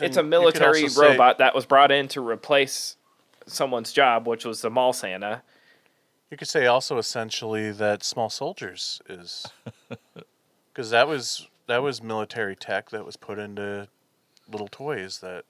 It's 0.00 0.16
a 0.16 0.22
military 0.22 0.82
also 0.82 1.00
say- 1.02 1.08
robot 1.10 1.38
that 1.38 1.54
was 1.54 1.64
brought 1.66 1.92
in 1.92 2.08
to 2.08 2.26
replace 2.26 2.96
someone's 3.46 3.92
job, 3.92 4.26
which 4.26 4.44
was 4.44 4.60
the 4.60 4.70
mall 4.70 4.92
Santa. 4.92 5.42
You 6.30 6.36
could 6.36 6.48
say 6.48 6.66
also 6.66 6.98
essentially 6.98 7.70
that 7.72 8.04
Small 8.04 8.28
Soldiers 8.30 9.00
is 9.08 9.46
because 10.72 10.90
that 10.90 11.08
was 11.08 11.48
that 11.66 11.82
was 11.82 12.02
military 12.02 12.54
tech 12.56 12.90
that 12.90 13.04
was 13.04 13.16
put 13.16 13.38
into 13.38 13.88
little 14.50 14.68
toys 14.68 15.18
that 15.20 15.44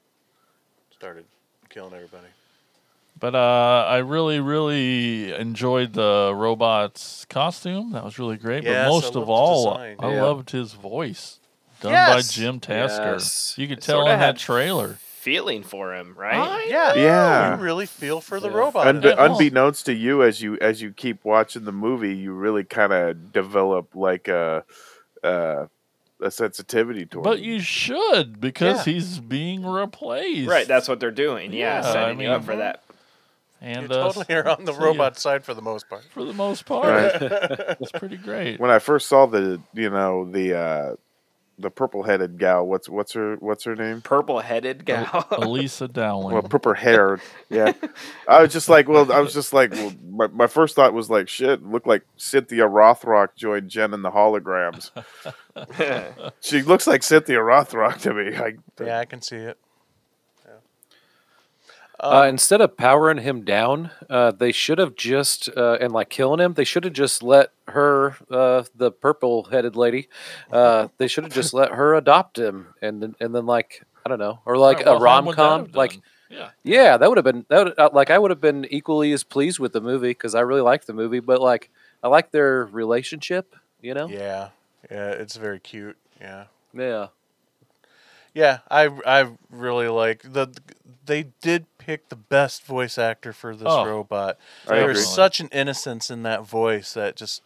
started 0.90 1.24
killing 1.68 1.94
everybody. 1.94 2.26
But 3.20 3.34
uh, 3.34 3.84
I 3.88 3.96
really, 3.98 4.38
really 4.38 5.32
enjoyed 5.34 5.92
the 5.92 6.32
robot's 6.34 7.24
costume. 7.28 7.90
That 7.92 8.04
was 8.04 8.16
really 8.18 8.36
great. 8.36 8.62
Yes, 8.62 8.86
but 8.86 8.90
most 8.92 9.16
of 9.16 9.28
all, 9.28 9.72
design. 9.74 9.96
I 9.98 10.14
Yeah. 10.14 10.22
loved 10.22 10.50
his 10.50 10.74
voice 10.74 11.40
done 11.80 11.92
Yes! 11.92 12.14
by 12.14 12.22
Jim 12.40 12.60
Tasker. 12.60 13.12
Yes. 13.14 13.54
You 13.56 13.66
could 13.66 13.78
It 13.78 13.82
tell 13.84 13.98
sorta 14.00 14.12
in 14.12 14.18
that 14.20 14.24
had 14.24 14.38
trailer. 14.38 14.98
Feeling 15.18 15.62
for 15.62 15.94
him, 15.94 16.14
right? 16.16 16.66
Yeah, 16.68 16.94
Yeah. 16.94 17.56
You 17.56 17.62
really 17.62 17.86
feel 17.86 18.20
for 18.20 18.38
the 18.40 18.48
Yeah. 18.48 18.56
robot. 18.56 18.86
Unbe- 18.86 19.12
in 19.12 19.18
unbeknownst 19.18 19.84
to 19.86 19.92
you, 19.94 20.22
as 20.22 20.40
you 20.40 20.56
as 20.60 20.80
you 20.80 20.92
keep 20.92 21.24
watching 21.24 21.64
the 21.64 21.72
movie, 21.72 22.14
you 22.14 22.32
really 22.32 22.64
kind 22.64 22.92
of 22.92 23.32
develop 23.32 23.88
like 23.94 24.28
a 24.28 24.64
uh, 25.24 25.66
a 26.22 26.30
sensitivity 26.30 27.04
toward. 27.04 27.24
But 27.24 27.38
him. 27.38 27.44
you 27.44 27.60
should 27.60 28.40
because 28.40 28.86
Yeah. 28.86 28.92
he's 28.94 29.18
being 29.18 29.64
replaced. 29.66 30.48
Right, 30.48 30.66
that's 30.68 30.88
what 30.88 31.00
they're 31.00 31.10
doing. 31.10 31.52
Yeah, 31.52 31.80
Yeah, 31.82 31.88
I 31.88 31.92
setting 31.92 32.20
you 32.20 32.28
up 32.30 32.44
for 32.44 32.56
that. 32.56 32.82
and 33.60 33.88
you 33.90 33.94
uh, 33.96 34.12
totally 34.12 34.34
are 34.36 34.48
on 34.48 34.64
the 34.64 34.72
so, 34.72 34.78
yeah, 34.80 34.86
robot 34.86 35.18
side 35.18 35.44
for 35.44 35.52
the 35.54 35.62
most 35.62 35.88
part. 35.88 36.04
for 36.04 36.24
the 36.24 36.32
most 36.32 36.64
part. 36.64 36.86
Right. 36.86 37.22
it's 37.80 37.90
pretty 37.92 38.16
great. 38.16 38.60
when 38.60 38.70
I 38.70 38.78
first 38.78 39.08
saw 39.08 39.26
the 39.26 39.60
you 39.74 39.90
know 39.90 40.30
the 40.30 40.56
uh, 40.56 40.94
the 41.58 41.70
purple 41.70 42.02
headed 42.02 42.38
gal, 42.38 42.66
what's 42.66 42.88
what's 42.88 43.12
her 43.12 43.36
what's 43.36 43.64
her 43.64 43.74
name? 43.74 44.00
Purple 44.00 44.40
headed 44.40 44.84
gal. 44.84 45.26
Elissa 45.42 45.88
Dowling. 45.88 46.32
Well, 46.34 46.42
purple 46.42 46.74
haired. 46.74 47.20
Yeah, 47.50 47.72
I 48.28 48.42
was 48.42 48.52
just 48.52 48.68
like, 48.68 48.88
well, 48.88 49.12
I 49.12 49.20
was 49.20 49.34
just 49.34 49.52
like, 49.52 49.72
well, 49.72 49.92
my, 50.08 50.26
my 50.28 50.46
first 50.46 50.76
thought 50.76 50.92
was 50.92 51.10
like, 51.10 51.28
shit, 51.28 51.64
looked 51.64 51.86
like 51.86 52.02
Cynthia 52.16 52.64
Rothrock 52.64 53.34
joined 53.36 53.68
Jem 53.68 53.94
in 53.94 54.02
the 54.02 54.10
holograms. 54.10 54.90
she 56.40 56.62
looks 56.62 56.86
like 56.86 57.02
Cynthia 57.02 57.38
Rothrock 57.38 58.00
to 58.02 58.14
me. 58.14 58.36
Like, 58.36 58.58
Yeah, 58.80 58.98
I 58.98 59.04
can 59.04 59.20
see 59.20 59.36
it. 59.36 59.58
Uh, 62.00 62.26
instead 62.28 62.60
of 62.60 62.76
powering 62.76 63.18
him 63.18 63.44
down, 63.44 63.90
uh, 64.08 64.30
they 64.30 64.52
should 64.52 64.78
have 64.78 64.94
just 64.94 65.48
uh, 65.56 65.78
and 65.80 65.92
like 65.92 66.08
killing 66.08 66.40
him. 66.40 66.54
They 66.54 66.64
should 66.64 66.84
have 66.84 66.92
just 66.92 67.22
let 67.22 67.50
her, 67.68 68.16
uh, 68.30 68.62
the 68.74 68.92
purple-headed 68.92 69.74
lady, 69.76 70.08
uh, 70.52 70.88
they 70.98 71.08
should 71.08 71.24
have 71.24 71.32
just 71.32 71.52
let 71.52 71.72
her 71.72 71.94
adopt 71.94 72.38
him, 72.38 72.74
and 72.80 73.02
then 73.02 73.14
and 73.20 73.34
then 73.34 73.46
like 73.46 73.82
I 74.06 74.08
don't 74.08 74.18
know, 74.20 74.40
or 74.46 74.56
like 74.56 74.78
Right, 74.78 74.86
well, 74.86 74.96
a 74.96 75.00
rom 75.00 75.32
com, 75.32 75.66
like 75.74 75.98
yeah. 76.30 76.50
yeah, 76.62 76.96
that 76.96 77.08
would 77.08 77.18
have 77.18 77.24
been 77.24 77.46
that 77.48 77.64
would, 77.64 77.78
uh, 77.78 77.90
like 77.92 78.10
I 78.10 78.18
would 78.18 78.30
have 78.30 78.40
been 78.40 78.66
equally 78.70 79.12
as 79.12 79.24
pleased 79.24 79.58
with 79.58 79.72
the 79.72 79.80
movie 79.80 80.10
because 80.10 80.34
I 80.34 80.40
really 80.40 80.60
liked 80.60 80.86
the 80.86 80.92
movie, 80.92 81.20
but 81.20 81.40
like 81.40 81.70
I 82.02 82.08
like 82.08 82.30
their 82.30 82.64
relationship, 82.66 83.56
you 83.80 83.94
know? 83.94 84.08
Yeah, 84.08 84.50
yeah, 84.90 85.10
it's 85.10 85.36
very 85.36 85.58
cute. 85.58 85.96
Yeah, 86.20 86.44
Yeah. 86.72 87.08
Yeah, 88.38 88.58
I 88.70 88.84
I 89.04 89.30
really 89.50 89.88
like 89.88 90.22
the. 90.22 90.46
They 91.04 91.24
did 91.40 91.66
pick 91.78 92.08
the 92.08 92.14
best 92.16 92.64
voice 92.64 92.98
actor 92.98 93.32
for 93.32 93.56
this 93.56 93.66
Oh, 93.68 93.84
robot. 93.84 94.38
I 94.68 94.76
There's 94.76 94.98
agree. 94.98 95.02
such 95.02 95.40
an 95.40 95.48
innocence 95.50 96.08
in 96.08 96.22
that 96.22 96.44
voice 96.44 96.94
that 96.94 97.16
just 97.16 97.42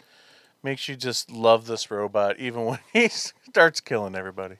makes 0.62 0.86
you 0.88 0.96
just 0.96 1.30
love 1.30 1.66
this 1.66 1.90
robot, 1.90 2.38
even 2.38 2.64
when 2.66 2.78
he 2.92 3.08
starts 3.08 3.80
killing 3.80 4.14
everybody. 4.14 4.56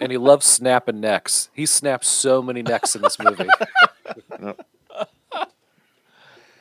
And 0.00 0.10
he 0.10 0.18
loves 0.18 0.46
snapping 0.46 0.98
necks. 1.00 1.48
He 1.52 1.64
snaps 1.64 2.08
so 2.08 2.42
many 2.42 2.62
necks 2.62 2.96
in 2.96 3.02
this 3.02 3.18
movie. 3.20 3.48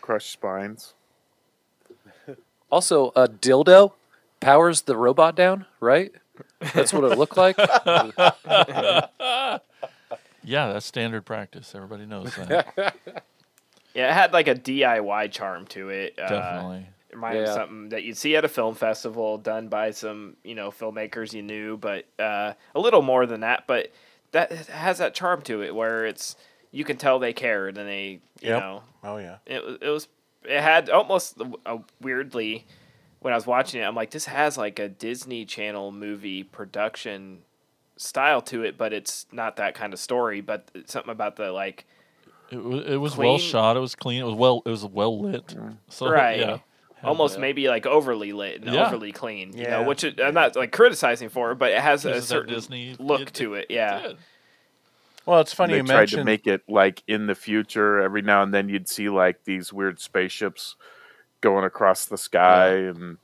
crushed 0.02 0.32
spines. 0.32 0.94
Also, 2.70 3.12
a 3.16 3.28
dildo 3.28 3.94
powers 4.42 4.84
the 4.84 4.96
robot 4.96 5.36
down, 5.36 5.66
right? 5.80 6.12
That's 6.74 6.94
what 6.94 7.04
it 7.12 7.18
looked 7.18 7.38
like. 7.38 7.58
Yeah, 10.48 10.74
that's 10.74 10.86
standard 10.86 11.26
practice. 11.26 11.74
Everybody 11.74 12.06
knows 12.06 12.36
that. 12.36 12.68
Yeah, 13.96 14.12
it 14.12 14.14
had 14.14 14.34
like 14.34 14.50
a 14.50 14.56
DIY 14.56 15.32
charm 15.32 15.66
to 15.68 15.88
it. 15.88 16.20
Uh, 16.20 16.28
Definitely. 16.28 16.88
it 17.10 17.16
reminded 17.16 17.44
me 17.44 17.48
of 17.48 17.54
something 17.54 17.90
that 17.90 18.04
you'd 18.04 18.18
see 18.18 18.36
at 18.36 18.44
a 18.44 18.50
film 18.50 18.76
festival 18.76 19.38
done 19.38 19.70
by 19.70 19.92
some, 19.92 20.36
you 20.44 20.54
know, 20.54 20.70
filmmakers 20.70 21.32
you 21.32 21.42
knew, 21.42 21.78
but 21.78 22.04
uh, 22.20 22.52
a 22.76 22.80
little 22.80 23.02
more 23.02 23.26
than 23.26 23.40
that. 23.40 23.64
But 23.68 23.94
that 24.34 24.52
has 24.52 24.98
that 24.98 25.16
charm 25.16 25.42
to 25.44 25.64
it 25.64 25.74
where 25.74 26.06
it's 26.06 26.36
you 26.72 26.84
can 26.84 26.98
tell 26.98 27.20
they 27.20 27.32
cared 27.32 27.78
and 27.78 27.88
they, 27.88 28.20
you 28.42 28.50
Yep. 28.50 28.60
know, 28.62 28.84
Oh 29.02 29.16
yeah. 29.16 29.38
it 29.46 29.64
was 29.66 29.78
it 29.82 29.88
was 29.88 30.08
it 30.44 30.60
had 30.60 30.90
almost 30.90 31.38
a, 31.66 31.80
weirdly 32.02 32.66
when 33.26 33.34
I 33.34 33.38
was 33.38 33.48
watching 33.48 33.82
it, 33.82 33.86
I'm 33.86 33.96
like, 33.96 34.12
this 34.12 34.26
has 34.26 34.56
like 34.56 34.78
a 34.78 34.88
Disney 34.88 35.46
Channel 35.46 35.92
movie 35.92 36.44
production 36.44 37.40
style 37.98 38.40
to 38.44 38.62
it, 38.64 38.78
but 38.78 38.94
it's 38.94 39.26
not 39.32 39.56
that 39.56 39.74
kind 39.74 39.94
of 39.94 40.00
story. 40.00 40.42
But 40.42 40.70
it's 40.76 40.94
something 40.94 41.12
about 41.12 41.36
the 41.36 41.52
like 41.52 41.86
It, 42.52 42.58
wa- 42.64 42.78
it 42.78 42.98
was 42.98 43.18
well 43.18 43.40
shot. 43.40 43.78
It 43.78 43.80
was 43.80 43.96
clean. 43.96 44.22
It 44.22 44.26
was 44.26 44.36
well. 44.36 44.62
It 44.64 44.70
was 44.70 44.86
well 44.86 45.20
lit. 45.20 45.56
So 45.90 46.08
right. 46.08 46.40
yeah, 46.40 46.58
Almost 47.04 47.34
that. 47.36 47.40
maybe 47.42 47.68
like 47.68 47.88
overly 47.88 48.32
lit 48.32 48.62
and 48.62 48.72
Yeah. 48.72 48.86
overly 48.86 49.12
clean, 49.12 49.58
you 49.58 49.64
Yeah. 49.64 49.70
know, 49.82 49.84
which 49.88 50.04
it, 50.04 50.22
I'm 50.22 50.36
not 50.36 50.56
like 50.56 50.72
criticizing 50.72 51.30
for 51.30 51.52
it, 51.52 51.56
but 51.56 51.72
it 51.72 51.80
has 51.82 52.06
a 52.06 52.22
certain 52.22 52.54
Disney- 52.54 52.96
look 53.00 53.22
it- 53.22 53.34
to 53.34 53.56
it. 53.56 53.66
it 53.70 53.74
Yeah, 53.74 54.02
did. 54.02 54.18
Well, 55.26 55.40
it's 55.42 55.52
funny 55.56 55.78
you 55.78 55.84
mentioned 55.84 55.88
it. 55.88 55.88
they 55.88 55.92
you 55.92 55.98
tried 55.98 56.00
mentioned 56.02 56.20
to 56.20 56.24
make 56.26 56.48
it 56.48 56.62
like 56.72 57.02
in 57.08 57.26
the 57.26 57.34
future. 57.34 58.00
Every 58.02 58.22
now 58.22 58.44
and 58.44 58.54
then 58.54 58.70
you'd 58.70 58.88
see 58.88 59.10
like 59.10 59.46
these 59.46 59.74
weird 59.74 60.00
spaceships 60.00 60.76
going 61.46 61.64
across 61.64 62.06
the 62.06 62.18
sky 62.18 62.70
and 62.70 63.20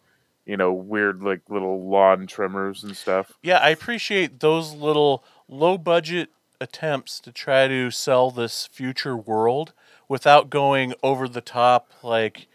you 0.45 0.55
know 0.55 0.71
weird 0.71 1.23
like 1.23 1.41
little 1.49 1.89
lawn 1.89 2.27
trimmers 2.27 2.83
and 2.83 2.95
stuff. 2.95 3.33
Yeah, 3.41 3.57
I 3.57 3.69
appreciate 3.69 4.39
those 4.39 4.73
little 4.73 5.23
low 5.49 5.79
budget 5.79 6.29
attempts 6.59 7.19
to 7.21 7.31
try 7.31 7.67
to 7.67 7.89
sell 7.89 8.29
this 8.29 8.67
future 8.67 9.17
world 9.17 9.73
without 10.07 10.51
going 10.51 10.93
over 11.01 11.27
the 11.27 11.41
top 11.41 11.89
like 12.03 12.47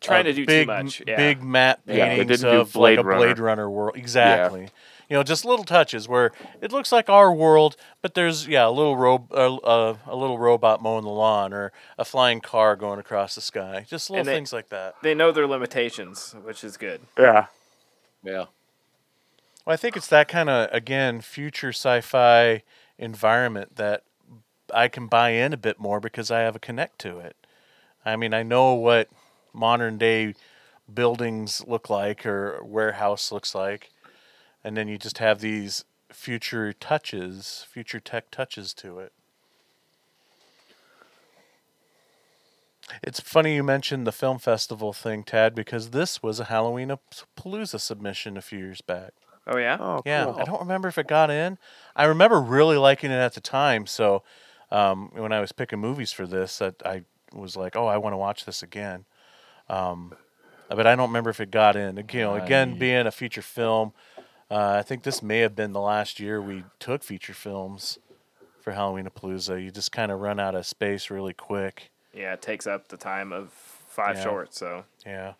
Trying 0.00 0.24
to 0.24 0.32
do 0.32 0.42
too 0.42 0.46
big, 0.46 0.66
much, 0.68 1.02
yeah. 1.06 1.16
Big 1.16 1.42
matte 1.42 1.84
paintings 1.84 2.40
didn't 2.40 2.52
do 2.52 2.60
of 2.60 2.76
like 2.76 2.98
a 2.98 3.02
Runner. 3.02 3.18
Blade 3.18 3.38
Runner 3.40 3.68
world. 3.68 3.96
Exactly. 3.96 4.68
You 5.08 5.16
know, 5.16 5.22
just 5.22 5.44
little 5.46 5.64
touches 5.64 6.06
where 6.06 6.32
it 6.60 6.70
looks 6.70 6.92
like 6.92 7.08
our 7.08 7.32
world, 7.32 7.76
but 8.02 8.14
there's 8.14 8.46
yeah 8.46 8.66
a 8.66 8.70
little 8.70 8.96
ro- 8.96 9.26
uh, 9.30 9.56
uh, 9.56 9.96
a 10.06 10.14
little 10.14 10.38
robot 10.38 10.82
mowing 10.82 11.04
the 11.04 11.10
lawn 11.10 11.54
or 11.54 11.72
a 11.96 12.04
flying 12.04 12.40
car 12.40 12.76
going 12.76 12.98
across 12.98 13.34
the 13.34 13.40
sky. 13.40 13.86
Just 13.88 14.10
little 14.10 14.24
they- 14.24 14.34
things 14.34 14.52
like 14.52 14.68
that. 14.68 14.96
They 15.02 15.14
know 15.14 15.32
their 15.32 15.46
limitations, 15.46 16.34
which 16.42 16.62
is 16.62 16.76
good. 16.76 17.00
Yeah. 17.18 17.46
Yeah. 18.22 18.46
Well, 19.64 19.74
I 19.74 19.76
think 19.76 19.96
it's 19.96 20.08
that 20.08 20.28
kind 20.28 20.50
of 20.50 20.68
again 20.72 21.20
future 21.22 21.70
sci-fi 21.70 22.62
environment 22.98 23.76
that 23.76 24.02
I 24.74 24.88
can 24.88 25.06
buy 25.06 25.30
in 25.30 25.54
a 25.54 25.56
bit 25.58 25.78
more 25.80 26.00
because 26.00 26.30
I 26.30 26.40
have 26.40 26.56
a 26.56 26.58
connect 26.60 26.98
to 27.00 27.18
it. 27.18 27.34
I 28.04 28.16
mean, 28.16 28.34
I 28.34 28.42
know 28.42 28.74
what 28.74 29.08
modern 29.54 29.96
day 29.96 30.34
buildings 30.92 31.62
look 31.66 31.88
like 31.88 32.26
or 32.26 32.62
warehouse 32.62 33.30
looks 33.32 33.54
like, 33.54 33.90
and 34.64 34.76
then 34.76 34.88
you 34.88 34.98
just 34.98 35.18
have 35.18 35.40
these 35.40 35.84
future 36.12 36.72
touches, 36.72 37.66
future 37.70 38.00
tech 38.00 38.30
touches 38.30 38.72
to 38.74 38.98
it. 38.98 39.12
It's 43.02 43.20
funny 43.20 43.54
you 43.54 43.62
mentioned 43.62 44.06
the 44.06 44.12
film 44.12 44.38
festival 44.38 44.92
thing, 44.92 45.22
Tad, 45.22 45.54
because 45.54 45.90
this 45.90 46.22
was 46.22 46.40
a 46.40 46.44
Halloween 46.44 46.90
Palooza 47.36 47.80
submission 47.80 48.36
a 48.36 48.42
few 48.42 48.58
years 48.58 48.80
back. 48.80 49.12
Oh 49.46 49.58
yeah. 49.58 49.76
Oh, 49.80 50.02
Yeah, 50.04 50.24
cool. 50.24 50.36
I 50.38 50.44
don't 50.44 50.60
remember 50.60 50.88
if 50.88 50.98
it 50.98 51.06
got 51.06 51.30
in. 51.30 51.58
I 51.96 52.04
remember 52.04 52.40
really 52.40 52.76
liking 52.76 53.10
it 53.10 53.16
at 53.16 53.34
the 53.34 53.40
time. 53.40 53.86
So 53.86 54.22
um, 54.70 55.10
when 55.14 55.32
I 55.32 55.40
was 55.40 55.52
picking 55.52 55.78
movies 55.78 56.12
for 56.12 56.26
this, 56.26 56.58
that 56.58 56.82
I 56.84 57.04
was 57.32 57.56
like, 57.56 57.76
oh, 57.76 57.86
I 57.86 57.96
want 57.96 58.12
to 58.12 58.18
watch 58.18 58.44
this 58.44 58.62
again. 58.62 59.04
Um, 59.68 60.14
but 60.68 60.86
I 60.86 60.96
don't 60.96 61.08
remember 61.08 61.30
if 61.30 61.40
it 61.40 61.50
got 61.50 61.76
in. 61.76 61.96
Again, 61.98 62.18
you 62.18 62.24
know, 62.26 62.34
again, 62.34 62.78
being 62.78 63.06
a 63.06 63.10
feature 63.10 63.42
film, 63.42 63.92
uh, 64.50 64.76
I 64.78 64.82
think 64.82 65.02
this 65.02 65.22
may 65.22 65.38
have 65.40 65.54
been 65.54 65.72
the 65.72 65.80
last 65.80 66.18
year 66.20 66.40
we 66.40 66.64
took 66.78 67.02
feature 67.02 67.34
films 67.34 67.98
for 68.60 68.72
Halloween 68.72 69.06
Palooza. 69.06 69.62
You 69.62 69.70
just 69.70 69.92
kind 69.92 70.10
of 70.10 70.20
run 70.20 70.40
out 70.40 70.54
of 70.54 70.66
space 70.66 71.10
really 71.10 71.34
quick. 71.34 71.90
Yeah, 72.14 72.32
it 72.32 72.42
takes 72.42 72.66
up 72.66 72.88
the 72.88 72.96
time 72.96 73.32
of 73.32 73.50
five 73.50 74.16
Yeah. 74.16 74.24
shorts. 74.24 74.58
So 74.58 74.84
Yeah. 75.06 75.34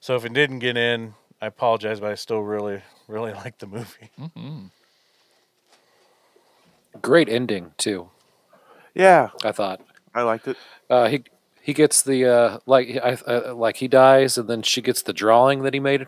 So 0.00 0.14
if 0.16 0.24
it 0.24 0.32
didn't 0.32 0.60
get 0.60 0.76
in, 0.76 1.14
I 1.40 1.46
apologize, 1.46 2.00
but 2.00 2.10
I 2.10 2.14
still 2.14 2.40
really, 2.40 2.82
really 3.08 3.32
like 3.44 3.58
the 3.58 3.66
movie. 3.66 4.10
Mm-hmm. 4.18 4.66
Great 7.00 7.28
ending 7.28 7.72
too. 7.76 8.10
Yeah, 8.94 9.30
I 9.44 9.52
thought. 9.52 9.80
I 10.14 10.22
liked 10.22 10.48
it. 10.48 10.56
Uh, 10.90 11.08
he 11.08 11.24
he 11.60 11.74
gets 11.74 12.02
the 12.02 12.24
uh, 12.26 12.58
like 12.66 12.88
I 13.02 13.12
uh, 13.26 13.54
like 13.54 13.76
he 13.76 13.86
dies 13.88 14.38
and 14.38 14.48
then 14.48 14.62
she 14.62 14.80
gets 14.82 15.02
the 15.02 15.12
drawing 15.12 15.62
that 15.62 15.74
he 15.74 15.80
made, 15.80 16.06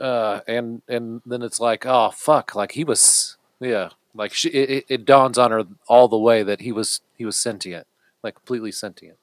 uh, 0.00 0.40
and 0.48 0.82
and 0.88 1.20
then 1.26 1.42
it's 1.42 1.60
like 1.60 1.84
oh 1.86 2.10
fuck 2.10 2.54
like 2.54 2.72
he 2.72 2.84
was 2.84 3.36
yeah 3.60 3.90
like 4.14 4.32
she 4.32 4.48
it, 4.50 4.70
it- 4.70 4.84
it 4.88 5.04
dawns 5.04 5.38
on 5.38 5.50
her 5.50 5.64
all 5.88 6.08
the 6.08 6.18
way 6.18 6.42
that 6.42 6.60
he 6.62 6.72
was 6.72 7.00
he 7.16 7.24
was 7.24 7.36
sentient 7.36 7.86
like 8.22 8.34
completely 8.34 8.72
sentient. 8.72 9.16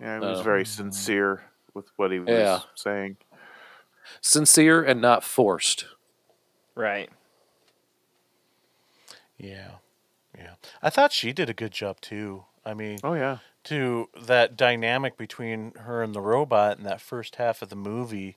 Yeah, 0.00 0.20
he 0.20 0.26
was 0.26 0.40
Oh. 0.40 0.42
very 0.42 0.64
sincere 0.64 1.44
with 1.74 1.86
what 1.96 2.10
he 2.12 2.18
was 2.18 2.28
Yeah. 2.28 2.60
saying. 2.74 3.16
Sincere 4.20 4.82
and 4.82 5.00
not 5.00 5.22
forced. 5.24 5.84
right. 6.74 7.08
Yeah, 9.38 9.72
yeah. 10.36 10.54
I 10.82 10.90
thought 10.90 11.12
she 11.12 11.32
did 11.32 11.50
a 11.50 11.54
good 11.54 11.72
job 11.72 12.00
too. 12.00 12.44
I 12.64 12.74
mean, 12.74 12.98
Oh 13.02 13.14
yeah. 13.14 13.38
to 13.64 14.08
that 14.20 14.56
dynamic 14.56 15.16
between 15.16 15.72
her 15.80 16.02
and 16.02 16.14
the 16.14 16.20
robot 16.20 16.78
in 16.78 16.84
that 16.84 17.00
first 17.00 17.36
half 17.36 17.60
of 17.62 17.68
the 17.68 17.76
movie, 17.76 18.36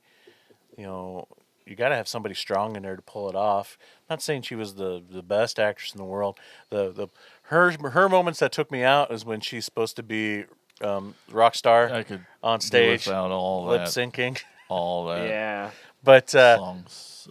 you 0.78 0.84
know, 0.84 1.28
you 1.66 1.76
got 1.76 1.90
to 1.90 1.96
have 1.96 2.08
somebody 2.08 2.36
strong 2.36 2.76
in 2.76 2.84
there 2.84 2.96
to 2.96 3.02
pull 3.02 3.28
it 3.30 3.36
off. 3.36 3.78
not 4.10 4.22
saying 4.22 4.44
she 4.44 4.56
was 4.56 4.76
the 4.76 5.02
the 5.10 5.24
best 5.24 5.60
actress 5.60 5.94
in 5.94 5.98
the 5.98 6.06
world. 6.06 6.40
The 6.70 6.92
the 6.92 7.08
her 7.44 7.72
her 7.90 8.08
moments 8.10 8.40
that 8.40 8.52
took 8.52 8.72
me 8.72 8.84
out 8.84 9.12
is 9.12 9.26
when 9.26 9.40
she's 9.42 9.66
supposed 9.66 9.96
to 9.96 10.04
be 10.04 10.46
um, 10.82 11.16
rock 11.32 11.56
star 11.56 11.92
I 11.92 12.04
could 12.04 12.26
on 12.44 12.60
stage, 12.62 13.08
without 13.08 13.32
all 13.32 13.66
lip 13.66 13.84
syncing. 13.84 14.42
All 14.68 15.06
that. 15.08 15.28
Yeah. 15.30 15.70
But 16.04 16.34
uh, 16.34 16.58
songs. 16.58 17.28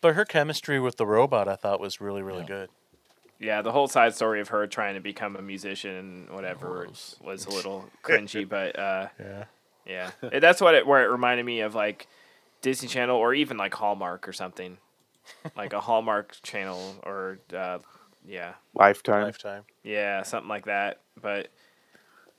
but 0.00 0.14
her 0.14 0.24
chemistry 0.24 0.78
with 0.78 0.96
the 0.96 1.06
robot, 1.06 1.48
I 1.48 1.56
thought 1.56 1.80
was 1.80 2.00
really 2.00 2.22
really 2.22 2.44
good. 2.44 2.70
Yeah, 3.40 3.62
the 3.62 3.72
whole 3.72 3.88
side 3.88 4.14
story 4.14 4.40
of 4.40 4.48
her 4.48 4.66
trying 4.68 4.94
to 4.94 5.00
become 5.00 5.34
a 5.36 5.42
musician 5.42 5.94
and 5.94 6.30
whatever 6.30 6.86
was 7.20 7.46
a 7.46 7.50
little 7.50 7.88
cringy, 8.04 8.48
but 8.48 8.78
uh, 8.78 9.08
Yeah. 9.18 9.44
yeah, 9.86 10.10
that's 10.40 10.60
what 10.60 10.74
it 10.76 10.86
where 10.86 11.04
it 11.04 11.08
reminded 11.10 11.44
me 11.46 11.60
of 11.62 11.74
like 11.74 12.06
Disney 12.62 12.88
Channel 12.88 13.16
or 13.16 13.34
even 13.34 13.56
like 13.56 13.74
Hallmark 13.74 14.26
or 14.28 14.32
something, 14.32 14.78
like 15.56 15.72
a 15.72 15.80
Hallmark 15.80 16.36
channel 16.42 16.96
or 17.04 17.38
uh, 17.56 17.78
yeah, 18.26 18.54
Lifetime. 18.74 19.24
Lifetime. 19.24 19.64
yeah, 19.82 20.22
something 20.22 20.48
like 20.48 20.66
that. 20.66 21.00
But 21.20 21.48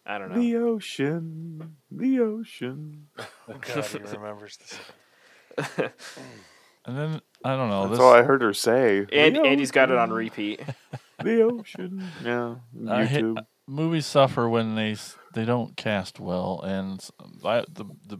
I 0.05 0.17
don't 0.17 0.29
know. 0.29 0.39
The 0.39 0.55
ocean, 0.57 1.75
the 1.91 2.19
ocean. 2.19 3.07
Oh 3.19 3.55
God, 3.61 3.85
he 3.85 3.97
remembers 3.99 4.57
this. 4.57 4.79
And 6.85 6.97
then 6.97 7.21
I 7.43 7.55
don't 7.55 7.69
know. 7.69 7.81
That's 7.83 7.91
this 7.91 7.99
all 7.99 8.13
I 8.13 8.23
heard 8.23 8.41
her 8.41 8.53
say. 8.53 9.05
And 9.11 9.35
The 9.35 9.41
Andy's 9.41 9.71
got 9.71 9.91
it 9.91 9.97
on 9.97 10.11
repeat. 10.11 10.61
The 11.21 11.41
ocean. 11.41 12.01
Yeah. 12.23 12.55
I 12.89 13.03
hate- 13.03 13.25
YouTube. 13.25 13.45
movies 13.67 14.05
suffer 14.05 14.47
when 14.47 14.75
they 14.75 14.95
they 15.33 15.43
don't 15.43 15.75
cast 15.75 16.17
well, 16.17 16.61
and 16.63 16.97
s- 17.01 17.11
I, 17.43 17.65
the 17.69 17.83
the 18.07 18.19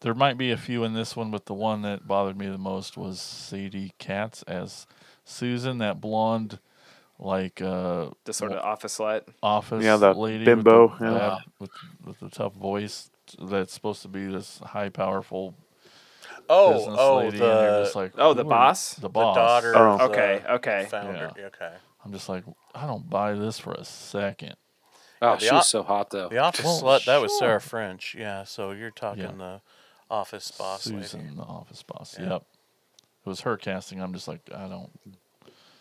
there 0.00 0.14
might 0.14 0.38
be 0.38 0.50
a 0.50 0.56
few 0.56 0.84
in 0.84 0.94
this 0.94 1.16
one, 1.16 1.30
but 1.30 1.46
the 1.46 1.54
one 1.54 1.82
that 1.82 2.06
bothered 2.06 2.36
me 2.38 2.46
the 2.48 2.58
most 2.58 2.96
was 2.96 3.20
Sadie 3.20 3.92
Katz 3.98 4.42
as 4.44 4.86
Susan, 5.24 5.78
that 5.78 6.00
blonde, 6.00 6.58
like 7.18 7.60
uh, 7.60 8.10
The 8.24 8.32
sort 8.32 8.52
of 8.52 8.58
office 8.64 8.98
slut. 8.98 9.22
office 9.42 9.84
Yeah, 9.84 9.96
the 9.96 10.12
lady 10.14 10.44
bimbo, 10.44 10.88
with 10.88 10.98
the, 11.00 11.04
yeah. 11.06 11.18
bad- 11.18 11.38
with, 11.58 11.70
with 12.04 12.20
the 12.20 12.30
tough 12.30 12.54
voice 12.54 13.10
that's 13.42 13.72
supposed 13.74 14.02
to 14.02 14.08
be 14.08 14.26
this 14.26 14.58
high 14.58 14.88
powerful 14.88 15.54
Oh, 16.50 16.72
business 16.78 16.96
oh, 16.98 17.16
lady, 17.18 17.28
and 17.36 17.38
the- 17.40 17.82
just 17.84 17.96
like, 17.96 18.12
Oh, 18.16 18.32
the 18.32 18.42
"Who 18.42 18.48
are- 18.48 18.50
boss? 18.50 18.94
the 18.94 19.00
The 19.02 19.08
boss, 19.10 19.36
daughter 19.36 19.76
Oh. 19.76 19.92
of 19.92 19.98
the 19.98 20.04
Okay, 20.06 20.42
okay. 20.48 20.86
founder. 20.90 21.30
Yeah. 21.36 21.46
Okay. 21.46 21.72
I'm 22.04 22.12
just 22.12 22.28
like, 22.28 22.44
I 22.74 22.86
don't 22.86 23.10
buy 23.10 23.34
this 23.34 23.58
for 23.58 23.72
a 23.72 23.84
second. 23.84 24.54
Oh, 25.20 25.34
the 25.34 25.40
she 25.40 25.50
o- 25.50 25.60
so 25.60 25.82
hot 25.82 26.10
though. 26.10 26.28
The 26.28 26.38
office 26.38 26.64
Well, 26.64 26.80
slut, 26.80 27.04
that 27.06 27.20
was 27.20 27.32
sure. 27.32 27.38
Sarah 27.40 27.60
French. 27.60 28.14
Yeah, 28.18 28.44
so 28.44 28.70
you're 28.70 28.92
talking 28.92 29.24
Yeah. 29.24 29.32
the 29.36 29.60
office 30.10 30.50
boss 30.50 30.86
lady. 30.86 31.02
Susan, 31.02 31.36
the 31.36 31.42
office 31.42 31.82
boss. 31.82 32.16
Yeah. 32.18 32.30
Yep. 32.30 32.44
It 33.26 33.28
was 33.28 33.40
her 33.42 33.56
casting. 33.56 34.00
I'm 34.00 34.12
just 34.14 34.28
like, 34.28 34.40
I 34.54 34.68
don't. 34.68 34.90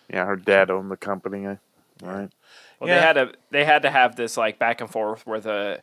Yeah, 0.10 0.26
her 0.26 0.36
dad 0.36 0.70
owned 0.70 0.92
the 0.92 0.98
company. 0.98 1.46
Right. 2.02 2.30
Well, 2.80 2.90
Yeah. 2.90 2.96
they 2.96 3.02
had 3.02 3.14
to 3.14 3.34
they 3.52 3.66
had 3.66 3.82
to 3.84 3.90
have 3.90 4.16
this 4.16 4.38
like 4.38 4.60
back 4.60 4.82
and 4.82 4.90
forth 4.90 5.26
where 5.26 5.40
the 5.40 5.82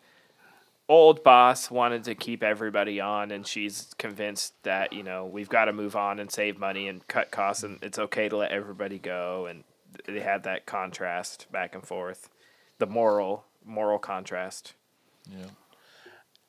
old 0.88 1.24
boss 1.24 1.70
wanted 1.70 2.04
to 2.04 2.14
keep 2.14 2.42
everybody 2.42 3.00
on, 3.00 3.30
and 3.30 3.46
she's 3.46 3.92
convinced 3.98 4.54
that 4.62 4.92
you 4.92 5.02
know 5.02 5.24
we've 5.24 5.48
got 5.48 5.64
to 5.66 5.72
move 5.72 5.96
on 5.96 6.18
and 6.18 6.30
save 6.30 6.58
money 6.58 6.88
and 6.88 7.06
cut 7.08 7.30
costs, 7.30 7.62
and 7.62 7.78
it's 7.82 7.98
okay 7.98 8.28
to 8.28 8.36
let 8.36 8.50
everybody 8.52 8.98
go. 8.98 9.46
And 9.46 9.64
they 10.06 10.20
had 10.20 10.42
that 10.44 10.66
contrast 10.66 11.50
back 11.50 11.74
and 11.74 11.84
forth, 11.86 12.28
the 12.78 12.86
moral 12.86 13.44
moral 13.64 13.98
contrast. 13.98 14.74
Yeah. 15.30 15.46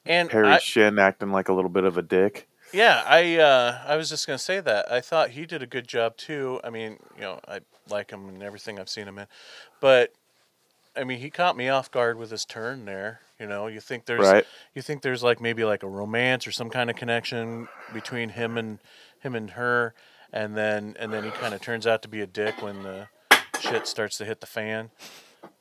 And 0.05 0.31
Harry 0.31 0.47
I, 0.47 0.59
Shin 0.59 0.99
acting 0.99 1.31
like 1.31 1.49
a 1.49 1.53
little 1.53 1.69
bit 1.69 1.83
of 1.83 1.97
a 1.97 2.01
dick. 2.01 2.47
yeah, 2.73 3.03
I 3.05 3.37
uh, 3.37 3.79
I 3.85 3.95
was 3.95 4.09
just 4.09 4.27
gonna 4.27 4.37
say 4.37 4.59
that. 4.59 4.91
I 4.91 5.01
thought 5.01 5.31
he 5.31 5.45
did 5.45 5.63
a 5.63 5.67
good 5.67 5.87
job 5.87 6.17
too. 6.17 6.59
I 6.63 6.69
mean, 6.69 6.97
you 7.15 7.21
know, 7.21 7.39
I 7.47 7.59
like 7.89 8.11
him 8.11 8.29
and 8.29 8.43
everything 8.43 8.79
I've 8.79 8.89
seen 8.89 9.07
him 9.07 9.17
in, 9.17 9.27
but 9.79 10.13
I 10.95 11.03
mean, 11.03 11.19
he 11.19 11.29
caught 11.29 11.57
me 11.57 11.69
off 11.69 11.91
guard 11.91 12.17
with 12.17 12.31
his 12.31 12.45
turn 12.45 12.85
there. 12.85 13.21
You 13.39 13.47
know, 13.47 13.67
you 13.67 13.79
think 13.81 14.05
there's 14.05 14.21
Right. 14.27 14.45
you 14.73 14.81
think 14.81 15.01
there's 15.01 15.23
like 15.23 15.41
maybe 15.41 15.63
like 15.65 15.83
a 15.83 15.87
romance 15.87 16.47
or 16.47 16.51
some 16.51 16.69
kind 16.69 16.89
of 16.89 16.95
connection 16.95 17.67
between 17.93 18.29
him 18.29 18.57
and 18.57 18.79
him 19.19 19.35
and 19.35 19.51
her, 19.51 19.93
and 20.31 20.55
then 20.55 20.95
and 20.99 21.11
then 21.11 21.23
he 21.23 21.31
kind 21.31 21.53
of 21.53 21.61
turns 21.61 21.85
out 21.85 22.01
to 22.03 22.07
be 22.07 22.21
a 22.21 22.27
dick 22.27 22.61
when 22.61 22.83
the 22.83 23.07
shit 23.59 23.87
starts 23.87 24.17
to 24.19 24.25
hit 24.25 24.39
the 24.39 24.47
fan. 24.47 24.91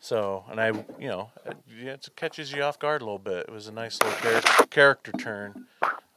So, 0.00 0.44
and 0.50 0.60
I, 0.60 0.68
you 0.98 1.08
know, 1.08 1.30
it, 1.46 1.56
yeah, 1.82 1.92
it 1.92 2.08
catches 2.16 2.52
you 2.52 2.62
off 2.62 2.78
guard 2.78 3.02
a 3.02 3.04
little 3.04 3.18
bit. 3.18 3.46
It 3.48 3.52
was 3.52 3.68
a 3.68 3.72
nice 3.72 3.98
little 4.02 4.18
char- 4.18 4.66
character 4.66 5.12
turn 5.12 5.66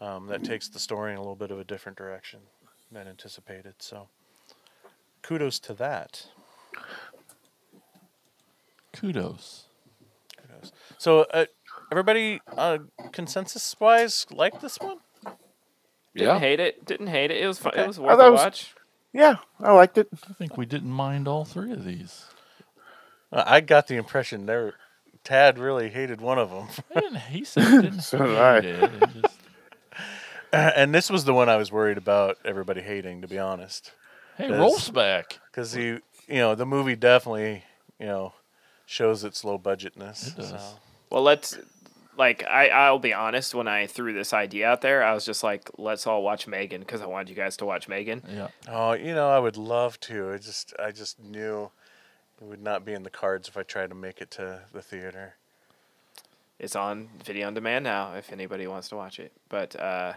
um, 0.01 0.27
that 0.27 0.43
takes 0.43 0.67
the 0.67 0.79
story 0.79 1.11
in 1.11 1.17
a 1.17 1.21
little 1.21 1.35
bit 1.35 1.51
of 1.51 1.59
a 1.59 1.63
different 1.63 1.97
direction 1.97 2.39
than 2.91 3.07
anticipated. 3.07 3.75
So, 3.79 4.07
kudos 5.21 5.59
to 5.59 5.73
that. 5.75 6.27
kudos. 8.93 9.65
So, 10.97 11.25
uh, 11.33 11.45
everybody, 11.91 12.41
uh, 12.57 12.79
consensus 13.11 13.75
wise, 13.79 14.25
like 14.31 14.59
this 14.61 14.79
one? 14.79 14.97
Didn't 16.15 16.39
hate 16.39 16.59
it. 16.59 16.85
Didn't 16.85 17.07
hate 17.07 17.29
it. 17.29 17.43
It 17.43 17.47
was 17.47 17.59
fun. 17.59 17.73
Okay. 17.73 17.83
It 17.83 17.87
was 17.87 17.99
worth 17.99 18.19
a 18.19 18.31
watch. 18.31 18.73
Yeah, 19.13 19.35
I 19.59 19.71
liked 19.73 19.97
it. 19.97 20.07
I 20.29 20.33
think 20.33 20.57
we 20.57 20.65
didn't 20.65 20.91
mind 20.91 21.27
all 21.27 21.45
three 21.45 21.71
of 21.71 21.85
these. 21.85 22.25
I 23.31 23.61
got 23.61 23.87
the 23.87 23.95
impression 23.95 24.45
there, 24.45 24.73
Tad 25.23 25.59
really 25.59 25.89
hated 25.89 26.21
one 26.21 26.37
of 26.39 26.49
them. 26.49 26.67
He 27.29 27.43
said 27.43 27.63
he 27.65 27.81
didn't 27.81 28.01
So 28.01 28.17
did 28.19 28.37
I. 28.37 28.55
hate 28.61 28.65
it. 28.65 28.83
It 29.03 29.09
just- 29.21 29.39
and 30.53 30.93
this 30.95 31.09
was 31.09 31.25
the 31.25 31.33
one 31.33 31.49
I 31.49 31.57
was 31.57 31.71
worried 31.71 31.97
about 31.97 32.37
everybody 32.45 32.81
hating, 32.81 33.21
to 33.21 33.27
be 33.27 33.37
honest. 33.37 33.91
Hey, 34.37 34.49
Rolfe's 34.51 34.89
back. 34.89 35.39
Because 35.51 35.75
you, 35.75 36.01
you 36.27 36.35
know, 36.37 36.55
the 36.55 36.65
movie 36.65 36.95
definitely, 36.95 37.63
you 37.99 38.05
know, 38.05 38.33
shows 38.85 39.23
its 39.23 39.43
low 39.43 39.59
budgetness. 39.59 40.29
It 40.29 40.37
does. 40.37 40.49
so. 40.49 40.59
Well, 41.09 41.23
let's 41.23 41.57
like 42.17 42.43
I 42.45 42.69
I'll 42.69 42.99
be 42.99 43.13
honest. 43.13 43.53
When 43.55 43.67
I 43.67 43.87
threw 43.87 44.13
this 44.13 44.33
idea 44.33 44.69
out 44.69 44.81
there, 44.81 45.03
I 45.03 45.13
was 45.13 45.25
just 45.25 45.43
like, 45.43 45.69
let's 45.77 46.07
all 46.07 46.23
watch 46.23 46.47
Megan 46.47 46.81
because 46.81 47.01
I 47.01 47.05
wanted 47.07 47.29
you 47.29 47.35
guys 47.35 47.57
to 47.57 47.65
watch 47.65 47.87
Megan. 47.89 48.23
Yeah. 48.29 48.47
Oh, 48.69 48.93
you 48.93 49.13
know, 49.15 49.29
I 49.29 49.39
would 49.39 49.57
love 49.57 49.99
to. 50.01 50.31
I 50.31 50.37
just, 50.37 50.73
I 50.79 50.91
just 50.91 51.19
knew 51.19 51.71
it 52.41 52.45
would 52.45 52.61
not 52.61 52.85
be 52.85 52.93
in 52.93 53.03
the 53.03 53.09
cards 53.09 53.47
if 53.47 53.57
I 53.57 53.63
tried 53.63 53.89
to 53.89 53.95
make 53.95 54.21
it 54.21 54.31
to 54.31 54.61
the 54.71 54.81
theater. 54.81 55.35
It's 56.59 56.75
on 56.75 57.09
video 57.23 57.47
on 57.47 57.53
demand 57.53 57.83
now 57.83 58.13
if 58.15 58.31
anybody 58.31 58.67
wants 58.67 58.89
to 58.89 58.95
watch 58.95 59.19
it. 59.19 59.31
But 59.49 59.79
uh, 59.79 60.13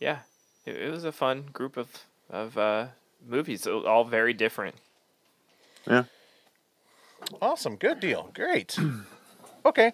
yeah, 0.00 0.20
it, 0.64 0.76
it 0.76 0.90
was 0.90 1.04
a 1.04 1.12
fun 1.12 1.44
group 1.52 1.76
of 1.76 1.88
of 2.30 2.56
uh, 2.56 2.86
movies, 3.26 3.66
all 3.66 4.04
very 4.04 4.32
different. 4.32 4.76
Yeah. 5.86 6.04
Awesome. 7.40 7.76
Good 7.76 8.00
deal. 8.00 8.30
Great. 8.34 8.78
okay. 9.66 9.92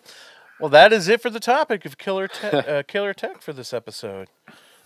Well, 0.61 0.71
that 0.71 0.93
is 0.93 1.09
it 1.09 1.21
for 1.21 1.31
the 1.31 1.41
topic 1.41 1.85
of 1.85 1.99
killer 1.99 2.29
te- 2.29 2.47
uh, 2.57 2.83
killer 2.85 3.15
tech 3.15 3.43
for 3.43 3.53
this 3.53 3.73
episode. 3.73 4.29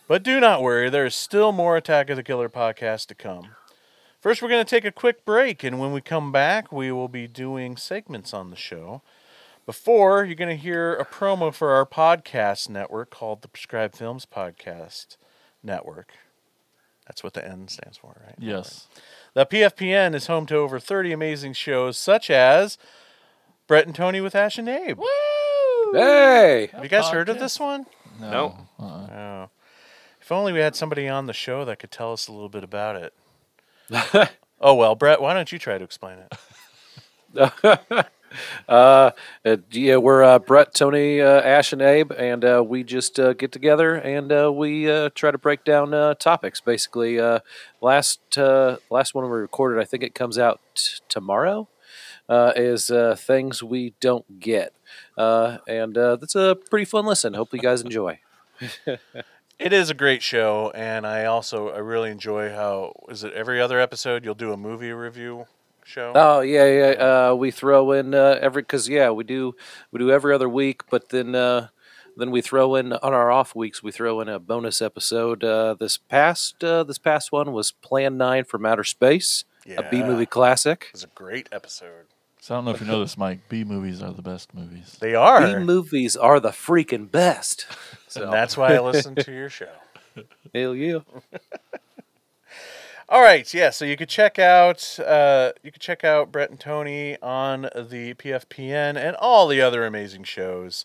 But 0.08 0.22
do 0.22 0.40
not 0.40 0.62
worry, 0.62 0.90
there 0.90 1.06
is 1.06 1.14
still 1.14 1.52
more 1.52 1.76
Attack 1.76 2.10
of 2.10 2.16
the 2.16 2.22
Killer 2.22 2.48
podcast 2.48 3.06
to 3.06 3.14
come. 3.14 3.50
First, 4.22 4.40
we're 4.40 4.48
going 4.48 4.64
to 4.64 4.70
take 4.70 4.84
a 4.84 4.92
quick 4.92 5.24
break, 5.24 5.64
and 5.64 5.80
when 5.80 5.90
we 5.90 6.00
come 6.00 6.30
back, 6.30 6.70
we 6.70 6.92
will 6.92 7.08
be 7.08 7.26
doing 7.26 7.76
segments 7.76 8.32
on 8.32 8.50
the 8.50 8.56
show. 8.56 9.02
Before, 9.66 10.24
you're 10.24 10.36
going 10.36 10.56
to 10.56 10.62
hear 10.62 10.94
a 10.94 11.04
promo 11.04 11.52
for 11.52 11.72
our 11.72 11.84
podcast 11.84 12.68
network 12.68 13.10
called 13.10 13.42
the 13.42 13.48
Prescribed 13.48 13.96
Films 13.96 14.24
Podcast 14.24 15.16
Network. 15.60 16.12
That's 17.04 17.24
what 17.24 17.34
the 17.34 17.44
N 17.44 17.66
stands 17.66 17.96
for, 17.96 18.14
right? 18.24 18.36
Yes. 18.38 18.86
The 19.34 19.44
PFPN 19.44 20.14
is 20.14 20.28
home 20.28 20.46
to 20.46 20.56
over 20.56 20.78
30 20.78 21.10
amazing 21.10 21.54
shows, 21.54 21.98
such 21.98 22.30
as 22.30 22.78
Brett 23.66 23.86
and 23.86 23.94
Tony 23.94 24.20
with 24.20 24.36
Ash 24.36 24.56
and 24.56 24.68
Abe. 24.68 25.00
Hey! 25.92 26.68
Have 26.70 26.84
you 26.84 26.88
guys 26.88 27.08
heard 27.08 27.28
of 27.28 27.40
this 27.40 27.58
one? 27.58 27.86
No. 28.20 28.30
Nope. 28.30 28.54
Uh-uh. 28.78 29.16
Oh. 29.16 29.50
If 30.20 30.30
only 30.30 30.52
we 30.52 30.60
had 30.60 30.76
somebody 30.76 31.08
on 31.08 31.26
the 31.26 31.32
show 31.32 31.64
that 31.64 31.80
could 31.80 31.90
tell 31.90 32.12
us 32.12 32.28
a 32.28 32.32
little 32.32 32.48
bit 32.48 32.62
about 32.62 32.94
it. 32.94 33.14
oh, 34.60 34.74
well, 34.74 34.94
Brett, 34.94 35.20
why 35.20 35.34
don't 35.34 35.50
you 35.52 35.58
try 35.58 35.78
to 35.78 35.84
explain 35.84 36.18
it? 36.18 36.32
uh, 38.68 39.10
uh, 39.44 39.56
yeah, 39.70 39.96
we're 39.96 40.22
uh, 40.22 40.38
Brett, 40.38 40.74
Tony, 40.74 41.20
uh, 41.20 41.40
Ash, 41.42 41.72
and 41.72 41.82
Abe, 41.82 42.12
and 42.12 42.44
uh, 42.44 42.64
we 42.66 42.84
just 42.84 43.18
uh, 43.18 43.32
get 43.34 43.52
together 43.52 43.94
and 43.94 44.32
uh, 44.32 44.52
we 44.52 44.90
uh, 44.90 45.10
try 45.14 45.30
to 45.30 45.38
break 45.38 45.64
down 45.64 45.94
uh, 45.94 46.14
topics. 46.14 46.60
Basically, 46.60 47.18
uh, 47.20 47.40
last 47.80 48.38
uh, 48.38 48.76
last 48.90 49.14
one 49.14 49.24
we 49.24 49.30
recorded, 49.30 49.80
I 49.80 49.84
think 49.84 50.02
it 50.02 50.14
comes 50.14 50.38
out 50.38 50.60
t- 50.74 51.00
tomorrow. 51.08 51.68
Uh, 52.28 52.52
is 52.56 52.88
uh, 52.90 53.14
things 53.18 53.62
we 53.62 53.92
don't 54.00 54.40
get, 54.40 54.72
uh, 55.18 55.58
and 55.66 55.98
uh, 55.98 56.16
that's 56.16 56.34
a 56.36 56.56
pretty 56.70 56.84
fun 56.86 57.04
listen. 57.04 57.34
Hope 57.34 57.52
you 57.52 57.58
guys 57.58 57.82
enjoy. 57.82 58.20
It 59.62 59.72
is 59.72 59.90
a 59.90 59.94
great 59.94 60.22
show, 60.22 60.72
and 60.74 61.06
I 61.06 61.26
also 61.26 61.68
I 61.68 61.78
really 61.78 62.10
enjoy 62.10 62.50
how 62.50 62.94
is 63.08 63.22
it 63.22 63.32
every 63.32 63.60
other 63.60 63.78
episode 63.78 64.24
you'll 64.24 64.34
do 64.34 64.52
a 64.52 64.56
movie 64.56 64.90
review 64.90 65.46
show. 65.84 66.12
Oh 66.16 66.40
yeah, 66.40 66.66
yeah. 66.66 66.90
Uh, 67.30 67.34
we 67.36 67.52
throw 67.52 67.92
in 67.92 68.12
uh, 68.12 68.38
every 68.40 68.62
because 68.62 68.88
yeah, 68.88 69.10
we 69.10 69.22
do 69.22 69.54
we 69.92 70.00
do 70.00 70.10
every 70.10 70.34
other 70.34 70.48
week, 70.48 70.82
but 70.90 71.10
then 71.10 71.36
uh, 71.36 71.68
then 72.16 72.32
we 72.32 72.40
throw 72.40 72.74
in 72.74 72.92
on 72.92 73.14
our 73.14 73.30
off 73.30 73.54
weeks 73.54 73.84
we 73.84 73.92
throw 73.92 74.20
in 74.20 74.28
a 74.28 74.40
bonus 74.40 74.82
episode. 74.82 75.44
Uh, 75.44 75.76
this 75.78 75.96
past 75.96 76.64
uh, 76.64 76.82
this 76.82 76.98
past 76.98 77.30
one 77.30 77.52
was 77.52 77.70
Plan 77.70 78.16
Nine 78.16 78.42
from 78.42 78.66
Outer 78.66 78.82
Space, 78.82 79.44
a 79.78 79.88
B 79.88 80.02
movie 80.02 80.26
classic. 80.26 80.86
It 80.88 80.94
was 80.94 81.04
a 81.04 81.14
great 81.14 81.48
episode. 81.52 82.06
So 82.42 82.56
I 82.56 82.58
don't 82.58 82.64
know 82.64 82.72
if 82.72 82.80
you 82.80 82.88
know 82.88 82.98
this, 82.98 83.16
Mike. 83.16 83.48
B 83.48 83.62
movies 83.62 84.02
are 84.02 84.10
the 84.10 84.20
best 84.20 84.52
movies. 84.52 84.96
They 84.98 85.14
are, 85.14 85.46
B 85.46 85.64
movies 85.64 86.16
are 86.16 86.40
the 86.40 86.50
freaking 86.50 87.08
best. 87.10 87.66
So 88.08 88.24
and 88.24 88.32
that's 88.34 88.58
why 88.58 88.74
I 88.74 88.80
listen 88.80 89.14
to 89.14 89.32
your 89.32 89.48
show. 89.60 89.70
hell 90.54 90.74
yeah. 90.74 90.98
All 93.08 93.22
right, 93.22 93.54
yeah. 93.54 93.70
So 93.70 93.86
you 93.86 93.96
could 93.96 94.10
check 94.10 94.38
out 94.38 94.98
uh, 95.00 95.52
you 95.62 95.72
could 95.72 95.80
check 95.80 96.04
out 96.04 96.30
Brett 96.30 96.50
and 96.50 96.60
Tony 96.60 97.16
on 97.22 97.62
the 97.74 98.12
PFPN 98.12 98.96
and 98.98 99.16
all 99.16 99.48
the 99.48 99.62
other 99.62 99.86
amazing 99.86 100.24
shows. 100.24 100.84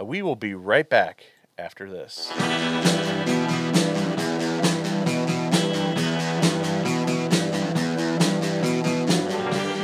Uh, 0.00 0.06
we 0.06 0.22
will 0.22 0.36
be 0.36 0.54
right 0.54 0.88
back 0.88 1.24
after 1.58 1.90
this. 1.90 2.32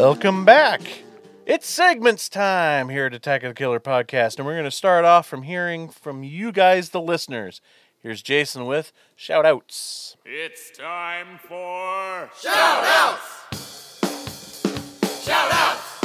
Welcome 0.00 0.46
back. 0.46 0.80
It's 1.44 1.68
segments 1.68 2.30
time 2.30 2.88
here 2.88 3.04
at 3.04 3.12
Attack 3.12 3.42
of 3.42 3.50
the 3.50 3.54
Killer 3.54 3.78
podcast, 3.78 4.38
and 4.38 4.46
we're 4.46 4.54
going 4.54 4.64
to 4.64 4.70
start 4.70 5.04
off 5.04 5.26
from 5.26 5.42
hearing 5.42 5.90
from 5.90 6.24
you 6.24 6.52
guys, 6.52 6.88
the 6.88 7.02
listeners. 7.02 7.60
Here's 8.02 8.22
Jason 8.22 8.64
with 8.64 8.94
shout 9.14 9.44
outs. 9.44 10.16
It's 10.24 10.70
time 10.70 11.38
for 11.46 12.30
Shout 12.42 12.82
outs! 12.82 13.50
Shout 15.22 15.52
outs! 15.52 16.00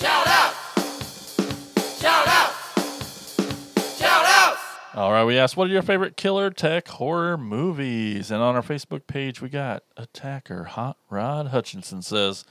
Shout 0.00 0.26
outs! 0.26 2.00
Shout 2.00 2.26
outs! 2.26 3.98
Shout 4.00 4.26
outs! 4.26 4.60
All 4.94 5.12
right, 5.12 5.24
we 5.24 5.38
asked, 5.38 5.56
what 5.56 5.68
are 5.68 5.72
your 5.72 5.82
favorite 5.82 6.16
killer 6.16 6.50
tech 6.50 6.88
horror 6.88 7.38
movies? 7.38 8.32
And 8.32 8.42
on 8.42 8.56
our 8.56 8.62
Facebook 8.62 9.06
page, 9.06 9.40
we 9.40 9.48
got 9.48 9.84
Attacker 9.96 10.64
Hot 10.64 10.96
Rod 11.08 11.46
Hutchinson 11.48 12.02
says, 12.02 12.44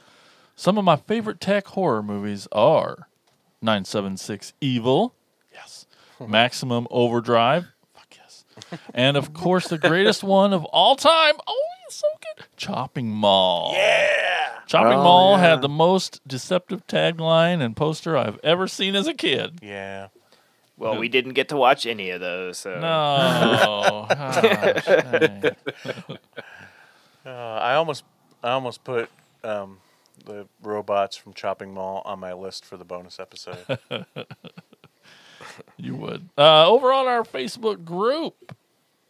some 0.56 0.78
of 0.78 0.86
my 0.86 0.96
favorite 0.96 1.40
tech 1.40 1.68
horror 1.68 2.04
movies 2.04 2.48
are 2.52 3.08
976 3.62 4.54
Evil, 4.62 5.14
yes, 5.54 5.86
Maximum 6.28 6.88
Overdrive, 6.92 7.68
fuck 7.94 8.16
yes, 8.16 8.46
and 8.94 9.16
of 9.18 9.34
course 9.34 9.68
the 9.68 9.78
greatest 9.78 10.24
one 10.24 10.54
of 10.54 10.64
all 10.66 10.96
time, 10.96 11.36
oh, 11.48 11.64
it's 11.88 11.96
so 11.98 12.08
good, 12.36 12.46
Chopping 12.58 13.10
Mall. 13.10 13.74
Yeah! 13.76 14.60
Chopping 14.66 15.00
Oh, 15.00 15.04
Mall 15.04 15.32
yeah. 15.38 15.50
had 15.50 15.62
the 15.62 15.70
most 15.70 16.26
deceptive 16.28 16.88
tagline 16.88 17.62
and 17.62 17.76
poster 17.76 18.16
I've 18.18 18.40
ever 18.44 18.68
seen 18.68 18.96
as 18.96 19.08
a 19.08 19.14
kid. 19.14 19.60
Yeah. 19.62 20.08
Well, 20.78 20.98
we 20.98 21.08
didn't 21.10 21.34
get 21.34 21.50
to 21.50 21.58
watch 21.58 21.86
any 21.86 22.10
of 22.10 22.20
those. 22.22 22.58
So. 22.58 22.80
No. 22.80 24.06
Gosh, 24.10 24.86
dang. 24.86 25.44
Uh, 27.26 27.30
I 27.30 27.76
almost, 27.76 28.04
I 28.44 28.52
almost 28.52 28.84
put 28.84 29.10
um, 29.44 29.78
the 30.26 30.48
robots 30.62 31.16
from 31.16 31.34
Chopping 31.34 31.74
Mall 31.74 32.02
on 32.06 32.20
my 32.20 32.34
list 32.34 32.66
for 32.66 32.78
the 32.78 32.86
bonus 32.86 33.20
episode. 33.20 33.78
You 35.78 35.96
would. 35.96 36.30
Uh, 36.38 36.68
over 36.68 36.92
on 36.94 37.08
our 37.08 37.24
Facebook 37.24 37.84
group, 37.84 38.56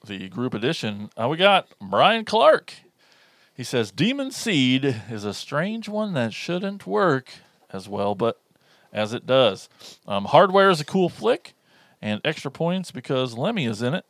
the 0.06 0.30
group 0.30 0.54
edition, 0.54 1.10
uh, 1.20 1.28
we 1.28 1.38
got 1.38 1.68
Brian 1.80 2.26
Clark. 2.26 2.74
He 3.56 3.64
says 3.64 3.92
Demon 3.92 4.32
Seed 4.32 5.04
is 5.10 5.26
a 5.26 5.34
strange 5.34 5.88
one 5.88 6.14
that 6.14 6.34
shouldn't 6.34 6.88
work 6.88 7.32
as 7.72 7.88
well, 7.88 8.16
but 8.16 8.42
as 8.92 9.14
it 9.14 9.26
does. 9.26 9.70
Um, 10.08 10.26
Hardware 10.26 10.70
is 10.70 10.82
a 10.82 10.86
cool 10.86 11.10
flick, 11.10 11.54
and 12.02 12.20
extra 12.26 12.52
points 12.52 12.92
because 12.92 13.38
Lemmy 13.38 13.66
is 13.66 13.82
in 13.82 13.94
it. 13.94 14.06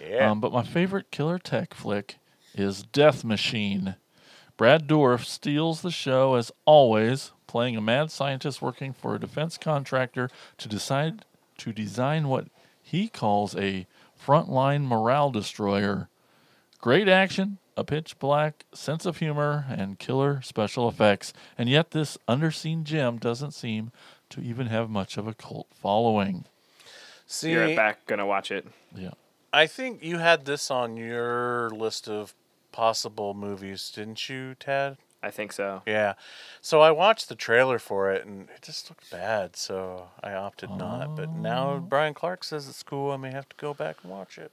Yeah. 0.00 0.30
Um, 0.30 0.40
but 0.40 0.52
my 0.52 0.62
favorite 0.62 1.10
killer 1.10 1.38
tech 1.38 1.74
flick 1.74 2.16
is 2.54 2.82
Death 2.82 3.24
Machine. 3.24 3.96
Brad 4.56 4.86
Dourif 4.86 5.24
steals 5.24 5.82
the 5.82 5.90
show 5.90 6.34
as 6.34 6.50
always, 6.64 7.32
playing 7.46 7.76
a 7.76 7.80
mad 7.80 8.10
scientist 8.10 8.62
working 8.62 8.92
for 8.92 9.14
a 9.14 9.20
defense 9.20 9.58
contractor 9.58 10.30
to 10.58 10.68
decide 10.68 11.24
to 11.58 11.72
design 11.72 12.28
what 12.28 12.46
he 12.82 13.08
calls 13.08 13.54
a 13.56 13.86
frontline 14.22 14.86
morale 14.86 15.30
destroyer. 15.30 16.08
Great 16.80 17.08
action, 17.08 17.58
a 17.76 17.84
pitch 17.84 18.18
black 18.18 18.64
sense 18.72 19.04
of 19.04 19.18
humor, 19.18 19.66
and 19.68 19.98
killer 19.98 20.40
special 20.42 20.88
effects. 20.88 21.32
And 21.58 21.68
yet, 21.68 21.90
this 21.90 22.16
underseen 22.28 22.84
gem 22.84 23.18
doesn't 23.18 23.52
seem 23.52 23.90
to 24.30 24.40
even 24.40 24.68
have 24.68 24.88
much 24.88 25.16
of 25.16 25.26
a 25.26 25.34
cult 25.34 25.68
following. 25.74 26.44
See, 27.26 27.52
You're 27.52 27.74
back 27.74 28.06
gonna 28.06 28.26
watch 28.26 28.50
it. 28.50 28.66
Yeah. 28.94 29.12
I 29.52 29.66
think 29.66 30.02
you 30.02 30.18
had 30.18 30.44
this 30.44 30.70
on 30.70 30.96
your 30.96 31.70
list 31.70 32.08
of 32.08 32.34
possible 32.76 33.32
movies, 33.32 33.90
didn't 33.90 34.28
you, 34.28 34.54
Tad? 34.60 34.98
I 35.22 35.30
think 35.30 35.50
so. 35.50 35.80
Yeah. 35.86 36.12
So 36.60 36.82
I 36.82 36.90
watched 36.90 37.30
the 37.30 37.34
trailer 37.34 37.78
for 37.78 38.12
it 38.12 38.26
and 38.26 38.50
it 38.50 38.60
just 38.60 38.90
looked 38.90 39.10
bad, 39.10 39.56
so 39.56 40.08
I 40.22 40.34
opted 40.34 40.68
not. 40.70 41.16
But 41.16 41.30
now 41.30 41.78
Brian 41.78 42.12
Clark 42.12 42.44
says 42.44 42.68
it's 42.68 42.82
cool. 42.82 43.12
I 43.12 43.16
may 43.16 43.32
have 43.32 43.48
to 43.48 43.56
go 43.56 43.72
back 43.72 43.96
and 44.02 44.12
watch 44.12 44.36
it. 44.36 44.52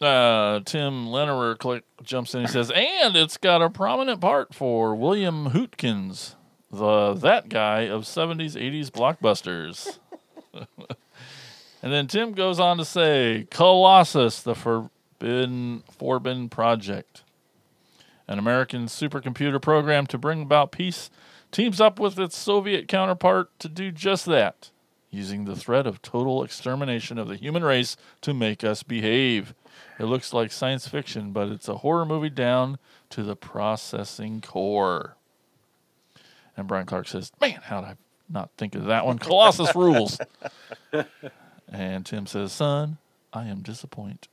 Uh, 0.00 0.60
Tim 0.64 1.08
Lennerer 1.08 1.58
click, 1.58 1.84
jumps 2.02 2.34
in. 2.34 2.40
He 2.40 2.46
says, 2.46 2.72
and 2.74 3.14
it's 3.16 3.36
got 3.36 3.60
a 3.60 3.68
prominent 3.68 4.22
part 4.22 4.54
for 4.54 4.94
William 4.94 5.50
Hootkins, 5.50 6.36
the 6.72 7.12
that 7.12 7.50
guy 7.50 7.82
of 7.82 8.04
70s, 8.04 8.56
80s 8.56 8.90
blockbusters. 8.90 9.98
and 11.82 11.92
then 11.92 12.06
Tim 12.06 12.32
goes 12.32 12.58
on 12.58 12.78
to 12.78 12.84
say, 12.86 13.46
Colossus, 13.50 14.40
the 14.42 14.54
Forbidden 15.18 15.82
Forbidden 15.90 16.48
Project, 16.48 17.22
an 18.26 18.38
American 18.38 18.86
supercomputer 18.86 19.60
program 19.60 20.06
to 20.06 20.18
bring 20.18 20.42
about 20.42 20.70
peace, 20.70 21.10
teams 21.50 21.80
up 21.80 21.98
with 21.98 22.18
its 22.18 22.36
Soviet 22.36 22.88
counterpart 22.88 23.50
to 23.58 23.68
do 23.68 23.90
just 23.90 24.26
that, 24.26 24.70
using 25.10 25.44
the 25.44 25.56
threat 25.56 25.86
of 25.86 26.02
total 26.02 26.44
extermination 26.44 27.18
of 27.18 27.28
the 27.28 27.36
human 27.36 27.64
race 27.64 27.96
to 28.20 28.32
make 28.32 28.62
us 28.62 28.82
behave. 28.82 29.54
It 29.98 30.04
looks 30.04 30.32
like 30.32 30.52
science 30.52 30.86
fiction, 30.86 31.32
but 31.32 31.48
it's 31.48 31.68
a 31.68 31.78
horror 31.78 32.04
movie 32.04 32.30
down 32.30 32.78
to 33.10 33.22
the 33.22 33.36
processing 33.36 34.40
core. 34.40 35.16
And 36.56 36.68
Brian 36.68 36.86
Clark 36.86 37.08
says, 37.08 37.32
Man, 37.40 37.60
how 37.64 37.80
did 37.80 37.90
I 37.90 37.94
not 38.28 38.50
think 38.56 38.74
of 38.74 38.84
that 38.84 39.06
one? 39.06 39.18
Colossus 39.18 39.74
rules. 39.74 40.18
And 41.70 42.06
Tim 42.06 42.26
says, 42.26 42.52
Son, 42.52 42.96
I 43.32 43.44
am 43.46 43.60
disappointed. 43.60 44.28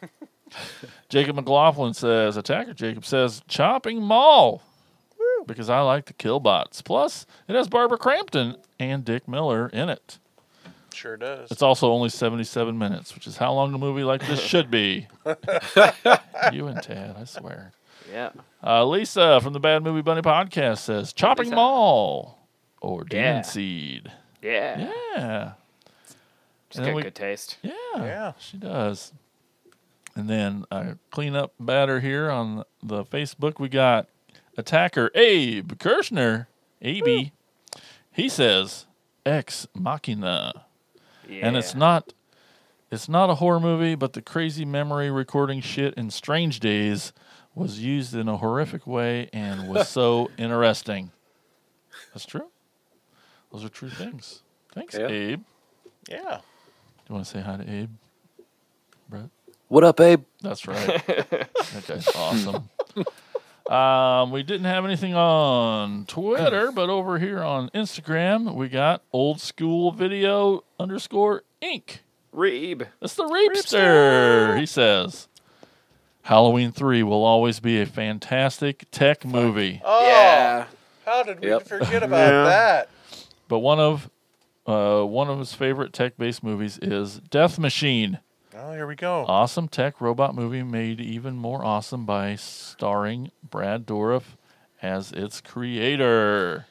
Jacob 1.08 1.36
McLaughlin 1.36 1.94
says, 1.94 2.36
Attacker 2.36 2.74
Jacob 2.74 3.04
says, 3.04 3.42
Chopping 3.48 4.02
Mall. 4.02 4.62
Because 5.46 5.70
I 5.70 5.80
like 5.80 6.06
the 6.06 6.12
Killbots. 6.12 6.82
Plus, 6.84 7.24
it 7.48 7.54
has 7.54 7.68
Barbara 7.68 7.98
Crampton 7.98 8.56
and 8.80 9.04
Dick 9.04 9.28
Miller 9.28 9.68
in 9.68 9.88
it. 9.88 10.18
Sure 10.92 11.16
does. 11.16 11.50
It's 11.50 11.62
also 11.62 11.92
only 11.92 12.08
77 12.08 12.76
minutes, 12.76 13.14
which 13.14 13.26
is 13.26 13.36
how 13.36 13.52
long 13.52 13.72
a 13.74 13.78
movie 13.78 14.02
like 14.02 14.26
this 14.26 14.40
should 14.40 14.70
be. 14.70 15.06
you 16.52 16.66
and 16.66 16.82
Tad, 16.82 17.16
I 17.18 17.24
swear. 17.24 17.72
Yeah. 18.10 18.30
Uh, 18.64 18.84
Lisa 18.86 19.40
from 19.40 19.52
the 19.52 19.60
Bad 19.60 19.82
Movie 19.84 20.00
Bunny 20.02 20.22
podcast 20.22 20.78
says 20.78 21.12
Chopping 21.12 21.46
Lisa. 21.46 21.56
Mall 21.56 22.38
or 22.80 23.04
Demon 23.04 23.24
Yeah. 23.36 23.42
Seed. 23.42 24.12
Yeah. 24.42 24.90
Yeah. 25.16 25.52
She's 26.70 26.78
And 26.78 26.86
then 26.86 26.92
got 26.92 26.96
we- 26.96 27.02
good 27.02 27.14
taste. 27.14 27.58
Yeah, 27.62 27.72
Yeah. 27.96 28.32
she 28.38 28.56
does. 28.56 29.12
And 30.16 30.28
then 30.30 30.64
uh, 30.70 30.94
clean 31.10 31.36
up 31.36 31.52
batter 31.60 32.00
here 32.00 32.30
on 32.30 32.64
the 32.82 33.04
Facebook. 33.04 33.60
We 33.60 33.68
got 33.68 34.08
attacker 34.56 35.10
Abe 35.14 35.72
Kirshner, 35.74 36.46
AB. 36.80 37.32
He 38.12 38.28
says 38.30 38.86
Ex 39.26 39.68
Machina, 39.74 40.64
and 41.28 41.56
it's 41.56 41.74
not. 41.74 42.12
It's 42.90 43.08
not 43.08 43.28
a 43.30 43.34
horror 43.34 43.60
movie, 43.60 43.94
but 43.96 44.12
the 44.14 44.22
crazy 44.22 44.64
memory 44.64 45.10
recording 45.10 45.60
shit 45.60 45.92
in 45.94 46.08
Strange 46.10 46.60
Days 46.60 47.12
was 47.54 47.80
used 47.80 48.14
in 48.14 48.28
a 48.28 48.36
horrific 48.36 48.86
way 48.86 49.28
and 49.32 49.68
was 49.68 49.88
so 49.88 50.30
interesting. 50.38 51.10
That's 52.14 52.24
true. 52.24 52.48
Those 53.52 53.64
are 53.64 53.68
true 53.68 53.90
things. 53.90 54.42
Thanks, 54.72 54.94
Yeah. 54.94 55.08
Abe. 55.08 55.42
Yeah. 56.08 56.38
Do 56.38 57.02
you 57.08 57.14
want 57.16 57.26
to 57.26 57.30
say 57.32 57.40
hi 57.40 57.56
to 57.56 57.68
Abe? 57.68 57.90
Brett? 59.08 59.30
What 59.68 59.84
up, 59.84 60.00
Abe? 60.00 60.22
That's 60.42 60.66
right. 60.68 60.88
okay, 61.08 62.00
awesome. 62.14 62.68
Um, 63.68 64.30
we 64.30 64.44
didn't 64.44 64.66
have 64.66 64.84
anything 64.84 65.14
on 65.14 66.06
Twitter, 66.06 66.70
but 66.70 66.88
over 66.88 67.18
here 67.18 67.42
on 67.42 67.68
Instagram, 67.70 68.54
we 68.54 68.68
got 68.68 69.02
old 69.12 69.40
school 69.40 69.90
video 69.90 70.62
underscore 70.78 71.42
Inc. 71.60 71.98
Reeb. 72.34 72.86
That's 73.00 73.14
the 73.14 73.24
Reapster. 73.24 74.56
He 74.58 74.66
says 74.66 75.26
Halloween 76.22 76.70
3 76.70 77.02
will 77.02 77.24
always 77.24 77.58
be 77.58 77.80
a 77.80 77.86
fantastic 77.86 78.84
tech 78.92 79.24
movie. 79.24 79.80
Oh, 79.84 80.06
Yeah. 80.06 80.66
how 81.04 81.22
did 81.24 81.40
we 81.40 81.48
Yep. 81.48 81.62
forget 81.66 82.02
about 82.04 82.18
Yeah. 82.32 82.44
that? 82.44 82.88
But 83.48 83.60
one 83.60 83.80
of 83.80 84.10
uh, 84.66 85.02
one 85.04 85.28
of 85.30 85.38
his 85.38 85.54
favorite 85.54 85.92
tech 85.92 86.16
based 86.18 86.42
movies 86.42 86.78
is 86.82 87.20
Death 87.20 87.56
Machine. 87.58 88.18
Oh, 88.68 88.72
here 88.72 88.86
we 88.88 88.96
go. 88.96 89.24
Awesome 89.28 89.68
tech 89.68 90.00
robot 90.00 90.34
movie 90.34 90.64
made 90.64 91.00
even 91.00 91.36
more 91.36 91.64
awesome 91.64 92.04
by 92.04 92.34
starring 92.34 93.30
Brad 93.48 93.86
Dourif 93.86 94.22
as 94.82 95.12
its 95.12 95.40
creator. 95.40 96.66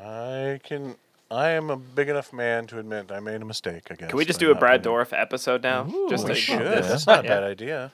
I 0.00 0.60
can. 0.62 0.94
I 1.32 1.48
am 1.50 1.68
a 1.68 1.76
big 1.76 2.08
enough 2.08 2.32
man 2.32 2.68
to 2.68 2.78
admit 2.78 3.10
I 3.10 3.18
made 3.18 3.42
a 3.42 3.44
mistake. 3.44 3.88
I 3.90 3.94
guess. 3.94 4.10
Can 4.10 4.18
we 4.18 4.24
just 4.24 4.38
do 4.38 4.52
a 4.52 4.54
Brad 4.54 4.84
putting- 4.84 4.96
Dorff 4.96 5.20
episode 5.20 5.64
now? 5.64 5.84
Ooh, 5.92 6.08
just 6.08 6.24
We 6.26 6.30
we 6.30 6.36
should. 6.36 6.60
Yeah. 6.60 6.80
That's 6.80 7.08
not 7.08 7.24
a 7.24 7.28
Yeah. 7.28 7.34
bad 7.40 7.42
idea. 7.42 7.92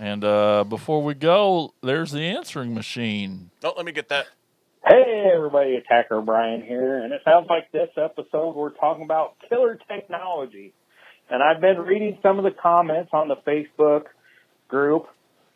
And 0.00 0.24
uh, 0.24 0.64
before 0.64 1.04
we 1.04 1.14
go, 1.14 1.72
there's 1.84 2.10
the 2.10 2.22
answering 2.22 2.74
machine. 2.74 3.50
Oh, 3.62 3.74
let 3.76 3.86
me 3.86 3.92
get 3.92 4.08
that. 4.08 4.26
Hey 4.84 5.30
everybody, 5.32 5.76
Attacker 5.76 6.20
Brian 6.20 6.62
here, 6.62 6.98
and 6.98 7.12
it 7.12 7.20
sounds 7.24 7.46
like 7.48 7.70
this 7.70 7.90
episode 7.96 8.56
we're 8.56 8.70
talking 8.70 9.04
about 9.04 9.34
killer 9.48 9.78
technology. 9.88 10.72
And 11.28 11.42
I've 11.42 11.60
been 11.60 11.78
reading 11.78 12.18
some 12.22 12.38
of 12.38 12.44
the 12.44 12.50
comments 12.50 13.10
on 13.12 13.28
the 13.28 13.36
Facebook 13.36 14.04
group, 14.68 15.06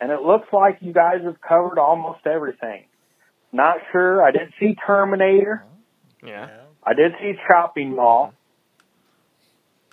and 0.00 0.10
it 0.10 0.20
looks 0.20 0.48
like 0.52 0.78
you 0.80 0.92
guys 0.92 1.22
have 1.24 1.40
covered 1.40 1.78
almost 1.78 2.26
everything. 2.26 2.84
Not 3.52 3.76
sure. 3.92 4.22
I 4.22 4.32
didn't 4.32 4.54
see 4.58 4.76
Terminator. 4.86 5.64
Yeah. 6.24 6.48
I 6.84 6.94
did 6.94 7.12
see 7.20 7.34
Chopping 7.46 7.94
Mall. 7.94 8.32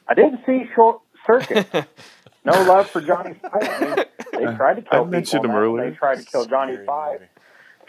I 0.07 0.13
didn't 0.13 0.39
see 0.45 0.63
Short 0.75 1.01
Circuit. 1.25 1.67
no 2.45 2.63
love 2.63 2.89
for 2.89 3.01
Johnny 3.01 3.33
Five. 3.33 4.07
They 4.31 4.45
uh, 4.45 4.55
tried 4.55 4.75
to 4.75 4.81
kill 4.83 5.03
I 5.03 5.05
mentioned 5.05 5.45
him 5.45 5.51
earlier. 5.51 5.89
They 5.89 5.97
tried 5.97 6.19
to 6.19 6.25
kill 6.25 6.45
Johnny 6.45 6.73
Scary 6.73 6.85
Five. 6.85 7.19
movie. 7.19 7.31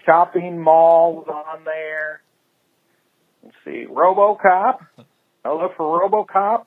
Chopping 0.05 0.59
Mall 0.59 1.17
was 1.17 1.29
on 1.29 1.65
there. 1.65 2.23
Let's 3.43 3.57
see, 3.65 3.87
RoboCop. 3.89 4.79
No 5.45 5.59
look 5.59 5.77
for 5.77 6.09
RoboCop. 6.09 6.65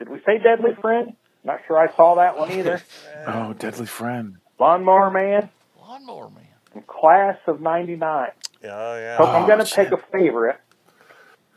Or 0.00 0.04
did 0.04 0.08
we 0.08 0.18
say 0.26 0.38
Deadly 0.42 0.74
Friend? 0.80 1.14
Not 1.44 1.60
sure 1.66 1.78
I 1.78 1.94
saw 1.94 2.16
that 2.16 2.38
one 2.38 2.52
either. 2.52 2.82
Oh, 3.26 3.54
Deadly 3.54 3.86
Friend. 3.86 4.36
Lawnmower 4.60 5.10
Man 5.10 5.48
Lawnmower 5.80 6.30
Man. 6.30 6.46
and 6.74 6.86
Class 6.86 7.36
of 7.46 7.60
'99. 7.60 8.28
Yeah, 8.62 8.70
oh, 8.70 8.98
yeah. 8.98 9.16
So 9.16 9.24
if 9.24 9.28
I'm 9.30 9.44
oh, 9.44 9.46
going 9.46 9.64
to 9.64 9.74
pick 9.74 9.92
a 9.92 9.98
favorite, 10.12 10.56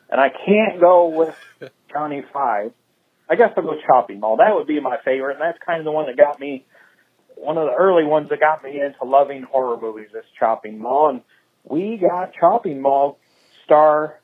and 0.09 0.19
I 0.21 0.29
can't 0.29 0.79
go 0.79 1.07
with 1.07 1.35
Johnny 1.91 2.23
Five, 2.31 2.71
I 3.29 3.35
guess 3.35 3.51
I'll 3.57 3.63
go 3.63 3.75
Chopping 3.85 4.19
Mall. 4.19 4.37
That 4.37 4.53
would 4.53 4.67
be 4.67 4.79
my 4.79 4.97
favorite, 5.03 5.33
and 5.33 5.41
that's 5.41 5.57
kind 5.65 5.79
of 5.79 5.85
the 5.85 5.91
one 5.91 6.05
that 6.07 6.17
got 6.17 6.39
me, 6.39 6.65
one 7.35 7.57
of 7.57 7.65
the 7.67 7.73
early 7.73 8.03
ones 8.03 8.29
that 8.29 8.39
got 8.39 8.63
me 8.63 8.79
into 8.79 9.03
loving 9.03 9.43
horror 9.43 9.77
movies, 9.79 10.09
is 10.13 10.25
Chopping 10.39 10.79
Mall. 10.79 11.09
And 11.09 11.21
we 11.63 11.97
got 11.97 12.33
Chopping 12.39 12.81
Mall 12.81 13.19
star 13.65 14.19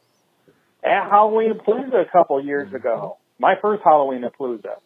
at 0.84 1.10
Halloween 1.10 1.53
Palooza 1.56 2.07
a 2.07 2.11
couple 2.11 2.44
years 2.44 2.68
mm-hmm. 2.68 2.77
ago. 2.77 3.18
My 3.39 3.55
first 3.61 3.84
Halloween 3.84 4.23
Palooza. 4.39 4.77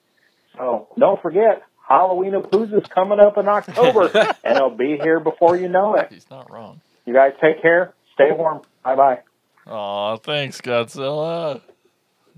So 0.57 0.87
don't 0.97 1.21
forget, 1.21 1.63
Halloween 1.87 2.33
Palooza's 2.33 2.87
coming 2.87 3.19
up 3.19 3.37
in 3.37 3.47
October, 3.47 4.09
and 4.43 4.57
it'll 4.57 4.69
be 4.69 4.97
here 5.01 5.19
before 5.19 5.55
you 5.55 5.69
know 5.69 5.95
it. 5.95 6.11
He's 6.11 6.29
not 6.29 6.51
wrong. 6.51 6.81
You 7.05 7.13
guys 7.13 7.33
take 7.41 7.61
care. 7.61 7.93
Stay 8.13 8.31
warm. 8.31 8.61
Bye 8.83 8.95
bye. 8.95 9.19
Aw, 9.67 10.17
thanks, 10.17 10.59
Godzilla. 10.61 11.61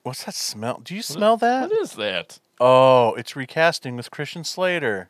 What's 0.03 0.23
that 0.23 0.35
smell? 0.35 0.79
Do 0.83 0.95
you 0.95 1.01
smell 1.01 1.37
that? 1.37 1.69
What 1.69 1.79
is 1.79 1.93
that? 1.93 2.39
Oh, 2.59 3.13
it's 3.13 3.35
recasting 3.35 3.95
with 3.95 4.09
Christian 4.09 4.43
Slater. 4.43 5.09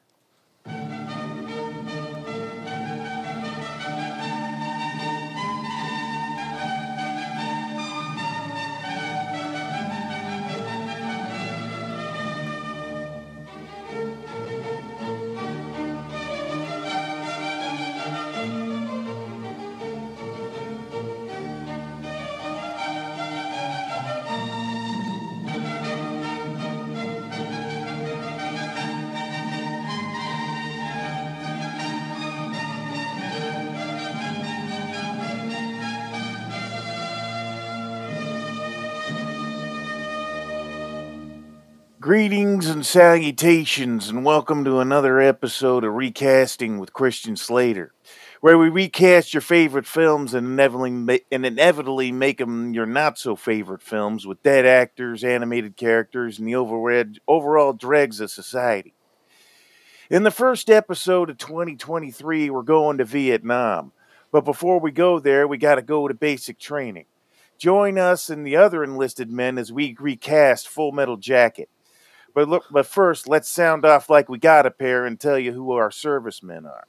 And 42.78 42.86
salutations, 42.86 44.08
and 44.08 44.24
welcome 44.24 44.64
to 44.64 44.78
another 44.78 45.20
episode 45.20 45.84
of 45.84 45.96
Recasting 45.96 46.78
with 46.78 46.94
Christian 46.94 47.36
Slater, 47.36 47.92
where 48.40 48.56
we 48.56 48.70
recast 48.70 49.34
your 49.34 49.42
favorite 49.42 49.88
films 49.88 50.36
and 50.36 50.46
inevitably, 50.46 51.26
and 51.32 51.44
inevitably 51.44 52.12
make 52.12 52.38
them 52.38 52.76
your 52.76 52.86
not 52.86 53.18
so 53.18 53.36
favorite 53.36 53.82
films 53.82 54.28
with 54.28 54.44
dead 54.44 54.68
actors, 54.68 55.24
animated 55.24 55.76
characters, 55.76 56.38
and 56.38 56.48
the 56.48 56.52
overread, 56.52 57.18
overall 57.28 57.74
dregs 57.74 58.20
of 58.20 58.30
society. 58.30 58.94
In 60.12 60.22
the 60.22 60.30
first 60.30 60.70
episode 60.70 61.32
of 61.32 61.40
2023, 61.40 62.52
we're 62.52 62.62
going 62.62 63.00
to 63.00 63.06
Vietnam. 63.06 63.92
But 64.32 64.46
before 64.46 64.80
we 64.80 64.92
go 64.92 65.18
there, 65.18 65.48
we 65.48 65.58
got 65.58 65.76
to 65.76 65.82
go 65.82 66.08
to 66.08 66.14
basic 66.14 66.60
training. 66.60 67.06
Join 67.58 67.98
us 67.98 68.30
and 68.30 68.46
the 68.46 68.56
other 68.56 68.84
enlisted 68.84 69.32
men 69.32 69.58
as 69.58 69.74
we 69.74 69.98
recast 70.00 70.68
Full 70.68 70.92
Metal 70.92 71.18
Jacket. 71.18 71.70
But 72.38 72.50
look, 72.50 72.66
but 72.70 72.86
first, 72.86 73.28
let's 73.28 73.50
sound 73.50 73.84
off 73.84 74.12
like 74.12 74.30
we 74.30 74.38
got 74.38 74.68
a 74.68 74.70
pair 74.70 75.08
and 75.08 75.20
tell 75.20 75.40
you 75.40 75.54
who 75.54 75.72
our 75.72 75.90
servicemen 75.90 76.68
are. 76.68 76.84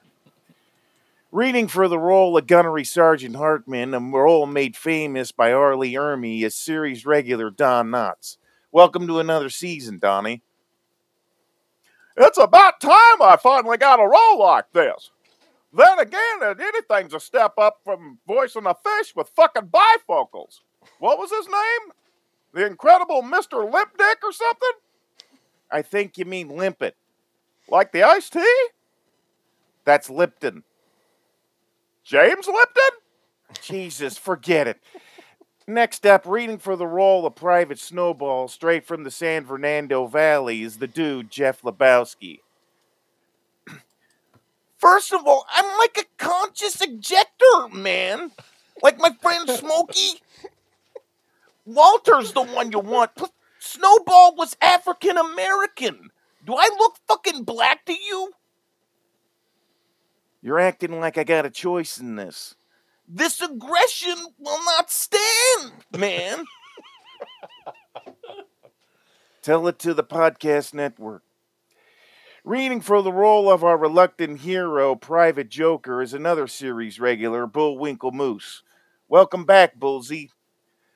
Reading 1.31 1.67
for 1.67 1.87
the 1.87 1.97
role 1.97 2.37
of 2.37 2.45
Gunnery 2.45 2.83
Sergeant 2.83 3.35
Hartman, 3.35 3.95
a 3.95 3.99
role 3.99 4.45
made 4.45 4.77
famous 4.77 5.31
by 5.31 5.51
R. 5.51 5.75
Lee 5.75 5.95
Ermey, 5.95 6.43
is 6.43 6.53
series 6.53 7.03
regular 7.03 7.49
Don 7.49 7.87
Knotts. 7.87 8.37
Welcome 8.71 9.07
to 9.07 9.17
another 9.17 9.49
season, 9.49 9.97
Donnie. 9.97 10.43
It's 12.15 12.37
about 12.37 12.79
time 12.79 13.19
I 13.19 13.35
finally 13.41 13.77
got 13.77 13.99
a 13.99 14.07
role 14.07 14.37
like 14.37 14.71
this. 14.71 15.09
Then 15.73 15.97
again, 15.97 16.59
anything's 16.61 17.15
a 17.15 17.19
step 17.19 17.53
up 17.57 17.79
from 17.83 18.19
voicing 18.27 18.67
a 18.67 18.75
fish 18.75 19.15
with 19.15 19.29
fucking 19.29 19.71
bifocals. 19.73 20.59
What 20.99 21.17
was 21.17 21.31
his 21.31 21.47
name? 21.47 21.93
The 22.53 22.67
incredible 22.67 23.23
Mr. 23.23 23.67
Lipdick 23.67 24.17
or 24.21 24.31
something? 24.31 24.73
I 25.71 25.81
think 25.81 26.17
you 26.17 26.25
mean 26.25 26.49
Limpet. 26.49 26.95
Like 27.67 27.91
the 27.91 28.03
iced 28.03 28.33
tea? 28.33 28.67
That's 29.85 30.09
Lipton. 30.09 30.63
James 32.03 32.47
Lipton? 32.47 32.99
Jesus, 33.61 34.17
forget 34.17 34.67
it. 34.67 34.81
Next 35.67 36.05
up, 36.05 36.25
reading 36.25 36.57
for 36.57 36.75
the 36.75 36.87
role 36.87 37.27
of 37.27 37.35
Private 37.35 37.77
Snowball, 37.77 38.47
straight 38.47 38.85
from 38.85 39.03
the 39.03 39.11
San 39.11 39.45
Fernando 39.45 40.07
Valley, 40.07 40.63
is 40.63 40.77
the 40.77 40.87
dude, 40.87 41.29
Jeff 41.29 41.61
Lebowski. 41.61 42.39
First 44.77 45.13
of 45.13 45.27
all, 45.27 45.45
I'm 45.53 45.77
like 45.77 45.97
a 45.99 46.23
conscious 46.23 46.81
ejector, 46.81 47.67
man. 47.71 48.31
Like 48.81 48.97
my 48.97 49.11
friend 49.21 49.47
Smokey. 49.47 50.21
Walter's 51.65 52.33
the 52.33 52.41
one 52.41 52.71
you 52.71 52.79
want. 52.79 53.11
Snowball 53.59 54.35
was 54.35 54.55
African 54.61 55.17
American. 55.17 56.09
Do 56.45 56.55
I 56.55 56.69
look 56.79 56.95
fucking 57.07 57.43
black 57.43 57.85
to 57.85 57.93
you? 57.93 58.31
You're 60.41 60.59
acting 60.59 60.99
like 60.99 61.17
I 61.17 61.25
got 61.25 61.45
a 61.45 61.49
choice 61.49 61.99
in 61.99 62.15
this. 62.15 62.55
This 63.07 63.41
aggression 63.41 64.15
will 64.37 64.63
not 64.63 64.89
stand, 64.89 65.73
man. 65.97 66.45
Tell 69.41 69.67
it 69.67 69.79
to 69.79 69.93
the 69.93 70.03
podcast 70.03 70.73
network. 70.73 71.23
Reading 72.45 72.79
for 72.79 73.01
the 73.01 73.11
role 73.11 73.51
of 73.51 73.63
our 73.65 73.77
reluctant 73.77 74.39
hero, 74.39 74.95
Private 74.95 75.49
Joker, 75.49 76.01
is 76.01 76.13
another 76.13 76.47
series 76.47 76.99
regular, 76.99 77.45
Bullwinkle 77.45 78.11
Moose. 78.11 78.63
Welcome 79.09 79.43
back, 79.43 79.75
Bullsy. 79.75 80.31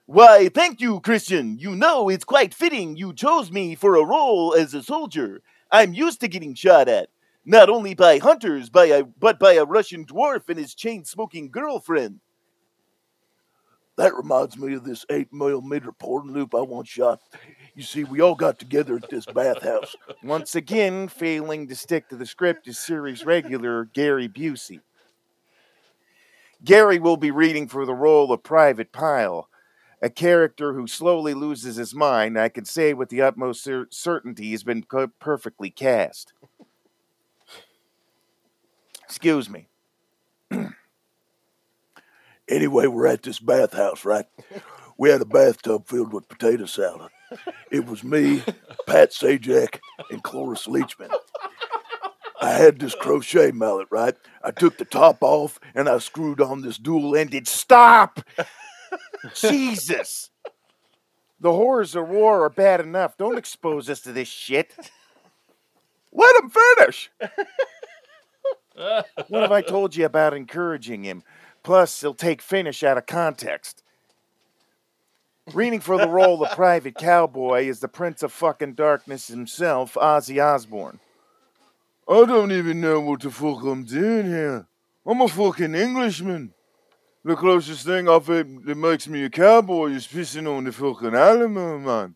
Why, 0.06 0.50
thank 0.50 0.82
you, 0.82 1.00
Christian. 1.00 1.58
You 1.58 1.76
know, 1.76 2.10
it's 2.10 2.26
quite 2.26 2.54
fitting 2.54 2.98
you 2.98 3.14
chose 3.14 3.52
me 3.52 3.74
for 3.74 3.96
a 3.96 4.06
role 4.06 4.54
as 4.54 4.74
a 4.74 4.84
soldier. 4.84 5.42
I'm 5.72 5.94
used 5.94 6.20
to 6.22 6.28
getting 6.28 6.56
shot 6.56 6.90
at, 6.90 7.10
not 7.46 7.70
only 7.70 7.94
by 7.94 8.18
hunters, 8.18 8.70
by 8.70 8.86
a, 8.88 9.04
but 9.06 9.40
by 9.40 9.54
a 9.54 9.64
Russian 9.64 10.06
dwarf 10.06 10.50
and 10.50 10.60
his 10.60 10.76
chain 10.76 11.06
smoking 11.06 11.50
girlfriend. 11.50 12.20
That 13.96 14.16
reminds 14.16 14.58
me 14.58 14.74
of 14.74 14.84
this 14.84 15.06
8 15.10 15.32
millimeter 15.32 15.92
porn 15.92 16.34
loop 16.34 16.54
I 16.54 16.62
once 16.62 16.90
shot. 16.90 17.22
You 17.74 17.84
see, 17.84 18.04
we 18.04 18.22
all 18.22 18.36
got 18.36 18.60
together 18.60 18.98
at 18.98 19.10
this 19.10 19.26
bathhouse. 19.26 19.96
Once 20.22 20.56
again, 20.56 21.08
failing 21.08 21.68
to 21.68 21.76
stick 21.76 22.10
to 22.10 22.18
the 22.18 22.26
script 22.26 22.68
is 22.68 22.78
series 22.78 23.24
regular 23.24 23.86
Gary 23.86 24.28
Busey. 24.28 24.82
Gary 26.64 27.00
will 27.00 27.18
be 27.18 27.32
reading 27.32 27.68
for 27.68 27.86
the 27.86 27.94
role 27.94 28.32
of 28.32 28.42
Private 28.42 28.92
Pyle, 28.92 29.48
a 30.04 30.10
character 30.10 30.74
who 30.74 30.86
slowly 30.86 31.34
loses 31.34 31.78
his 31.78 31.96
mind. 31.96 32.38
I 32.38 32.50
can 32.50 32.66
say 32.66 32.94
with 32.94 33.08
the 33.08 33.22
utmost 33.22 33.64
cer- 33.64 33.88
certainty 33.90 34.50
he's 34.50 34.64
been 34.64 34.84
co- 34.84 35.08
perfectly 35.20 35.70
cast. 35.70 36.34
Excuse 39.06 39.50
me. 39.50 39.70
Anyway, 42.50 42.88
we're 42.88 43.08
at 43.08 43.24
this 43.24 43.40
bathhouse, 43.40 44.04
right? 44.04 44.26
We 44.98 45.10
had 45.10 45.22
a 45.22 45.26
bathtub 45.26 45.88
filled 45.88 46.12
with 46.12 46.28
potato 46.28 46.66
salad. 46.66 47.10
It 47.72 47.86
was 47.86 48.04
me, 48.04 48.44
Pat 48.86 49.12
Sajak, 49.12 49.80
and 50.12 50.22
Cloris 50.22 50.68
Leachman. 50.68 51.10
I 52.42 52.52
had 52.52 52.78
this 52.80 52.94
crochet 52.94 53.52
mallet, 53.52 53.88
right? 53.90 54.16
I 54.44 54.52
took 54.52 54.78
the 54.78 54.86
top 54.86 55.20
off 55.22 55.60
and 55.74 55.88
I 55.88 55.98
screwed 56.00 56.42
on 56.42 56.62
this 56.62 56.78
dual 56.78 57.16
ended. 57.16 57.48
Stop! 57.48 58.20
Jesus! 59.36 60.30
The 61.40 61.52
horrors 61.52 61.95
of 61.95 62.08
war 62.08 62.45
are 62.45 62.50
bad 62.50 62.80
enough. 62.80 63.18
Don't 63.18 63.38
expose 63.38 63.90
us 63.90 64.00
to 64.02 64.12
this 64.12 64.28
shit. 64.28 64.76
Let 66.12 66.44
him 66.44 66.50
finish. 66.50 67.12
What 68.76 69.41
have 69.41 69.52
I 69.52 69.62
told 69.62 69.95
you 69.95 70.06
about 70.06 70.34
encouraging 70.34 71.04
him? 71.04 71.24
Plus, 71.64 72.02
he'll 72.02 72.14
take 72.14 72.41
finish 72.41 72.84
out 72.84 72.98
of 72.98 73.06
context. 73.06 73.84
Reading 75.54 75.82
for 75.82 75.98
the 75.98 76.08
role 76.08 76.44
of 76.44 76.56
Private 76.56 76.95
Cowboy 76.95 77.68
is 77.68 77.82
the 77.82 77.90
Prince 77.90 78.24
of 78.24 78.32
fucking 78.32 78.76
Darkness 78.76 79.28
himself, 79.28 79.95
Ozzy 79.95 80.41
Osbourne. 80.41 81.00
I 82.08 82.26
don't 82.26 82.52
even 82.52 82.80
know 82.80 83.02
what 83.02 83.22
the 83.22 83.32
fuck 83.32 83.64
I'm 83.64 83.84
doing 83.84 84.26
here. 84.26 84.68
I'm 85.06 85.22
a 85.22 85.28
fucking 85.28 85.76
Englishman. 85.76 86.54
The 87.26 87.36
closest 87.36 87.86
thing 87.86 88.10
I 88.10 88.20
think 88.20 88.66
that 88.66 88.76
makes 88.76 89.08
me 89.08 89.24
a 89.24 89.30
cowboy 89.30 89.91
is 89.91 90.08
pissing 90.08 90.45
on 90.45 90.66
the 90.66 90.74
fucking 90.74 91.16
Alamo, 91.16 91.80
man. 91.80 92.16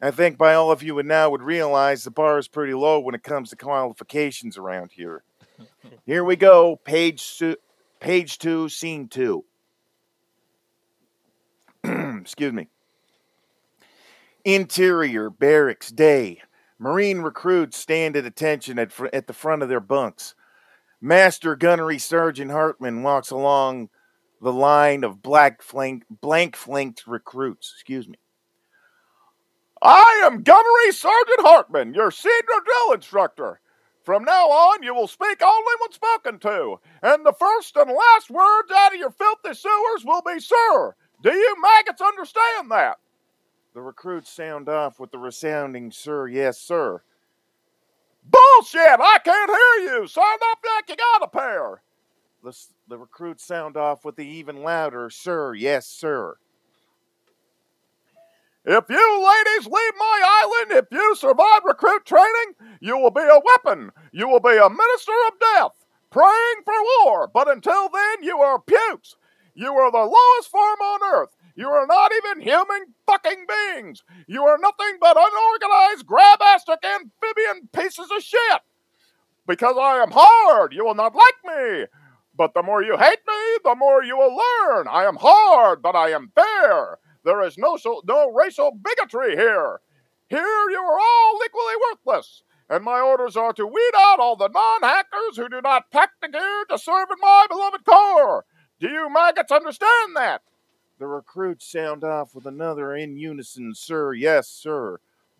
I 0.00 0.12
think 0.12 0.38
by 0.38 0.54
all 0.54 0.70
of 0.70 0.82
you 0.82 0.94
would 0.94 1.06
now 1.06 1.30
would 1.30 1.42
realize 1.42 2.04
the 2.04 2.12
bar 2.12 2.38
is 2.38 2.46
pretty 2.46 2.74
low 2.74 3.00
when 3.00 3.16
it 3.16 3.24
comes 3.24 3.50
to 3.50 3.56
qualifications 3.56 4.56
around 4.56 4.92
here. 4.92 5.24
Here 6.06 6.22
we 6.22 6.36
go, 6.36 6.76
page 6.76 7.22
su- 7.22 7.56
page 7.98 8.38
two, 8.38 8.68
scene 8.68 9.08
two. 9.08 9.44
Excuse 11.84 12.52
me. 12.52 12.68
Interior 14.44 15.30
barracks 15.30 15.90
day. 15.90 16.42
Marine 16.78 17.18
recruits 17.20 17.76
stand 17.76 18.16
at 18.16 18.24
attention 18.24 18.78
at, 18.78 18.92
fr- 18.92 19.08
at 19.12 19.26
the 19.26 19.32
front 19.32 19.62
of 19.62 19.68
their 19.68 19.80
bunks. 19.80 20.34
Master 21.00 21.54
Gunnery 21.54 21.98
Sergeant 21.98 22.50
Hartman 22.50 23.02
walks 23.02 23.30
along 23.30 23.90
the 24.40 24.52
line 24.52 25.04
of 25.04 25.22
black 25.22 25.62
flank, 25.62 26.04
blank 26.10 26.56
flanked 26.56 27.06
recruits. 27.06 27.72
Excuse 27.74 28.08
me. 28.08 28.16
I 29.80 30.22
am 30.24 30.42
Gunnery 30.42 30.90
Sergeant 30.90 31.40
Hartman, 31.40 31.94
your 31.94 32.10
senior 32.10 32.60
drill 32.64 32.94
instructor. 32.94 33.60
From 34.02 34.24
now 34.24 34.48
on, 34.48 34.82
you 34.82 34.94
will 34.94 35.06
speak 35.06 35.40
only 35.42 35.72
when 35.80 35.92
spoken 35.92 36.38
to, 36.40 36.80
and 37.02 37.24
the 37.24 37.34
first 37.38 37.76
and 37.76 37.90
last 37.90 38.30
words 38.30 38.72
out 38.74 38.92
of 38.94 38.98
your 38.98 39.10
filthy 39.10 39.54
sewers 39.54 40.04
will 40.04 40.22
be 40.22 40.40
sir. 40.40 40.96
Do 41.22 41.32
you 41.32 41.56
maggots 41.60 42.00
understand 42.00 42.70
that? 42.70 42.96
The 43.74 43.82
recruits 43.82 44.30
sound 44.30 44.68
off 44.68 44.98
with 44.98 45.12
the 45.12 45.18
resounding 45.18 45.92
sir, 45.92 46.26
yes, 46.26 46.58
sir. 46.58 47.02
Bullshit! 48.30 49.00
I 49.00 49.18
can't 49.24 49.50
hear 49.50 49.92
you! 49.92 50.06
Sound 50.06 50.40
up 50.52 50.58
like 50.76 50.88
you 50.88 50.96
got 50.96 51.22
a 51.22 51.28
pair! 51.28 51.82
The, 52.42 52.56
the 52.88 52.98
recruits 52.98 53.44
sound 53.44 53.76
off 53.76 54.04
with 54.04 54.16
the 54.16 54.26
even 54.26 54.62
louder 54.62 55.10
sir, 55.10 55.54
yes, 55.54 55.86
sir. 55.86 56.36
If 58.64 58.84
you 58.90 59.26
ladies 59.26 59.66
leave 59.66 59.92
my 59.98 60.42
island, 60.42 60.72
if 60.72 60.86
you 60.92 61.16
survive 61.16 61.62
recruit 61.64 62.04
training, 62.04 62.76
you 62.80 62.98
will 62.98 63.10
be 63.10 63.22
a 63.22 63.40
weapon. 63.42 63.90
You 64.12 64.28
will 64.28 64.40
be 64.40 64.56
a 64.56 64.68
minister 64.68 65.12
of 65.28 65.38
death, 65.40 65.86
praying 66.10 66.62
for 66.64 66.74
war. 67.04 67.30
But 67.32 67.50
until 67.50 67.88
then, 67.88 68.22
you 68.22 68.38
are 68.38 68.60
pukes. 68.60 69.16
You 69.54 69.72
are 69.72 69.90
the 69.90 69.98
lowest 69.98 70.50
form 70.50 70.78
on 70.80 71.00
earth. 71.14 71.34
You 71.58 71.68
are 71.70 71.88
not 71.88 72.12
even 72.12 72.40
human 72.40 72.94
fucking 73.04 73.44
beings. 73.48 74.04
You 74.28 74.44
are 74.44 74.58
nothing 74.58 74.96
but 75.00 75.16
unorganized, 75.16 76.06
grab-astic 76.06 76.78
amphibian 76.84 77.68
pieces 77.72 78.08
of 78.16 78.22
shit. 78.22 78.60
Because 79.44 79.76
I 79.76 79.96
am 79.96 80.12
hard, 80.12 80.72
you 80.72 80.84
will 80.84 80.94
not 80.94 81.16
like 81.16 81.56
me. 81.56 81.86
But 82.36 82.54
the 82.54 82.62
more 82.62 82.84
you 82.84 82.96
hate 82.96 83.18
me, 83.26 83.58
the 83.64 83.74
more 83.76 84.04
you 84.04 84.16
will 84.16 84.38
learn. 84.38 84.86
I 84.86 85.02
am 85.02 85.16
hard, 85.16 85.82
but 85.82 85.96
I 85.96 86.10
am 86.10 86.30
fair. 86.32 86.98
There 87.24 87.42
is 87.42 87.58
no 87.58 87.76
so, 87.76 88.02
no 88.06 88.30
racial 88.30 88.70
bigotry 88.70 89.34
here. 89.34 89.80
Here 90.28 90.70
you 90.70 90.78
are 90.78 91.00
all 91.00 91.40
equally 91.44 91.74
worthless, 91.90 92.44
and 92.70 92.84
my 92.84 93.00
orders 93.00 93.36
are 93.36 93.52
to 93.54 93.66
weed 93.66 93.92
out 93.96 94.20
all 94.20 94.36
the 94.36 94.46
non-hackers 94.46 95.36
who 95.36 95.48
do 95.48 95.60
not 95.60 95.90
pack 95.90 96.10
the 96.22 96.28
gear 96.28 96.64
to 96.70 96.78
serve 96.78 97.08
in 97.10 97.18
my 97.20 97.46
beloved 97.50 97.84
corps. 97.84 98.44
Do 98.78 98.88
you 98.88 99.12
maggots 99.12 99.50
understand 99.50 100.14
that? 100.14 100.42
The 100.98 101.06
recruits 101.06 101.64
sound 101.70 102.02
off 102.02 102.34
with 102.34 102.46
another 102.46 102.94
in 102.96 103.16
unison, 103.16 103.72
sir. 103.74 104.12
Yes, 104.14 104.48
sir. 104.48 104.98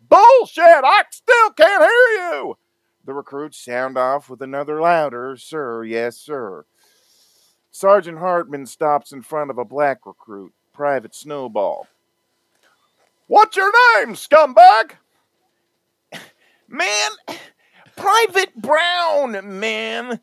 Bullshit! 0.09 0.65
I 0.65 1.03
still 1.11 1.51
can't 1.51 1.83
hear 1.83 2.29
you. 2.29 2.59
The 3.05 3.15
recruits 3.15 3.59
sound 3.59 3.99
off 3.99 4.31
with 4.31 4.41
another 4.41 4.81
louder, 4.81 5.37
sir. 5.37 5.83
Yes, 5.83 6.17
sir. 6.17 6.65
Sergeant 7.73 8.19
Hartman 8.19 8.67
stops 8.67 9.13
in 9.13 9.23
front 9.23 9.51
of 9.51 9.59
a 9.59 9.65
black 9.65 10.07
recruit, 10.07 10.53
Private 10.73 11.15
Snowball. 11.15 11.89
What's 13.27 13.57
your 13.57 13.73
name, 13.99 14.15
scumbag? 14.15 14.93
Man, 16.69 17.11
Private 17.97 18.55
Brown, 18.57 19.59
man. 19.59 20.21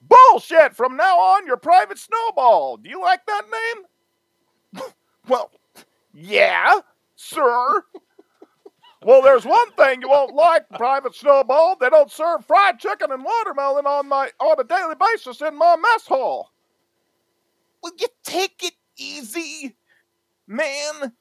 Bullshit! 0.00 0.74
From 0.74 0.96
now 0.96 1.18
on, 1.18 1.46
you're 1.46 1.56
Private 1.56 1.98
Snowball. 1.98 2.78
Do 2.78 2.88
you 2.88 3.00
like 3.00 3.26
that 3.26 3.44
name? 3.50 3.84
Well, 5.28 5.50
yeah, 6.12 6.80
sir. 7.16 7.82
well, 9.02 9.22
there's 9.22 9.44
one 9.44 9.70
thing 9.72 10.00
you 10.02 10.08
won't 10.08 10.34
like, 10.34 10.68
Private 10.70 11.14
Snowball. 11.14 11.76
They 11.80 11.90
don't 11.90 12.10
serve 12.10 12.44
fried 12.44 12.78
chicken 12.78 13.12
and 13.12 13.24
watermelon 13.24 13.86
on 13.86 14.08
my 14.08 14.30
on 14.40 14.60
a 14.60 14.64
daily 14.64 14.94
basis 14.98 15.40
in 15.40 15.56
my 15.56 15.76
mess 15.76 16.06
hall. 16.06 16.50
Will 17.82 17.92
you 17.98 18.08
take 18.24 18.62
it 18.64 18.74
easy, 18.96 19.76
man? 20.46 21.12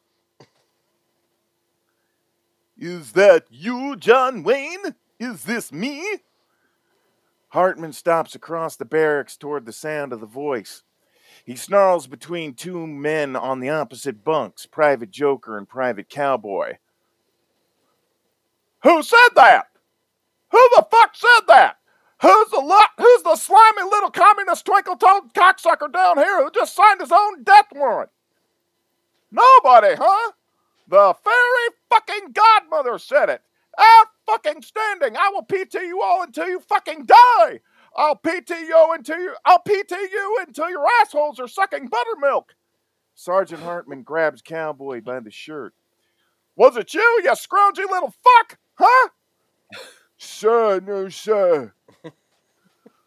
Is 2.78 3.14
that 3.14 3.46
you, 3.50 3.96
John 3.96 4.44
Wayne? 4.44 4.96
Is 5.20 5.44
this 5.44 5.72
me? 5.72 6.04
Hartman 7.50 7.94
stops 7.94 8.36
across 8.36 8.76
the 8.76 8.84
barracks 8.84 9.38
toward 9.38 9.66
the 9.66 9.72
sound 9.72 10.12
of 10.12 10.20
the 10.20 10.26
voice. 10.26 10.84
He 11.46 11.56
snarls 11.56 12.08
between 12.08 12.56
two 12.56 12.88
men 12.88 13.36
on 13.36 13.60
the 13.60 13.70
opposite 13.70 14.24
bunks, 14.24 14.66
Private 14.66 15.12
Joker 15.12 15.58
and 15.60 15.70
Private 15.70 16.10
Cowboy. 16.10 16.78
Who 18.82 19.04
said 19.04 19.30
that? 19.36 19.68
Who 20.50 20.70
the 20.76 20.88
fuck 20.90 21.16
said 21.16 21.48
that? 21.48 21.78
Who's 22.22 22.50
the 22.50 22.88
who's 22.98 23.24
the 23.24 23.36
slimy 23.36 23.84
little 23.84 24.10
communist 24.10 24.66
twinkle-toed 24.66 25.34
cocksucker 25.36 25.92
down 25.94 26.18
here 26.18 26.44
who 26.44 26.50
just 26.50 26.76
signed 26.76 27.02
his 27.02 27.12
own 27.12 27.44
death 27.44 27.68
warrant? 27.74 28.10
Nobody, 29.32 29.96
huh? 30.00 30.32
The 30.88 31.14
fairy 31.24 31.76
fucking 31.90 32.32
godmother 32.32 32.98
said 32.98 33.30
it. 33.30 33.42
Out 33.78 34.08
fucking 34.26 34.62
standing. 34.64 35.16
I 35.18 35.30
will 35.30 35.44
PT 35.44 35.76
you 35.76 36.02
all 36.02 36.24
until 36.24 36.48
you 36.48 36.60
fucking 36.60 37.06
die. 37.06 37.60
I'll 37.96 38.16
PT 38.16 38.50
you 38.50 38.92
until 38.94 39.20
you 39.20 39.36
I'll 39.46 39.60
PT 39.60 39.92
you 39.92 40.38
until 40.46 40.70
your 40.70 40.86
assholes 41.02 41.40
are 41.40 41.48
sucking 41.48 41.88
buttermilk. 41.88 42.54
Sergeant 43.14 43.64
Hartman 43.64 44.04
grabs 44.04 44.42
Cowboy 44.42 45.02
by 45.02 45.22
the 45.22 45.32
shirt. 45.32 45.74
Was 46.58 46.76
it 46.78 46.94
you, 46.94 47.22
you 47.24 47.32
scroungy 47.32 47.90
little 47.90 48.14
fuck? 48.24 48.58
Huh? 48.76 49.10
Sir, 50.18 50.80
no, 50.82 51.10
sir. 51.10 51.74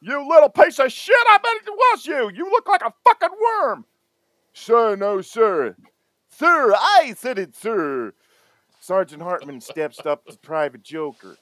You 0.00 0.28
little 0.28 0.48
piece 0.48 0.78
of 0.78 0.92
shit, 0.92 1.16
I 1.28 1.38
bet 1.38 1.66
it 1.66 1.70
was 1.70 2.06
you. 2.06 2.30
You 2.32 2.48
look 2.50 2.68
like 2.68 2.82
a 2.82 2.92
fucking 3.04 3.36
worm. 3.42 3.84
Sir, 4.52 4.94
no, 4.94 5.20
sir. 5.20 5.76
Sir, 6.28 6.72
I 6.74 7.14
said 7.16 7.38
it, 7.38 7.56
sir. 7.56 8.12
Sergeant 8.80 9.22
Hartman 9.22 9.60
steps 9.60 9.98
up 10.06 10.24
to 10.26 10.38
Private 10.38 10.84
Joker. 10.84 11.36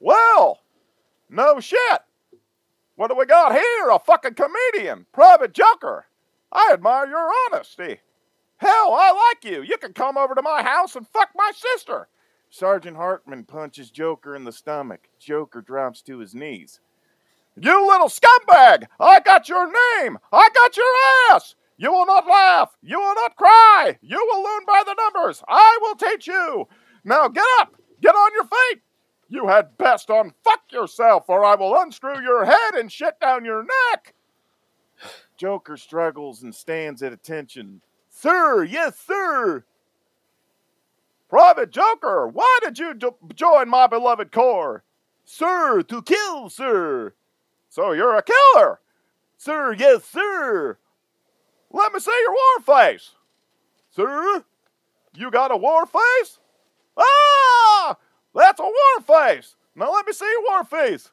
Well, 0.00 0.61
no 1.32 1.60
shit. 1.60 2.00
What 2.94 3.08
do 3.08 3.16
we 3.16 3.26
got 3.26 3.52
here? 3.52 3.90
A 3.90 3.98
fucking 3.98 4.34
comedian, 4.34 5.06
Private 5.12 5.52
Joker. 5.52 6.06
I 6.52 6.70
admire 6.72 7.06
your 7.06 7.30
honesty. 7.50 8.00
Hell, 8.58 8.94
I 8.94 9.32
like 9.32 9.50
you. 9.50 9.62
You 9.62 9.76
can 9.78 9.92
come 9.92 10.16
over 10.16 10.34
to 10.34 10.42
my 10.42 10.62
house 10.62 10.94
and 10.94 11.08
fuck 11.08 11.30
my 11.34 11.50
sister. 11.54 12.08
Sergeant 12.50 12.96
Hartman 12.96 13.44
punches 13.44 13.90
Joker 13.90 14.36
in 14.36 14.44
the 14.44 14.52
stomach. 14.52 15.08
Joker 15.18 15.62
drops 15.62 16.02
to 16.02 16.18
his 16.18 16.34
knees. 16.34 16.80
You 17.56 17.86
little 17.86 18.08
scumbag! 18.08 18.86
I 19.00 19.20
got 19.20 19.48
your 19.48 19.66
name! 19.66 20.18
I 20.32 20.48
got 20.54 20.76
your 20.76 20.86
ass! 21.32 21.54
You 21.76 21.92
will 21.92 22.06
not 22.06 22.26
laugh! 22.26 22.76
You 22.82 22.98
will 22.98 23.14
not 23.14 23.36
cry! 23.36 23.98
You 24.00 24.16
will 24.30 24.42
learn 24.42 24.62
by 24.66 24.82
the 24.86 24.94
numbers! 24.94 25.42
I 25.48 25.78
will 25.80 25.94
teach 25.94 26.26
you! 26.26 26.68
Now 27.04 27.28
get 27.28 27.44
up! 27.60 27.74
Get 28.00 28.14
on 28.14 28.30
your 28.34 28.44
feet! 28.44 28.82
You 29.32 29.48
had 29.48 29.78
best 29.78 30.08
unfuck 30.08 30.70
yourself, 30.70 31.24
or 31.26 31.42
I 31.42 31.54
will 31.54 31.74
unscrew 31.74 32.20
your 32.20 32.44
head 32.44 32.74
and 32.74 32.92
shit 32.92 33.18
down 33.18 33.46
your 33.46 33.64
neck! 33.64 34.12
Joker 35.38 35.78
struggles 35.78 36.42
and 36.42 36.54
stands 36.54 37.02
at 37.02 37.14
attention. 37.14 37.80
Sir, 38.10 38.62
yes, 38.62 38.98
sir! 38.98 39.64
Private 41.30 41.70
Joker, 41.70 42.28
why 42.28 42.58
did 42.62 42.78
you 42.78 42.92
jo- 42.92 43.16
join 43.34 43.70
my 43.70 43.86
beloved 43.86 44.32
corps? 44.32 44.84
Sir, 45.24 45.80
to 45.80 46.02
kill, 46.02 46.50
sir. 46.50 47.14
So 47.70 47.92
you're 47.92 48.14
a 48.14 48.22
killer? 48.22 48.80
Sir, 49.38 49.72
yes, 49.72 50.04
sir. 50.04 50.76
Let 51.70 51.94
me 51.94 52.00
see 52.00 52.20
your 52.20 52.32
war 52.32 52.76
face. 52.82 53.12
Sir, 53.92 54.44
you 55.14 55.30
got 55.30 55.50
a 55.50 55.56
war 55.56 55.86
face? 55.86 56.38
Ah! 56.98 57.96
That's 58.34 58.60
a 58.60 58.62
war 58.62 59.00
face. 59.06 59.56
Now 59.74 59.92
let 59.92 60.06
me 60.06 60.12
see 60.12 60.30
your 60.30 60.42
war 60.42 60.64
face. 60.64 61.10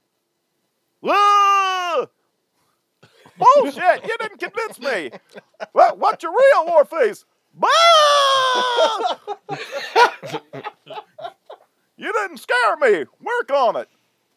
Bullshit, 3.37 4.03
you 4.03 4.17
didn't 4.19 4.39
convince 4.39 4.79
me. 4.79 5.11
What, 5.71 5.97
what's 5.97 6.23
your 6.23 6.33
real 6.33 6.65
war 6.67 6.85
face? 6.85 7.25
You 11.97 12.13
didn't 12.13 12.37
scare 12.37 12.77
me. 12.77 13.05
Work 13.21 13.51
on 13.53 13.75
it. 13.75 13.89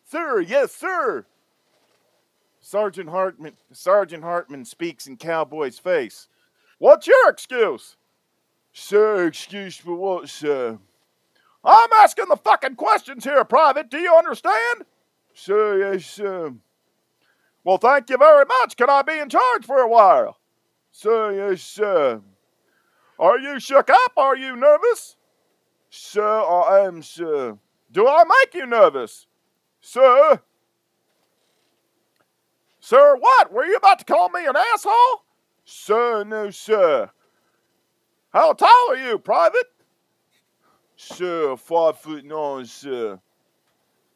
Sir, 0.04 0.40
yes, 0.40 0.72
sir. 0.72 1.24
Sergeant 2.60 3.08
Hartman 3.08 3.54
Sergeant 3.72 4.22
Hartman 4.22 4.64
speaks 4.64 5.06
in 5.06 5.16
Cowboy's 5.16 5.78
face. 5.78 6.28
What's 6.78 7.06
your 7.06 7.28
excuse? 7.28 7.96
Sir, 8.72 9.26
excuse 9.26 9.76
for 9.76 9.94
what, 9.94 10.28
sir? 10.28 10.78
I'm 11.64 11.90
asking 12.00 12.26
the 12.28 12.36
fucking 12.36 12.76
questions 12.76 13.24
here, 13.24 13.44
Private. 13.44 13.90
Do 13.90 13.98
you 13.98 14.14
understand? 14.14 14.84
Sir, 15.34 15.92
yes, 15.92 16.06
sir. 16.06 16.52
Well, 17.64 17.78
thank 17.78 18.10
you 18.10 18.18
very 18.18 18.44
much. 18.44 18.76
Can 18.76 18.90
I 18.90 19.02
be 19.02 19.18
in 19.18 19.28
charge 19.28 19.64
for 19.64 19.78
a 19.78 19.88
while? 19.88 20.38
Sir, 20.90 21.32
yes, 21.32 21.62
sir. 21.62 22.20
Are 23.18 23.38
you 23.38 23.60
shook 23.60 23.88
up? 23.88 24.12
Are 24.16 24.36
you 24.36 24.56
nervous? 24.56 25.16
Sir, 25.90 26.26
I 26.26 26.84
am, 26.86 27.02
sir. 27.02 27.58
Do 27.90 28.08
I 28.08 28.24
make 28.24 28.54
you 28.54 28.66
nervous? 28.66 29.26
Sir? 29.80 30.40
Sir, 32.80 33.16
what? 33.16 33.52
Were 33.52 33.64
you 33.64 33.76
about 33.76 34.00
to 34.00 34.04
call 34.04 34.28
me 34.30 34.44
an 34.44 34.56
asshole? 34.56 35.22
Sir, 35.64 36.24
no, 36.24 36.50
sir. 36.50 37.10
How 38.32 38.54
tall 38.54 38.90
are 38.90 38.96
you, 38.96 39.18
Private? 39.18 39.66
Sir, 41.04 41.56
five 41.56 41.98
foot 41.98 42.24
nine, 42.24 42.64
sir. 42.64 43.18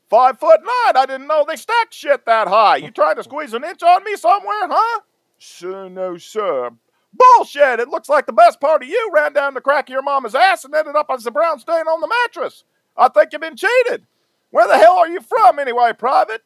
Five 0.09 0.39
foot 0.39 0.61
nine. 0.61 0.97
I 0.97 1.05
didn't 1.05 1.27
know 1.27 1.45
they 1.47 1.57
stacked 1.57 1.93
shit 1.93 2.25
that 2.27 2.47
high. 2.47 2.77
You 2.77 2.93
trying 2.93 3.17
to 3.17 3.25
squeeze 3.25 3.55
an 3.55 3.65
inch 3.65 3.83
on 3.83 4.05
me 4.05 4.15
somewhere, 4.15 4.69
huh? 4.69 5.01
Sir, 5.37 5.89
no, 5.89 6.17
sir. 6.17 6.71
Bullshit! 7.13 7.81
It 7.81 7.89
looks 7.89 8.09
like 8.09 8.27
the 8.27 8.33
best 8.33 8.61
part 8.61 8.85
of 8.85 8.89
you 8.89 9.11
ran 9.13 9.33
down 9.33 9.55
the 9.55 9.61
crack 9.61 9.89
of 9.89 9.93
your 9.93 10.03
mama's 10.03 10.37
ass 10.37 10.65
and 10.65 10.73
ended 10.75 10.95
up 10.95 11.07
as 11.11 11.27
a 11.27 11.33
brown 11.33 11.59
stain 11.59 11.89
on 11.89 12.01
the 12.01 12.15
mattress. 12.25 12.63
I 12.97 13.09
think 13.09 13.31
you've 13.33 13.41
been 13.41 13.57
cheated. 13.57 14.07
Where 14.51 14.69
the 14.69 14.79
hell 14.79 14.99
are 14.99 15.09
you 15.09 15.21
from, 15.21 15.59
anyway, 15.59 15.93
Private? 15.93 16.43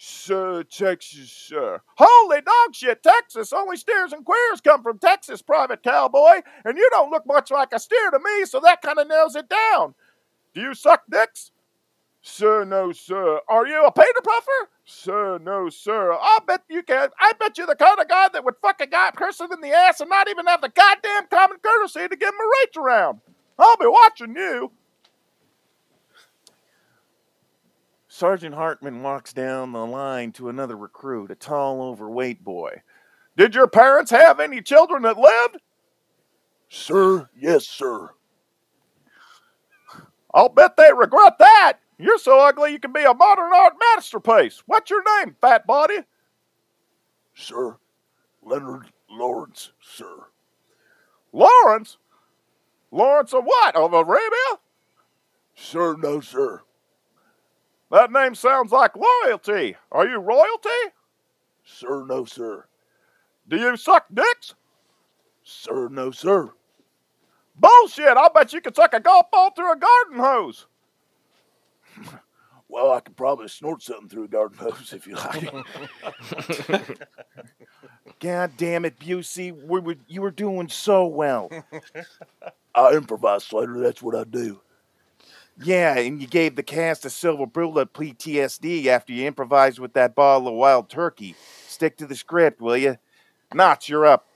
Sir, 0.00 0.62
Texas, 0.62 1.32
sir. 1.32 1.80
Holy 1.96 2.40
dog 2.40 2.72
shit, 2.72 3.02
Texas. 3.02 3.52
Only 3.52 3.76
steers 3.76 4.12
and 4.12 4.24
queers 4.24 4.60
come 4.60 4.84
from 4.84 5.00
Texas, 5.00 5.42
Private 5.42 5.82
Cowboy. 5.82 6.40
And 6.64 6.78
you 6.78 6.88
don't 6.90 7.10
look 7.10 7.26
much 7.26 7.50
like 7.50 7.72
a 7.72 7.80
steer 7.80 8.10
to 8.12 8.18
me, 8.20 8.44
so 8.44 8.60
that 8.60 8.80
kind 8.80 9.00
of 9.00 9.08
nails 9.08 9.34
it 9.34 9.48
down. 9.48 9.94
Do 10.54 10.60
you 10.60 10.74
suck 10.74 11.02
dicks? 11.10 11.50
Sir, 12.22 12.64
no, 12.64 12.92
sir. 12.92 13.40
Are 13.48 13.66
you 13.66 13.84
a 13.84 13.90
pater 13.90 14.20
puffer? 14.22 14.70
Sir, 14.84 15.38
no, 15.38 15.68
sir. 15.68 16.12
I 16.12 16.38
bet 16.46 16.62
you 16.70 16.82
can. 16.82 17.08
I 17.20 17.32
bet 17.38 17.58
you're 17.58 17.66
the 17.66 17.74
kind 17.74 17.98
of 17.98 18.08
guy 18.08 18.28
that 18.32 18.44
would 18.44 18.56
fuck 18.62 18.80
a 18.80 18.86
guy 18.86 19.10
person 19.12 19.48
in 19.52 19.60
the 19.60 19.70
ass 19.70 20.00
and 20.00 20.10
not 20.10 20.28
even 20.28 20.46
have 20.46 20.60
the 20.60 20.68
goddamn 20.68 21.26
common 21.28 21.58
courtesy 21.60 22.06
to 22.06 22.16
give 22.16 22.28
him 22.28 22.34
a 22.40 22.50
reach 22.62 22.76
around. 22.76 23.20
I'll 23.58 23.76
be 23.76 23.86
watching 23.86 24.36
you. 24.36 24.70
Sergeant 28.18 28.56
Hartman 28.56 29.00
walks 29.04 29.32
down 29.32 29.70
the 29.70 29.86
line 29.86 30.32
to 30.32 30.48
another 30.48 30.76
recruit, 30.76 31.30
a 31.30 31.36
tall, 31.36 31.80
overweight 31.80 32.42
boy. 32.42 32.82
Did 33.36 33.54
your 33.54 33.68
parents 33.68 34.10
have 34.10 34.40
any 34.40 34.60
children 34.60 35.02
that 35.02 35.16
lived? 35.16 35.62
Sir, 36.68 37.30
yes, 37.38 37.68
sir. 37.68 38.10
I'll 40.34 40.48
bet 40.48 40.76
they 40.76 40.92
regret 40.92 41.38
that. 41.38 41.74
You're 41.96 42.18
so 42.18 42.40
ugly 42.40 42.72
you 42.72 42.80
can 42.80 42.92
be 42.92 43.04
a 43.04 43.14
modern 43.14 43.52
art 43.52 43.74
masterpiece. 43.94 44.64
What's 44.66 44.90
your 44.90 45.04
name, 45.20 45.36
fat 45.40 45.64
body? 45.64 45.98
Sir, 47.36 47.76
Leonard 48.42 48.86
Lawrence, 49.08 49.70
sir. 49.80 50.26
Lawrence? 51.32 51.98
Lawrence 52.90 53.32
of 53.32 53.44
what? 53.44 53.76
Of 53.76 53.92
Arabia? 53.92 54.58
Sir, 55.54 55.94
no, 55.96 56.18
sir. 56.18 56.62
That 57.90 58.12
name 58.12 58.34
sounds 58.34 58.70
like 58.72 58.92
loyalty. 58.96 59.76
Are 59.90 60.06
you 60.06 60.18
royalty? 60.18 60.92
Sir, 61.64 62.04
no, 62.04 62.24
sir. 62.24 62.66
Do 63.48 63.56
you 63.56 63.76
suck 63.76 64.06
dicks? 64.12 64.54
Sir, 65.42 65.88
no, 65.88 66.10
sir. 66.10 66.50
Bullshit! 67.56 68.16
I'll 68.16 68.32
bet 68.32 68.52
you 68.52 68.60
could 68.60 68.76
suck 68.76 68.94
a 68.94 69.00
golf 69.00 69.30
ball 69.30 69.50
through 69.50 69.72
a 69.72 69.76
garden 69.76 70.18
hose. 70.18 70.66
Well, 72.70 72.92
I 72.92 73.00
could 73.00 73.16
probably 73.16 73.48
snort 73.48 73.82
something 73.82 74.10
through 74.10 74.24
a 74.24 74.28
garden 74.28 74.58
hose 74.58 74.92
if 74.92 75.06
you 75.06 75.14
like. 75.14 75.50
God 78.20 78.52
damn 78.58 78.84
it, 78.84 78.98
Busey. 78.98 79.52
We 79.52 79.80
were, 79.80 79.96
you 80.06 80.20
were 80.20 80.30
doing 80.30 80.68
so 80.68 81.06
well. 81.06 81.50
I 82.74 82.92
improvise, 82.92 83.44
Slater. 83.44 83.80
That's 83.80 84.02
what 84.02 84.14
I 84.14 84.24
do. 84.24 84.60
Yeah, 85.60 85.98
and 85.98 86.20
you 86.20 86.28
gave 86.28 86.54
the 86.54 86.62
cast 86.62 87.04
a 87.04 87.10
silver 87.10 87.46
bullet 87.46 87.92
PTSD 87.92 88.86
after 88.86 89.12
you 89.12 89.26
improvised 89.26 89.80
with 89.80 89.92
that 89.94 90.14
bottle 90.14 90.48
of 90.48 90.54
wild 90.54 90.88
turkey. 90.88 91.34
Stick 91.66 91.96
to 91.96 92.06
the 92.06 92.14
script, 92.14 92.60
will 92.60 92.76
you? 92.76 92.96
Notch, 93.52 93.88
you're 93.88 94.06
up. 94.06 94.26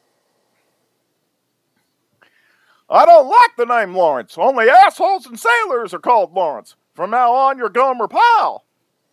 I 2.90 3.06
don't 3.06 3.28
like 3.28 3.50
the 3.56 3.64
name 3.66 3.94
Lawrence. 3.94 4.36
Only 4.36 4.68
assholes 4.68 5.26
and 5.26 5.38
sailors 5.38 5.94
are 5.94 6.00
called 6.00 6.32
Lawrence. 6.32 6.74
From 6.94 7.10
now 7.10 7.32
on, 7.32 7.56
you're 7.56 7.68
Gomer 7.68 8.08
Pyle. 8.08 8.64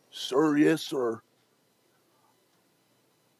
Sir, 0.09 0.57
yes, 0.57 0.81
sir. 0.81 1.21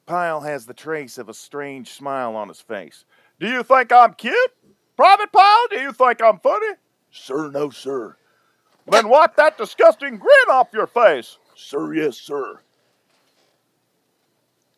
Pyle 0.05 0.41
has 0.41 0.65
the 0.65 0.73
trace 0.73 1.17
of 1.17 1.27
a 1.27 1.33
strange 1.33 1.89
smile 1.91 2.35
on 2.35 2.47
his 2.47 2.61
face. 2.61 3.03
Do 3.39 3.47
you 3.49 3.63
think 3.63 3.91
I'm 3.91 4.13
cute? 4.13 4.53
Private 4.95 5.31
Pyle, 5.31 5.67
do 5.71 5.79
you 5.79 5.91
think 5.91 6.21
I'm 6.21 6.39
funny? 6.39 6.75
Sir, 7.11 7.49
no, 7.49 7.69
sir. 7.69 8.15
Then 8.89 9.09
wipe 9.09 9.35
that 9.35 9.57
disgusting 9.57 10.17
grin 10.17 10.49
off 10.49 10.69
your 10.73 10.87
face. 10.87 11.37
Sir, 11.55 11.93
yes, 11.93 12.17
sir. 12.17 12.61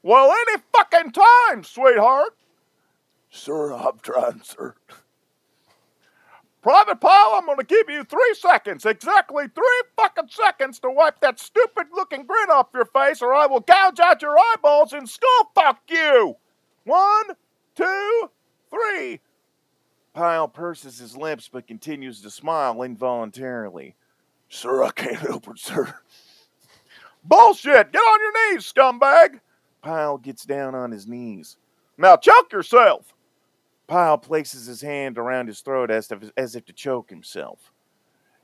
Well, 0.03 0.31
any 0.31 0.61
fucking 0.75 1.11
time, 1.11 1.63
sweetheart. 1.63 2.35
Sir, 3.29 3.73
I'm 3.73 3.99
trying, 4.01 4.41
sir. 4.43 4.75
Private 6.61 6.99
Pyle, 6.99 7.33
I'm 7.35 7.45
going 7.45 7.57
to 7.57 7.63
give 7.63 7.89
you 7.89 8.03
three 8.03 8.35
seconds, 8.35 8.85
exactly 8.85 9.45
three 9.47 9.81
fucking 9.95 10.29
seconds 10.29 10.79
to 10.79 10.91
wipe 10.91 11.19
that 11.21 11.39
stupid 11.39 11.88
looking 11.91 12.25
grin 12.25 12.51
off 12.51 12.67
your 12.73 12.85
face, 12.85 13.21
or 13.21 13.33
I 13.33 13.47
will 13.47 13.61
gouge 13.61 13.99
out 13.99 14.21
your 14.21 14.35
eyeballs 14.38 14.93
and 14.93 15.09
skull 15.09 15.51
fuck 15.55 15.79
you. 15.89 16.35
One, 16.83 17.25
two, 17.75 18.29
three. 18.69 19.21
Pyle 20.13 20.47
purses 20.47 20.99
his 20.99 21.15
lips 21.15 21.49
but 21.51 21.67
continues 21.67 22.21
to 22.21 22.29
smile 22.29 22.83
involuntarily. 22.83 23.95
Sir, 24.53 24.83
I 24.83 24.91
can't 24.91 25.15
help 25.15 25.47
it, 25.47 25.57
sir. 25.59 25.95
Bullshit! 27.23 27.93
Get 27.93 27.99
on 27.99 28.19
your 28.19 28.53
knees, 28.53 28.71
scumbag! 28.71 29.39
Pyle 29.81 30.17
gets 30.17 30.43
down 30.43 30.75
on 30.75 30.91
his 30.91 31.07
knees. 31.07 31.55
Now 31.97 32.17
choke 32.17 32.51
yourself! 32.51 33.13
Pyle 33.87 34.17
places 34.17 34.65
his 34.65 34.81
hand 34.81 35.17
around 35.17 35.47
his 35.47 35.61
throat 35.61 35.89
as 35.89 36.11
if, 36.11 36.31
as 36.35 36.57
if 36.57 36.65
to 36.65 36.73
choke 36.73 37.09
himself. 37.09 37.71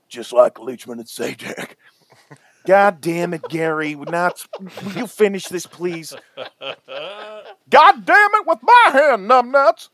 Just 0.08 0.32
like 0.32 0.54
Leachman 0.54 0.92
and 0.92 1.04
Sajak. 1.04 1.72
God 2.66 3.02
damn 3.02 3.34
it, 3.34 3.42
Gary. 3.50 3.94
Would 3.94 4.10
Not, 4.10 4.46
will 4.58 4.92
you 4.92 5.06
finish 5.06 5.44
this, 5.44 5.66
please? 5.66 6.16
God 6.38 8.06
damn 8.06 8.34
it 8.34 8.46
with 8.46 8.60
my 8.62 8.90
hand, 8.92 9.28
numbnuts! 9.28 9.90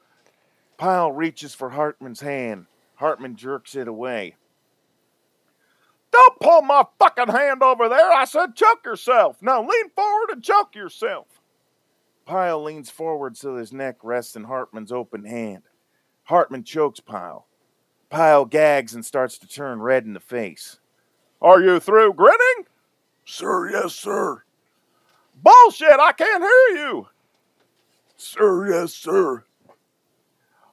Pyle 0.79 1.11
reaches 1.11 1.57
for 1.57 1.71
Hartman's 1.71 2.21
hand. 2.21 2.67
Hartman 2.95 3.35
jerks 3.35 3.75
it 3.75 3.89
away. 3.89 4.37
Don't 6.15 6.39
pull 6.39 6.63
my 6.63 6.85
fucking 7.01 7.27
hand 7.27 7.61
over 7.65 7.89
there. 7.89 8.13
I 8.13 8.25
said 8.25 8.55
choke 8.55 8.85
yourself. 8.85 9.43
Now 9.43 9.61
lean 9.61 9.91
forward 9.97 10.31
and 10.31 10.45
choke 10.45 10.77
yourself. 10.77 11.27
Pyle 12.25 12.63
leans 12.63 12.89
forward 12.89 13.37
so 13.37 13.57
his 13.57 13.73
neck 13.73 13.97
rests 14.05 14.37
in 14.37 14.45
Hartman's 14.45 14.93
open 14.93 15.25
hand. 15.25 15.65
Hartman 16.23 16.63
chokes 16.63 17.01
Pyle. 17.01 17.49
Pyle 18.11 18.45
gags 18.45 18.95
and 18.95 19.05
starts 19.05 19.39
to 19.39 19.49
turn 19.49 19.83
red 19.83 20.05
in 20.05 20.13
the 20.13 20.21
face. 20.21 20.79
Are 21.43 21.61
you 21.61 21.81
through 21.81 22.15
grinning? 22.15 22.67
Sir, 23.25 23.71
yes, 23.73 23.93
sir. 23.93 24.45
Bullshit, 25.35 25.99
I 25.99 26.13
can't 26.13 26.45
hear 26.45 26.81
you. 26.81 27.09
Sir, 28.17 28.69
yes, 28.71 28.95
sir. 28.95 29.43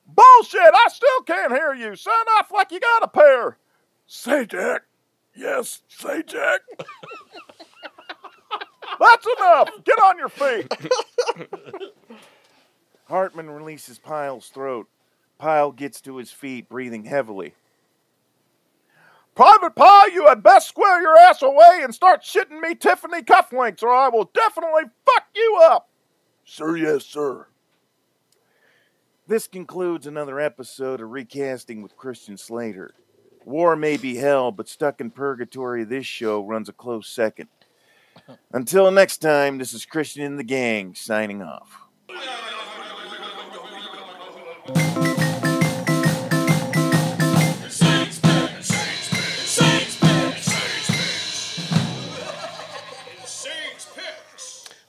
Bullshit, 0.06 0.62
I 0.62 0.86
still 0.90 1.22
can't 1.26 1.52
hear 1.52 1.74
you. 1.74 1.96
Sound 1.96 2.28
off 2.38 2.52
like 2.52 2.72
you 2.72 2.80
got 2.80 3.04
a 3.04 3.08
pair. 3.08 3.58
Sajak. 4.08 4.82
Yes, 5.36 5.82
say 5.88 6.24
Jack. 6.24 6.62
That's 9.00 9.28
enough. 9.38 9.70
Get 9.84 10.00
on 10.00 10.18
your 10.18 10.30
feet. 10.30 10.72
Hartman 13.08 13.50
releases 13.50 13.98
Pyle's 13.98 14.50
throat. 14.50 14.88
Pyle 15.38 15.72
gets 15.72 16.02
to 16.02 16.18
his 16.18 16.32
feet, 16.32 16.70
breathing 16.70 17.06
heavily. 17.06 17.56
Private 19.34 19.76
Pyle, 19.76 20.12
you 20.12 20.28
had 20.28 20.44
best 20.44 20.68
square 20.68 21.02
your 21.02 21.18
ass 21.18 21.42
away 21.42 21.80
and 21.84 21.96
start 21.96 22.22
shitting 22.22 22.60
me 22.60 22.76
Tiffany 22.76 23.22
cufflinks, 23.24 23.82
or 23.82 23.90
I 23.90 24.10
will 24.10 24.30
definitely 24.34 24.84
fuck 25.06 25.24
you 25.34 25.62
up. 25.64 25.90
Sir, 26.46 26.76
yes, 26.76 27.06
sir. 27.06 27.48
This 29.28 29.48
concludes 29.48 30.06
another 30.06 30.40
episode 30.40 31.00
of 31.00 31.10
Recasting 31.10 31.82
with 31.82 31.96
Christian 31.96 32.38
Slater. 32.38 32.94
War 33.46 33.76
may 33.76 33.98
be 33.98 34.18
hell, 34.18 34.52
but 34.52 34.70
Stuck 34.70 35.02
in 35.02 35.12
Purgatory, 35.12 35.84
this 35.84 36.06
show 36.06 36.46
runs 36.46 36.70
a 36.70 36.74
close 36.74 37.08
second. 37.08 37.50
Until 38.52 38.92
next 38.92 39.18
time, 39.18 39.58
this 39.58 39.74
is 39.74 39.86
Christian 39.86 40.24
and 40.24 40.40
the 40.40 40.44
Gang 40.44 40.94
signing 40.94 41.42
off. 41.42 41.78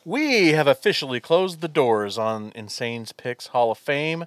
We 0.05 0.49
have 0.49 0.67
officially 0.67 1.21
closed 1.21 1.61
the 1.61 1.69
doors 1.69 2.19
on 2.19 2.53
Insane's 2.55 3.13
Picks 3.13 3.49
Hall 3.49 3.71
of 3.71 3.79
Fame. 3.79 4.27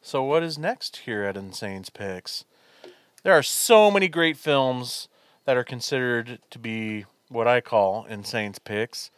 So, 0.00 0.24
what 0.24 0.42
is 0.42 0.58
next 0.58 0.98
here 0.98 1.22
at 1.24 1.36
Insane's 1.36 1.90
Picks? 1.90 2.44
There 3.22 3.34
are 3.34 3.42
so 3.42 3.90
many 3.90 4.08
great 4.08 4.38
films 4.38 5.08
that 5.44 5.56
are 5.56 5.64
considered 5.64 6.38
to 6.50 6.58
be 6.58 7.04
what 7.28 7.46
I 7.46 7.60
call 7.60 8.06
Insane's 8.06 8.58
Picks, 8.58 9.10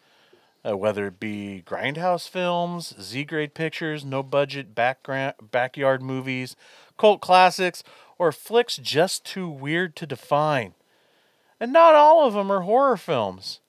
uh, 0.68 0.76
whether 0.76 1.06
it 1.06 1.20
be 1.20 1.62
grindhouse 1.64 2.28
films, 2.28 2.94
Z 3.00 3.24
grade 3.24 3.54
pictures, 3.54 4.04
no 4.04 4.24
budget 4.24 4.74
background 4.74 5.34
backyard 5.52 6.02
movies, 6.02 6.56
cult 6.98 7.20
classics, 7.20 7.84
or 8.18 8.32
flicks 8.32 8.76
just 8.76 9.24
too 9.24 9.48
weird 9.48 9.94
to 9.96 10.06
define. 10.06 10.74
and 11.60 11.72
not 11.72 11.94
all 11.94 12.26
of 12.26 12.34
them 12.34 12.50
are 12.50 12.62
horror 12.62 12.96
films. 12.96 13.60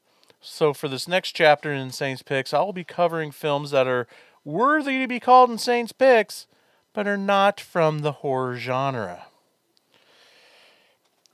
So 0.41 0.73
for 0.73 0.87
this 0.87 1.07
next 1.07 1.33
chapter 1.33 1.71
in 1.71 1.91
Saints 1.91 2.23
Picks, 2.23 2.51
I'll 2.51 2.73
be 2.73 2.83
covering 2.83 3.29
films 3.31 3.69
that 3.69 3.85
are 3.87 4.07
worthy 4.43 4.97
to 4.99 5.07
be 5.07 5.19
called 5.19 5.51
in 5.51 5.59
Saints 5.59 5.91
Picks, 5.91 6.47
but 6.91 7.07
are 7.07 7.17
not 7.17 7.59
from 7.59 7.99
the 7.99 8.13
horror 8.13 8.57
genre. 8.57 9.27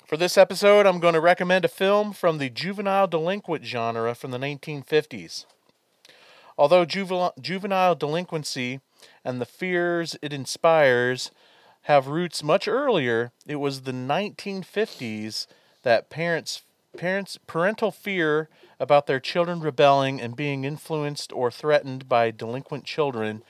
For 0.10 0.18
this 0.18 0.40
episode, 0.40 0.88
I'm 0.88 1.00
going 1.00 1.14
to 1.14 1.22
recommend 1.22 1.66
a 1.66 1.68
film 1.68 2.14
from 2.14 2.40
the 2.40 2.50
juvenile 2.50 3.06
delinquent 3.06 3.64
genre 3.64 4.16
from 4.16 4.32
the 4.32 4.40
1950s. 4.40 5.46
Although 6.58 6.84
juvenile, 6.84 7.94
delinquency 7.94 8.80
and 9.24 9.40
the 9.40 9.46
fears 9.46 10.18
it 10.24 10.34
inspires 10.34 11.30
have 11.84 12.08
roots 12.08 12.42
much 12.42 12.68
earlier, 12.68 13.32
it 13.46 13.58
was 13.58 13.82
the 13.82 13.92
1950s 13.92 15.46
that 15.84 16.10
parents 16.10 16.64
parents 16.98 17.38
parental 17.46 17.92
fear 17.92 18.50
about 18.80 19.06
their 19.06 19.20
children 19.20 19.60
rebelling 19.60 20.20
and 20.20 20.36
being 20.36 20.64
influenced 20.64 21.32
or 21.32 21.52
threatened 21.52 22.10
by 22.10 22.32
delinquent 22.32 22.84
children 22.84 23.44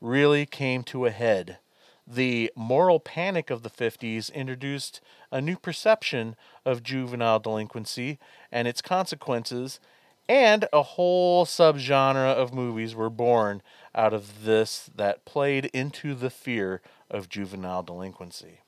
really 0.00 0.46
came 0.46 0.84
to 0.84 1.04
a 1.04 1.10
head. 1.10 1.58
The 2.06 2.52
moral 2.54 3.00
panic 3.00 3.50
of 3.50 3.64
the 3.64 3.70
50s 3.70 4.32
introduced 4.32 5.00
a 5.30 5.40
new 5.40 5.56
perception 5.56 6.36
of 6.64 6.82
juvenile 6.82 7.38
delinquency 7.38 8.18
and 8.50 8.66
its 8.68 8.80
consequences, 8.80 9.80
and 10.28 10.68
a 10.72 10.82
whole 10.82 11.44
subgenre 11.44 12.32
of 12.34 12.54
movies 12.54 12.94
were 12.94 13.10
born 13.10 13.62
out 13.94 14.12
of 14.12 14.44
this 14.44 14.90
that 14.94 15.24
played 15.24 15.66
into 15.66 16.14
the 16.14 16.30
fear 16.30 16.80
of 17.10 17.28
juvenile 17.28 17.82
delinquency. 17.82 18.60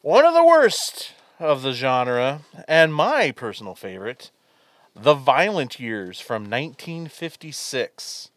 One 0.00 0.24
of 0.24 0.34
the 0.34 0.44
worst 0.44 1.12
of 1.38 1.62
the 1.62 1.72
genre, 1.72 2.42
and 2.68 2.94
my 2.94 3.32
personal 3.32 3.74
favorite, 3.74 4.30
The 4.94 5.14
Violent 5.14 5.80
Years 5.80 6.20
from 6.20 6.44
1956. 6.44 8.30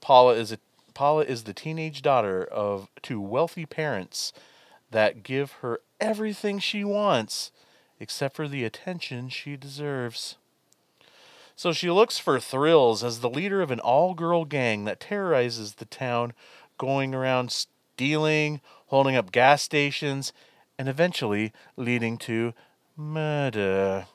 Paula 0.00 0.34
is 0.34 0.52
a 0.52 0.58
Paula 0.92 1.24
is 1.24 1.42
the 1.42 1.52
teenage 1.52 2.02
daughter 2.02 2.44
of 2.44 2.88
two 3.02 3.20
wealthy 3.20 3.66
parents 3.66 4.32
that 4.94 5.24
give 5.24 5.54
her 5.54 5.80
everything 6.00 6.60
she 6.60 6.84
wants 6.84 7.50
except 7.98 8.36
for 8.36 8.46
the 8.46 8.62
attention 8.62 9.28
she 9.28 9.56
deserves. 9.56 10.36
So 11.56 11.72
she 11.72 11.90
looks 11.90 12.16
for 12.18 12.38
thrills 12.38 13.02
as 13.02 13.18
the 13.18 13.28
leader 13.28 13.60
of 13.60 13.72
an 13.72 13.80
all 13.80 14.14
girl 14.14 14.44
gang 14.44 14.84
that 14.84 15.00
terrorizes 15.00 15.74
the 15.74 15.84
town, 15.84 16.32
going 16.78 17.12
around 17.12 17.50
stealing, 17.50 18.60
holding 18.86 19.16
up 19.16 19.32
gas 19.32 19.62
stations, 19.62 20.32
and 20.78 20.88
eventually 20.88 21.52
leading 21.76 22.16
to 22.18 22.54
murder. 22.96 24.06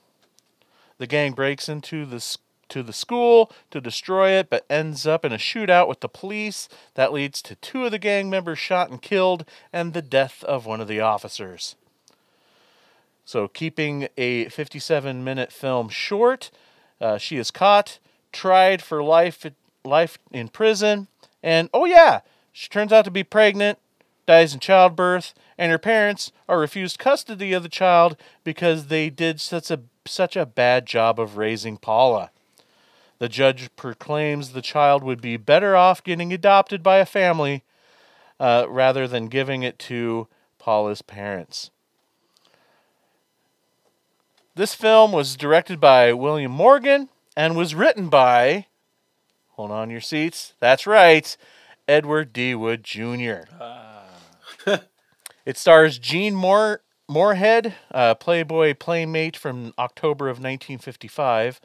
The 0.98 1.08
gang 1.08 1.34
breaks 1.34 1.68
into 1.68 2.06
the 2.06 2.22
to 2.70 2.84
the 2.84 2.94
school 2.94 3.52
to 3.72 3.82
destroy 3.82 4.32
it, 4.32 4.50
but 4.50 4.66
ends 4.70 5.06
up 5.06 5.26
in 5.26 5.34
a 5.34 5.38
shootout 5.38 5.88
with 5.88 6.00
the 6.00 6.10
police 6.10 6.70
that 6.96 7.14
leads 7.14 7.42
to 7.42 7.56
two 7.56 7.86
of 7.86 7.92
the 7.92 8.00
gang 8.00 8.30
members 8.30 8.60
shot 8.60 8.90
and 8.90 9.02
killed, 9.02 9.46
and 9.74 9.94
the 9.94 10.02
death 10.02 10.44
of 10.44 10.66
one 10.66 10.82
of 10.82 10.88
the 10.88 11.00
officers. 11.00 11.76
So, 13.26 13.48
keeping 13.48 14.08
a 14.18 14.50
57 14.50 15.24
minute 15.24 15.52
film 15.52 15.90
short, 15.90 16.50
uh, 17.00 17.18
she 17.18 17.38
is 17.38 17.52
caught, 17.52 18.00
tried 18.32 18.82
for 18.82 19.04
life 19.04 19.46
life 19.86 20.18
in 20.32 20.50
prison, 20.50 21.08
and 21.42 21.70
oh 21.74 21.86
yeah, 21.86 22.22
she 22.52 22.70
turns 22.70 22.92
out 22.92 23.06
to 23.06 23.12
be 23.12 23.24
pregnant, 23.24 23.78
dies 24.26 24.54
in 24.54 24.60
childbirth, 24.60 25.34
and 25.58 25.72
her 25.72 25.78
parents 25.78 26.32
are 26.48 26.60
refused 26.60 27.00
custody 27.00 27.54
of 27.54 27.64
the 27.64 27.70
child 27.70 28.18
because 28.44 28.88
they 28.88 29.10
did 29.10 29.40
such 29.40 29.70
a 29.70 29.82
such 30.06 30.36
a 30.36 30.46
bad 30.46 30.86
job 30.86 31.20
of 31.20 31.38
raising 31.38 31.78
Paula. 31.78 32.32
The 33.20 33.30
judge 33.30 33.70
proclaims 33.76 34.52
the 34.52 34.62
child 34.62 35.04
would 35.04 35.22
be 35.22 35.38
better 35.38 35.76
off 35.76 36.04
getting 36.04 36.32
adopted 36.34 36.82
by 36.82 36.98
a 36.98 37.06
family 37.06 37.64
uh, 38.40 38.66
rather 38.70 39.08
than 39.08 39.28
giving 39.28 39.62
it 39.62 39.78
to 39.80 40.28
Paula's 40.58 41.02
parents. 41.02 41.70
This 44.56 44.74
film 44.74 45.12
was 45.12 45.36
directed 45.36 45.80
by 45.80 46.14
William 46.14 46.52
Morgan 46.52 47.10
and 47.36 47.56
was 47.56 47.76
written 47.76 48.10
by, 48.10 48.68
hold 49.52 49.72
on 49.72 49.90
your 49.90 50.02
seats, 50.02 50.54
that's 50.60 50.88
right, 50.88 51.36
Edward 51.88 52.32
D. 52.32 52.56
Wood 52.56 52.84
Jr. 52.84 53.44
it 55.46 55.58
stars 55.58 56.00
Jean 56.00 56.36
Moore, 56.36 56.82
Moorhead, 57.08 57.74
uh, 57.92 58.16
Playboy 58.16 58.76
playmate 58.76 59.36
from 59.36 59.74
October 59.78 60.26
of 60.26 60.38
1955. 60.38 61.60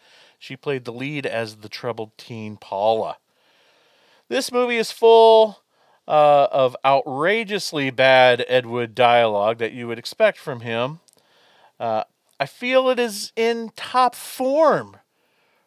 She 0.45 0.59
played 0.59 0.85
the 0.85 0.93
lead 0.93 1.25
as 1.25 1.57
the 1.57 1.71
troubled 1.71 2.19
teen 2.19 2.59
Paula. 2.59 3.17
This 4.29 4.53
movie 4.53 4.77
is 4.77 4.91
full 4.93 5.63
uh, 6.07 6.49
of 6.53 6.77
outrageously 6.85 7.89
bad 7.89 8.45
Ed 8.47 8.67
Wood 8.67 8.95
dialogue 8.95 9.57
that 9.57 9.73
you 9.73 9.89
would 9.89 9.99
expect 9.99 10.37
from 10.37 10.61
him. 10.61 11.01
Uh, 11.81 12.05
I 12.39 12.45
feel 12.45 12.91
it 12.91 12.99
is 12.99 13.33
in 13.37 13.71
top 13.75 14.15
form 14.15 14.99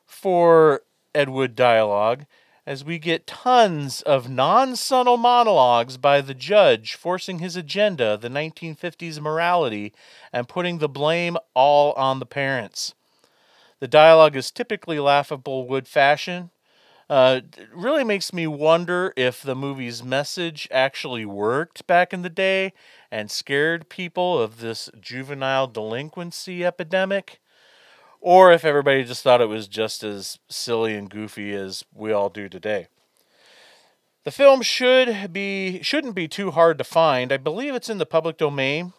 for 0.05 0.83
Ed 1.15 1.29
Wood 1.29 1.55
dialogue 1.55 2.27
as 2.67 2.85
we 2.85 2.99
get 2.99 3.25
tons 3.25 4.03
of 4.03 4.29
non 4.29 4.75
subtle 4.75 5.17
monologues 5.17 5.97
by 5.97 6.21
the 6.21 6.35
judge 6.35 6.93
forcing 6.93 7.39
his 7.39 7.55
agenda, 7.55 8.15
the 8.15 8.29
1950s 8.29 9.19
morality, 9.19 9.91
and 10.31 10.47
putting 10.47 10.77
the 10.77 10.87
blame 10.87 11.35
all 11.55 11.93
on 11.93 12.19
the 12.19 12.27
parents. 12.27 12.93
The 13.79 13.87
dialogue 13.87 14.35
is 14.35 14.51
typically 14.51 14.99
laughable 14.99 15.67
Wood 15.67 15.87
fashion. 15.87 16.49
Uh, 17.09 17.41
it 17.57 17.69
really 17.73 18.03
makes 18.03 18.33
me 18.33 18.47
wonder 18.47 19.13
if 19.15 19.41
the 19.41 19.55
movie's 19.55 20.03
message 20.03 20.67
actually 20.71 21.25
worked 21.25 21.87
back 21.87 22.11
in 22.11 22.21
the 22.21 22.29
day 22.29 22.73
and 23.09 23.31
scared 23.31 23.87
people 23.87 24.41
of 24.41 24.59
this 24.59 24.89
juvenile 24.99 25.67
delinquency 25.67 26.65
epidemic, 26.65 27.39
or 28.19 28.51
if 28.51 28.65
everybody 28.65 29.05
just 29.05 29.23
thought 29.23 29.39
it 29.39 29.47
was 29.47 29.69
just 29.69 30.03
as 30.03 30.37
silly 30.49 30.95
and 30.95 31.09
goofy 31.09 31.53
as 31.53 31.85
we 31.93 32.11
all 32.11 32.29
do 32.29 32.49
today. 32.49 32.87
The 34.25 34.31
film 34.31 34.61
should 34.61 35.31
be 35.31 35.81
shouldn't 35.81 36.15
be 36.15 36.27
too 36.27 36.51
hard 36.51 36.77
to 36.79 36.83
find. 36.83 37.31
I 37.31 37.37
believe 37.37 37.73
it's 37.73 37.89
in 37.89 37.99
the 37.99 38.05
public 38.05 38.37
domain. 38.37 38.91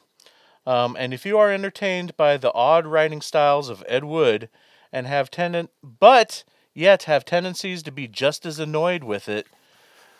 Um, 0.66 0.96
and 0.98 1.12
if 1.12 1.26
you 1.26 1.36
are 1.38 1.52
entertained 1.52 2.16
by 2.16 2.38
the 2.38 2.52
odd 2.54 2.86
writing 2.86 3.20
styles 3.20 3.68
of 3.68 3.84
Ed 3.86 4.04
Wood 4.04 4.48
and 4.92 5.06
have 5.06 5.30
tendent 5.30 5.70
but 5.82 6.44
yet 6.74 7.04
have 7.04 7.24
tendencies 7.24 7.82
to 7.82 7.90
be 7.90 8.06
just 8.06 8.46
as 8.46 8.58
annoyed 8.58 9.04
with 9.04 9.28
it, 9.28 9.46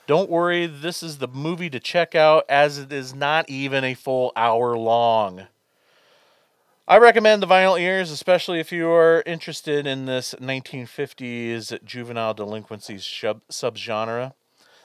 don't 0.06 0.30
worry, 0.30 0.66
this 0.66 1.02
is 1.02 1.18
the 1.18 1.28
movie 1.28 1.70
to 1.70 1.78
check 1.78 2.14
out 2.14 2.44
as 2.48 2.78
it 2.78 2.92
is 2.92 3.14
not 3.14 3.48
even 3.50 3.84
a 3.84 3.94
full 3.94 4.32
hour 4.34 4.76
long. 4.76 5.46
I 6.88 6.96
recommend 6.96 7.42
The 7.42 7.46
Violent 7.46 7.82
Years, 7.82 8.10
especially 8.10 8.60
if 8.60 8.72
you 8.72 8.88
are 8.88 9.22
interested 9.26 9.86
in 9.86 10.06
this 10.06 10.34
1950s 10.40 11.84
juvenile 11.84 12.32
delinquency 12.32 12.96
sub- 12.96 13.46
subgenre. 13.48 14.32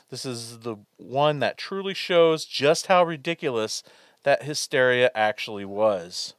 This 0.10 0.26
is 0.26 0.60
the 0.60 0.76
one 0.97 1.39
that 1.39 1.57
truly 1.57 1.93
shows 1.93 2.43
just 2.43 2.88
how 2.88 3.05
ridiculous 3.05 3.84
that 4.23 4.43
hysteria 4.43 5.11
actually 5.15 5.64
was. 5.64 6.34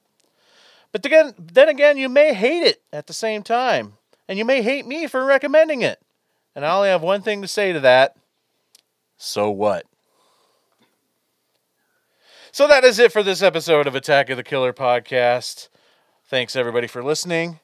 But 0.94 1.04
again, 1.04 1.34
then 1.36 1.68
again, 1.68 1.96
you 1.98 2.08
may 2.08 2.34
hate 2.34 2.62
it 2.62 2.80
at 2.92 3.08
the 3.08 3.12
same 3.12 3.42
time, 3.42 3.94
and 4.28 4.38
you 4.38 4.44
may 4.44 4.62
hate 4.62 4.86
me 4.86 5.08
for 5.08 5.24
recommending 5.24 5.82
it. 5.82 6.00
And 6.54 6.64
I 6.64 6.72
only 6.72 6.88
have 6.88 7.02
one 7.02 7.20
thing 7.20 7.42
to 7.42 7.48
say 7.48 7.72
to 7.72 7.80
that. 7.80 8.16
So 9.16 9.50
what? 9.50 9.86
So 12.52 12.68
that 12.68 12.84
is 12.84 13.00
it 13.00 13.10
for 13.10 13.24
this 13.24 13.42
episode 13.42 13.88
of 13.88 13.96
Attack 13.96 14.30
of 14.30 14.36
the 14.36 14.44
Killer 14.44 14.72
podcast. 14.72 15.68
Thanks 16.28 16.54
everybody 16.54 16.86
for 16.86 17.02
listening. 17.02 17.58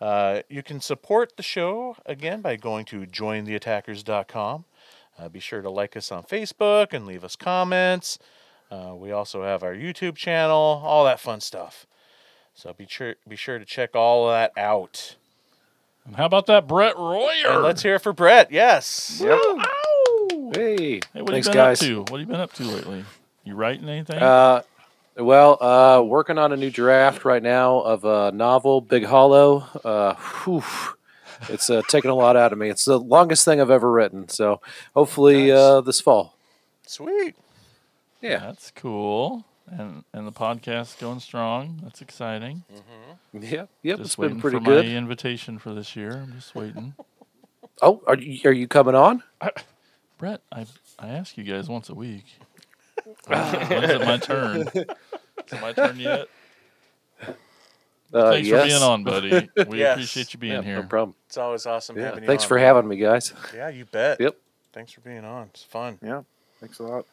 Uh, 0.00 0.40
you 0.48 0.64
can 0.64 0.80
support 0.80 1.36
the 1.36 1.44
show 1.44 1.96
again 2.04 2.40
by 2.40 2.56
going 2.56 2.84
to 2.86 3.02
jointheattackers.com. 3.06 4.64
Uh, 5.16 5.28
be 5.28 5.38
sure 5.38 5.62
to 5.62 5.70
like 5.70 5.96
us 5.96 6.10
on 6.10 6.24
Facebook 6.24 6.92
and 6.92 7.06
leave 7.06 7.22
us 7.22 7.36
comments. 7.36 8.18
Uh, 8.72 8.92
we 8.96 9.12
also 9.12 9.44
have 9.44 9.62
our 9.62 9.72
YouTube 9.72 10.16
channel, 10.16 10.82
all 10.84 11.04
that 11.04 11.20
fun 11.20 11.40
stuff. 11.40 11.86
So 12.54 12.72
be 12.72 12.86
sure 12.88 13.14
be 13.28 13.36
sure 13.36 13.58
to 13.58 13.64
check 13.64 13.94
all 13.96 14.28
of 14.28 14.34
that 14.34 14.52
out. 14.60 15.16
And 16.04 16.16
how 16.16 16.26
about 16.26 16.46
that 16.46 16.66
Brett 16.66 16.96
Royer? 16.98 17.46
And 17.48 17.62
let's 17.62 17.82
hear 17.82 17.94
it 17.96 18.00
for 18.02 18.12
Brett. 18.12 18.50
Yes. 18.50 19.20
Yep. 19.24 19.38
Ow! 19.38 20.52
Hey, 20.54 21.00
Hey, 21.14 21.22
what 21.22 21.30
thanks, 21.30 21.46
have 21.46 21.54
you 21.54 21.60
been 21.60 21.68
guys. 21.68 21.82
up 21.82 21.86
to? 21.88 21.98
What 22.00 22.10
have 22.10 22.20
you 22.20 22.26
been 22.26 22.40
up 22.40 22.52
to 22.54 22.62
lately? 22.64 23.04
You 23.44 23.54
writing 23.54 23.88
anything? 23.88 24.18
Uh, 24.18 24.62
well, 25.16 25.62
uh, 25.62 26.02
working 26.02 26.38
on 26.38 26.52
a 26.52 26.56
new 26.56 26.70
draft 26.70 27.24
right 27.24 27.42
now 27.42 27.78
of 27.80 28.04
a 28.04 28.32
novel, 28.32 28.80
Big 28.80 29.04
Hollow. 29.04 29.64
Uh, 29.84 30.14
whew, 30.44 30.62
it's 31.48 31.70
uh, 31.70 31.82
taking 31.88 32.10
a 32.10 32.14
lot 32.14 32.36
out 32.36 32.52
of 32.52 32.58
me. 32.58 32.68
It's 32.68 32.84
the 32.84 32.98
longest 32.98 33.44
thing 33.44 33.60
I've 33.60 33.70
ever 33.70 33.90
written. 33.90 34.28
So 34.28 34.60
hopefully 34.94 35.50
uh, 35.52 35.80
this 35.82 36.00
fall. 36.00 36.36
Sweet. 36.86 37.36
Yeah. 38.20 38.38
That's 38.38 38.70
cool. 38.74 39.44
And 39.78 40.04
and 40.12 40.26
the 40.26 40.32
podcast 40.32 40.98
going 41.00 41.20
strong. 41.20 41.80
That's 41.82 42.00
exciting. 42.02 42.64
Yeah, 43.32 43.66
yep, 43.82 43.98
Just 43.98 44.00
it's 44.00 44.16
been 44.16 44.22
waiting 44.24 44.40
pretty 44.40 44.58
for 44.58 44.64
good. 44.64 44.84
My 44.84 44.90
invitation 44.92 45.58
for 45.58 45.72
this 45.74 45.96
year. 45.96 46.12
I'm 46.12 46.32
just 46.32 46.54
waiting. 46.54 46.94
Oh, 47.80 48.00
are 48.06 48.16
you, 48.16 48.38
are 48.48 48.52
you 48.52 48.68
coming 48.68 48.94
on? 48.94 49.24
Brett, 50.18 50.40
I 50.52 50.66
I 51.00 51.08
ask 51.08 51.36
you 51.36 51.42
guys 51.42 51.68
once 51.68 51.88
a 51.88 51.94
week. 51.94 52.26
When's 53.26 53.90
it 53.90 54.00
my 54.04 54.18
turn? 54.18 54.60
Is 54.68 54.74
it 54.74 55.60
my 55.60 55.72
turn 55.72 55.98
yet? 55.98 56.28
Uh, 58.14 58.30
Thanks 58.32 58.46
yes. 58.46 58.60
for 58.62 58.68
being 58.68 58.82
on, 58.82 59.02
buddy. 59.04 59.48
We 59.68 59.78
Yes. 59.78 59.94
appreciate 59.94 60.34
you 60.34 60.38
being 60.38 60.52
Yeah, 60.52 60.62
here. 60.62 60.76
No 60.76 60.86
problem. 60.86 61.16
It's 61.26 61.38
always 61.38 61.64
awesome 61.66 61.96
Yeah, 61.96 62.04
having 62.04 62.22
you 62.22 62.26
thanks 62.28 62.44
on, 62.44 62.48
for 62.48 62.54
man. 62.56 62.64
having 62.66 62.88
me, 62.88 62.96
guys. 62.98 63.32
Yeah, 63.54 63.70
you 63.70 63.86
bet. 63.86 64.20
Yep. 64.20 64.36
Thanks 64.74 64.92
for 64.92 65.00
being 65.00 65.24
on. 65.24 65.48
It's 65.48 65.64
fun. 65.64 65.98
Yeah. 66.02 66.22
Thanks 66.60 66.78
a 66.78 66.82
lot. 66.84 67.06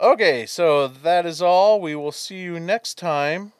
Okay, 0.00 0.46
so 0.46 0.88
that 0.88 1.26
is 1.26 1.42
all. 1.42 1.78
We 1.78 1.94
will 1.94 2.12
see 2.12 2.38
you 2.38 2.58
next 2.58 2.96
time 2.96 3.52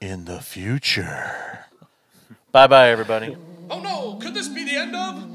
in 0.00 0.24
the 0.24 0.40
future. 0.40 1.66
Bye 2.52 2.68
bye, 2.68 2.90
everybody. 2.90 3.36
Oh 3.68 3.80
no, 3.80 4.20
could 4.22 4.34
this 4.34 4.46
be 4.46 4.64
the 4.64 4.76
end 4.76 4.94
of? 4.94 5.30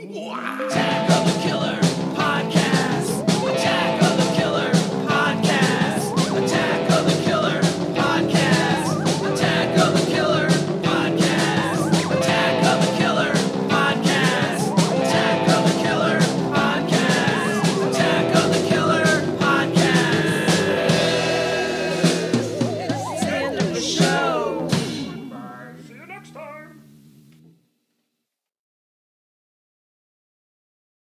Attack 0.00 1.10
of 1.10 1.26
the 1.34 1.40
Killer 1.42 1.89